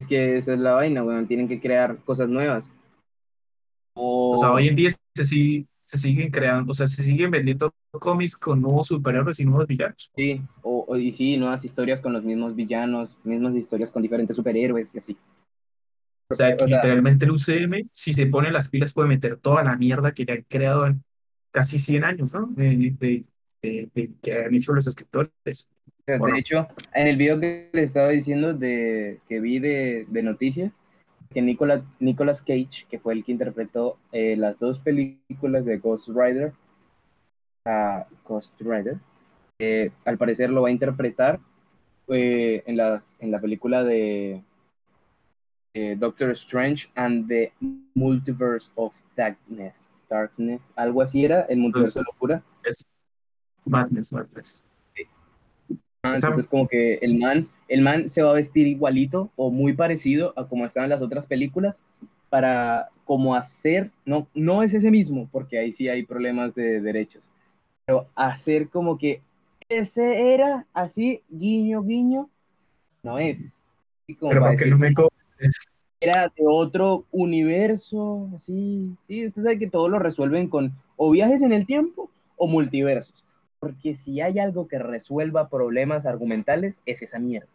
Es 0.01 0.07
que 0.07 0.35
esa 0.35 0.55
es 0.55 0.59
la 0.59 0.71
vaina, 0.73 1.03
weón. 1.03 1.27
Tienen 1.27 1.47
que 1.47 1.59
crear 1.59 1.95
cosas 2.03 2.27
nuevas. 2.27 2.73
O 3.93 4.35
sea, 4.39 4.51
hoy 4.51 4.67
en 4.67 4.75
día 4.75 4.89
se, 5.15 5.25
sigue- 5.25 5.67
se 5.81 5.99
siguen 5.99 6.31
creando, 6.31 6.71
o 6.71 6.73
sea, 6.73 6.87
se 6.87 7.03
siguen 7.03 7.29
vendiendo 7.29 7.71
cómics 7.91 8.35
con 8.35 8.59
nuevos 8.59 8.87
superhéroes 8.87 9.39
y 9.39 9.45
nuevos 9.45 9.67
villanos. 9.67 10.09
Sí, 10.15 10.41
o, 10.63 10.85
o- 10.87 10.97
y 10.97 11.11
sí, 11.11 11.37
nuevas 11.37 11.63
historias 11.65 12.01
con 12.01 12.13
los 12.13 12.23
mismos 12.23 12.55
villanos, 12.55 13.15
mismas 13.23 13.53
historias 13.55 13.91
con 13.91 14.01
diferentes 14.01 14.35
superhéroes 14.35 14.89
y 14.95 14.97
así. 14.97 15.17
O 16.31 16.33
sea, 16.33 16.57
que 16.57 16.63
O 16.63 16.67
sea- 16.67 16.77
literalmente 16.77 17.25
el 17.25 17.31
UCM, 17.31 17.87
si 17.91 18.13
se 18.13 18.25
pone 18.25 18.49
las 18.51 18.69
pilas, 18.69 18.93
puede 18.93 19.07
meter 19.09 19.37
toda 19.37 19.63
la 19.63 19.75
mierda 19.77 20.13
que 20.15 20.25
le 20.25 20.33
han 20.33 20.45
creado 20.49 20.87
en 20.87 21.03
casi 21.51 21.77
100 21.77 22.05
años, 22.05 22.33
¿no? 22.33 22.47
De, 22.47 22.69
de- 22.97 23.25
de- 23.61 23.89
de- 23.93 24.11
que 24.19 24.33
han 24.45 24.55
hecho 24.55 24.73
los 24.73 24.87
escritores. 24.87 25.67
O 26.01 26.03
sea, 26.05 26.17
Bueno. 26.17 26.33
De 26.35 26.39
hecho, 26.39 26.67
en 26.93 27.07
el 27.07 27.15
video 27.17 27.39
que 27.39 27.69
les 27.73 27.89
estaba 27.89 28.09
diciendo 28.09 28.53
de 28.53 29.19
que 29.29 29.39
vi 29.39 29.59
de, 29.59 30.05
de 30.09 30.23
noticias, 30.23 30.71
que 31.29 31.41
Nicolas, 31.41 31.81
Nicolas 31.99 32.41
Cage, 32.41 32.85
que 32.89 32.99
fue 32.99 33.13
el 33.13 33.23
que 33.23 33.31
interpretó 33.31 33.97
eh, 34.11 34.35
las 34.35 34.59
dos 34.59 34.79
películas 34.79 35.63
de 35.65 35.77
Ghost 35.77 36.09
Rider, 36.09 36.53
a 37.65 38.05
Ghost 38.27 38.53
Rider, 38.59 38.97
eh, 39.59 39.91
al 40.05 40.17
parecer 40.17 40.49
lo 40.49 40.63
va 40.63 40.69
a 40.69 40.71
interpretar 40.71 41.39
eh, 42.07 42.63
en, 42.65 42.77
las- 42.77 43.15
en 43.19 43.31
la 43.31 43.39
película 43.39 43.83
de 43.83 44.43
Doctor 45.97 46.31
Strange 46.31 46.89
and 46.95 47.27
the 47.29 47.53
Multiverse 47.93 48.71
of 48.75 48.93
Darkness. 49.15 49.97
Darkness, 50.09 50.73
algo 50.75 51.01
así 51.01 51.23
era, 51.23 51.41
el 51.43 51.59
multiverso 51.59 51.99
de 51.99 52.05
locura. 52.05 52.43
Madness, 53.63 54.11
madness. 54.11 54.65
Ah, 56.03 56.13
Entonces 56.15 56.47
como 56.47 56.67
que 56.67 56.95
el 56.95 57.19
man, 57.19 57.45
el 57.67 57.81
man 57.81 58.09
se 58.09 58.23
va 58.23 58.31
a 58.31 58.35
vestir 58.35 58.65
igualito 58.65 59.29
o 59.35 59.51
muy 59.51 59.73
parecido 59.73 60.33
a 60.35 60.47
como 60.47 60.65
estaban 60.65 60.89
las 60.89 61.01
otras 61.01 61.27
películas 61.27 61.77
para 62.29 62.89
como 63.05 63.35
hacer, 63.35 63.91
no, 64.05 64.27
no 64.33 64.63
es 64.63 64.73
ese 64.73 64.89
mismo, 64.89 65.27
porque 65.31 65.59
ahí 65.59 65.71
sí 65.71 65.89
hay 65.89 66.03
problemas 66.03 66.55
de 66.55 66.81
derechos, 66.81 67.29
pero 67.85 68.07
hacer 68.15 68.69
como 68.69 68.97
que 68.97 69.21
ese 69.69 70.33
era 70.33 70.65
así, 70.73 71.21
guiño, 71.29 71.83
guiño, 71.83 72.29
no 73.03 73.19
es. 73.19 73.59
Y 74.07 74.15
como 74.15 74.31
Pero 74.31 74.41
para 74.41 74.51
decir 74.51 74.67
no 74.69 74.77
me 74.77 74.93
era 76.01 76.23
de 76.35 76.43
otro 76.47 77.05
universo, 77.11 78.27
así. 78.35 78.97
Sí, 79.07 79.27
usted 79.27 79.43
sabe 79.43 79.59
que 79.59 79.69
todo 79.69 79.87
lo 79.87 79.99
resuelven 79.99 80.47
con 80.49 80.73
o 80.97 81.11
viajes 81.11 81.43
en 81.43 81.51
el 81.53 81.67
tiempo 81.67 82.09
o 82.37 82.47
multiversos. 82.47 83.23
Porque 83.61 83.93
si 83.93 84.21
hay 84.21 84.39
algo 84.39 84.67
que 84.67 84.79
resuelva 84.79 85.47
problemas 85.47 86.07
argumentales, 86.07 86.81
es 86.87 87.03
esa 87.03 87.19
mierda. 87.19 87.47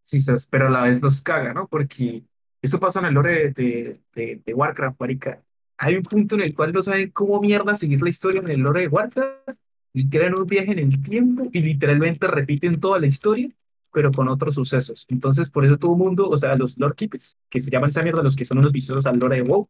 Sí, 0.00 0.18
pero 0.50 0.68
a 0.68 0.70
la 0.70 0.82
vez 0.82 1.00
los 1.00 1.22
caga, 1.22 1.54
¿no? 1.54 1.66
Porque 1.66 2.22
eso 2.60 2.78
pasa 2.78 3.00
en 3.00 3.06
el 3.06 3.14
lore 3.14 3.50
de, 3.52 3.98
de, 4.14 4.54
Warcraft, 4.54 5.00
marica. 5.00 5.42
Hay 5.78 5.96
un 5.96 6.02
punto 6.02 6.34
en 6.34 6.42
el 6.42 6.54
cual 6.54 6.74
no 6.74 6.82
saben 6.82 7.10
cómo 7.10 7.40
mierda 7.40 7.74
seguir 7.74 8.02
la 8.02 8.10
historia 8.10 8.42
en 8.42 8.50
el 8.50 8.60
lore 8.60 8.82
de 8.82 8.88
Warcraft 8.88 9.58
y 9.94 10.10
crean 10.10 10.34
un 10.34 10.44
viaje 10.44 10.72
en 10.72 10.78
el 10.78 11.02
tiempo 11.02 11.48
y 11.52 11.62
literalmente 11.62 12.26
repiten 12.26 12.78
toda 12.78 13.00
la 13.00 13.06
historia, 13.06 13.48
pero 13.92 14.12
con 14.12 14.28
otros 14.28 14.56
sucesos. 14.56 15.06
Entonces, 15.08 15.48
por 15.48 15.64
eso 15.64 15.78
todo 15.78 15.92
el 15.92 15.98
mundo, 15.98 16.28
o 16.28 16.36
sea, 16.36 16.54
los 16.54 16.76
lore 16.76 16.94
keepers, 16.94 17.38
que 17.48 17.60
se 17.60 17.70
llaman 17.70 17.88
esa 17.88 18.02
mierda, 18.02 18.22
los 18.22 18.36
que 18.36 18.44
son 18.44 18.58
unos 18.58 18.72
viciosos 18.72 19.06
al 19.06 19.18
lore 19.18 19.36
de 19.36 19.42
WoW, 19.42 19.68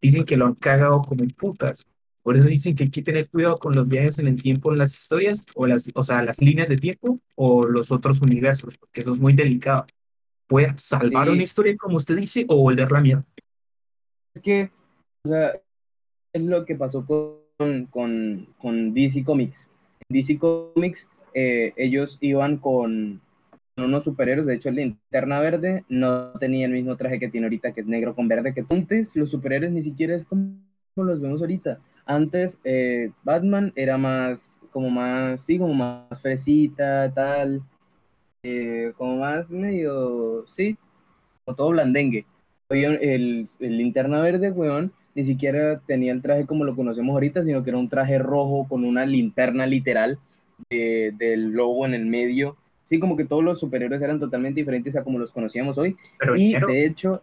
dicen 0.00 0.24
que 0.24 0.36
lo 0.36 0.46
han 0.46 0.54
cagado 0.54 1.02
como 1.02 1.26
putas. 1.28 1.84
Por 2.26 2.36
eso 2.36 2.48
dicen 2.48 2.74
que 2.74 2.82
hay 2.82 2.90
que 2.90 3.02
tener 3.02 3.28
cuidado 3.28 3.56
con 3.56 3.76
los 3.76 3.88
viajes 3.88 4.18
en 4.18 4.26
el 4.26 4.42
tiempo 4.42 4.72
en 4.72 4.78
las 4.78 4.92
historias, 4.92 5.46
o, 5.54 5.64
las, 5.64 5.88
o 5.94 6.02
sea, 6.02 6.22
las 6.22 6.40
líneas 6.40 6.68
de 6.68 6.76
tiempo 6.76 7.20
o 7.36 7.64
los 7.66 7.92
otros 7.92 8.20
universos, 8.20 8.76
porque 8.76 9.02
eso 9.02 9.12
es 9.12 9.20
muy 9.20 9.32
delicado. 9.32 9.86
Puede 10.48 10.76
salvar 10.76 11.28
Sí. 11.28 11.32
una 11.32 11.42
historia, 11.44 11.76
como 11.76 11.98
usted 11.98 12.16
dice, 12.16 12.44
o 12.48 12.56
volverla 12.56 13.00
mierda. 13.00 13.24
Es 14.34 14.42
que, 14.42 14.70
o 15.22 15.28
sea, 15.28 15.52
es 16.32 16.42
lo 16.42 16.66
que 16.66 16.74
pasó 16.74 17.06
con, 17.06 17.86
con, 17.86 18.48
con 18.58 18.92
DC 18.92 19.22
Comics. 19.22 19.68
En 20.08 20.16
DC 20.18 20.36
Comics, 20.36 21.06
eh, 21.32 21.74
ellos 21.76 22.18
iban 22.20 22.56
con, 22.56 23.20
unos 23.76 24.02
superhéroes, 24.02 24.48
de 24.48 24.54
hecho 24.54 24.68
el 24.70 24.74
Linterna 24.74 25.38
Verde 25.38 25.84
no 25.88 26.32
tenía 26.40 26.66
el 26.66 26.72
mismo 26.72 26.96
traje 26.96 27.20
que 27.20 27.28
tiene 27.28 27.46
ahorita, 27.46 27.70
que 27.70 27.82
es 27.82 27.86
negro 27.86 28.16
con 28.16 28.26
verde, 28.26 28.52
que 28.52 28.64
antes 28.68 29.14
los 29.14 29.30
superhéroes 29.30 29.70
ni 29.70 29.82
siquiera 29.82 30.16
es 30.16 30.24
como 30.24 30.58
los 30.96 31.20
vemos 31.20 31.40
ahorita. 31.40 31.78
Antes 32.06 32.58
eh, 32.64 33.12
Batman 33.24 33.72
era 33.76 33.98
más, 33.98 34.60
como 34.72 34.90
más, 34.90 35.42
sí, 35.44 35.58
como 35.58 35.74
más 35.74 36.20
fresita, 36.22 37.12
tal, 37.14 37.62
eh, 38.42 38.92
como 38.96 39.18
más 39.18 39.50
medio, 39.50 40.46
sí, 40.48 40.76
como 41.44 41.56
todo 41.56 41.70
blandengue. 41.70 42.26
Oye, 42.70 43.14
el, 43.14 43.46
el 43.60 43.78
linterna 43.78 44.20
verde, 44.20 44.50
weón, 44.50 44.92
ni 45.14 45.24
siquiera 45.24 45.80
tenía 45.86 46.12
el 46.12 46.22
traje 46.22 46.46
como 46.46 46.64
lo 46.64 46.76
conocemos 46.76 47.14
ahorita, 47.14 47.42
sino 47.44 47.62
que 47.64 47.70
era 47.70 47.78
un 47.78 47.88
traje 47.88 48.18
rojo 48.18 48.66
con 48.68 48.84
una 48.84 49.06
linterna 49.06 49.66
literal 49.66 50.18
de- 50.70 51.12
del 51.18 51.52
logo 51.52 51.86
en 51.86 51.94
el 51.94 52.06
medio. 52.06 52.56
Sí, 52.82 53.00
como 53.00 53.16
que 53.16 53.24
todos 53.24 53.42
los 53.44 53.60
superhéroes 53.60 54.02
eran 54.02 54.20
totalmente 54.20 54.60
diferentes 54.60 54.96
a 54.96 55.04
como 55.04 55.18
los 55.18 55.32
conocíamos 55.32 55.78
hoy. 55.78 55.96
Pero 56.18 56.34
Y 56.36 56.54
de 56.60 56.86
hecho, 56.86 57.22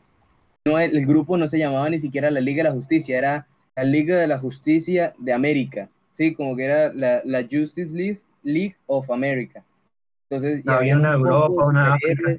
no, 0.65 0.79
el, 0.79 0.95
el 0.97 1.05
grupo 1.05 1.37
no 1.37 1.47
se 1.47 1.57
llamaba 1.59 1.89
ni 1.89 1.99
siquiera 1.99 2.31
la 2.31 2.41
Liga 2.41 2.63
de 2.63 2.69
la 2.69 2.75
Justicia, 2.75 3.17
era 3.17 3.47
la 3.75 3.83
Liga 3.83 4.17
de 4.17 4.27
la 4.27 4.39
Justicia 4.39 5.13
de 5.17 5.33
América. 5.33 5.89
Sí, 6.13 6.33
como 6.35 6.55
que 6.55 6.65
era 6.65 6.93
la, 6.93 7.21
la 7.25 7.41
Justice 7.49 7.91
League, 7.93 8.21
League 8.43 8.75
of 8.87 9.09
America. 9.11 9.63
Entonces, 10.29 10.63
y 10.65 10.69
había 10.71 10.97
una 10.97 11.13
un 11.13 11.27
Europa, 11.27 11.65
una 11.65 11.93
África. 11.95 12.37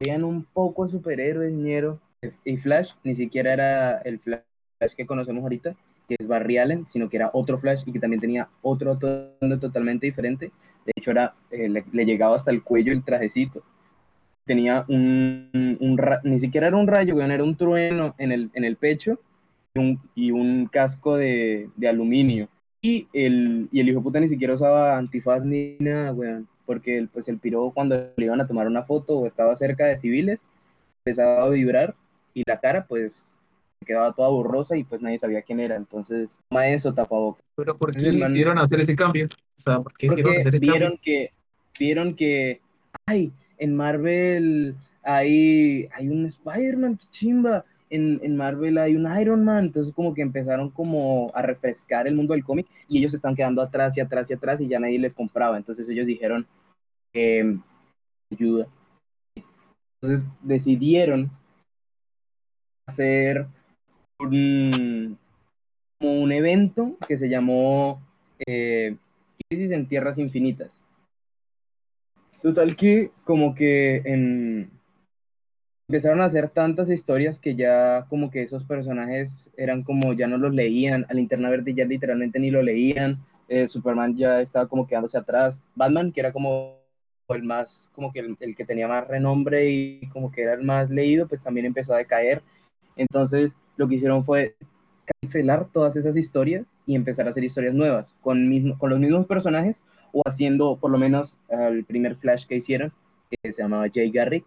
Habían 0.00 0.24
un 0.24 0.44
poco 0.44 0.84
de 0.84 0.92
superhéroes, 0.92 1.52
ñero. 1.52 2.00
Y 2.44 2.56
Flash 2.56 2.92
ni 3.02 3.14
siquiera 3.14 3.52
era 3.52 3.98
el 3.98 4.18
Flash 4.18 4.94
que 4.96 5.06
conocemos 5.06 5.42
ahorita, 5.42 5.74
que 6.08 6.16
es 6.18 6.26
Barry 6.26 6.58
Allen, 6.58 6.86
sino 6.88 7.08
que 7.08 7.16
era 7.16 7.30
otro 7.32 7.58
Flash 7.58 7.82
y 7.86 7.92
que 7.92 7.98
también 8.00 8.20
tenía 8.20 8.48
otro 8.62 8.92
atuendo 8.92 9.58
totalmente 9.58 10.06
diferente. 10.06 10.52
De 10.86 10.92
hecho, 10.96 11.10
era, 11.10 11.34
eh, 11.50 11.68
le, 11.68 11.84
le 11.92 12.04
llegaba 12.06 12.36
hasta 12.36 12.50
el 12.50 12.62
cuello 12.62 12.92
el 12.92 13.04
trajecito. 13.04 13.62
Tenía 14.46 14.84
un, 14.88 15.78
un 15.80 15.98
ra- 15.98 16.20
ni 16.24 16.38
siquiera 16.38 16.68
era 16.68 16.76
un 16.76 16.86
rayo, 16.88 17.20
era 17.22 17.44
un 17.44 17.56
trueno 17.56 18.14
en 18.18 18.32
el, 18.32 18.50
en 18.54 18.64
el 18.64 18.76
pecho 18.76 19.20
un, 19.74 20.00
y 20.14 20.30
un 20.30 20.66
casco 20.66 21.16
de, 21.16 21.68
de 21.76 21.88
aluminio. 21.88 22.48
Y 22.80 23.08
el, 23.12 23.68
y 23.72 23.80
el 23.80 23.88
hijo 23.88 24.00
de 24.00 24.04
puta 24.04 24.20
ni 24.20 24.28
siquiera 24.28 24.54
usaba 24.54 24.96
antifaz 24.98 25.44
ni 25.44 25.76
nada, 25.78 26.12
weón, 26.12 26.46
porque 26.66 26.98
el, 26.98 27.08
pues 27.08 27.28
el 27.28 27.38
piro 27.38 27.70
cuando 27.74 27.96
le 28.16 28.24
iban 28.24 28.40
a 28.40 28.46
tomar 28.46 28.66
una 28.66 28.82
foto 28.82 29.18
o 29.18 29.26
estaba 29.26 29.56
cerca 29.56 29.86
de 29.86 29.96
civiles, 29.96 30.44
empezaba 31.04 31.44
a 31.44 31.48
vibrar 31.48 31.94
y 32.34 32.42
la 32.46 32.60
cara 32.60 32.86
pues 32.86 33.34
quedaba 33.84 34.12
toda 34.12 34.28
borrosa 34.28 34.76
y 34.76 34.84
pues 34.84 35.00
nadie 35.00 35.18
sabía 35.18 35.42
quién 35.42 35.60
era. 35.60 35.76
Entonces, 35.76 36.38
toma 36.48 36.68
eso, 36.68 36.92
tapabocas. 36.92 37.44
pero 37.54 37.76
¿por 37.76 37.94
qué 37.94 38.08
hicieron 38.08 38.58
hacer 38.58 38.80
ese 38.80 38.94
cambio? 38.96 39.28
O 39.56 39.60
sea, 39.60 39.80
¿por 39.80 39.94
qué 39.94 40.06
hicieron 40.06 40.34
Porque 40.34 40.40
hacer 40.40 40.54
ese 40.56 40.64
vieron 40.64 40.90
cambio? 40.92 41.00
que, 41.02 41.32
vieron 41.78 42.14
que, 42.14 42.60
ay, 43.06 43.32
en 43.58 43.76
Marvel 43.76 44.76
hay, 45.02 45.88
hay 45.92 46.08
un 46.08 46.26
Spider-Man, 46.26 46.98
chimba. 47.10 47.64
En, 47.90 48.20
en 48.22 48.36
Marvel 48.36 48.78
hay 48.78 48.96
un 48.96 49.08
Iron 49.20 49.44
Man. 49.44 49.66
Entonces 49.66 49.92
como 49.94 50.14
que 50.14 50.22
empezaron 50.22 50.70
como 50.70 51.30
a 51.34 51.42
refrescar 51.42 52.06
el 52.06 52.14
mundo 52.14 52.34
del 52.34 52.44
cómic 52.44 52.66
y 52.88 52.98
ellos 52.98 53.12
se 53.12 53.16
están 53.16 53.34
quedando 53.34 53.62
atrás 53.62 53.96
y 53.96 54.00
atrás 54.00 54.30
y 54.30 54.34
atrás 54.34 54.60
y 54.60 54.68
ya 54.68 54.80
nadie 54.80 54.98
les 54.98 55.14
compraba. 55.14 55.56
Entonces 55.56 55.88
ellos 55.88 56.06
dijeron, 56.06 56.46
em, 57.12 57.62
ayuda. 58.30 58.66
Entonces 60.00 60.28
decidieron 60.42 61.30
hacer 62.86 63.46
un, 64.18 65.18
un 66.00 66.32
evento 66.32 66.96
que 67.06 67.16
se 67.16 67.28
llamó 67.28 68.02
eh, 68.46 68.96
Crisis 69.48 69.70
en 69.70 69.86
Tierras 69.86 70.18
Infinitas. 70.18 70.72
Total 72.42 72.76
que 72.76 73.10
como 73.24 73.54
que 73.54 74.02
en, 74.04 74.70
empezaron 75.88 76.20
a 76.20 76.24
hacer 76.26 76.48
tantas 76.48 76.88
historias 76.90 77.38
que 77.38 77.54
ya 77.54 78.06
como 78.08 78.30
que 78.30 78.42
esos 78.42 78.64
personajes 78.64 79.48
eran 79.56 79.82
como 79.82 80.12
ya 80.14 80.26
no 80.26 80.38
los 80.38 80.54
leían, 80.54 81.06
al 81.08 81.16
Linterna 81.16 81.50
Verde 81.50 81.74
ya 81.74 81.84
literalmente 81.84 82.38
ni 82.38 82.50
lo 82.50 82.62
leían, 82.62 83.24
eh, 83.48 83.66
Superman 83.66 84.16
ya 84.16 84.40
estaba 84.40 84.68
como 84.68 84.86
quedándose 84.86 85.18
atrás, 85.18 85.62
Batman 85.74 86.12
que 86.12 86.20
era 86.20 86.32
como 86.32 86.78
el 87.28 87.42
más, 87.42 87.90
como 87.94 88.12
que 88.12 88.20
el, 88.20 88.36
el, 88.40 88.54
que 88.54 88.64
tenía 88.64 88.88
más 88.88 89.06
renombre 89.08 89.70
y 89.70 90.08
como 90.08 90.30
que 90.30 90.42
era 90.42 90.54
el 90.54 90.62
más 90.62 90.90
leído, 90.90 91.26
pues 91.26 91.42
también 91.42 91.66
empezó 91.66 91.94
a 91.94 91.98
decaer. 91.98 92.42
Entonces 92.96 93.54
lo 93.76 93.88
que 93.88 93.96
hicieron 93.96 94.24
fue 94.24 94.56
cancelar 95.20 95.66
todas 95.72 95.96
esas 95.96 96.16
historias 96.16 96.66
y 96.86 96.94
empezar 96.94 97.26
a 97.26 97.30
hacer 97.30 97.44
historias 97.44 97.74
nuevas 97.74 98.14
con, 98.20 98.48
mismo, 98.48 98.78
con 98.78 98.90
los 98.90 98.98
mismos 98.98 99.26
personajes 99.26 99.80
o 100.12 100.22
haciendo 100.26 100.76
por 100.76 100.90
lo 100.90 100.98
menos 100.98 101.38
el 101.48 101.84
primer 101.84 102.16
Flash 102.16 102.46
que 102.46 102.56
hicieron, 102.56 102.92
que 103.30 103.52
se 103.52 103.62
llamaba 103.62 103.86
Jay 103.92 104.10
Garrick. 104.10 104.44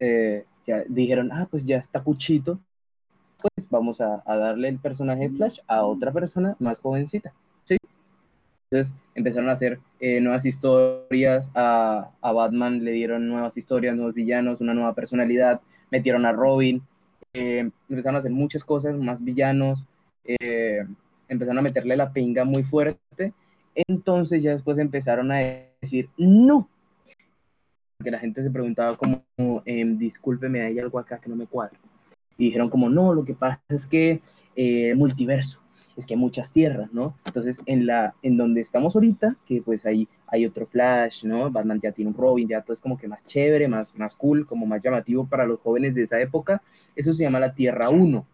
Eh, 0.00 0.44
ya 0.66 0.84
dijeron, 0.88 1.30
ah, 1.32 1.48
pues 1.50 1.64
ya 1.66 1.78
está 1.78 2.02
Puchito, 2.02 2.60
pues 3.40 3.68
vamos 3.70 4.00
a, 4.00 4.22
a, 4.26 4.36
darle 4.36 4.68
el 4.68 4.78
personaje 4.78 5.30
Flash 5.30 5.58
a 5.66 5.84
otra 5.84 6.12
persona 6.12 6.56
más 6.58 6.80
jovencita. 6.80 7.32
¿sí? 7.64 7.76
Entonces 8.70 8.94
empezaron 9.14 9.48
a 9.48 9.52
hacer 9.52 9.80
eh, 10.00 10.20
nuevas 10.20 10.44
historias, 10.44 11.48
a, 11.54 12.10
a, 12.20 12.32
Batman 12.32 12.84
le 12.84 12.92
dieron 12.92 13.28
nuevas 13.28 13.56
historias, 13.56 13.96
nuevos 13.96 14.14
villanos, 14.14 14.60
una 14.60 14.74
nueva 14.74 14.94
personalidad, 14.94 15.60
metieron 15.90 16.26
a 16.26 16.32
Robin, 16.32 16.82
eh, 17.32 17.70
empezaron 17.88 18.16
a 18.16 18.18
hacer 18.18 18.30
muchas 18.30 18.64
cosas, 18.64 18.96
más 18.96 19.24
villanos, 19.24 19.84
eh, 20.24 20.84
empezaron 21.28 21.58
a 21.58 21.62
meterle 21.62 21.96
la 21.96 22.12
pinga 22.12 22.44
muy 22.44 22.62
fuerte, 22.62 23.32
entonces 23.74 24.42
ya 24.42 24.52
después 24.52 24.76
empezaron 24.78 25.32
a 25.32 25.38
decir, 25.80 26.10
no, 26.18 26.68
porque 28.08 28.12
la 28.12 28.20
gente 28.20 28.42
se 28.42 28.50
preguntaba 28.50 28.96
como, 28.96 29.22
eh, 29.66 29.84
discúlpeme, 29.84 30.62
hay 30.62 30.78
algo 30.78 30.98
acá 30.98 31.18
que 31.18 31.28
no 31.28 31.36
me 31.36 31.46
cuadra. 31.46 31.78
Y 32.38 32.46
dijeron 32.46 32.70
como, 32.70 32.88
no, 32.88 33.12
lo 33.12 33.22
que 33.22 33.34
pasa 33.34 33.60
es 33.68 33.86
que 33.86 34.22
eh, 34.56 34.94
multiverso, 34.94 35.60
es 35.94 36.06
que 36.06 36.14
hay 36.14 36.20
muchas 36.20 36.50
tierras, 36.50 36.90
¿no? 36.90 37.18
Entonces, 37.26 37.60
en, 37.66 37.84
la, 37.84 38.14
en 38.22 38.38
donde 38.38 38.62
estamos 38.62 38.94
ahorita, 38.94 39.36
que 39.44 39.60
pues 39.60 39.84
ahí 39.84 40.08
hay 40.26 40.46
otro 40.46 40.64
Flash, 40.64 41.24
¿no? 41.24 41.50
Batman 41.50 41.80
ya 41.82 41.92
tiene 41.92 42.10
un 42.10 42.16
Robin, 42.16 42.48
ya 42.48 42.62
todo 42.62 42.72
es 42.72 42.80
como 42.80 42.96
que 42.96 43.08
más 43.08 43.22
chévere, 43.24 43.68
más, 43.68 43.94
más 43.94 44.14
cool, 44.14 44.46
como 44.46 44.64
más 44.64 44.82
llamativo 44.82 45.26
para 45.26 45.44
los 45.44 45.60
jóvenes 45.60 45.94
de 45.94 46.02
esa 46.02 46.18
época. 46.18 46.62
Eso 46.96 47.12
se 47.12 47.24
llama 47.24 47.40
la 47.40 47.52
Tierra 47.52 47.90
1. 47.90 48.26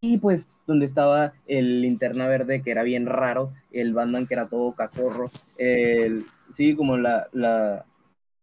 Y 0.00 0.18
pues, 0.18 0.48
donde 0.66 0.84
estaba 0.84 1.32
el 1.46 1.80
linterna 1.80 2.26
verde, 2.26 2.60
que 2.62 2.72
era 2.72 2.82
bien 2.82 3.06
raro, 3.06 3.52
el 3.70 3.92
Batman, 3.92 4.26
que 4.26 4.34
era 4.34 4.48
todo 4.48 4.74
cacorro, 4.74 5.30
el, 5.58 6.24
sí, 6.52 6.74
como 6.74 6.96
la, 6.96 7.28
la, 7.32 7.86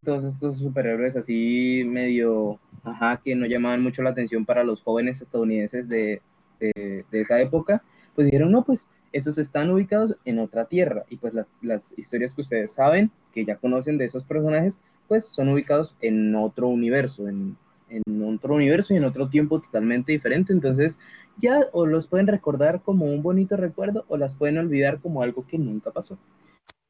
todos 0.03 0.23
estos 0.23 0.57
superhéroes 0.57 1.15
así 1.15 1.84
medio, 1.85 2.59
ajá, 2.84 3.21
que 3.23 3.35
no 3.35 3.45
llamaban 3.45 3.84
mucho 3.84 4.01
la 4.01 4.11
atención 4.11 4.45
para 4.45 4.63
los 4.63 4.81
jóvenes 4.81 5.21
estadounidenses 5.21 5.88
de, 5.88 6.21
de, 6.59 7.05
de 7.09 7.19
esa 7.21 7.39
época, 7.41 7.84
pues 8.15 8.26
dijeron, 8.26 8.51
no, 8.51 8.63
pues 8.63 8.85
esos 9.11 9.38
están 9.38 9.69
ubicados 9.71 10.15
en 10.26 10.39
otra 10.39 10.65
tierra 10.65 11.03
y 11.09 11.17
pues 11.17 11.34
las, 11.34 11.47
las, 11.61 11.93
historias 11.97 12.34
que 12.34 12.41
ustedes 12.41 12.71
saben, 12.71 13.11
que 13.34 13.45
ya 13.45 13.57
conocen 13.57 13.97
de 13.97 14.05
esos 14.05 14.23
personajes, 14.23 14.77
pues 15.07 15.26
son 15.26 15.49
ubicados 15.49 15.95
en 16.01 16.35
otro 16.35 16.67
universo, 16.67 17.27
en, 17.27 17.57
en 17.89 18.23
otro 18.23 18.55
universo 18.55 18.93
y 18.93 18.97
en 18.97 19.03
otro 19.03 19.30
tiempo 19.30 19.59
totalmente 19.59 20.11
diferente. 20.11 20.53
Entonces 20.53 20.97
ya 21.38 21.65
o 21.71 21.85
los 21.85 22.07
pueden 22.07 22.27
recordar 22.27 22.81
como 22.81 23.05
un 23.05 23.23
bonito 23.23 23.57
recuerdo 23.57 24.05
o 24.07 24.17
las 24.17 24.35
pueden 24.35 24.57
olvidar 24.57 24.99
como 24.99 25.23
algo 25.23 25.45
que 25.47 25.57
nunca 25.57 25.91
pasó. 25.91 26.17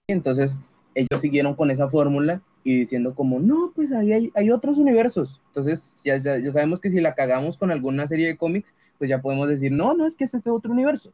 Entonces 0.07 0.57
ellos 0.95 1.21
siguieron 1.21 1.55
con 1.55 1.71
esa 1.71 1.87
fórmula 1.87 2.41
y 2.63 2.79
diciendo 2.79 3.15
como, 3.15 3.39
no, 3.39 3.71
pues 3.73 3.91
ahí 3.91 4.11
hay, 4.11 4.31
hay 4.35 4.51
otros 4.51 4.77
universos. 4.77 5.41
Entonces 5.47 6.01
ya, 6.03 6.17
ya, 6.17 6.37
ya, 6.37 6.51
sabemos 6.51 6.79
que 6.79 6.89
si 6.89 6.99
la 6.99 7.15
cagamos 7.15 7.57
con 7.57 7.71
alguna 7.71 8.05
serie 8.07 8.27
de 8.27 8.37
cómics, 8.37 8.75
pues 8.97 9.09
ya 9.09 9.21
podemos 9.21 9.47
decir, 9.47 9.71
no, 9.71 9.93
no 9.93 10.05
es 10.05 10.15
que 10.15 10.25
es 10.25 10.33
este 10.33 10.49
otro 10.49 10.71
universo. 10.71 11.13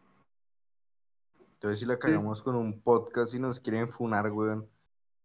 Entonces 1.53 1.79
si 1.79 1.85
la 1.85 1.97
cagamos 1.97 2.41
con 2.41 2.55
un 2.55 2.79
podcast 2.79 3.33
y 3.35 3.39
nos 3.39 3.59
quieren 3.59 3.89
funar, 3.89 4.31
weón. 4.31 4.67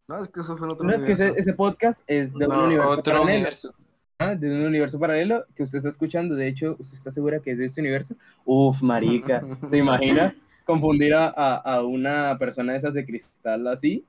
No, 0.09 0.19
es 0.19 0.29
que 0.29 0.41
eso 0.41 0.57
fue 0.57 0.67
en 0.67 0.73
otro 0.73 0.87
no, 0.87 0.95
universo. 0.95 1.13
es 1.13 1.19
que 1.19 1.39
ese, 1.39 1.41
ese, 1.41 1.53
podcast 1.55 2.03
es 2.07 2.33
de 2.33 2.47
un 2.47 2.53
no, 2.53 2.65
universo 2.65 2.91
otro 2.91 3.13
paralelo. 3.13 3.35
universo. 3.35 3.75
Ah, 4.19 4.35
de 4.35 4.51
un 4.51 4.67
universo 4.67 4.99
paralelo 4.99 5.47
que 5.55 5.63
usted 5.63 5.79
está 5.79 5.89
escuchando. 5.89 6.35
De 6.35 6.49
hecho, 6.49 6.77
¿usted 6.79 6.99
está 6.99 7.11
segura 7.11 7.41
que 7.41 7.53
es 7.53 7.59
de 7.59 7.65
este 7.65 7.81
universo? 7.81 8.17
Uf, 8.45 8.83
marica. 8.83 9.43
¿Se 9.69 9.79
imagina 9.79 10.35
confundir 10.67 11.15
a, 11.15 11.29
a, 11.29 11.57
a 11.57 11.83
una 11.83 12.37
persona 12.39 12.73
de 12.73 12.79
esas 12.79 12.95
de 12.95 13.07
cristal 13.07 13.67
así? 13.69 14.05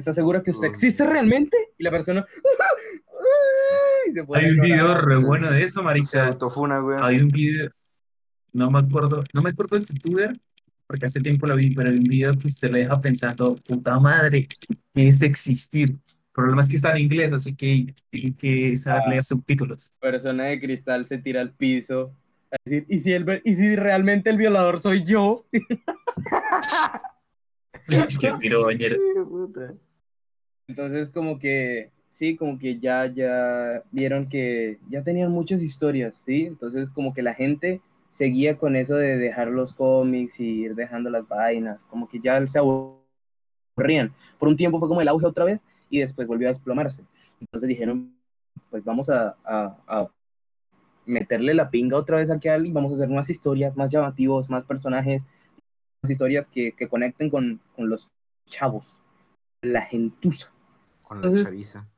¿Está 0.00 0.14
segura 0.14 0.42
que 0.42 0.50
usted 0.50 0.66
existe 0.66 1.06
realmente? 1.06 1.56
Y 1.76 1.84
la 1.84 1.90
persona... 1.90 2.26
Y 4.08 4.12
se 4.12 4.24
Hay 4.34 4.50
un 4.50 4.60
video 4.60 4.94
re 4.94 5.18
bueno 5.18 5.50
de 5.50 5.62
eso, 5.62 5.82
marica. 5.82 6.06
Se 6.06 6.20
autofuna, 6.20 6.82
weón. 6.82 7.02
Hay 7.02 7.20
un 7.20 7.28
video, 7.28 7.70
no 8.52 8.70
me 8.70 8.78
acuerdo, 8.78 9.22
no 9.34 9.42
me 9.42 9.50
acuerdo 9.50 9.76
del 9.76 9.86
youtuber, 9.86 10.40
porque 10.86 11.04
hace 11.04 11.20
tiempo 11.20 11.46
lo 11.46 11.54
vi, 11.54 11.74
pero 11.74 11.90
hay 11.90 11.98
un 11.98 12.04
video 12.04 12.36
que 12.38 12.46
usted 12.46 12.70
le 12.70 12.78
deja 12.80 12.98
pensando, 12.98 13.56
puta 13.56 14.00
madre, 14.00 14.48
¿qué 14.94 15.08
es 15.08 15.20
existir? 15.20 15.90
El 15.90 16.32
problema 16.32 16.62
es 16.62 16.68
que 16.70 16.76
está 16.76 16.92
en 16.92 17.02
inglés, 17.02 17.34
así 17.34 17.54
que 17.54 17.94
tiene 18.08 18.34
que 18.36 18.74
saber 18.76 19.02
Ah. 19.04 19.10
leer 19.10 19.22
subtítulos. 19.24 19.92
Persona 20.00 20.44
de 20.44 20.60
cristal 20.60 21.04
se 21.04 21.18
tira 21.18 21.42
al 21.42 21.52
piso 21.52 22.16
a 22.50 22.56
decir, 22.64 22.86
¿y 22.88 23.00
si, 23.00 23.12
el, 23.12 23.42
¿y 23.44 23.54
si 23.54 23.76
realmente 23.76 24.30
el 24.30 24.38
violador 24.38 24.80
soy 24.80 25.04
yo? 25.04 25.44
Qué. 28.18 28.32
Entonces 30.70 31.10
como 31.10 31.40
que, 31.40 31.90
sí, 32.10 32.36
como 32.36 32.56
que 32.56 32.78
ya, 32.78 33.06
ya 33.12 33.82
vieron 33.90 34.28
que 34.28 34.78
ya 34.88 35.02
tenían 35.02 35.32
muchas 35.32 35.62
historias, 35.62 36.22
¿sí? 36.24 36.46
Entonces 36.46 36.88
como 36.90 37.12
que 37.12 37.22
la 37.22 37.34
gente 37.34 37.80
seguía 38.10 38.56
con 38.56 38.76
eso 38.76 38.94
de 38.94 39.16
dejar 39.18 39.48
los 39.48 39.72
cómics 39.74 40.38
y 40.38 40.44
ir 40.62 40.76
dejando 40.76 41.10
las 41.10 41.26
vainas, 41.26 41.84
como 41.86 42.08
que 42.08 42.20
ya 42.20 42.46
se 42.46 42.60
aburrían. 42.60 44.14
Por 44.38 44.48
un 44.48 44.56
tiempo 44.56 44.78
fue 44.78 44.88
como 44.88 45.00
el 45.00 45.08
auge 45.08 45.26
otra 45.26 45.44
vez 45.44 45.60
y 45.88 45.98
después 45.98 46.28
volvió 46.28 46.46
a 46.46 46.52
desplomarse. 46.52 47.02
Entonces 47.40 47.68
dijeron, 47.68 48.14
pues 48.70 48.84
vamos 48.84 49.10
a, 49.10 49.36
a, 49.44 49.76
a 49.88 50.08
meterle 51.04 51.52
la 51.54 51.68
pinga 51.70 51.96
otra 51.96 52.18
vez 52.18 52.30
aquí 52.30 52.48
y 52.48 52.70
vamos 52.70 52.92
a 52.92 52.94
hacer 52.94 53.08
unas 53.08 53.28
historias 53.28 53.76
más 53.76 53.90
llamativos, 53.90 54.48
más 54.48 54.64
personajes, 54.64 55.26
más 56.00 56.10
historias 56.10 56.46
que, 56.46 56.72
que 56.72 56.88
conecten 56.88 57.28
con, 57.28 57.60
con 57.74 57.88
los 57.88 58.08
chavos, 58.46 59.00
la 59.62 59.82
gentuza. 59.82 60.52
Con 61.10 61.20
la 61.20 61.26
Entonces- 61.26 61.48
chaviza. 61.48 61.88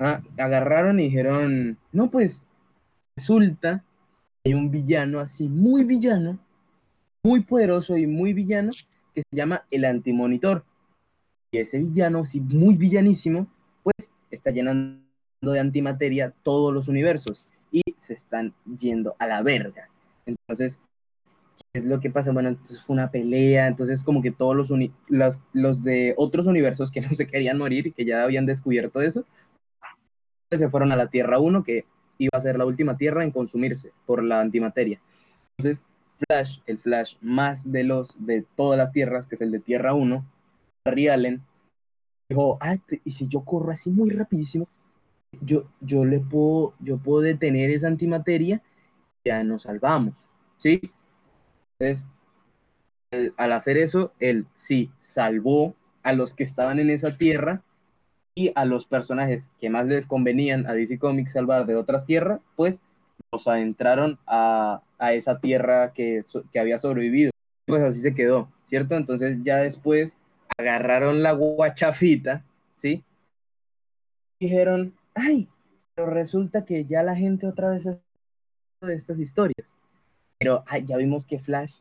Ah, 0.00 0.20
agarraron 0.36 0.98
y 0.98 1.04
dijeron, 1.04 1.78
no, 1.92 2.10
pues 2.10 2.42
resulta 3.16 3.84
que 4.42 4.50
hay 4.50 4.54
un 4.54 4.72
villano 4.72 5.20
así, 5.20 5.48
muy 5.48 5.84
villano, 5.84 6.40
muy 7.22 7.40
poderoso 7.40 7.96
y 7.96 8.08
muy 8.08 8.32
villano, 8.32 8.72
que 9.14 9.22
se 9.22 9.36
llama 9.36 9.64
el 9.70 9.84
Antimonitor. 9.84 10.64
Y 11.52 11.58
ese 11.58 11.78
villano, 11.78 12.18
así 12.20 12.40
muy 12.40 12.76
villanísimo, 12.76 13.46
pues 13.84 14.10
está 14.32 14.50
llenando 14.50 15.04
de 15.40 15.60
antimateria 15.60 16.34
todos 16.42 16.74
los 16.74 16.88
universos 16.88 17.52
y 17.70 17.82
se 17.96 18.14
están 18.14 18.54
yendo 18.76 19.14
a 19.20 19.26
la 19.28 19.40
verga. 19.42 19.88
Entonces, 20.26 20.78
¿qué 20.78 20.87
es 21.72 21.84
lo 21.84 22.00
que 22.00 22.10
pasa? 22.10 22.32
Bueno, 22.32 22.50
entonces 22.50 22.80
fue 22.80 22.94
una 22.94 23.10
pelea, 23.10 23.66
entonces 23.66 24.02
como 24.02 24.22
que 24.22 24.30
todos 24.30 24.56
los, 24.56 24.70
los, 25.08 25.40
los 25.52 25.82
de 25.82 26.14
otros 26.16 26.46
universos 26.46 26.90
que 26.90 27.00
no 27.00 27.10
se 27.14 27.26
querían 27.26 27.58
morir 27.58 27.88
y 27.88 27.92
que 27.92 28.04
ya 28.04 28.22
habían 28.22 28.46
descubierto 28.46 29.00
eso, 29.00 29.24
se 30.50 30.68
fueron 30.70 30.92
a 30.92 30.96
la 30.96 31.08
Tierra 31.08 31.38
1, 31.38 31.62
que 31.62 31.84
iba 32.18 32.30
a 32.32 32.40
ser 32.40 32.58
la 32.58 32.64
última 32.64 32.96
Tierra 32.96 33.22
en 33.22 33.30
consumirse 33.30 33.92
por 34.06 34.22
la 34.22 34.40
antimateria. 34.40 35.00
Entonces, 35.56 35.84
Flash, 36.26 36.60
el 36.66 36.78
Flash 36.78 37.16
más 37.20 37.70
veloz 37.70 38.14
de 38.18 38.44
todas 38.56 38.78
las 38.78 38.92
tierras, 38.92 39.26
que 39.26 39.36
es 39.36 39.40
el 39.40 39.52
de 39.52 39.60
Tierra 39.60 39.94
1, 39.94 40.24
Barry 40.84 41.08
Allen, 41.08 41.42
dijo, 42.28 42.58
ay, 42.60 42.80
y 43.04 43.12
si 43.12 43.28
yo 43.28 43.42
corro 43.42 43.70
así 43.70 43.90
muy 43.90 44.10
rapidísimo, 44.10 44.68
yo, 45.40 45.68
yo 45.80 46.04
le 46.04 46.20
puedo, 46.20 46.74
yo 46.80 46.98
puedo 46.98 47.20
detener 47.20 47.70
esa 47.70 47.86
antimateria, 47.86 48.62
ya 49.24 49.44
nos 49.44 49.62
salvamos, 49.62 50.14
¿sí? 50.58 50.80
Entonces, 51.78 52.06
al 53.36 53.52
hacer 53.52 53.76
eso, 53.76 54.12
él 54.18 54.46
sí 54.54 54.90
salvó 55.00 55.74
a 56.02 56.12
los 56.12 56.34
que 56.34 56.44
estaban 56.44 56.78
en 56.78 56.90
esa 56.90 57.16
tierra 57.16 57.62
y 58.34 58.52
a 58.54 58.64
los 58.64 58.86
personajes 58.86 59.50
que 59.60 59.70
más 59.70 59.86
les 59.86 60.06
convenían 60.06 60.66
a 60.66 60.72
DC 60.72 60.98
Comics 60.98 61.32
salvar 61.32 61.66
de 61.66 61.76
otras 61.76 62.04
tierras, 62.04 62.40
pues 62.56 62.80
los 63.32 63.46
adentraron 63.48 64.18
a, 64.26 64.82
a 64.98 65.12
esa 65.12 65.40
tierra 65.40 65.92
que, 65.92 66.20
que 66.52 66.60
había 66.60 66.78
sobrevivido. 66.78 67.30
Pues 67.66 67.82
así 67.82 68.00
se 68.00 68.14
quedó, 68.14 68.48
¿cierto? 68.66 68.96
Entonces 68.96 69.38
ya 69.42 69.58
después 69.58 70.16
agarraron 70.56 71.22
la 71.22 71.32
guachafita, 71.32 72.44
¿sí? 72.74 73.04
dijeron, 74.40 74.94
ay, 75.14 75.48
pero 75.94 76.10
resulta 76.10 76.64
que 76.64 76.84
ya 76.84 77.02
la 77.02 77.16
gente 77.16 77.46
otra 77.46 77.70
vez 77.70 77.84
de 77.84 78.94
estas 78.94 79.18
historias. 79.18 79.68
Pero 80.38 80.64
ay, 80.66 80.84
ya 80.84 80.96
vimos 80.96 81.26
que 81.26 81.38
Flash, 81.38 81.78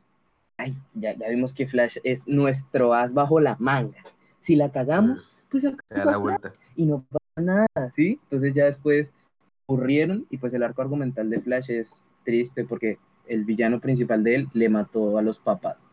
ay, 0.58 0.76
ya, 0.94 1.14
ya 1.14 1.30
vimos 1.30 1.54
que 1.54 1.68
Flash 1.68 1.98
es 2.04 2.28
nuestro 2.28 2.94
as 2.94 3.14
bajo 3.14 3.40
la 3.40 3.56
manga. 3.60 4.04
Si 4.40 4.56
la 4.56 4.72
cagamos, 4.72 5.42
pues 5.50 5.64
da 5.64 6.06
la 6.06 6.18
vuelta. 6.18 6.54
Y 6.76 6.86
no 6.86 7.06
pasa 7.10 7.42
nada, 7.42 7.92
¿sí? 7.94 8.20
Entonces 8.24 8.54
ya 8.54 8.66
después 8.66 9.12
ocurrieron 9.66 10.26
y 10.30 10.38
pues 10.38 10.54
el 10.54 10.64
arco 10.64 10.82
argumental 10.82 11.30
de 11.30 11.42
Flash 11.42 11.72
es 11.72 12.02
triste 12.24 12.64
porque 12.66 13.00
el 13.28 13.46
villano 13.46 13.80
principal 13.80 14.24
de 14.24 14.36
él 14.36 14.50
le 14.54 14.70
mató 14.70 15.18
a 15.18 15.22
los 15.22 15.40
papás. 15.40 15.86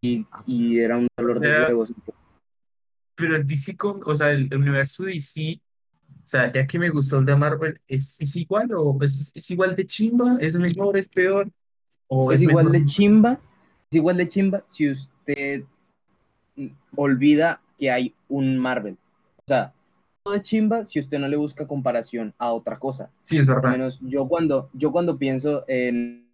Y, 0.00 0.26
y 0.46 0.80
era 0.80 0.96
un 0.96 1.08
dolor 1.16 1.40
de 1.40 1.48
huevos. 1.48 1.92
Pero 3.14 3.36
el 3.36 3.46
DC, 3.46 3.76
o 3.80 4.14
sea, 4.14 4.30
el, 4.30 4.52
universo 4.54 5.04
DC, 5.04 5.60
o 6.26 6.28
sea, 6.28 6.50
ya 6.50 6.66
que 6.66 6.76
me 6.76 6.90
gustó 6.90 7.20
el 7.20 7.24
de 7.24 7.36
Marvel, 7.36 7.80
¿es, 7.86 8.20
es 8.20 8.34
igual 8.34 8.68
o 8.74 8.98
es, 9.00 9.30
es, 9.32 9.48
igual 9.52 9.76
de 9.76 9.86
chimba? 9.86 10.36
¿Es 10.40 10.58
mejor? 10.58 10.96
¿Es 10.96 11.06
peor? 11.06 11.48
¿O 12.08 12.32
es, 12.32 12.42
igual 12.42 12.72
de 12.72 12.84
chimba? 12.84 13.38
Es 13.88 13.96
igual 13.96 14.16
de 14.16 14.26
chimba 14.26 14.64
si 14.66 14.90
usted 14.90 15.62
olvida 16.96 17.60
que 17.78 17.92
hay 17.92 18.12
un 18.28 18.58
Marvel. 18.58 18.96
O 19.36 19.42
sea, 19.46 19.72
todo 20.24 20.34
es 20.34 20.42
chimba 20.42 20.84
si 20.84 20.98
usted 20.98 21.20
no 21.20 21.28
le 21.28 21.36
busca 21.36 21.68
comparación 21.68 22.34
a 22.38 22.52
otra 22.52 22.76
cosa. 22.80 23.08
Sí, 23.22 23.38
es 23.38 23.46
verdad. 23.46 23.70
menos 23.70 24.00
yo 24.02 24.26
cuando, 24.26 24.68
yo 24.72 24.90
cuando 24.90 25.16
pienso 25.18 25.62
en, 25.68 26.26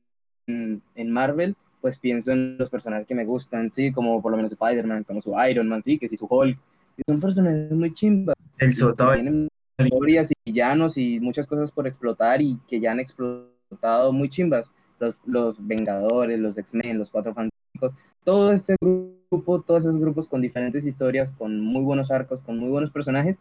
en, 0.46 1.10
Marvel, 1.10 1.54
pues 1.82 1.98
pienso 1.98 2.32
en 2.32 2.56
los 2.56 2.70
personajes 2.70 3.06
que 3.06 3.14
me 3.14 3.26
gustan, 3.26 3.70
sí, 3.70 3.92
como 3.92 4.22
por 4.22 4.30
lo 4.30 4.38
menos 4.38 4.52
Spider-Man, 4.52 5.04
como 5.04 5.20
su 5.20 5.34
Iron 5.50 5.68
Man, 5.68 5.82
sí, 5.82 5.98
que 5.98 6.08
sí, 6.08 6.16
su 6.16 6.24
Hulk. 6.24 6.58
Son 7.06 7.20
personajes 7.20 7.72
muy 7.72 7.92
chimbas. 7.92 8.34
El 8.56 8.72
Soto. 8.72 9.12
Tienen 9.12 9.48
historias 9.86 10.30
y 10.30 10.34
villanos 10.44 10.96
y 10.96 11.20
muchas 11.20 11.46
cosas 11.46 11.70
por 11.70 11.86
explotar 11.86 12.42
y 12.42 12.58
que 12.68 12.80
ya 12.80 12.92
han 12.92 13.00
explotado 13.00 14.12
muy 14.12 14.28
chimbas. 14.28 14.70
Los, 14.98 15.16
los 15.24 15.66
Vengadores, 15.66 16.38
los 16.38 16.56
X-Men, 16.58 16.98
los 16.98 17.10
Cuatro 17.10 17.34
Fantásticos, 17.34 17.92
todo 18.22 18.52
este 18.52 18.76
grupo, 18.80 19.60
todos 19.60 19.84
esos 19.84 19.98
grupos 19.98 20.28
con 20.28 20.40
diferentes 20.40 20.86
historias, 20.86 21.32
con 21.32 21.60
muy 21.60 21.82
buenos 21.82 22.10
arcos, 22.12 22.40
con 22.42 22.58
muy 22.58 22.68
buenos 22.68 22.92
personajes, 22.92 23.40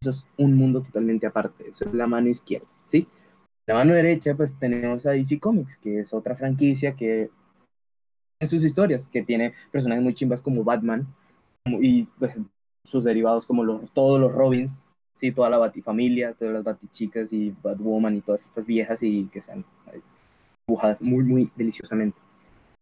eso 0.00 0.10
es 0.10 0.26
un 0.36 0.54
mundo 0.54 0.82
totalmente 0.82 1.26
aparte, 1.26 1.68
eso 1.68 1.84
es 1.84 1.94
la 1.94 2.06
mano 2.06 2.28
izquierda, 2.28 2.68
¿sí? 2.84 3.08
La 3.66 3.74
mano 3.74 3.92
derecha, 3.92 4.34
pues 4.34 4.58
tenemos 4.58 5.04
a 5.06 5.10
DC 5.10 5.38
Comics, 5.38 5.76
que 5.76 5.98
es 5.98 6.14
otra 6.14 6.34
franquicia 6.34 6.94
que 6.94 7.30
en 8.40 8.48
sus 8.48 8.64
historias, 8.64 9.04
que 9.04 9.22
tiene 9.22 9.52
personajes 9.70 10.02
muy 10.02 10.14
chimbas 10.14 10.40
como 10.40 10.64
Batman 10.64 11.06
y 11.66 12.04
pues 12.18 12.40
sus 12.84 13.04
derivados 13.04 13.44
como 13.44 13.62
los, 13.62 13.92
todos 13.92 14.18
los 14.18 14.32
Robins, 14.32 14.80
sí, 15.20 15.32
toda 15.32 15.50
la 15.50 15.58
Batifamilia, 15.58 16.32
todas 16.32 16.54
las 16.54 16.64
Batichicas 16.64 17.32
y 17.32 17.54
Batwoman 17.62 18.16
y 18.16 18.22
todas 18.22 18.42
estas 18.42 18.64
viejas 18.64 19.02
y 19.02 19.26
que 19.26 19.42
sean 19.42 19.64
dibujadas 20.66 21.02
muy, 21.02 21.24
muy 21.24 21.52
deliciosamente. 21.54 22.18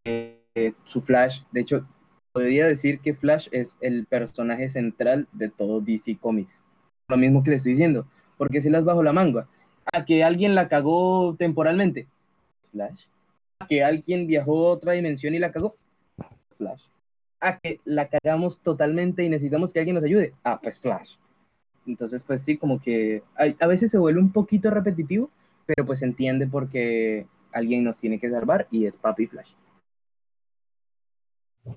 Eh, 0.04 0.72
su 0.84 1.00
Flash, 1.00 1.42
de 1.50 1.60
hecho, 1.60 1.86
podría 2.32 2.66
decir 2.66 3.00
que 3.00 3.14
Flash 3.14 3.48
es 3.50 3.76
el 3.80 4.06
personaje 4.06 4.68
central 4.68 5.26
de 5.32 5.48
todo 5.48 5.80
DC 5.80 6.16
Comics. 6.18 6.62
Lo 7.08 7.16
mismo 7.16 7.42
que 7.42 7.50
le 7.50 7.56
estoy 7.56 7.72
diciendo, 7.72 8.06
porque 8.36 8.60
si 8.60 8.70
las 8.70 8.84
bajo 8.84 9.02
la 9.02 9.12
manga. 9.12 9.48
A 9.92 10.04
que 10.04 10.22
alguien 10.22 10.54
la 10.54 10.68
cagó 10.68 11.34
temporalmente, 11.36 12.06
Flash. 12.70 13.06
A 13.58 13.66
que 13.66 13.82
alguien 13.82 14.26
viajó 14.26 14.68
a 14.68 14.72
otra 14.72 14.92
dimensión 14.92 15.34
y 15.34 15.38
la 15.38 15.50
cagó, 15.50 15.76
Flash. 16.56 16.82
A 17.40 17.58
que 17.58 17.80
la 17.84 18.08
cagamos 18.08 18.58
totalmente 18.58 19.24
y 19.24 19.28
necesitamos 19.28 19.72
que 19.72 19.80
alguien 19.80 19.94
nos 19.94 20.04
ayude, 20.04 20.34
ah, 20.44 20.60
pues 20.62 20.78
Flash. 20.78 21.16
Entonces, 21.88 22.22
pues 22.22 22.42
sí, 22.42 22.58
como 22.58 22.80
que 22.80 23.22
a, 23.34 23.66
veces 23.66 23.90
se 23.90 23.98
vuelve 23.98 24.20
un 24.20 24.30
poquito 24.30 24.70
repetitivo, 24.70 25.30
pero 25.64 25.86
pues 25.86 26.00
se 26.00 26.04
entiende 26.04 26.46
porque 26.46 27.26
alguien 27.50 27.82
nos 27.82 27.98
tiene 27.98 28.20
que 28.20 28.30
salvar 28.30 28.68
y 28.70 28.84
es 28.84 28.96
Papi 28.98 29.26
Flash. 29.26 29.52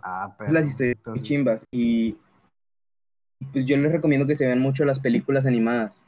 Ah, 0.01 0.35
pero. 0.38 0.51
Las 0.51 0.67
historias 0.67 0.97
chimbas. 1.21 1.65
Y 1.71 2.17
pues 3.53 3.65
yo 3.65 3.77
les 3.77 3.91
recomiendo 3.91 4.27
que 4.27 4.35
se 4.35 4.45
vean 4.45 4.59
mucho 4.59 4.83
las 4.83 4.99
películas 4.99 5.45
animadas. 5.45 6.01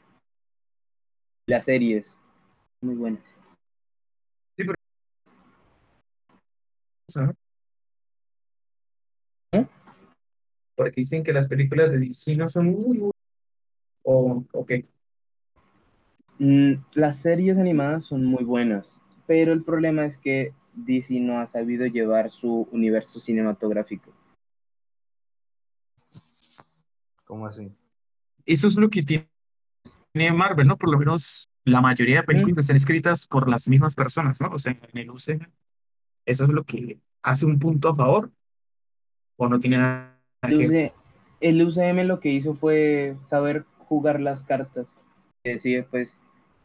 Las 1.46 1.64
series. 1.64 2.18
Muy 2.82 2.94
buenas. 2.94 3.22
Sí, 4.56 4.64
pero... 4.64 4.74
¿Eh? 9.52 9.66
Porque 10.76 11.00
dicen 11.00 11.22
que 11.22 11.32
las 11.32 11.48
películas 11.48 11.90
de 11.90 11.98
DC 11.98 12.36
no 12.36 12.48
son 12.48 12.66
muy... 12.66 13.00
¿O, 13.00 13.13
o 14.04 14.66
qué? 14.66 14.86
Mm, 16.38 16.74
las 16.94 17.16
series 17.18 17.58
animadas 17.58 18.04
son 18.04 18.24
muy 18.24 18.44
buenas, 18.44 19.00
pero 19.26 19.52
el 19.52 19.62
problema 19.62 20.04
es 20.04 20.16
que 20.16 20.52
DC 20.74 21.20
no 21.20 21.38
ha 21.38 21.46
sabido 21.46 21.86
llevar 21.86 22.30
su 22.30 22.68
universo 22.72 23.20
cinematográfico. 23.20 24.12
¿Cómo 27.24 27.46
así? 27.46 27.72
Eso 28.44 28.68
es 28.68 28.76
lo 28.76 28.90
que 28.90 29.02
tiene 29.02 29.26
Marvel, 30.32 30.66
¿no? 30.66 30.76
Por 30.76 30.90
lo 30.90 30.98
menos 30.98 31.50
la 31.64 31.80
mayoría 31.80 32.16
de 32.16 32.22
películas 32.24 32.58
están 32.58 32.76
escritas 32.76 33.26
por 33.26 33.48
las 33.48 33.66
mismas 33.68 33.94
personas, 33.94 34.40
¿no? 34.40 34.50
O 34.50 34.58
sea, 34.58 34.72
en 34.72 34.98
el 34.98 35.10
UCM. 35.10 35.50
Eso 36.26 36.44
es 36.44 36.50
lo 36.50 36.64
que 36.64 36.98
hace 37.22 37.46
un 37.46 37.58
punto 37.58 37.88
a 37.88 37.94
favor. 37.94 38.30
¿O 39.36 39.48
no 39.48 39.58
tiene 39.58 39.78
nada 39.78 40.18
que 40.42 40.92
El 41.40 41.62
UCM 41.62 42.04
lo 42.06 42.20
que 42.20 42.30
hizo 42.30 42.54
fue 42.54 43.16
saber 43.22 43.64
jugar 43.94 44.20
las 44.20 44.42
cartas. 44.42 44.96
Decir, 45.44 45.86
pues, 45.90 46.16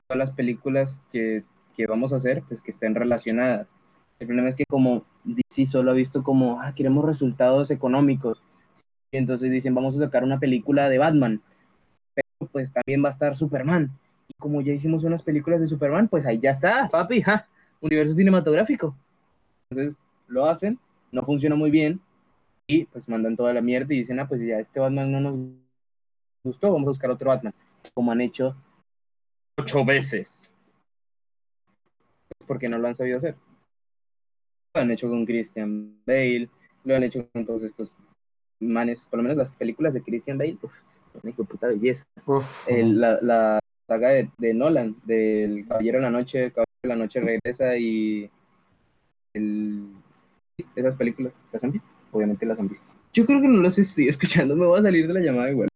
todas 0.07 0.19
las 0.19 0.31
películas 0.31 1.01
que, 1.11 1.43
que 1.75 1.87
vamos 1.87 2.13
a 2.13 2.17
hacer, 2.17 2.43
pues 2.47 2.61
que 2.61 2.71
estén 2.71 2.95
relacionadas. 2.95 3.67
El 4.19 4.27
problema 4.27 4.49
es 4.49 4.55
que 4.55 4.65
como 4.65 5.05
DC 5.23 5.65
solo 5.65 5.91
ha 5.91 5.93
visto 5.93 6.23
como, 6.23 6.61
ah, 6.61 6.73
queremos 6.75 7.05
resultados 7.05 7.71
económicos 7.71 8.41
y 9.11 9.17
entonces 9.17 9.49
dicen, 9.49 9.73
vamos 9.73 9.95
a 9.95 9.99
sacar 9.99 10.23
una 10.23 10.39
película 10.39 10.89
de 10.89 10.97
Batman, 10.97 11.41
pero 12.13 12.51
pues 12.51 12.71
también 12.71 13.03
va 13.03 13.09
a 13.09 13.11
estar 13.11 13.35
Superman. 13.35 13.91
Y 14.27 14.33
como 14.37 14.61
ya 14.61 14.73
hicimos 14.73 15.03
unas 15.03 15.23
películas 15.23 15.61
de 15.61 15.67
Superman, 15.67 16.07
pues 16.07 16.25
ahí 16.25 16.37
ya 16.37 16.51
está, 16.51 16.87
papi, 16.89 17.21
ja, 17.21 17.47
universo 17.81 18.13
cinematográfico. 18.13 18.95
Entonces 19.69 19.99
lo 20.27 20.45
hacen, 20.45 20.77
no 21.11 21.23
funciona 21.23 21.55
muy 21.55 21.71
bien 21.71 21.99
y 22.67 22.85
pues 22.85 23.09
mandan 23.09 23.35
toda 23.35 23.53
la 23.53 23.61
mierda 23.61 23.93
y 23.93 23.97
dicen, 23.97 24.19
ah, 24.19 24.27
pues 24.27 24.41
ya 24.41 24.59
este 24.59 24.79
Batman 24.79 25.11
no 25.11 25.21
nos 25.21 25.39
gustó, 26.43 26.71
vamos 26.71 26.87
a 26.87 26.91
buscar 26.91 27.11
otro 27.11 27.29
Batman, 27.29 27.53
como 27.93 28.11
han 28.11 28.21
hecho 28.21 28.55
ocho 29.57 29.85
veces. 29.85 30.51
Porque 32.47 32.69
no 32.69 32.77
lo 32.77 32.87
han 32.87 32.95
sabido 32.95 33.17
hacer. 33.17 33.35
Lo 34.73 34.81
han 34.81 34.91
hecho 34.91 35.09
con 35.09 35.25
Christian 35.25 36.01
Bale, 36.05 36.49
lo 36.83 36.95
han 36.95 37.03
hecho 37.03 37.27
con 37.29 37.45
todos 37.45 37.63
estos 37.63 37.91
manes, 38.59 39.05
por 39.09 39.17
lo 39.17 39.23
menos 39.23 39.37
las 39.37 39.51
películas 39.51 39.93
de 39.93 40.01
Christian 40.01 40.37
Bale, 40.37 40.57
uff, 40.61 40.81
una 41.23 41.33
puta 41.33 41.67
belleza. 41.67 42.05
la, 42.67 43.19
la, 43.21 43.59
saga 43.87 44.09
de, 44.09 44.29
de, 44.37 44.53
Nolan, 44.53 44.95
del 45.03 45.67
Caballero 45.67 45.97
de 45.97 46.03
la 46.03 46.11
Noche, 46.11 46.45
el 46.45 46.53
Caballero 46.53 46.79
de 46.83 46.89
la 46.89 46.95
Noche 46.95 47.19
regresa 47.19 47.77
y 47.77 48.29
el, 49.33 49.89
esas 50.75 50.95
películas, 50.95 51.33
¿las 51.51 51.63
han 51.63 51.71
visto? 51.71 51.89
Obviamente 52.11 52.45
las 52.45 52.59
han 52.59 52.67
visto. 52.67 52.85
Yo 53.13 53.25
creo 53.25 53.41
que 53.41 53.47
no 53.47 53.61
las 53.61 53.77
estoy 53.79 54.07
escuchando, 54.07 54.55
me 54.55 54.65
voy 54.65 54.79
a 54.79 54.83
salir 54.83 55.07
de 55.07 55.13
la 55.13 55.19
llamada 55.19 55.49
igual. 55.49 55.68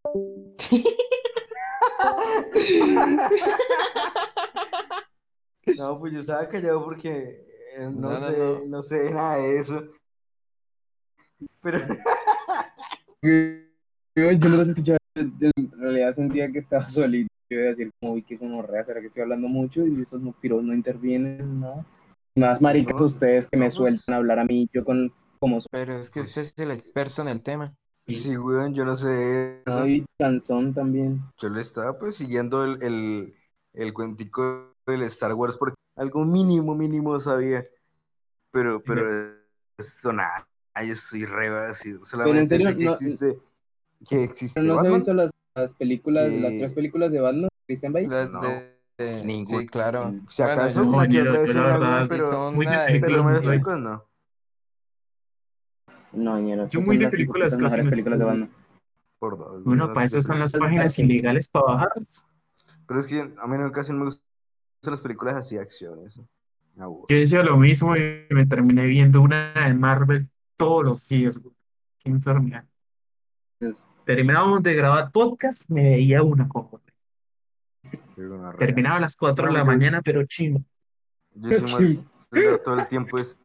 no, 5.78 5.98
pues 5.98 6.12
yo 6.12 6.20
estaba 6.20 6.46
callado 6.48 6.84
porque 6.84 7.44
eh, 7.76 7.90
no, 7.92 8.12
sé, 8.12 8.66
no 8.66 8.82
sé 8.82 9.10
nada 9.10 9.38
de 9.38 9.58
eso. 9.58 9.82
Pero 11.62 11.78
yo 13.22 14.48
no 14.48 14.56
los 14.56 14.68
escuchaba, 14.68 14.98
en 15.14 15.70
realidad 15.72 16.12
sentía 16.12 16.52
que 16.52 16.58
estaba 16.58 16.88
solito. 16.90 17.32
Yo 17.50 17.58
iba 17.58 17.66
a 17.66 17.70
decir, 17.70 17.90
como, 18.00 18.14
uy, 18.14 18.22
que 18.22 18.38
como 18.38 18.62
rea, 18.62 18.84
será 18.84 19.00
que 19.00 19.08
estoy 19.08 19.22
hablando 19.22 19.48
mucho 19.48 19.86
y 19.86 20.00
esos 20.00 20.20
no, 20.20 20.32
piros 20.32 20.64
no 20.64 20.72
intervienen, 20.72 21.60
¿no? 21.60 21.84
Más 22.36 22.60
maricas 22.60 23.00
ustedes 23.00 23.46
que 23.46 23.56
me 23.56 23.66
pues 23.66 23.74
sueltan 23.74 24.14
a 24.14 24.18
hablar 24.18 24.40
a 24.40 24.44
mí, 24.44 24.68
yo 24.72 24.84
con 24.84 25.12
como 25.38 25.58
Pero 25.70 25.98
es 25.98 26.10
que 26.10 26.20
usted 26.20 26.42
es 26.42 26.54
el 26.56 26.70
experto 26.70 27.22
en 27.22 27.28
el 27.28 27.42
tema. 27.42 27.74
Sí, 28.06 28.36
weón, 28.36 28.74
yo 28.74 28.84
no 28.84 28.94
sé. 28.94 29.62
Soy 29.66 30.04
cansón 30.18 30.74
también. 30.74 31.22
Yo 31.38 31.48
le 31.48 31.60
estaba 31.60 31.98
pues 31.98 32.16
siguiendo 32.16 32.64
el, 32.64 32.82
el, 32.82 33.34
el 33.72 33.92
cuentico 33.94 34.74
del 34.86 35.02
Star 35.02 35.32
Wars 35.32 35.56
porque 35.56 35.76
algo 35.96 36.24
mínimo, 36.24 36.74
mínimo 36.74 37.18
sabía. 37.18 37.66
Pero, 38.50 38.82
pero 38.82 39.06
esto 39.78 40.12
nada. 40.12 40.46
Ay, 40.74 40.88
yo 40.88 40.94
estoy 40.94 41.24
re 41.24 41.48
vacío. 41.48 42.00
Pero 42.10 42.38
en 42.38 42.48
serio, 42.48 42.76
que 42.76 42.84
no, 42.84 42.92
existe. 42.92 43.38
Que 44.06 44.24
existe 44.24 44.60
¿No 44.60 44.80
se 44.80 44.86
han 44.86 44.94
visto 44.94 45.14
las, 45.14 45.30
las 45.54 45.72
películas, 45.72 46.30
las 46.32 46.52
tres 46.52 46.72
películas 46.74 47.10
de 47.10 47.20
Batman? 47.20 47.48
Christian 47.66 47.92
Bale? 47.92 48.08
Las 48.08 48.30
de... 48.32 49.24
Ningún. 49.24 49.60
Sí, 49.60 49.66
claro. 49.66 50.14
Si 50.30 50.42
acaso 50.42 50.84
bueno, 50.84 51.12
que 51.12 51.22
otra 51.22 51.42
escena, 51.42 52.06
pero 52.08 52.26
son 52.26 52.54
muy 52.54 52.66
pero 52.66 53.24
me 53.24 53.40
películas 53.40 53.80
no. 53.80 54.04
No, 56.14 56.38
ñero. 56.40 56.66
Yo 56.68 56.80
muy 56.80 56.96
de 56.96 57.08
películas 57.08 57.52
las 57.52 57.72
casi 57.72 57.84
no 57.84 57.90
películas 57.90 58.18
de. 58.18 58.24
Batman. 58.24 58.50
por 59.18 59.38
dos. 59.38 59.64
Bueno, 59.64 59.92
para 59.92 60.06
eso 60.06 60.18
están 60.18 60.38
las 60.38 60.52
páginas 60.52 60.98
ilegales 60.98 61.48
para 61.48 61.66
bajar. 61.66 61.92
Pero 62.86 63.00
es 63.00 63.06
que 63.06 63.20
a 63.20 63.46
mí 63.46 63.56
en 63.56 63.70
casi 63.70 63.92
no 63.92 63.98
me 63.98 64.04
gustan 64.06 64.22
las 64.84 65.00
películas 65.00 65.36
así 65.36 65.56
de 65.56 65.62
acción, 65.62 66.06
eso. 66.06 66.26
Me 66.74 66.84
aburre. 66.84 67.06
Yo 67.08 67.16
decía 67.16 67.42
lo 67.42 67.56
mismo 67.56 67.96
y 67.96 68.26
me 68.30 68.46
terminé 68.46 68.84
viendo 68.86 69.20
una 69.22 69.52
de 69.66 69.74
Marvel 69.74 70.28
todos 70.56 70.84
los 70.84 71.08
días, 71.08 71.38
güey. 71.38 71.54
Qué 71.98 72.10
enfermedad. 72.10 72.64
Entonces, 73.60 73.86
Terminábamos 74.04 74.62
de 74.62 74.74
grabar 74.74 75.10
podcast, 75.12 75.64
me 75.68 75.82
veía 75.82 76.22
una 76.22 76.46
gonorrea. 76.46 76.80
Terminaba 78.58 78.96
a 78.96 79.00
las 79.00 79.16
4 79.16 79.46
de 79.46 79.52
la 79.52 79.60
No, 79.60 79.64
mañana, 79.64 80.02
pero 80.02 80.24
chimba. 80.24 80.60
Yo 81.34 81.66
soy 81.66 82.04
todo 82.64 82.78
el 82.78 82.86
tiempo 82.88 83.18
es 83.18 83.40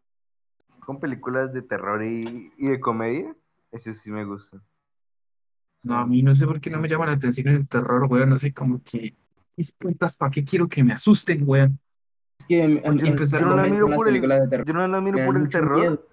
con 0.89 0.99
películas 0.99 1.53
de 1.53 1.61
terror 1.61 2.03
y, 2.03 2.51
y 2.57 2.65
de 2.65 2.79
comedia. 2.79 3.35
Ese 3.71 3.93
sí 3.93 4.09
me 4.11 4.25
gusta. 4.25 4.59
No, 5.83 5.99
a 5.99 6.07
mí 6.07 6.23
no 6.23 6.33
sé 6.33 6.47
por 6.47 6.59
qué 6.59 6.71
no 6.71 6.79
me 6.79 6.87
llama 6.87 7.05
la 7.05 7.11
atención 7.11 7.47
el 7.49 7.67
terror, 7.67 8.07
güey. 8.07 8.25
No 8.25 8.39
sé, 8.39 8.51
como 8.51 8.81
que. 8.83 9.15
Mis 9.55 9.71
putas, 9.71 10.15
¿para 10.17 10.31
qué 10.31 10.43
quiero 10.43 10.67
que 10.67 10.83
me 10.83 10.91
asusten, 10.93 11.45
güey? 11.45 11.65
es 12.39 12.45
que 12.47 12.57
Yo, 12.57 13.05
empezar 13.05 13.39
yo 13.39 13.45
no 13.45 13.55
la 13.55 13.65
miro 13.65 13.85
por 13.85 14.07
el, 14.07 14.13
películas 14.15 14.41
de 14.41 14.47
terror. 14.47 14.65
yo 14.65 14.73
no 14.73 14.87
la 14.87 14.99
miro 14.99 15.23
por 15.27 15.37
el 15.37 15.47
terror, 15.47 15.77
miedo. 15.79 16.07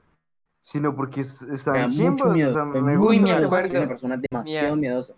sino 0.61 0.95
porque 0.95 1.23
es- 1.23 1.41
Me 1.41 1.49
da 1.49 1.55
están 1.87 2.11
mucho 2.11 2.27
miedo. 2.27 2.51
O 2.51 2.53
sea, 2.53 2.71
Soy 2.71 2.83
me 2.83 2.99
muy 2.99 3.07
Uy, 3.07 3.21
me 3.21 3.33
acuerdo. 3.33 3.79
Una 3.79 3.89
persona 3.89 4.21
demasiado 4.31 4.77
miedosa. 4.77 5.15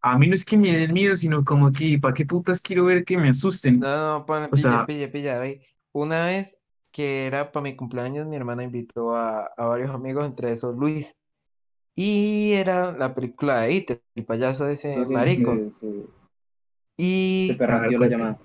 A 0.00 0.16
mí 0.16 0.28
no 0.28 0.34
es 0.34 0.46
que 0.46 0.56
me 0.56 0.74
den 0.74 0.94
miedo, 0.94 1.14
sino 1.14 1.44
como 1.44 1.70
que, 1.72 1.98
¿para 2.00 2.14
qué 2.14 2.24
putas 2.24 2.62
quiero 2.62 2.86
ver 2.86 3.04
que 3.04 3.18
me 3.18 3.28
asusten? 3.28 3.80
No, 3.80 4.18
no, 4.20 4.24
pon, 4.24 4.44
O 4.44 4.50
pilla, 4.50 4.70
sea- 4.70 4.86
pilla, 4.86 5.12
pilla, 5.12 5.38
ve. 5.40 5.60
Una 5.92 6.24
vez 6.24 6.59
que 6.92 7.26
era 7.26 7.52
para 7.52 7.62
mi 7.64 7.76
cumpleaños, 7.76 8.26
mi 8.26 8.36
hermana 8.36 8.64
invitó 8.64 9.14
a, 9.16 9.46
a 9.46 9.66
varios 9.66 9.90
amigos, 9.90 10.26
entre 10.26 10.52
esos 10.52 10.76
Luis. 10.76 11.16
Y 11.94 12.52
era 12.54 12.92
la 12.92 13.14
película 13.14 13.60
de 13.60 13.72
It, 13.72 13.90
el 14.14 14.24
payaso 14.24 14.64
de 14.64 14.74
ese 14.74 14.96
Entonces, 14.96 15.14
marico. 15.14 15.52
se, 15.54 15.70
se, 15.72 16.06
Y 16.96 17.52
se 17.54 17.66
la 17.66 18.06
llamada. 18.08 18.38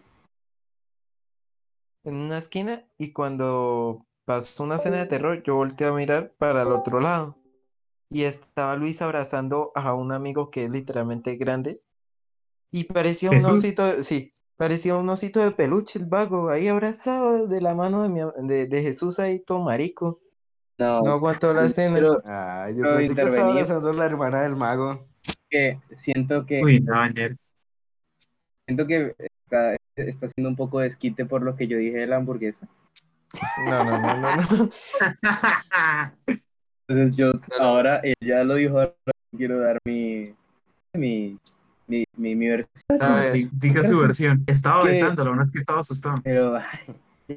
en 2.03 2.15
una 2.15 2.37
esquina, 2.37 2.85
y 2.97 3.11
cuando 3.13 4.05
pasó 4.25 4.63
una 4.63 4.75
escena 4.75 4.97
de 4.97 5.07
terror, 5.07 5.43
yo 5.43 5.55
volteé 5.55 5.87
a 5.87 5.91
mirar 5.91 6.33
para 6.37 6.61
el 6.61 6.71
otro 6.71 6.99
lado. 6.99 7.37
Y 8.09 8.23
estaba 8.23 8.75
Luis 8.75 9.01
abrazando 9.01 9.71
a 9.75 9.93
un 9.93 10.11
amigo 10.11 10.51
que 10.51 10.65
es 10.65 10.69
literalmente 10.69 11.35
grande. 11.35 11.81
Y 12.71 12.85
parecía 12.85 13.31
un 13.31 13.37
¿Jesús? 13.37 13.59
osito, 13.61 13.85
sí, 14.03 14.33
parecía 14.57 14.95
un 14.97 15.09
osito 15.09 15.39
de 15.41 15.51
peluche, 15.51 15.99
el 15.99 16.05
vago, 16.05 16.49
ahí 16.49 16.67
abrazado 16.67 17.47
de 17.47 17.61
la 17.61 17.75
mano 17.75 18.03
de, 18.03 18.09
mi 18.09 18.21
de, 18.47 18.67
de 18.67 18.81
Jesús 18.81 19.19
ahí 19.19 19.39
todo 19.39 19.59
marico. 19.61 20.21
No, 20.77 21.01
No 21.01 21.11
aguantó 21.13 21.53
la 21.53 21.65
escena. 21.67 21.95
pero 21.95 22.17
Ah, 22.25 22.69
yo 22.71 22.81
Pero 22.81 22.97
pensé 22.97 23.15
que 23.19 23.27
estaba 23.27 23.29
intervenía. 23.29 23.63
abrazando 23.63 23.89
a 23.89 23.93
la 23.93 24.05
hermana 24.05 24.41
del 24.43 24.55
mago. 24.55 25.07
que 25.49 25.79
siento 25.93 26.45
que 26.45 26.61
Uy, 26.63 26.79
no, 26.81 26.99
ayer. 27.01 27.37
siento 28.67 28.85
que 28.87 29.15
está, 29.45 29.75
está 29.95 30.25
haciendo 30.27 30.49
un 30.49 30.55
poco 30.55 30.79
de 30.79 30.87
esquite 30.87 31.25
por 31.25 31.41
lo 31.41 31.55
que 31.55 31.67
yo 31.67 31.77
dije 31.77 31.97
de 31.97 32.07
la 32.07 32.17
hamburguesa. 32.17 32.67
No, 33.57 33.83
no, 33.83 33.97
no, 33.99 34.17
no, 34.17 34.35
no. 34.35 34.69
Entonces 36.87 37.17
yo 37.17 37.31
ahora 37.59 37.97
él 38.03 38.13
ya 38.21 38.43
lo 38.43 38.55
dijo, 38.55 38.79
ahora 38.79 38.95
quiero 39.35 39.59
dar 39.59 39.79
mi 39.85 40.23
mi 40.93 41.39
mi, 41.87 42.03
mi, 42.17 42.35
mi 42.35 42.47
versión. 42.49 42.71
A 43.01 43.15
ver. 43.21 43.33
Di- 43.33 43.49
Diga 43.51 43.83
su 43.83 43.99
versión. 43.99 44.43
Estaba 44.47 44.81
Que- 44.81 44.87
besándolo, 44.89 45.35
no 45.35 45.43
es 45.43 45.51
que 45.51 45.59
estaba 45.59 45.79
asustado. 45.81 46.19
Pero 46.23 46.59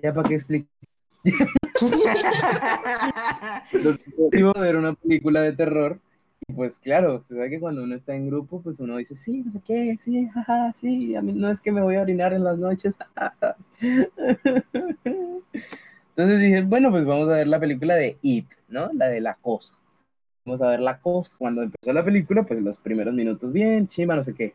ya 0.03 0.12
para 0.12 0.29
qué 0.29 0.35
explicar. 0.37 0.69
Iba 4.33 4.51
a 4.53 4.61
ver 4.61 4.77
una 4.77 4.95
película 4.95 5.43
de 5.43 5.53
terror 5.53 5.99
y 6.47 6.53
pues 6.53 6.79
claro, 6.79 7.20
se 7.20 7.35
sabe 7.35 7.51
que 7.51 7.61
cuando 7.61 7.83
uno 7.83 7.95
está 7.95 8.15
en 8.15 8.29
grupo, 8.29 8.62
pues 8.62 8.81
uno 8.81 8.97
dice, 8.97 9.15
sí, 9.15 9.43
no 9.45 9.53
sé 9.53 9.61
qué, 9.66 9.99
sí, 10.03 10.29
jaja, 10.33 10.73
sí, 10.75 11.15
a 11.16 11.23
mí 11.23 11.33
no 11.33 11.51
es 11.51 11.61
que 11.61 11.73
me 11.73 11.83
voy 11.83 11.97
a 11.97 12.03
orinar 12.03 12.33
en 12.33 12.45
las 12.45 12.57
noches. 12.59 12.97
Entonces 16.16 16.41
dije, 16.41 16.62
bueno, 16.62 16.91
pues 16.91 17.05
vamos 17.05 17.29
a 17.29 17.33
ver 17.33 17.47
la 17.49 17.61
película 17.61 17.95
de 17.97 18.16
It, 18.23 18.47
¿no? 18.69 18.91
La 18.93 19.09
de 19.09 19.20
la 19.20 19.35
cosa. 19.35 19.75
Vamos 20.49 20.62
a 20.62 20.70
ver 20.70 20.81
la 20.81 20.99
cosa. 20.99 21.37
Cuando 21.39 21.62
empezó 21.62 21.93
la 21.93 22.03
película, 22.03 22.43
pues 22.43 22.62
los 22.62 22.79
primeros 22.79 23.12
minutos 23.12 23.53
bien, 23.53 23.87
chima, 23.87 24.16
no 24.16 24.25
sé 24.25 24.33
qué. 24.33 24.55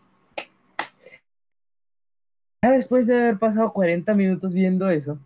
Ya 2.64 2.72
después 2.72 3.06
de 3.06 3.16
haber 3.16 3.38
pasado 3.38 3.72
40 3.72 4.16
minutos 4.16 4.56
viendo 4.56 4.90
eso, 4.90 5.20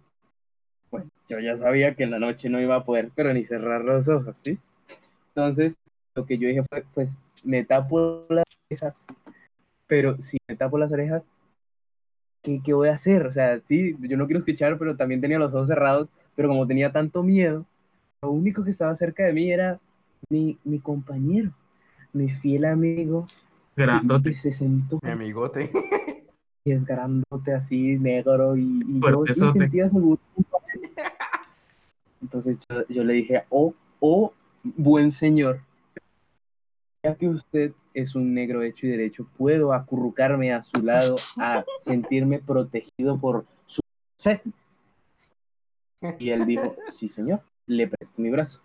pues 0.89 1.10
yo 1.30 1.39
ya 1.39 1.56
sabía 1.56 1.95
que 1.95 2.03
en 2.03 2.11
la 2.11 2.19
noche 2.19 2.49
no 2.49 2.60
iba 2.60 2.76
a 2.76 2.84
poder, 2.84 3.11
pero 3.15 3.34
ni 3.34 3.45
cerrar 3.45 3.85
los 3.85 4.10
ojos, 4.10 4.41
¿sí? 4.44 4.60
Entonces, 5.30 5.76
lo 6.15 6.26
que 6.26 6.38
yo 6.38 6.49
dije 6.49 6.64
fue, 6.69 6.84
pues, 6.94 7.15
me 7.45 7.64
tapo 7.64 8.26
las 8.27 8.44
orejas, 8.69 8.94
pero 9.88 10.19
si 10.19 10.38
me 10.49 10.57
tapo 10.57 10.77
las 10.77 10.91
orejas, 10.91 11.23
¿qué, 12.41 12.60
qué 12.61 12.73
voy 12.73 12.89
a 12.89 12.95
hacer? 12.95 13.26
O 13.26 13.31
sea, 13.31 13.61
sí, 13.64 13.95
yo 14.02 14.18
no 14.18 14.26
quiero 14.26 14.39
escuchar, 14.39 14.77
pero 14.77 14.98
también 14.98 15.22
tenía 15.22 15.39
los 15.39 15.53
ojos 15.53 15.69
cerrados, 15.69 16.10
pero 16.35 16.49
como 16.49 16.68
tenía 16.68 16.91
tanto 16.91 17.23
miedo, 17.23 17.65
lo 18.22 18.31
único 18.31 18.65
que 18.65 18.72
estaba 18.72 18.94
cerca 18.95 19.23
de 19.23 19.31
mí 19.31 19.49
era 19.49 19.80
mi, 20.30 20.57
mi 20.64 20.80
compañero, 20.80 21.52
mi 22.14 22.30
fiel 22.30 22.65
amigo, 22.65 23.27
Grandote. 23.76 24.31
y 24.31 24.34
se 24.34 24.52
sentó 24.52 24.99
Mi 25.03 25.11
amigote. 25.11 25.69
y 26.65 26.72
es 26.72 26.85
grandote 26.85 27.53
así, 27.53 27.98
negro, 27.98 28.57
y, 28.57 28.81
y 28.88 28.99
yo 28.99 29.26
sí 29.27 29.52
sentía 29.52 29.88
su 29.88 30.19
Entonces 32.22 32.60
yo, 32.69 32.88
yo 32.89 33.03
le 33.03 33.14
dije, 33.14 33.45
oh, 33.49 33.73
oh, 33.99 34.34
buen 34.64 35.11
señor, 35.11 35.61
ya 37.03 37.15
que 37.15 37.30
usted 37.30 37.73
es 37.94 38.15
un 38.15 38.34
negro 38.34 38.61
hecho 38.61 38.85
y 38.85 38.89
derecho, 38.89 39.27
puedo 39.38 39.73
acurrucarme 39.73 40.53
a 40.53 40.61
su 40.61 40.81
lado 40.81 41.15
a 41.39 41.64
sentirme 41.80 42.39
protegido 42.39 43.18
por 43.18 43.45
su 43.65 43.81
sed. 44.18 44.41
Y 46.19 46.30
él 46.30 46.45
dijo, 46.45 46.76
sí 46.88 47.10
señor, 47.10 47.41
le 47.65 47.88
presto 47.88 48.22
mi 48.22 48.30
brazo. 48.30 48.61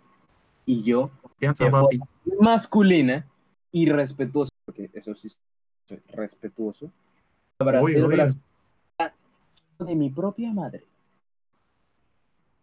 Y 0.65 0.83
yo, 0.83 1.11
de 1.39 1.99
masculina 2.39 3.25
y 3.71 3.89
respetuoso, 3.89 4.49
porque 4.65 4.89
eso 4.93 5.13
sí 5.15 5.29
soy 5.87 6.01
respetuoso, 6.09 6.91
abracé 7.59 7.97
el 7.97 8.07
brazo 8.07 8.37
de 9.79 9.95
mi 9.95 10.09
propia 10.09 10.53
madre 10.53 10.83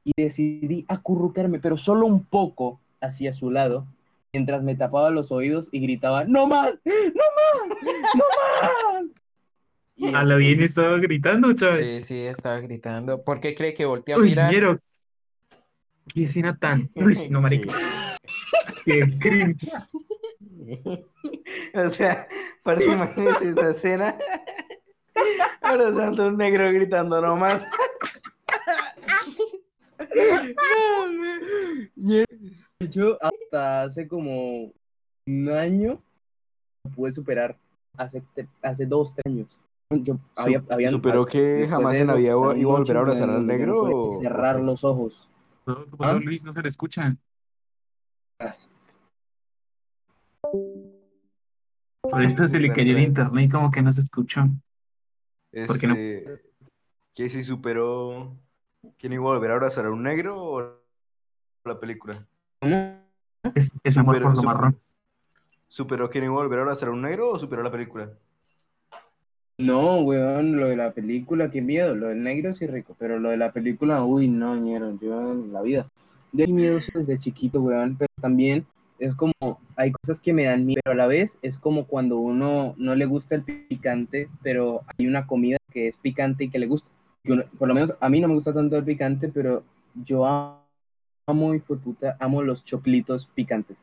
y 0.05 0.13
decidí 0.17 0.85
acurrucarme, 0.89 1.59
pero 1.59 1.77
solo 1.77 2.07
un 2.07 2.25
poco 2.25 2.81
hacia 3.01 3.33
su 3.33 3.51
lado, 3.51 3.87
mientras 4.33 4.63
me 4.63 4.75
tapaba 4.75 5.11
los 5.11 5.31
oídos 5.31 5.69
y 5.73 5.81
gritaba, 5.81 6.25
¡No 6.25 6.47
más! 6.47 6.81
¡No 6.85 6.95
más! 6.95 7.79
¡No 8.15 8.25
más! 8.93 9.15
Y 9.97 10.15
A 10.15 10.25
la 10.25 10.37
bien 10.37 10.63
estaba 10.63 10.97
gritando, 10.99 11.49
Sí, 11.51 11.57
Chávez. 11.57 12.07
sí, 12.07 12.21
estaba 12.23 12.59
gritando. 12.61 13.23
¿Por 13.23 13.41
qué 13.41 13.55
cree 13.55 13.75
que 13.75 13.85
volteé 13.85 14.15
a 14.15 14.19
Uy, 14.19 14.31
mirar? 14.31 14.81
Qué 16.15 16.23
escena 16.23 16.57
tan. 16.59 16.91
Uy, 16.95 17.29
no, 17.31 17.41
marico. 17.41 17.73
Qué 18.85 19.19
crimen. 19.19 19.55
o 21.75 21.91
sea, 21.91 22.27
para 22.63 22.83
imagínense 22.83 23.51
esa 23.51 23.71
escena. 23.71 24.17
Abrazando 25.61 26.25
a 26.25 26.27
un 26.29 26.37
negro 26.37 26.73
gritando 26.73 27.21
nomás. 27.21 27.63
De 31.97 32.25
hecho, 32.81 33.19
hasta 33.23 33.83
hace 33.83 34.09
como 34.09 34.73
un 35.27 35.49
año 35.51 36.03
no 36.85 36.91
pude 36.95 37.13
superar. 37.13 37.59
Hace, 37.97 38.23
hace 38.63 38.87
dos, 38.87 39.13
tres 39.15 39.25
años. 39.27 39.61
Yo 39.91 40.19
había, 40.37 40.63
habían- 40.71 40.93
¿Superó 40.93 41.27
que 41.27 41.67
jamás 41.69 41.97
en 41.97 42.07
la 42.07 42.15
vida 42.15 42.29
iba 42.31 42.35
a 42.35 42.55
volver 42.79 42.97
a 42.97 43.01
abrazar 43.01 43.29
al 43.29 43.47
no 43.47 43.53
negro? 43.53 43.83
o- 43.83 44.21
Cerrar 44.21 44.61
los 44.61 44.85
ojos. 44.85 45.29
¿Qué 45.77 45.97
pasó, 45.97 46.17
¿Ah? 46.17 46.21
Luis? 46.21 46.43
No 46.45 46.53
se 46.53 46.63
le 46.63 46.69
escucha. 46.69 47.17
Ahorita 52.13 52.49
se 52.49 52.59
le 52.59 52.69
cayó 52.73 52.93
el 52.97 53.01
internet 53.03 53.45
y 53.45 53.49
como 53.49 53.71
que 53.71 53.83
no 53.83 53.93
se 53.93 54.01
escuchó. 54.01 54.43
¿Por 55.67 55.79
qué 55.79 55.87
no? 55.87 55.95
Este, 55.95 56.43
que 57.15 57.31
si 57.31 57.43
superó. 57.43 58.37
¿Quién 58.99 59.13
iba 59.13 59.25
a 59.25 59.35
volver 59.35 59.51
a 59.51 59.55
abrazar 59.55 59.85
a 59.85 59.91
un 59.91 60.03
negro 60.03 60.43
o 60.43 60.81
la 61.65 61.79
película? 61.79 62.15
¿Cómo? 62.61 62.99
Es, 63.55 63.75
es 63.85 63.99
amor 63.99 64.17
Superó- 64.17 64.23
por 64.29 64.35
lo 64.37 64.41
super- 64.43 64.55
marrón. 64.55 64.75
¿Superó 65.69 66.11
quién 66.11 66.25
iba 66.25 66.33
a 66.35 66.37
volver 66.43 66.59
a 66.61 66.63
abrazar 66.63 66.89
a 66.89 66.93
un 66.93 67.03
negro 67.03 67.31
o 67.31 67.39
superó 67.39 67.63
la 67.63 67.71
película? 67.71 68.11
No, 69.61 70.01
weón, 70.01 70.57
lo 70.57 70.69
de 70.69 70.77
la 70.77 70.93
película, 70.93 71.51
qué 71.51 71.61
miedo. 71.61 71.95
Lo 71.95 72.09
del 72.09 72.23
negro 72.23 72.55
sí 72.55 72.67
rico, 72.67 72.97
pero 72.99 73.19
lo 73.19 73.29
de 73.29 73.37
la 73.37 73.53
película, 73.53 74.03
uy, 74.03 74.27
no, 74.27 74.57
ñero, 74.57 74.99
yo 74.99 75.33
en 75.33 75.53
la 75.53 75.61
vida. 75.61 75.87
Yo 76.33 76.47
soy 76.47 76.55
miedoso 76.55 76.91
desde 76.95 77.19
chiquito, 77.19 77.61
weón, 77.61 77.97
pero 77.99 78.09
también 78.23 78.65
es 78.99 79.15
como, 79.15 79.35
hay 79.77 79.93
cosas 79.93 80.19
que 80.19 80.33
me 80.33 80.45
dan 80.45 80.65
miedo, 80.65 80.81
pero 80.83 80.95
a 80.95 80.97
la 80.97 81.07
vez 81.07 81.39
es 81.43 81.59
como 81.59 81.85
cuando 81.85 82.19
uno 82.19 82.75
no 82.79 82.95
le 82.95 83.05
gusta 83.05 83.35
el 83.35 83.43
picante, 83.43 84.31
pero 84.43 84.81
hay 84.97 85.07
una 85.07 85.27
comida 85.27 85.59
que 85.71 85.89
es 85.89 85.97
picante 85.97 86.45
y 86.45 86.49
que 86.49 86.59
le 86.59 86.67
gusta. 86.67 86.89
Por 87.59 87.69
lo 87.69 87.75
menos 87.75 87.95
a 88.01 88.09
mí 88.09 88.19
no 88.19 88.29
me 88.29 88.35
gusta 88.35 88.55
tanto 88.55 88.77
el 88.79 88.85
picante, 88.85 89.29
pero 89.29 89.63
yo 89.95 90.25
amo, 91.27 91.55
hijo 91.55 91.75
de 91.75 91.81
puta, 91.83 92.17
amo 92.19 92.43
los 92.43 92.65
choclitos 92.65 93.27
picantes. 93.35 93.77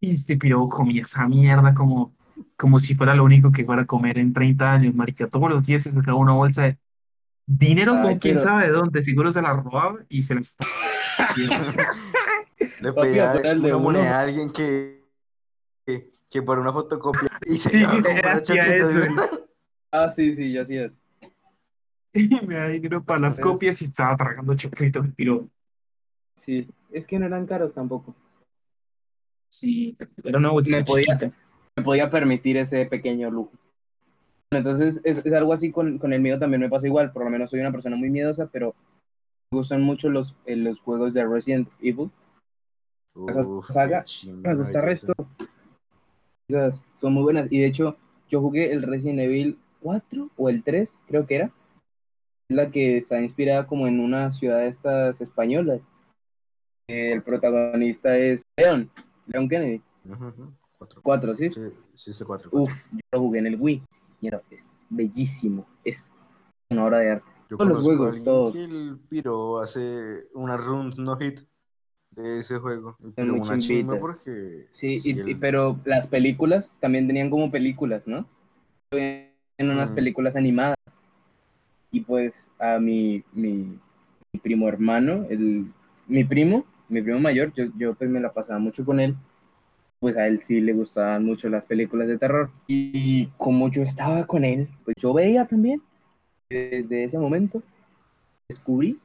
Y 0.00 0.14
este 0.14 0.36
piro 0.36 0.68
esa 0.94 1.26
mierda 1.26 1.74
como, 1.74 2.12
como 2.56 2.78
si 2.78 2.94
fuera 2.94 3.14
lo 3.14 3.24
único 3.24 3.50
que 3.52 3.64
fuera 3.64 3.82
a 3.82 3.86
comer 3.86 4.18
en 4.18 4.32
30 4.32 4.72
años, 4.72 4.94
marica. 4.94 5.26
Todos 5.28 5.48
los 5.50 5.64
días 5.64 5.82
se 5.82 5.92
sacaba 5.92 6.16
una 6.18 6.32
bolsa 6.32 6.62
de 6.62 6.78
dinero 7.46 7.94
Ay, 7.96 8.02
con 8.02 8.18
quién 8.18 8.36
pero- 8.36 8.44
sabe 8.48 8.64
de 8.66 8.72
dónde. 8.72 9.02
Seguro 9.02 9.30
se 9.32 9.42
la 9.42 9.52
robaba 9.52 9.96
y 10.08 10.22
se 10.22 10.34
la 10.34 10.40
estaba. 10.40 10.70
Le 12.80 12.92
Papi, 12.92 13.08
pedía 13.08 13.30
afuera 13.30 13.52
el 13.52 13.62
de 13.62 13.68
una 13.68 13.76
uno. 13.76 13.84
moneda 13.84 14.18
a 14.18 14.22
alguien 14.22 14.50
que, 14.50 15.04
que, 15.86 16.12
que 16.30 16.42
por 16.42 16.58
una 16.58 16.72
fotocopia 16.72 17.28
y 17.46 17.56
se 17.56 17.70
Sí, 17.70 17.78
iba 17.80 17.90
a 17.92 18.02
comprar 18.02 18.36
hacía 18.36 18.74
eso. 18.76 19.00
Ah, 19.90 20.10
sí, 20.10 20.34
sí, 20.34 20.52
yo 20.52 20.62
así 20.62 20.76
es. 20.76 20.98
Y 22.14 22.28
me 22.46 22.54
da 22.54 22.68
dinero 22.68 23.02
para 23.04 23.20
las 23.20 23.38
Entonces- 23.38 23.52
copias 23.54 23.82
y 23.82 23.84
estaba 23.86 24.16
tragando 24.16 24.54
choclitos, 24.54 25.04
el 25.04 25.12
piro. 25.12 25.48
Sí, 26.34 26.68
es 26.90 27.06
que 27.06 27.18
no 27.18 27.26
eran 27.26 27.46
caros 27.46 27.74
tampoco. 27.74 28.14
Sí, 29.50 29.96
era 30.24 30.38
una 30.38 30.50
bolsita 30.50 30.78
Me 30.78 30.84
podía- 30.84 31.16
chiquita 31.18 31.32
me 31.78 31.84
podía 31.84 32.10
permitir 32.10 32.56
ese 32.56 32.84
pequeño 32.86 33.30
lujo. 33.30 33.52
Entonces 34.50 35.00
es, 35.04 35.24
es 35.24 35.32
algo 35.32 35.52
así 35.52 35.70
con, 35.70 35.98
con, 35.98 36.12
el 36.12 36.20
miedo 36.20 36.38
también 36.38 36.60
me 36.60 36.68
pasa 36.68 36.86
igual, 36.86 37.12
por 37.12 37.24
lo 37.24 37.30
menos 37.30 37.50
soy 37.50 37.60
una 37.60 37.70
persona 37.70 37.96
muy 37.96 38.10
miedosa, 38.10 38.48
pero 38.50 38.74
me 39.50 39.58
gustan 39.58 39.82
mucho 39.82 40.08
los, 40.08 40.34
eh, 40.46 40.56
los 40.56 40.80
juegos 40.80 41.14
de 41.14 41.26
Resident 41.26 41.68
Evil. 41.80 42.10
Esa 43.28 43.44
saga 43.68 44.04
me 44.42 44.54
gusta 44.54 44.80
el 44.80 44.84
resto. 44.84 45.12
Esas 46.48 46.90
son 46.96 47.12
muy 47.12 47.22
buenas 47.22 47.50
y 47.50 47.58
de 47.58 47.66
hecho 47.66 47.96
yo 48.28 48.40
jugué 48.40 48.72
el 48.72 48.82
Resident 48.82 49.20
Evil 49.20 49.58
4 49.80 50.30
o 50.36 50.48
el 50.48 50.62
3, 50.62 51.02
creo 51.06 51.26
que 51.26 51.36
era. 51.36 51.52
La 52.48 52.70
que 52.70 52.96
está 52.96 53.20
inspirada 53.20 53.66
como 53.66 53.86
en 53.86 54.00
una 54.00 54.30
ciudad 54.30 54.60
de 54.60 54.68
estas 54.68 55.20
españolas. 55.20 55.90
El 56.88 57.22
protagonista 57.22 58.16
es 58.16 58.42
León, 58.56 58.90
León 59.26 59.48
Kennedy. 59.48 59.82
4. 60.78 61.00
4, 61.02 61.34
¿sí? 61.34 61.48
Sí, 61.50 61.60
sí 61.94 62.10
es 62.10 62.20
el 62.20 62.26
4. 62.26 62.50
Uf, 62.52 62.72
yo 62.92 63.00
lo 63.12 63.18
jugué 63.18 63.40
en 63.40 63.46
el 63.46 63.56
Wii. 63.60 63.82
Y 64.20 64.28
no, 64.28 64.40
es 64.50 64.72
bellísimo. 64.88 65.66
Es 65.84 66.12
una 66.70 66.84
obra 66.84 66.98
de 66.98 67.10
arte. 67.12 67.30
Yo 67.50 67.56
todos 67.56 67.70
los 67.70 67.84
juegos, 67.84 68.24
todos. 68.24 68.54
el 68.54 68.98
Piro 69.08 69.58
hace 69.58 70.28
una 70.34 70.56
run 70.56 70.92
no 70.98 71.16
hit 71.16 71.40
de 72.10 72.40
ese 72.40 72.58
juego. 72.58 72.96
Pero 73.14 73.34
una 73.34 74.00
porque. 74.00 74.66
Sí, 74.70 75.00
y, 75.02 75.18
el... 75.18 75.28
y, 75.30 75.34
pero 75.34 75.78
las 75.84 76.06
películas 76.06 76.74
también 76.78 77.06
tenían 77.06 77.30
como 77.30 77.50
películas, 77.50 78.06
¿no? 78.06 78.26
En 78.90 79.70
unas 79.70 79.90
mm. 79.90 79.94
películas 79.94 80.36
animadas. 80.36 80.76
Y 81.90 82.00
pues 82.00 82.50
a 82.58 82.78
mi, 82.78 83.24
mi, 83.32 83.78
mi 84.32 84.40
primo 84.40 84.68
hermano, 84.68 85.24
el, 85.30 85.72
mi 86.06 86.24
primo, 86.24 86.66
mi 86.88 87.00
primo 87.00 87.18
mayor, 87.18 87.52
yo, 87.54 87.64
yo 87.78 87.94
pues 87.94 88.10
me 88.10 88.20
la 88.20 88.32
pasaba 88.32 88.58
mucho 88.58 88.84
con 88.84 89.00
él 89.00 89.16
pues 90.00 90.16
a 90.16 90.26
él 90.26 90.40
sí 90.44 90.60
le 90.60 90.72
gustaban 90.72 91.24
mucho 91.24 91.48
las 91.48 91.66
películas 91.66 92.06
de 92.08 92.18
terror. 92.18 92.50
Y 92.68 93.26
como 93.36 93.68
yo 93.68 93.82
estaba 93.82 94.26
con 94.26 94.44
él, 94.44 94.68
pues 94.84 94.96
yo 94.98 95.12
veía 95.12 95.46
también. 95.46 95.82
Desde 96.48 97.04
ese 97.04 97.18
momento 97.18 97.62
descubrí 98.48 98.98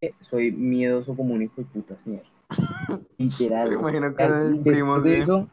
que 0.00 0.14
soy 0.20 0.50
miedoso 0.50 1.14
como 1.14 1.34
un 1.34 1.42
hijo 1.42 1.54
de 1.58 1.64
puta, 1.64 1.98
señor. 1.98 2.22
Literal. 3.18 3.70
Me 3.70 3.74
imagino 3.76 4.14
que 4.16 4.24
después 4.70 5.02
de 5.04 5.18
eso, 5.20 5.48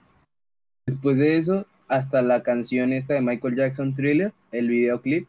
después 0.88 1.18
de 1.18 1.38
eso, 1.38 1.66
hasta 1.88 2.22
la 2.22 2.42
canción 2.44 2.94
esta 2.94 3.14
de 3.14 3.22
Michael 3.22 3.56
Jackson 3.56 3.94
Thriller, 3.94 4.34
el 4.52 4.70
videoclip, 4.70 5.28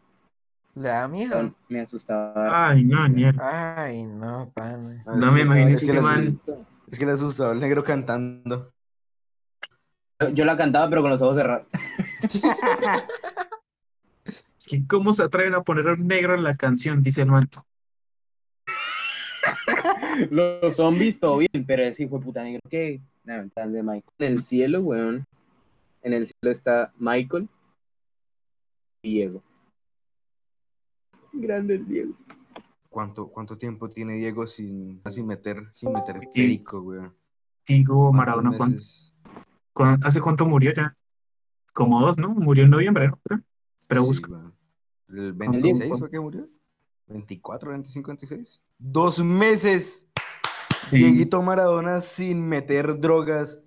Le 0.76 0.88
da 0.88 1.08
miedo. 1.08 1.52
me 1.68 1.80
asustaba. 1.80 2.70
Ay, 2.70 2.84
no, 2.84 3.06
mierda. 3.08 3.82
Ay, 3.84 4.06
no, 4.06 4.50
pana. 4.54 5.02
Ah, 5.06 5.14
No 5.16 5.32
me 5.32 5.42
imagino 5.42 5.78
que, 5.78 5.92
le, 5.92 6.00
man. 6.00 6.40
Es 6.88 6.98
que 6.98 7.06
le 7.06 7.12
asustaba 7.12 7.52
el 7.52 7.60
negro 7.60 7.84
cantando. 7.84 8.72
Yo, 10.20 10.28
yo 10.30 10.44
la 10.44 10.56
cantaba 10.56 10.88
pero 10.88 11.02
con 11.02 11.10
los 11.10 11.22
ojos 11.22 11.36
cerrados. 11.36 11.66
Es 14.62 14.68
que, 14.68 14.86
¿cómo 14.86 15.12
se 15.12 15.24
atreven 15.24 15.54
a 15.54 15.62
poner 15.62 15.88
un 15.88 16.06
negro 16.06 16.36
en 16.36 16.44
la 16.44 16.54
canción? 16.54 17.02
Dice 17.02 17.22
el 17.22 17.32
man. 17.32 17.50
los 20.30 20.76
zombies 20.76 21.18
todo 21.18 21.38
bien, 21.38 21.66
pero 21.66 21.82
ese 21.82 22.04
hijo 22.04 22.18
de 22.18 22.24
puta 22.24 22.44
negro 22.44 22.60
que 22.70 23.00
de 23.24 23.82
Michael. 23.82 24.04
En 24.18 24.32
el 24.34 24.42
cielo, 24.42 24.80
weón. 24.80 25.24
En 26.02 26.12
el 26.12 26.26
cielo 26.26 26.52
está 26.52 26.92
Michael 26.96 27.48
y 29.02 29.14
Diego. 29.14 29.42
Grande 31.32 31.74
el 31.74 31.86
Diego. 31.86 32.14
¿Cuánto, 32.92 33.28
¿Cuánto 33.30 33.56
tiempo 33.56 33.88
tiene 33.88 34.14
Diego 34.14 34.46
sin, 34.46 35.00
sin 35.08 35.26
meter, 35.26 35.66
sin 35.72 35.92
meter 35.92 36.20
Sí. 36.30 36.42
perico, 36.42 36.80
weón? 36.82 37.16
Digo, 37.66 38.10
¿Cuántos 38.10 38.16
Maradona, 38.16 38.56
¿cuánto- 39.72 40.06
¿hace 40.06 40.20
cuánto 40.20 40.44
murió 40.44 40.72
ya? 40.76 40.94
Como 41.72 42.00
dos, 42.02 42.18
¿no? 42.18 42.28
Murió 42.28 42.64
en 42.64 42.70
noviembre, 42.70 43.08
¿no? 43.08 43.18
Pero 43.86 44.02
Sí, 44.02 44.06
busco. 44.08 44.32
weón. 44.32 44.54
¿El 45.08 45.32
26 45.32 45.98
fue 45.98 46.10
que 46.10 46.20
murió? 46.20 46.46
¿24, 47.08 47.70
25, 47.70 48.08
26? 48.10 48.62
¡Dos 48.78 49.24
meses! 49.24 50.06
Sí. 50.90 50.96
Dieguito 50.98 51.40
Maradona 51.42 52.02
sin 52.02 52.46
meter 52.46 53.00
drogas. 53.00 53.62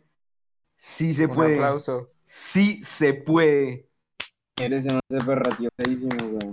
Sí 0.76 1.16
se 1.16 1.26
Un 1.26 1.34
puede. 1.34 1.56
aplauso. 1.56 2.12
Sí 2.26 2.74
se 2.84 3.16
puede. 3.16 3.90
Eres 4.62 4.86
ese 4.86 5.00
perratio 5.26 5.70
feísimo, 5.78 6.12
weón. 6.22 6.52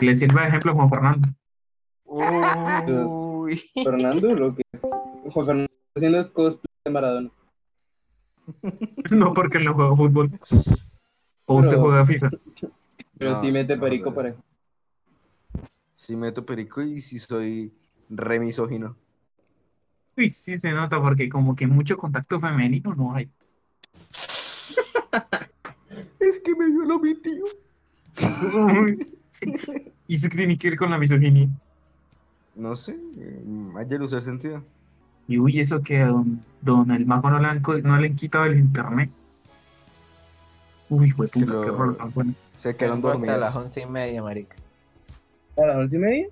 Le 0.00 0.14
sirve 0.14 0.40
de 0.42 0.48
ejemplo 0.48 0.70
a 0.70 0.74
Juan 0.76 0.88
Fernando. 0.88 1.28
Uy. 2.12 3.56
Fernando, 3.84 4.34
lo 4.34 4.54
que 4.54 4.62
es. 4.72 4.82
Juan 5.32 5.46
Fernando 5.46 5.72
haciendo 5.94 6.18
es 6.18 6.30
cosplay 6.30 6.64
de 6.84 6.90
Maradona. 6.90 7.30
No 9.12 9.32
porque 9.32 9.58
él 9.58 9.64
no 9.64 9.74
juega 9.74 9.94
fútbol. 9.96 10.30
O 11.46 11.56
usted 11.58 11.70
Pero- 11.76 11.82
juega 11.82 12.04
FIFA. 12.04 12.30
Pero 13.18 13.32
No, 13.32 13.40
sí 13.40 13.52
mete 13.52 13.76
perico 13.76 14.10
no, 14.10 14.16
para 14.16 14.34
Sí 15.92 16.16
meto 16.16 16.44
perico 16.46 16.80
y 16.82 17.00
sí 17.00 17.18
soy 17.18 17.72
re 18.08 18.40
misógino. 18.40 18.96
Uy, 20.16 20.30
sí 20.30 20.58
se 20.58 20.70
nota 20.72 21.00
porque 21.00 21.28
como 21.28 21.54
que 21.54 21.66
mucho 21.66 21.96
contacto 21.98 22.40
femenino 22.40 22.94
no 22.94 23.14
hay. 23.14 23.28
Es 26.18 26.40
que 26.40 26.54
me 26.54 26.70
violó 26.70 26.98
mi 26.98 27.14
tío. 27.14 27.44
¿Y 30.06 30.14
eso 30.14 30.28
qué 30.28 30.36
tiene 30.36 30.56
que 30.56 30.70
ver 30.70 30.78
con 30.78 30.90
la 30.90 30.98
misoginia? 30.98 31.48
No 32.60 32.76
sé, 32.76 32.92
eh, 33.18 33.42
ayer 33.78 34.02
usé 34.02 34.20
sentido. 34.20 34.62
Y 35.26 35.38
uy, 35.38 35.60
eso 35.60 35.80
que 35.80 36.02
a 36.02 36.08
don, 36.08 36.42
don 36.60 36.90
el 36.90 37.06
mago 37.06 37.30
no 37.30 37.38
le, 37.38 37.46
han, 37.48 37.62
co- 37.62 37.78
no 37.78 37.96
le 37.98 38.08
han 38.08 38.16
quitado 38.16 38.44
el 38.44 38.58
internet. 38.58 39.10
Uy, 40.90 41.10
güey, 41.12 41.26
Es 41.26 41.32
que 41.32 41.40
puta, 41.40 41.52
lo- 41.54 41.62
qué 41.62 41.70
raro 41.70 41.94
tan 41.94 42.12
bueno. 42.12 42.34
Se 42.56 42.76
quedaron 42.76 42.98
Tengo 43.00 43.14
hasta 43.14 43.38
las 43.38 43.54
dormidos. 43.54 43.56
once 43.56 43.80
y 43.80 43.86
media, 43.86 44.22
marica. 44.22 44.56
¿A 45.56 45.66
las 45.68 45.76
once 45.76 45.96
y 45.96 46.00
media? 46.00 46.26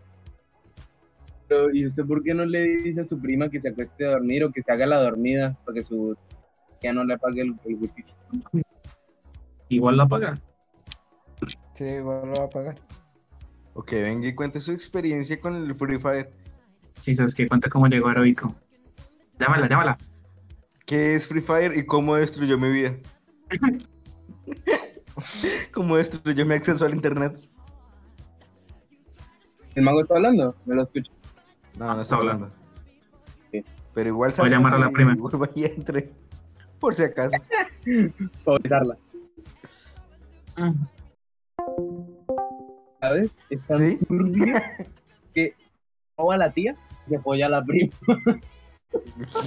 Pero, 1.49 1.73
¿y 1.75 1.87
usted 1.87 2.05
por 2.05 2.23
qué 2.23 2.35
no 2.35 2.45
le 2.45 2.61
dice 2.83 3.01
a 3.01 3.05
su 3.05 3.19
prima 3.19 3.49
que 3.49 3.59
se 3.59 3.71
acueste 3.71 4.05
a 4.07 4.11
dormir 4.11 4.45
o 4.45 4.53
que 4.53 4.61
se 4.61 4.71
haga 4.71 4.85
la 4.85 5.01
dormida 5.01 5.57
para 5.65 5.77
que 5.77 5.83
su 5.83 6.15
ya 6.83 6.93
no 6.93 7.05
le 7.05 7.15
apague 7.15 7.41
el, 7.41 7.55
el 7.65 7.75
wifi? 7.77 8.05
Igual 9.71 9.97
la 9.97 10.07
paga. 10.07 10.39
Sí, 11.73 11.85
igual 11.85 12.29
lo 12.29 12.41
va 12.41 12.45
a 12.45 12.51
pagar. 12.51 12.79
Ok, 13.79 13.93
venga 13.93 14.27
y 14.27 14.35
cuente 14.35 14.59
su 14.59 14.73
experiencia 14.73 15.41
con 15.41 15.55
el 15.55 15.73
Free 15.73 16.01
Fire. 16.01 16.33
Si 16.97 17.15
sabes 17.15 17.33
que 17.33 17.47
cuenta 17.47 17.71
cómo 17.71 17.87
llegó 17.87 18.11
Heroico. 18.11 18.53
Llámala, 19.39 19.69
llámala. 19.69 19.97
¿Qué 20.85 21.15
es 21.15 21.29
Free 21.29 21.41
Fire 21.41 21.77
y 21.77 21.87
cómo 21.87 22.17
destruyó 22.17 22.59
mi 22.59 22.73
vida? 22.73 22.97
¿Cómo 25.73 25.97
destruyó 25.97 26.45
mi 26.45 26.55
acceso 26.55 26.87
al 26.87 26.93
internet? 26.93 27.39
¿El 29.77 29.85
mago 29.85 30.03
está 30.03 30.17
hablando? 30.17 30.57
¿Me 30.67 30.75
lo 30.75 30.83
escucho? 30.83 31.13
No, 31.77 31.95
no 31.95 32.03
está 32.03 32.17
hablando. 32.17 32.47
Ok. 32.47 33.65
Pero 33.95 34.09
igual 34.09 34.33
Voy 34.39 34.49
a 34.49 34.51
llamar 34.51 34.75
a 34.75 34.79
la 34.81 34.91
y 34.91 34.93
prima. 34.93 35.15
vuelva 35.15 35.49
y 35.55 35.67
entre. 35.67 36.11
Por 36.81 36.97
si 36.97 37.05
acaso. 37.05 37.37
Mm. 40.59 40.98
¿Sabes? 43.01 43.37
Es 43.51 43.67
tan 43.67 43.79
¿Sí? 43.79 43.99
que 45.35 45.55
roba 46.17 46.35
a 46.35 46.39
la 46.39 46.51
tía 46.53 46.75
y 47.07 47.11
se 47.11 47.19
folla 47.21 47.47
a 47.47 47.49
la 47.51 47.65
prima. 47.65 47.93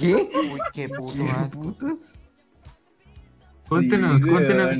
¿Qué? 0.00 0.30
Uy, 0.52 0.60
qué 0.72 0.88
puto 0.88 1.14
¿Qué 1.24 1.30
asco. 1.30 1.60
putas? 1.62 2.14
Cuéntenos, 3.68 4.20
Sí, 4.20 4.28
cuéntenos 4.28 4.76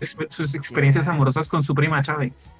sus- 0.00 0.16
sus 0.34 0.54
experiencias 0.54 1.08
amorosas 1.08 1.48
con 1.48 1.62
su 1.62 1.74
prima 1.74 2.02
Chávez. 2.02 2.52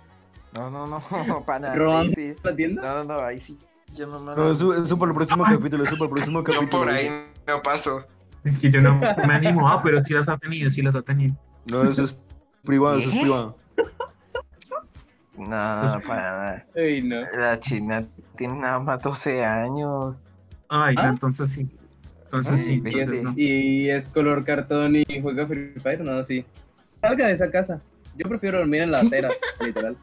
No, 0.53 0.71
no, 0.71 0.87
no, 0.87 0.99
para 1.47 1.59
nada. 1.61 1.73
Ahí 1.75 1.79
¿Robando 1.79 2.11
sí. 2.11 2.35
la 2.43 2.57
tienda? 2.57 2.83
No, 2.83 3.05
no, 3.05 3.15
no, 3.15 3.21
ahí 3.21 3.41
sí. 3.41 3.59
Yo 3.95 4.07
no 4.07 4.19
me 4.21 4.35
No, 4.35 4.51
eso, 4.51 4.75
eso 4.75 4.99
por 4.99 5.09
el 5.09 5.15
próximo 5.15 5.45
capítulo, 5.45 5.85
eso 5.85 5.97
por 5.97 6.09
el 6.09 6.13
próximo 6.15 6.41
Yo 6.41 6.45
capítulo. 6.45 6.83
por 6.85 6.89
ahí 6.93 7.09
no 7.47 7.63
paso. 7.63 8.05
Es 8.43 8.59
que 8.59 8.71
yo 8.71 8.81
no 8.81 8.95
me 8.99 9.35
animo, 9.35 9.69
ah, 9.69 9.81
pero 9.83 9.99
sí 10.01 10.13
las 10.15 10.29
ha 10.29 10.37
tenido, 10.39 10.71
sí 10.71 10.83
las 10.83 10.95
ha 10.97 11.03
tenido. 11.03 11.37
No, 11.67 11.83
eso 11.85 12.03
es 12.05 12.19
privado, 12.65 12.97
eso 12.99 13.11
es 13.11 13.21
privado. 13.21 13.57
No, 15.39 15.47
para 16.07 16.23
nada. 16.23 16.67
Ey, 16.75 17.03
no. 17.03 17.21
La 17.37 17.59
china 17.59 18.05
tiene 18.37 18.59
nada 18.59 18.79
más 18.79 19.01
12 19.03 19.45
años. 19.45 20.25
Ay, 20.69 20.95
no, 20.95 21.03
¿Ah? 21.03 21.09
entonces 21.09 21.51
sí. 21.51 21.69
Entonces 22.25 22.65
sí, 22.65 22.83
Y 22.85 22.99
es, 22.99 23.23
no. 23.23 23.33
y 23.37 23.89
es 23.91 24.09
color 24.09 24.45
cartón 24.45 24.97
y 24.97 25.05
juega 25.23 25.47
Free 25.47 25.75
Fire, 25.81 26.01
no, 26.01 26.23
sí. 26.25 26.45
Salga 27.01 27.27
de 27.29 27.33
esa 27.33 27.51
casa. 27.51 27.81
Yo 28.17 28.29
prefiero 28.29 28.59
dormir 28.59 28.83
en 28.83 28.91
la 28.91 28.99
acera, 28.99 29.29
literal. 29.65 29.97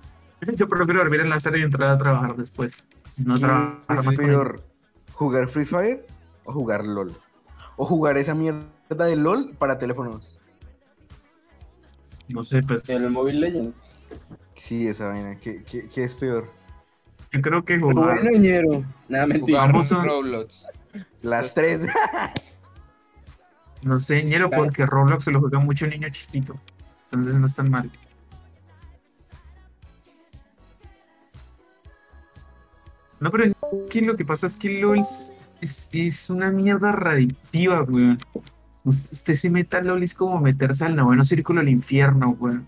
Yo 0.56 0.70
prefiero 0.70 1.02
dormir 1.02 1.22
en 1.22 1.30
la 1.30 1.40
serie 1.40 1.62
y 1.62 1.64
entrar 1.64 1.90
a 1.90 1.98
trabajar 1.98 2.36
después. 2.36 2.88
No 3.18 3.36
¿Qué 3.36 3.42
trabajar 3.42 3.84
es 3.90 4.06
más 4.06 4.16
peor? 4.16 4.64
¿Jugar 5.14 5.48
Free 5.48 5.66
Fire 5.66 6.06
o 6.46 6.54
jugar 6.54 6.86
LOL? 6.86 7.14
O 7.76 7.86
jugar 7.86 8.18
esa 8.18 8.36
mierda 8.36 8.68
de 8.90 9.16
LOL 9.16 9.56
para 9.58 9.78
teléfonos. 9.78 10.40
No 12.30 12.44
sé, 12.44 12.64
pues 12.64 12.88
El 12.90 13.10
Mobile 13.12 13.40
Legends. 13.40 14.08
Sí, 14.56 14.88
esa 14.88 15.10
vaina. 15.10 15.36
¿Qué, 15.36 15.64
qué, 15.64 15.88
qué 15.90 16.04
es 16.04 16.16
peor? 16.16 16.50
yo 17.32 17.42
creo 17.42 17.66
que 17.66 17.80
jugar. 17.80 18.20
Bueno, 18.22 18.38
ñero. 18.38 18.84
Nada, 19.10 19.26
mentira. 19.26 19.58
Jugar 19.60 19.70
Ambos 19.72 19.88
son- 19.88 20.06
Roblox. 20.06 20.68
Las 21.24 21.54
tres. 21.56 21.88
No 23.82 24.00
sé, 24.00 24.24
ñero, 24.24 24.50
Claro. 24.50 24.66
porque 24.66 24.86
Roblox 24.86 25.24
se 25.26 25.32
lo 25.32 25.40
juega 25.42 25.60
mucho 25.60 25.88
niño 25.88 26.08
chiquito. 26.10 26.58
Entonces 27.06 27.34
no 27.36 27.46
es 27.46 27.56
tan 27.56 27.70
mal. 27.72 27.92
No, 33.20 33.30
pero 33.30 33.54
aquí 33.88 34.02
lo 34.02 34.16
que 34.18 34.26
pasa 34.26 34.48
es 34.48 34.58
que 34.58 34.70
LOL 34.82 35.00
es, 35.00 35.34
es, 35.62 35.90
es 35.92 36.30
una 36.30 36.52
mierda 36.52 36.92
radictiva, 36.92 37.82
weón. 37.84 38.20
Us- 38.84 39.12
Usted 39.14 39.36
se 39.36 39.50
meta 39.50 39.78
a 39.78 39.82
LOL 39.82 40.04
es 40.04 40.14
como 40.14 40.40
meterse 40.40 40.84
al 40.86 40.96
noveno 40.96 41.24
círculo 41.24 41.60
del 41.62 41.70
infierno, 41.70 42.36
weón. 42.40 42.68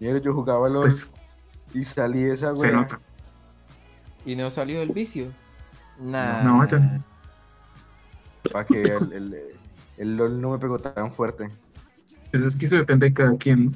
Yo 0.00 0.32
jugaba 0.32 0.68
LOL 0.68 0.84
Pues 0.86 1.06
y 1.74 1.84
salí 1.84 2.22
de 2.22 2.34
esa 2.34 2.52
nota. 2.52 2.98
Y 4.24 4.36
no 4.36 4.50
salió 4.50 4.80
del 4.80 4.90
vicio. 4.92 5.28
Nah. 6.00 6.42
No, 6.42 6.66
yo- 6.68 6.78
Para 8.52 8.64
que 8.64 8.82
el, 8.82 9.12
el, 9.12 9.36
el 9.96 10.16
LOL 10.16 10.40
no 10.40 10.50
me 10.52 10.58
pegó 10.58 10.78
tan 10.78 11.12
fuerte. 11.12 11.48
Pues 12.30 12.44
es 12.44 12.56
que 12.56 12.66
eso 12.66 12.76
depende 12.76 13.06
de 13.08 13.14
cada 13.14 13.36
quien. 13.36 13.66
¿no? 13.66 13.72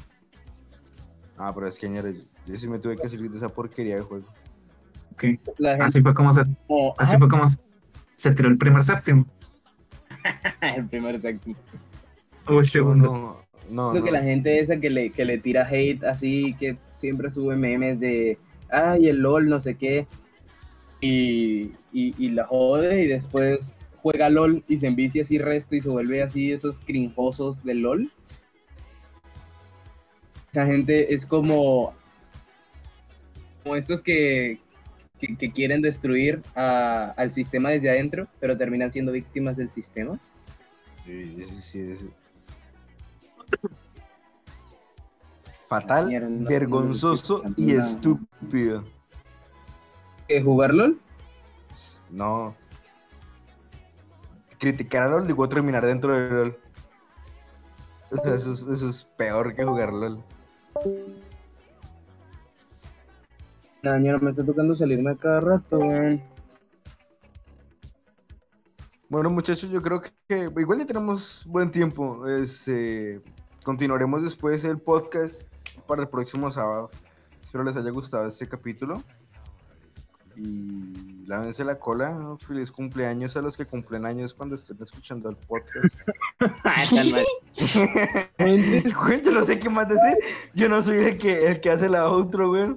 Ah, 1.38 1.52
pero 1.54 1.66
es 1.66 1.78
que 1.78 1.86
ayer 1.86 2.14
yo 2.46 2.54
sí 2.56 2.68
me 2.68 2.78
tuve 2.78 2.96
que 2.96 3.08
salir 3.08 3.30
de 3.30 3.36
esa 3.36 3.48
porquería 3.48 3.96
de 3.96 4.02
juego. 4.02 4.26
Ok. 5.12 5.24
La 5.58 5.70
gente 5.72 5.84
Así 5.84 6.00
fue 6.02 6.14
como 6.14 6.32
se, 6.32 6.40
así 6.42 6.54
"Ah, 7.14 7.18
fue 7.18 7.28
como 7.28 7.48
se, 7.48 7.56
se 8.16 8.30
tiró 8.32 8.48
el 8.48 8.58
primer 8.58 8.84
séptimo. 8.84 9.26
el 10.60 10.86
primer 10.88 11.20
séptimo. 11.20 11.56
O 12.46 12.60
el 12.60 12.68
segundo. 12.68 13.44
No, 13.70 13.94
no. 13.94 14.04
que 14.04 14.10
la 14.10 14.22
gente 14.22 14.58
esa 14.60 14.78
que 14.80 14.90
le, 14.90 15.10
que 15.10 15.24
le 15.24 15.38
tira 15.38 15.66
hate 15.68 16.04
así, 16.04 16.54
que 16.54 16.76
siempre 16.90 17.30
sube 17.30 17.56
memes 17.56 17.98
de, 18.00 18.38
ay, 18.70 19.08
el 19.08 19.18
LOL, 19.20 19.48
no 19.48 19.60
sé 19.60 19.74
qué, 19.76 20.06
y, 21.00 21.72
y, 21.92 22.14
y 22.18 22.30
la 22.30 22.44
jode 22.46 23.02
y 23.02 23.06
después 23.08 23.74
juega 24.02 24.28
LOL 24.30 24.64
y 24.68 24.76
se 24.78 24.86
envicia 24.86 25.22
así 25.22 25.38
resto 25.38 25.74
y 25.76 25.80
se 25.80 25.88
vuelve 25.88 26.22
así 26.22 26.52
esos 26.52 26.80
crinjosos 26.80 27.62
del 27.64 27.78
LOL. 27.80 28.12
Esa 30.50 30.66
gente 30.66 31.14
es 31.14 31.24
como, 31.24 31.94
como 33.62 33.76
estos 33.76 34.02
que, 34.02 34.58
que, 35.18 35.36
que 35.36 35.50
quieren 35.50 35.80
destruir 35.82 36.42
a- 36.54 37.14
al 37.16 37.32
sistema 37.32 37.70
desde 37.70 37.90
adentro, 37.90 38.28
pero 38.38 38.56
terminan 38.56 38.90
siendo 38.90 39.12
víctimas 39.12 39.56
del 39.56 39.70
sistema. 39.70 40.20
Sí, 41.06 41.44
sí, 41.44 41.94
sí, 41.96 42.10
Fatal, 45.68 46.08
Mierda, 46.08 46.28
no 46.28 46.48
vergonzoso 46.48 47.42
y 47.56 47.74
estúpido. 47.74 48.84
¿Que 50.28 50.42
¿Jugar 50.42 50.74
LOL? 50.74 51.00
No. 52.10 52.54
Criticar 54.58 55.04
a 55.04 55.08
LOL 55.08 55.24
y 55.24 55.26
luego 55.28 55.48
terminar 55.48 55.84
dentro 55.84 56.14
de 56.14 56.30
LOL. 56.30 56.58
Eso, 58.10 58.52
es, 58.52 58.62
eso 58.66 58.88
es 58.88 59.04
peor 59.16 59.54
que 59.54 59.64
jugar 59.64 59.92
LOL. 59.92 60.22
No, 63.82 63.98
no 63.98 64.18
me 64.18 64.30
está 64.30 64.44
tocando 64.44 64.76
salirme 64.76 65.10
a 65.10 65.16
cada 65.16 65.40
rato, 65.40 65.78
weón. 65.78 66.22
Bueno, 69.08 69.28
muchachos, 69.28 69.68
yo 69.70 69.82
creo 69.82 70.00
que 70.00 70.50
igual 70.56 70.78
ya 70.78 70.86
tenemos 70.86 71.44
buen 71.46 71.70
tiempo. 71.70 72.26
Es, 72.26 72.68
eh, 72.68 73.20
continuaremos 73.62 74.22
después 74.22 74.64
el 74.64 74.78
podcast 74.78 75.52
para 75.86 76.02
el 76.02 76.08
próximo 76.08 76.50
sábado. 76.50 76.90
Espero 77.42 77.64
les 77.64 77.76
haya 77.76 77.90
gustado 77.90 78.26
este 78.28 78.48
capítulo. 78.48 79.02
Y 80.36 81.24
lávense 81.26 81.64
la 81.64 81.78
cola. 81.78 82.36
Feliz 82.40 82.70
cumpleaños 82.70 83.36
a 83.36 83.42
los 83.42 83.56
que 83.56 83.66
cumplen 83.66 84.06
años 84.06 84.32
cuando 84.32 84.54
estén 84.54 84.78
escuchando 84.80 85.28
el 85.28 85.36
podcast. 85.36 85.98
Güey, 88.38 89.22
yo 89.22 89.30
no 89.32 89.44
sé 89.44 89.58
qué 89.58 89.68
más 89.68 89.88
decir. 89.88 90.16
Yo 90.54 90.68
no 90.68 90.80
soy 90.80 90.96
el 90.98 91.18
que, 91.18 91.48
el 91.48 91.60
que 91.60 91.70
hace 91.70 91.88
la 91.88 92.06
outro, 92.06 92.48
güey. 92.48 92.76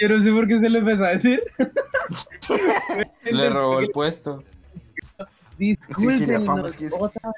Yo 0.00 0.08
no 0.08 0.22
sé 0.22 0.30
por 0.32 0.46
qué 0.46 0.60
se 0.60 0.68
lo 0.68 0.78
empezó 0.78 1.04
a 1.04 1.10
decir. 1.10 1.40
Le 3.30 3.50
robó 3.50 3.80
el 3.80 3.90
puesto. 3.90 4.42
Sí, 5.58 5.76
quería 6.18 6.40
fama, 6.40 6.70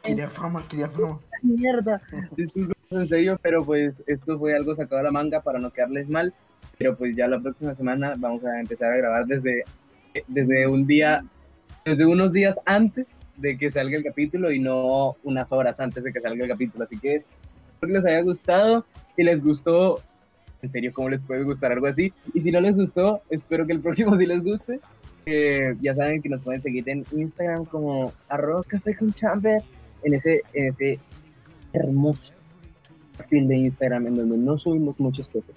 Quería 0.03 0.29
fama, 0.29 0.65
quería 0.69 0.89
fama. 0.89 1.21
mierda. 1.43 2.03
En 2.91 3.07
serio, 3.07 3.39
pero 3.43 3.63
pues 3.65 4.03
esto 4.07 4.39
fue 4.39 4.57
algo 4.57 4.75
sacado 4.75 4.97
de 4.97 5.05
la 5.05 5.11
manga 5.11 5.43
para 5.43 5.59
no 5.59 5.71
quedarles 5.71 6.09
mal. 6.09 6.33
Pero 6.79 6.97
pues 6.97 7.15
ya 7.15 7.29
la 7.29 7.39
próxima 7.39 7.75
semana 7.75 8.15
vamos 8.17 8.45
a 8.45 8.61
empezar 8.61 8.93
a 8.93 8.97
grabar 8.97 9.27
desde, 9.27 9.65
desde 10.27 10.67
un 10.67 10.87
día, 10.87 11.23
desde 11.85 12.07
unos 12.07 12.33
días 12.33 12.59
antes 12.65 13.07
de 13.37 13.59
que 13.59 13.71
salga 13.71 13.97
el 13.97 14.05
capítulo 14.05 14.51
y 14.51 14.59
no 14.59 15.17
unas 15.23 15.53
horas 15.53 15.81
antes 15.81 16.03
de 16.03 16.13
que 16.13 16.21
salga 16.21 16.45
el 16.45 16.51
capítulo. 16.51 16.85
Así 16.85 16.99
que 16.99 17.17
espero 17.17 17.93
que 17.93 17.93
les 17.93 18.07
haya 18.07 18.23
gustado. 18.23 18.87
Si 19.15 19.23
les 19.23 19.43
gustó, 19.45 20.01
en 20.63 20.71
serio, 20.71 20.93
¿cómo 20.95 21.11
les 21.11 21.21
puede 21.21 21.43
gustar 21.43 21.73
algo 21.73 21.89
así? 21.89 22.15
Y 22.33 22.41
si 22.41 22.51
no 22.51 22.61
les 22.61 22.75
gustó, 22.75 23.21
espero 23.29 23.67
que 23.67 23.75
el 23.75 23.81
próximo 23.81 24.17
sí 24.17 24.25
les 24.25 24.43
guste. 24.43 24.81
Eh, 25.27 25.75
ya 25.83 25.95
saben 25.95 26.23
que 26.23 26.31
nos 26.31 26.41
pueden 26.41 26.63
seguir 26.63 26.89
en 26.89 27.05
Instagram 27.13 27.67
como 27.67 28.15
arroba 28.31 28.63
café 28.67 28.97
con 28.97 29.13
chamber, 29.13 29.63
en 30.03 30.15
ese, 30.15 30.41
en 30.55 30.69
ese 30.69 30.99
hermoso 31.75 32.38
perfil 33.19 33.49
de 33.49 33.57
Instagram 33.57 34.07
en 34.07 34.17
donde 34.17 34.39
no 34.39 34.57
subimos 34.57 34.99
muchas 34.99 35.29
cosas. 35.29 35.55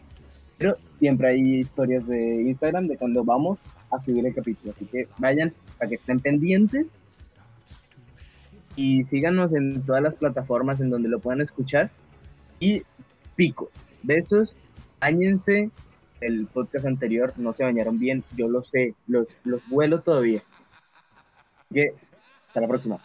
Pero 0.58 0.78
siempre 0.96 1.30
hay 1.30 1.60
historias 1.60 2.08
de 2.08 2.44
Instagram 2.44 2.88
de 2.88 2.98
cuando 2.98 3.24
vamos 3.24 3.60
a 3.90 4.02
subir 4.02 4.26
el 4.26 4.36
capítulo. 4.36 4.74
Así 4.74 4.86
que 4.86 5.08
vayan 5.18 5.54
para 5.78 5.90
que 5.90 5.96
estén 5.96 6.20
pendientes. 6.20 6.96
Y 8.76 9.04
síganos 9.06 9.54
en 9.54 9.82
todas 9.84 10.02
las 10.02 10.16
plataformas 10.16 10.82
en 10.82 10.90
donde 10.90 11.10
lo 11.10 11.20
puedan 11.20 11.42
escuchar. 11.42 11.90
Y 12.60 12.84
picos, 13.36 13.70
besos, 14.04 14.56
bañense. 15.00 15.72
El 16.20 16.46
podcast 16.46 16.86
anterior 16.86 17.34
no 17.38 17.54
se 17.54 17.64
bañaron 17.64 17.98
bien, 17.98 18.24
yo 18.38 18.48
lo 18.48 18.64
sé, 18.64 18.94
los, 19.08 19.26
los 19.44 19.68
vuelo 19.68 20.02
todavía. 20.02 20.44
Así 21.62 21.74
que 21.74 21.94
hasta 22.48 22.62
la 22.62 22.68
próxima. 22.68 23.00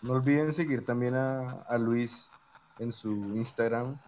No 0.00 0.12
olviden 0.12 0.52
seguir 0.52 0.84
también 0.84 1.14
a 1.16 1.76
Luis 1.78 2.30
en 2.78 2.92
su 2.92 3.10
Instagram. 3.36 3.98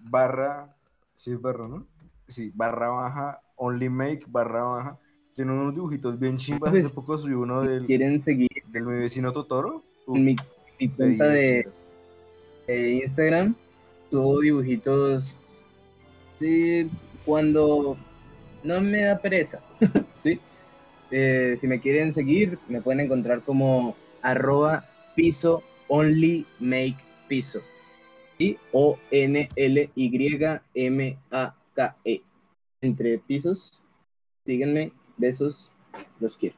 Barra. 0.00 0.74
Sí, 1.14 1.32
es 1.32 1.40
barra, 1.40 1.68
¿no? 1.68 1.86
Sí, 2.26 2.52
barra 2.54 2.88
baja. 2.88 3.40
Only 3.56 3.88
make 3.88 4.24
barra 4.28 4.62
baja. 4.62 4.98
Tiene 5.34 5.52
unos 5.52 5.74
dibujitos 5.74 6.18
bien 6.18 6.36
chimbas. 6.36 6.70
Pues, 6.70 6.86
Hace 6.86 6.94
poco 6.94 7.18
subió 7.18 7.40
uno 7.40 7.62
del, 7.62 7.86
¿Quieren 7.86 8.20
seguir 8.20 8.48
del 8.68 8.84
mi 8.84 8.96
vecino 8.96 9.32
Totoro. 9.32 9.82
Uf, 10.06 10.16
en 10.16 10.24
mi, 10.24 10.36
mi 10.80 10.88
cuenta 10.88 11.26
de 11.26 11.66
Instagram? 12.66 13.54
Subo 14.10 14.40
dibujitos 14.40 15.62
de 16.40 16.88
cuando 17.24 17.96
no 18.62 18.80
me 18.80 19.02
da 19.02 19.18
pereza, 19.18 19.60
¿sí? 20.22 20.40
Eh, 21.10 21.56
si 21.58 21.66
me 21.66 21.80
quieren 21.80 22.12
seguir, 22.12 22.58
me 22.68 22.80
pueden 22.80 23.00
encontrar 23.00 23.42
como 23.42 23.96
arroba 24.22 24.84
piso 25.14 25.62
only 25.88 26.46
make 26.58 26.96
piso. 27.28 27.60
Y 28.38 28.56
O 28.72 28.98
N 29.10 29.48
L 29.56 29.90
Y 29.94 30.60
M 30.74 31.18
A 31.30 31.54
K 31.74 31.96
E. 32.04 32.22
Entre 32.80 33.18
pisos, 33.18 33.82
síganme, 34.44 34.92
besos, 35.16 35.72
los 36.20 36.36
quiero. 36.36 36.54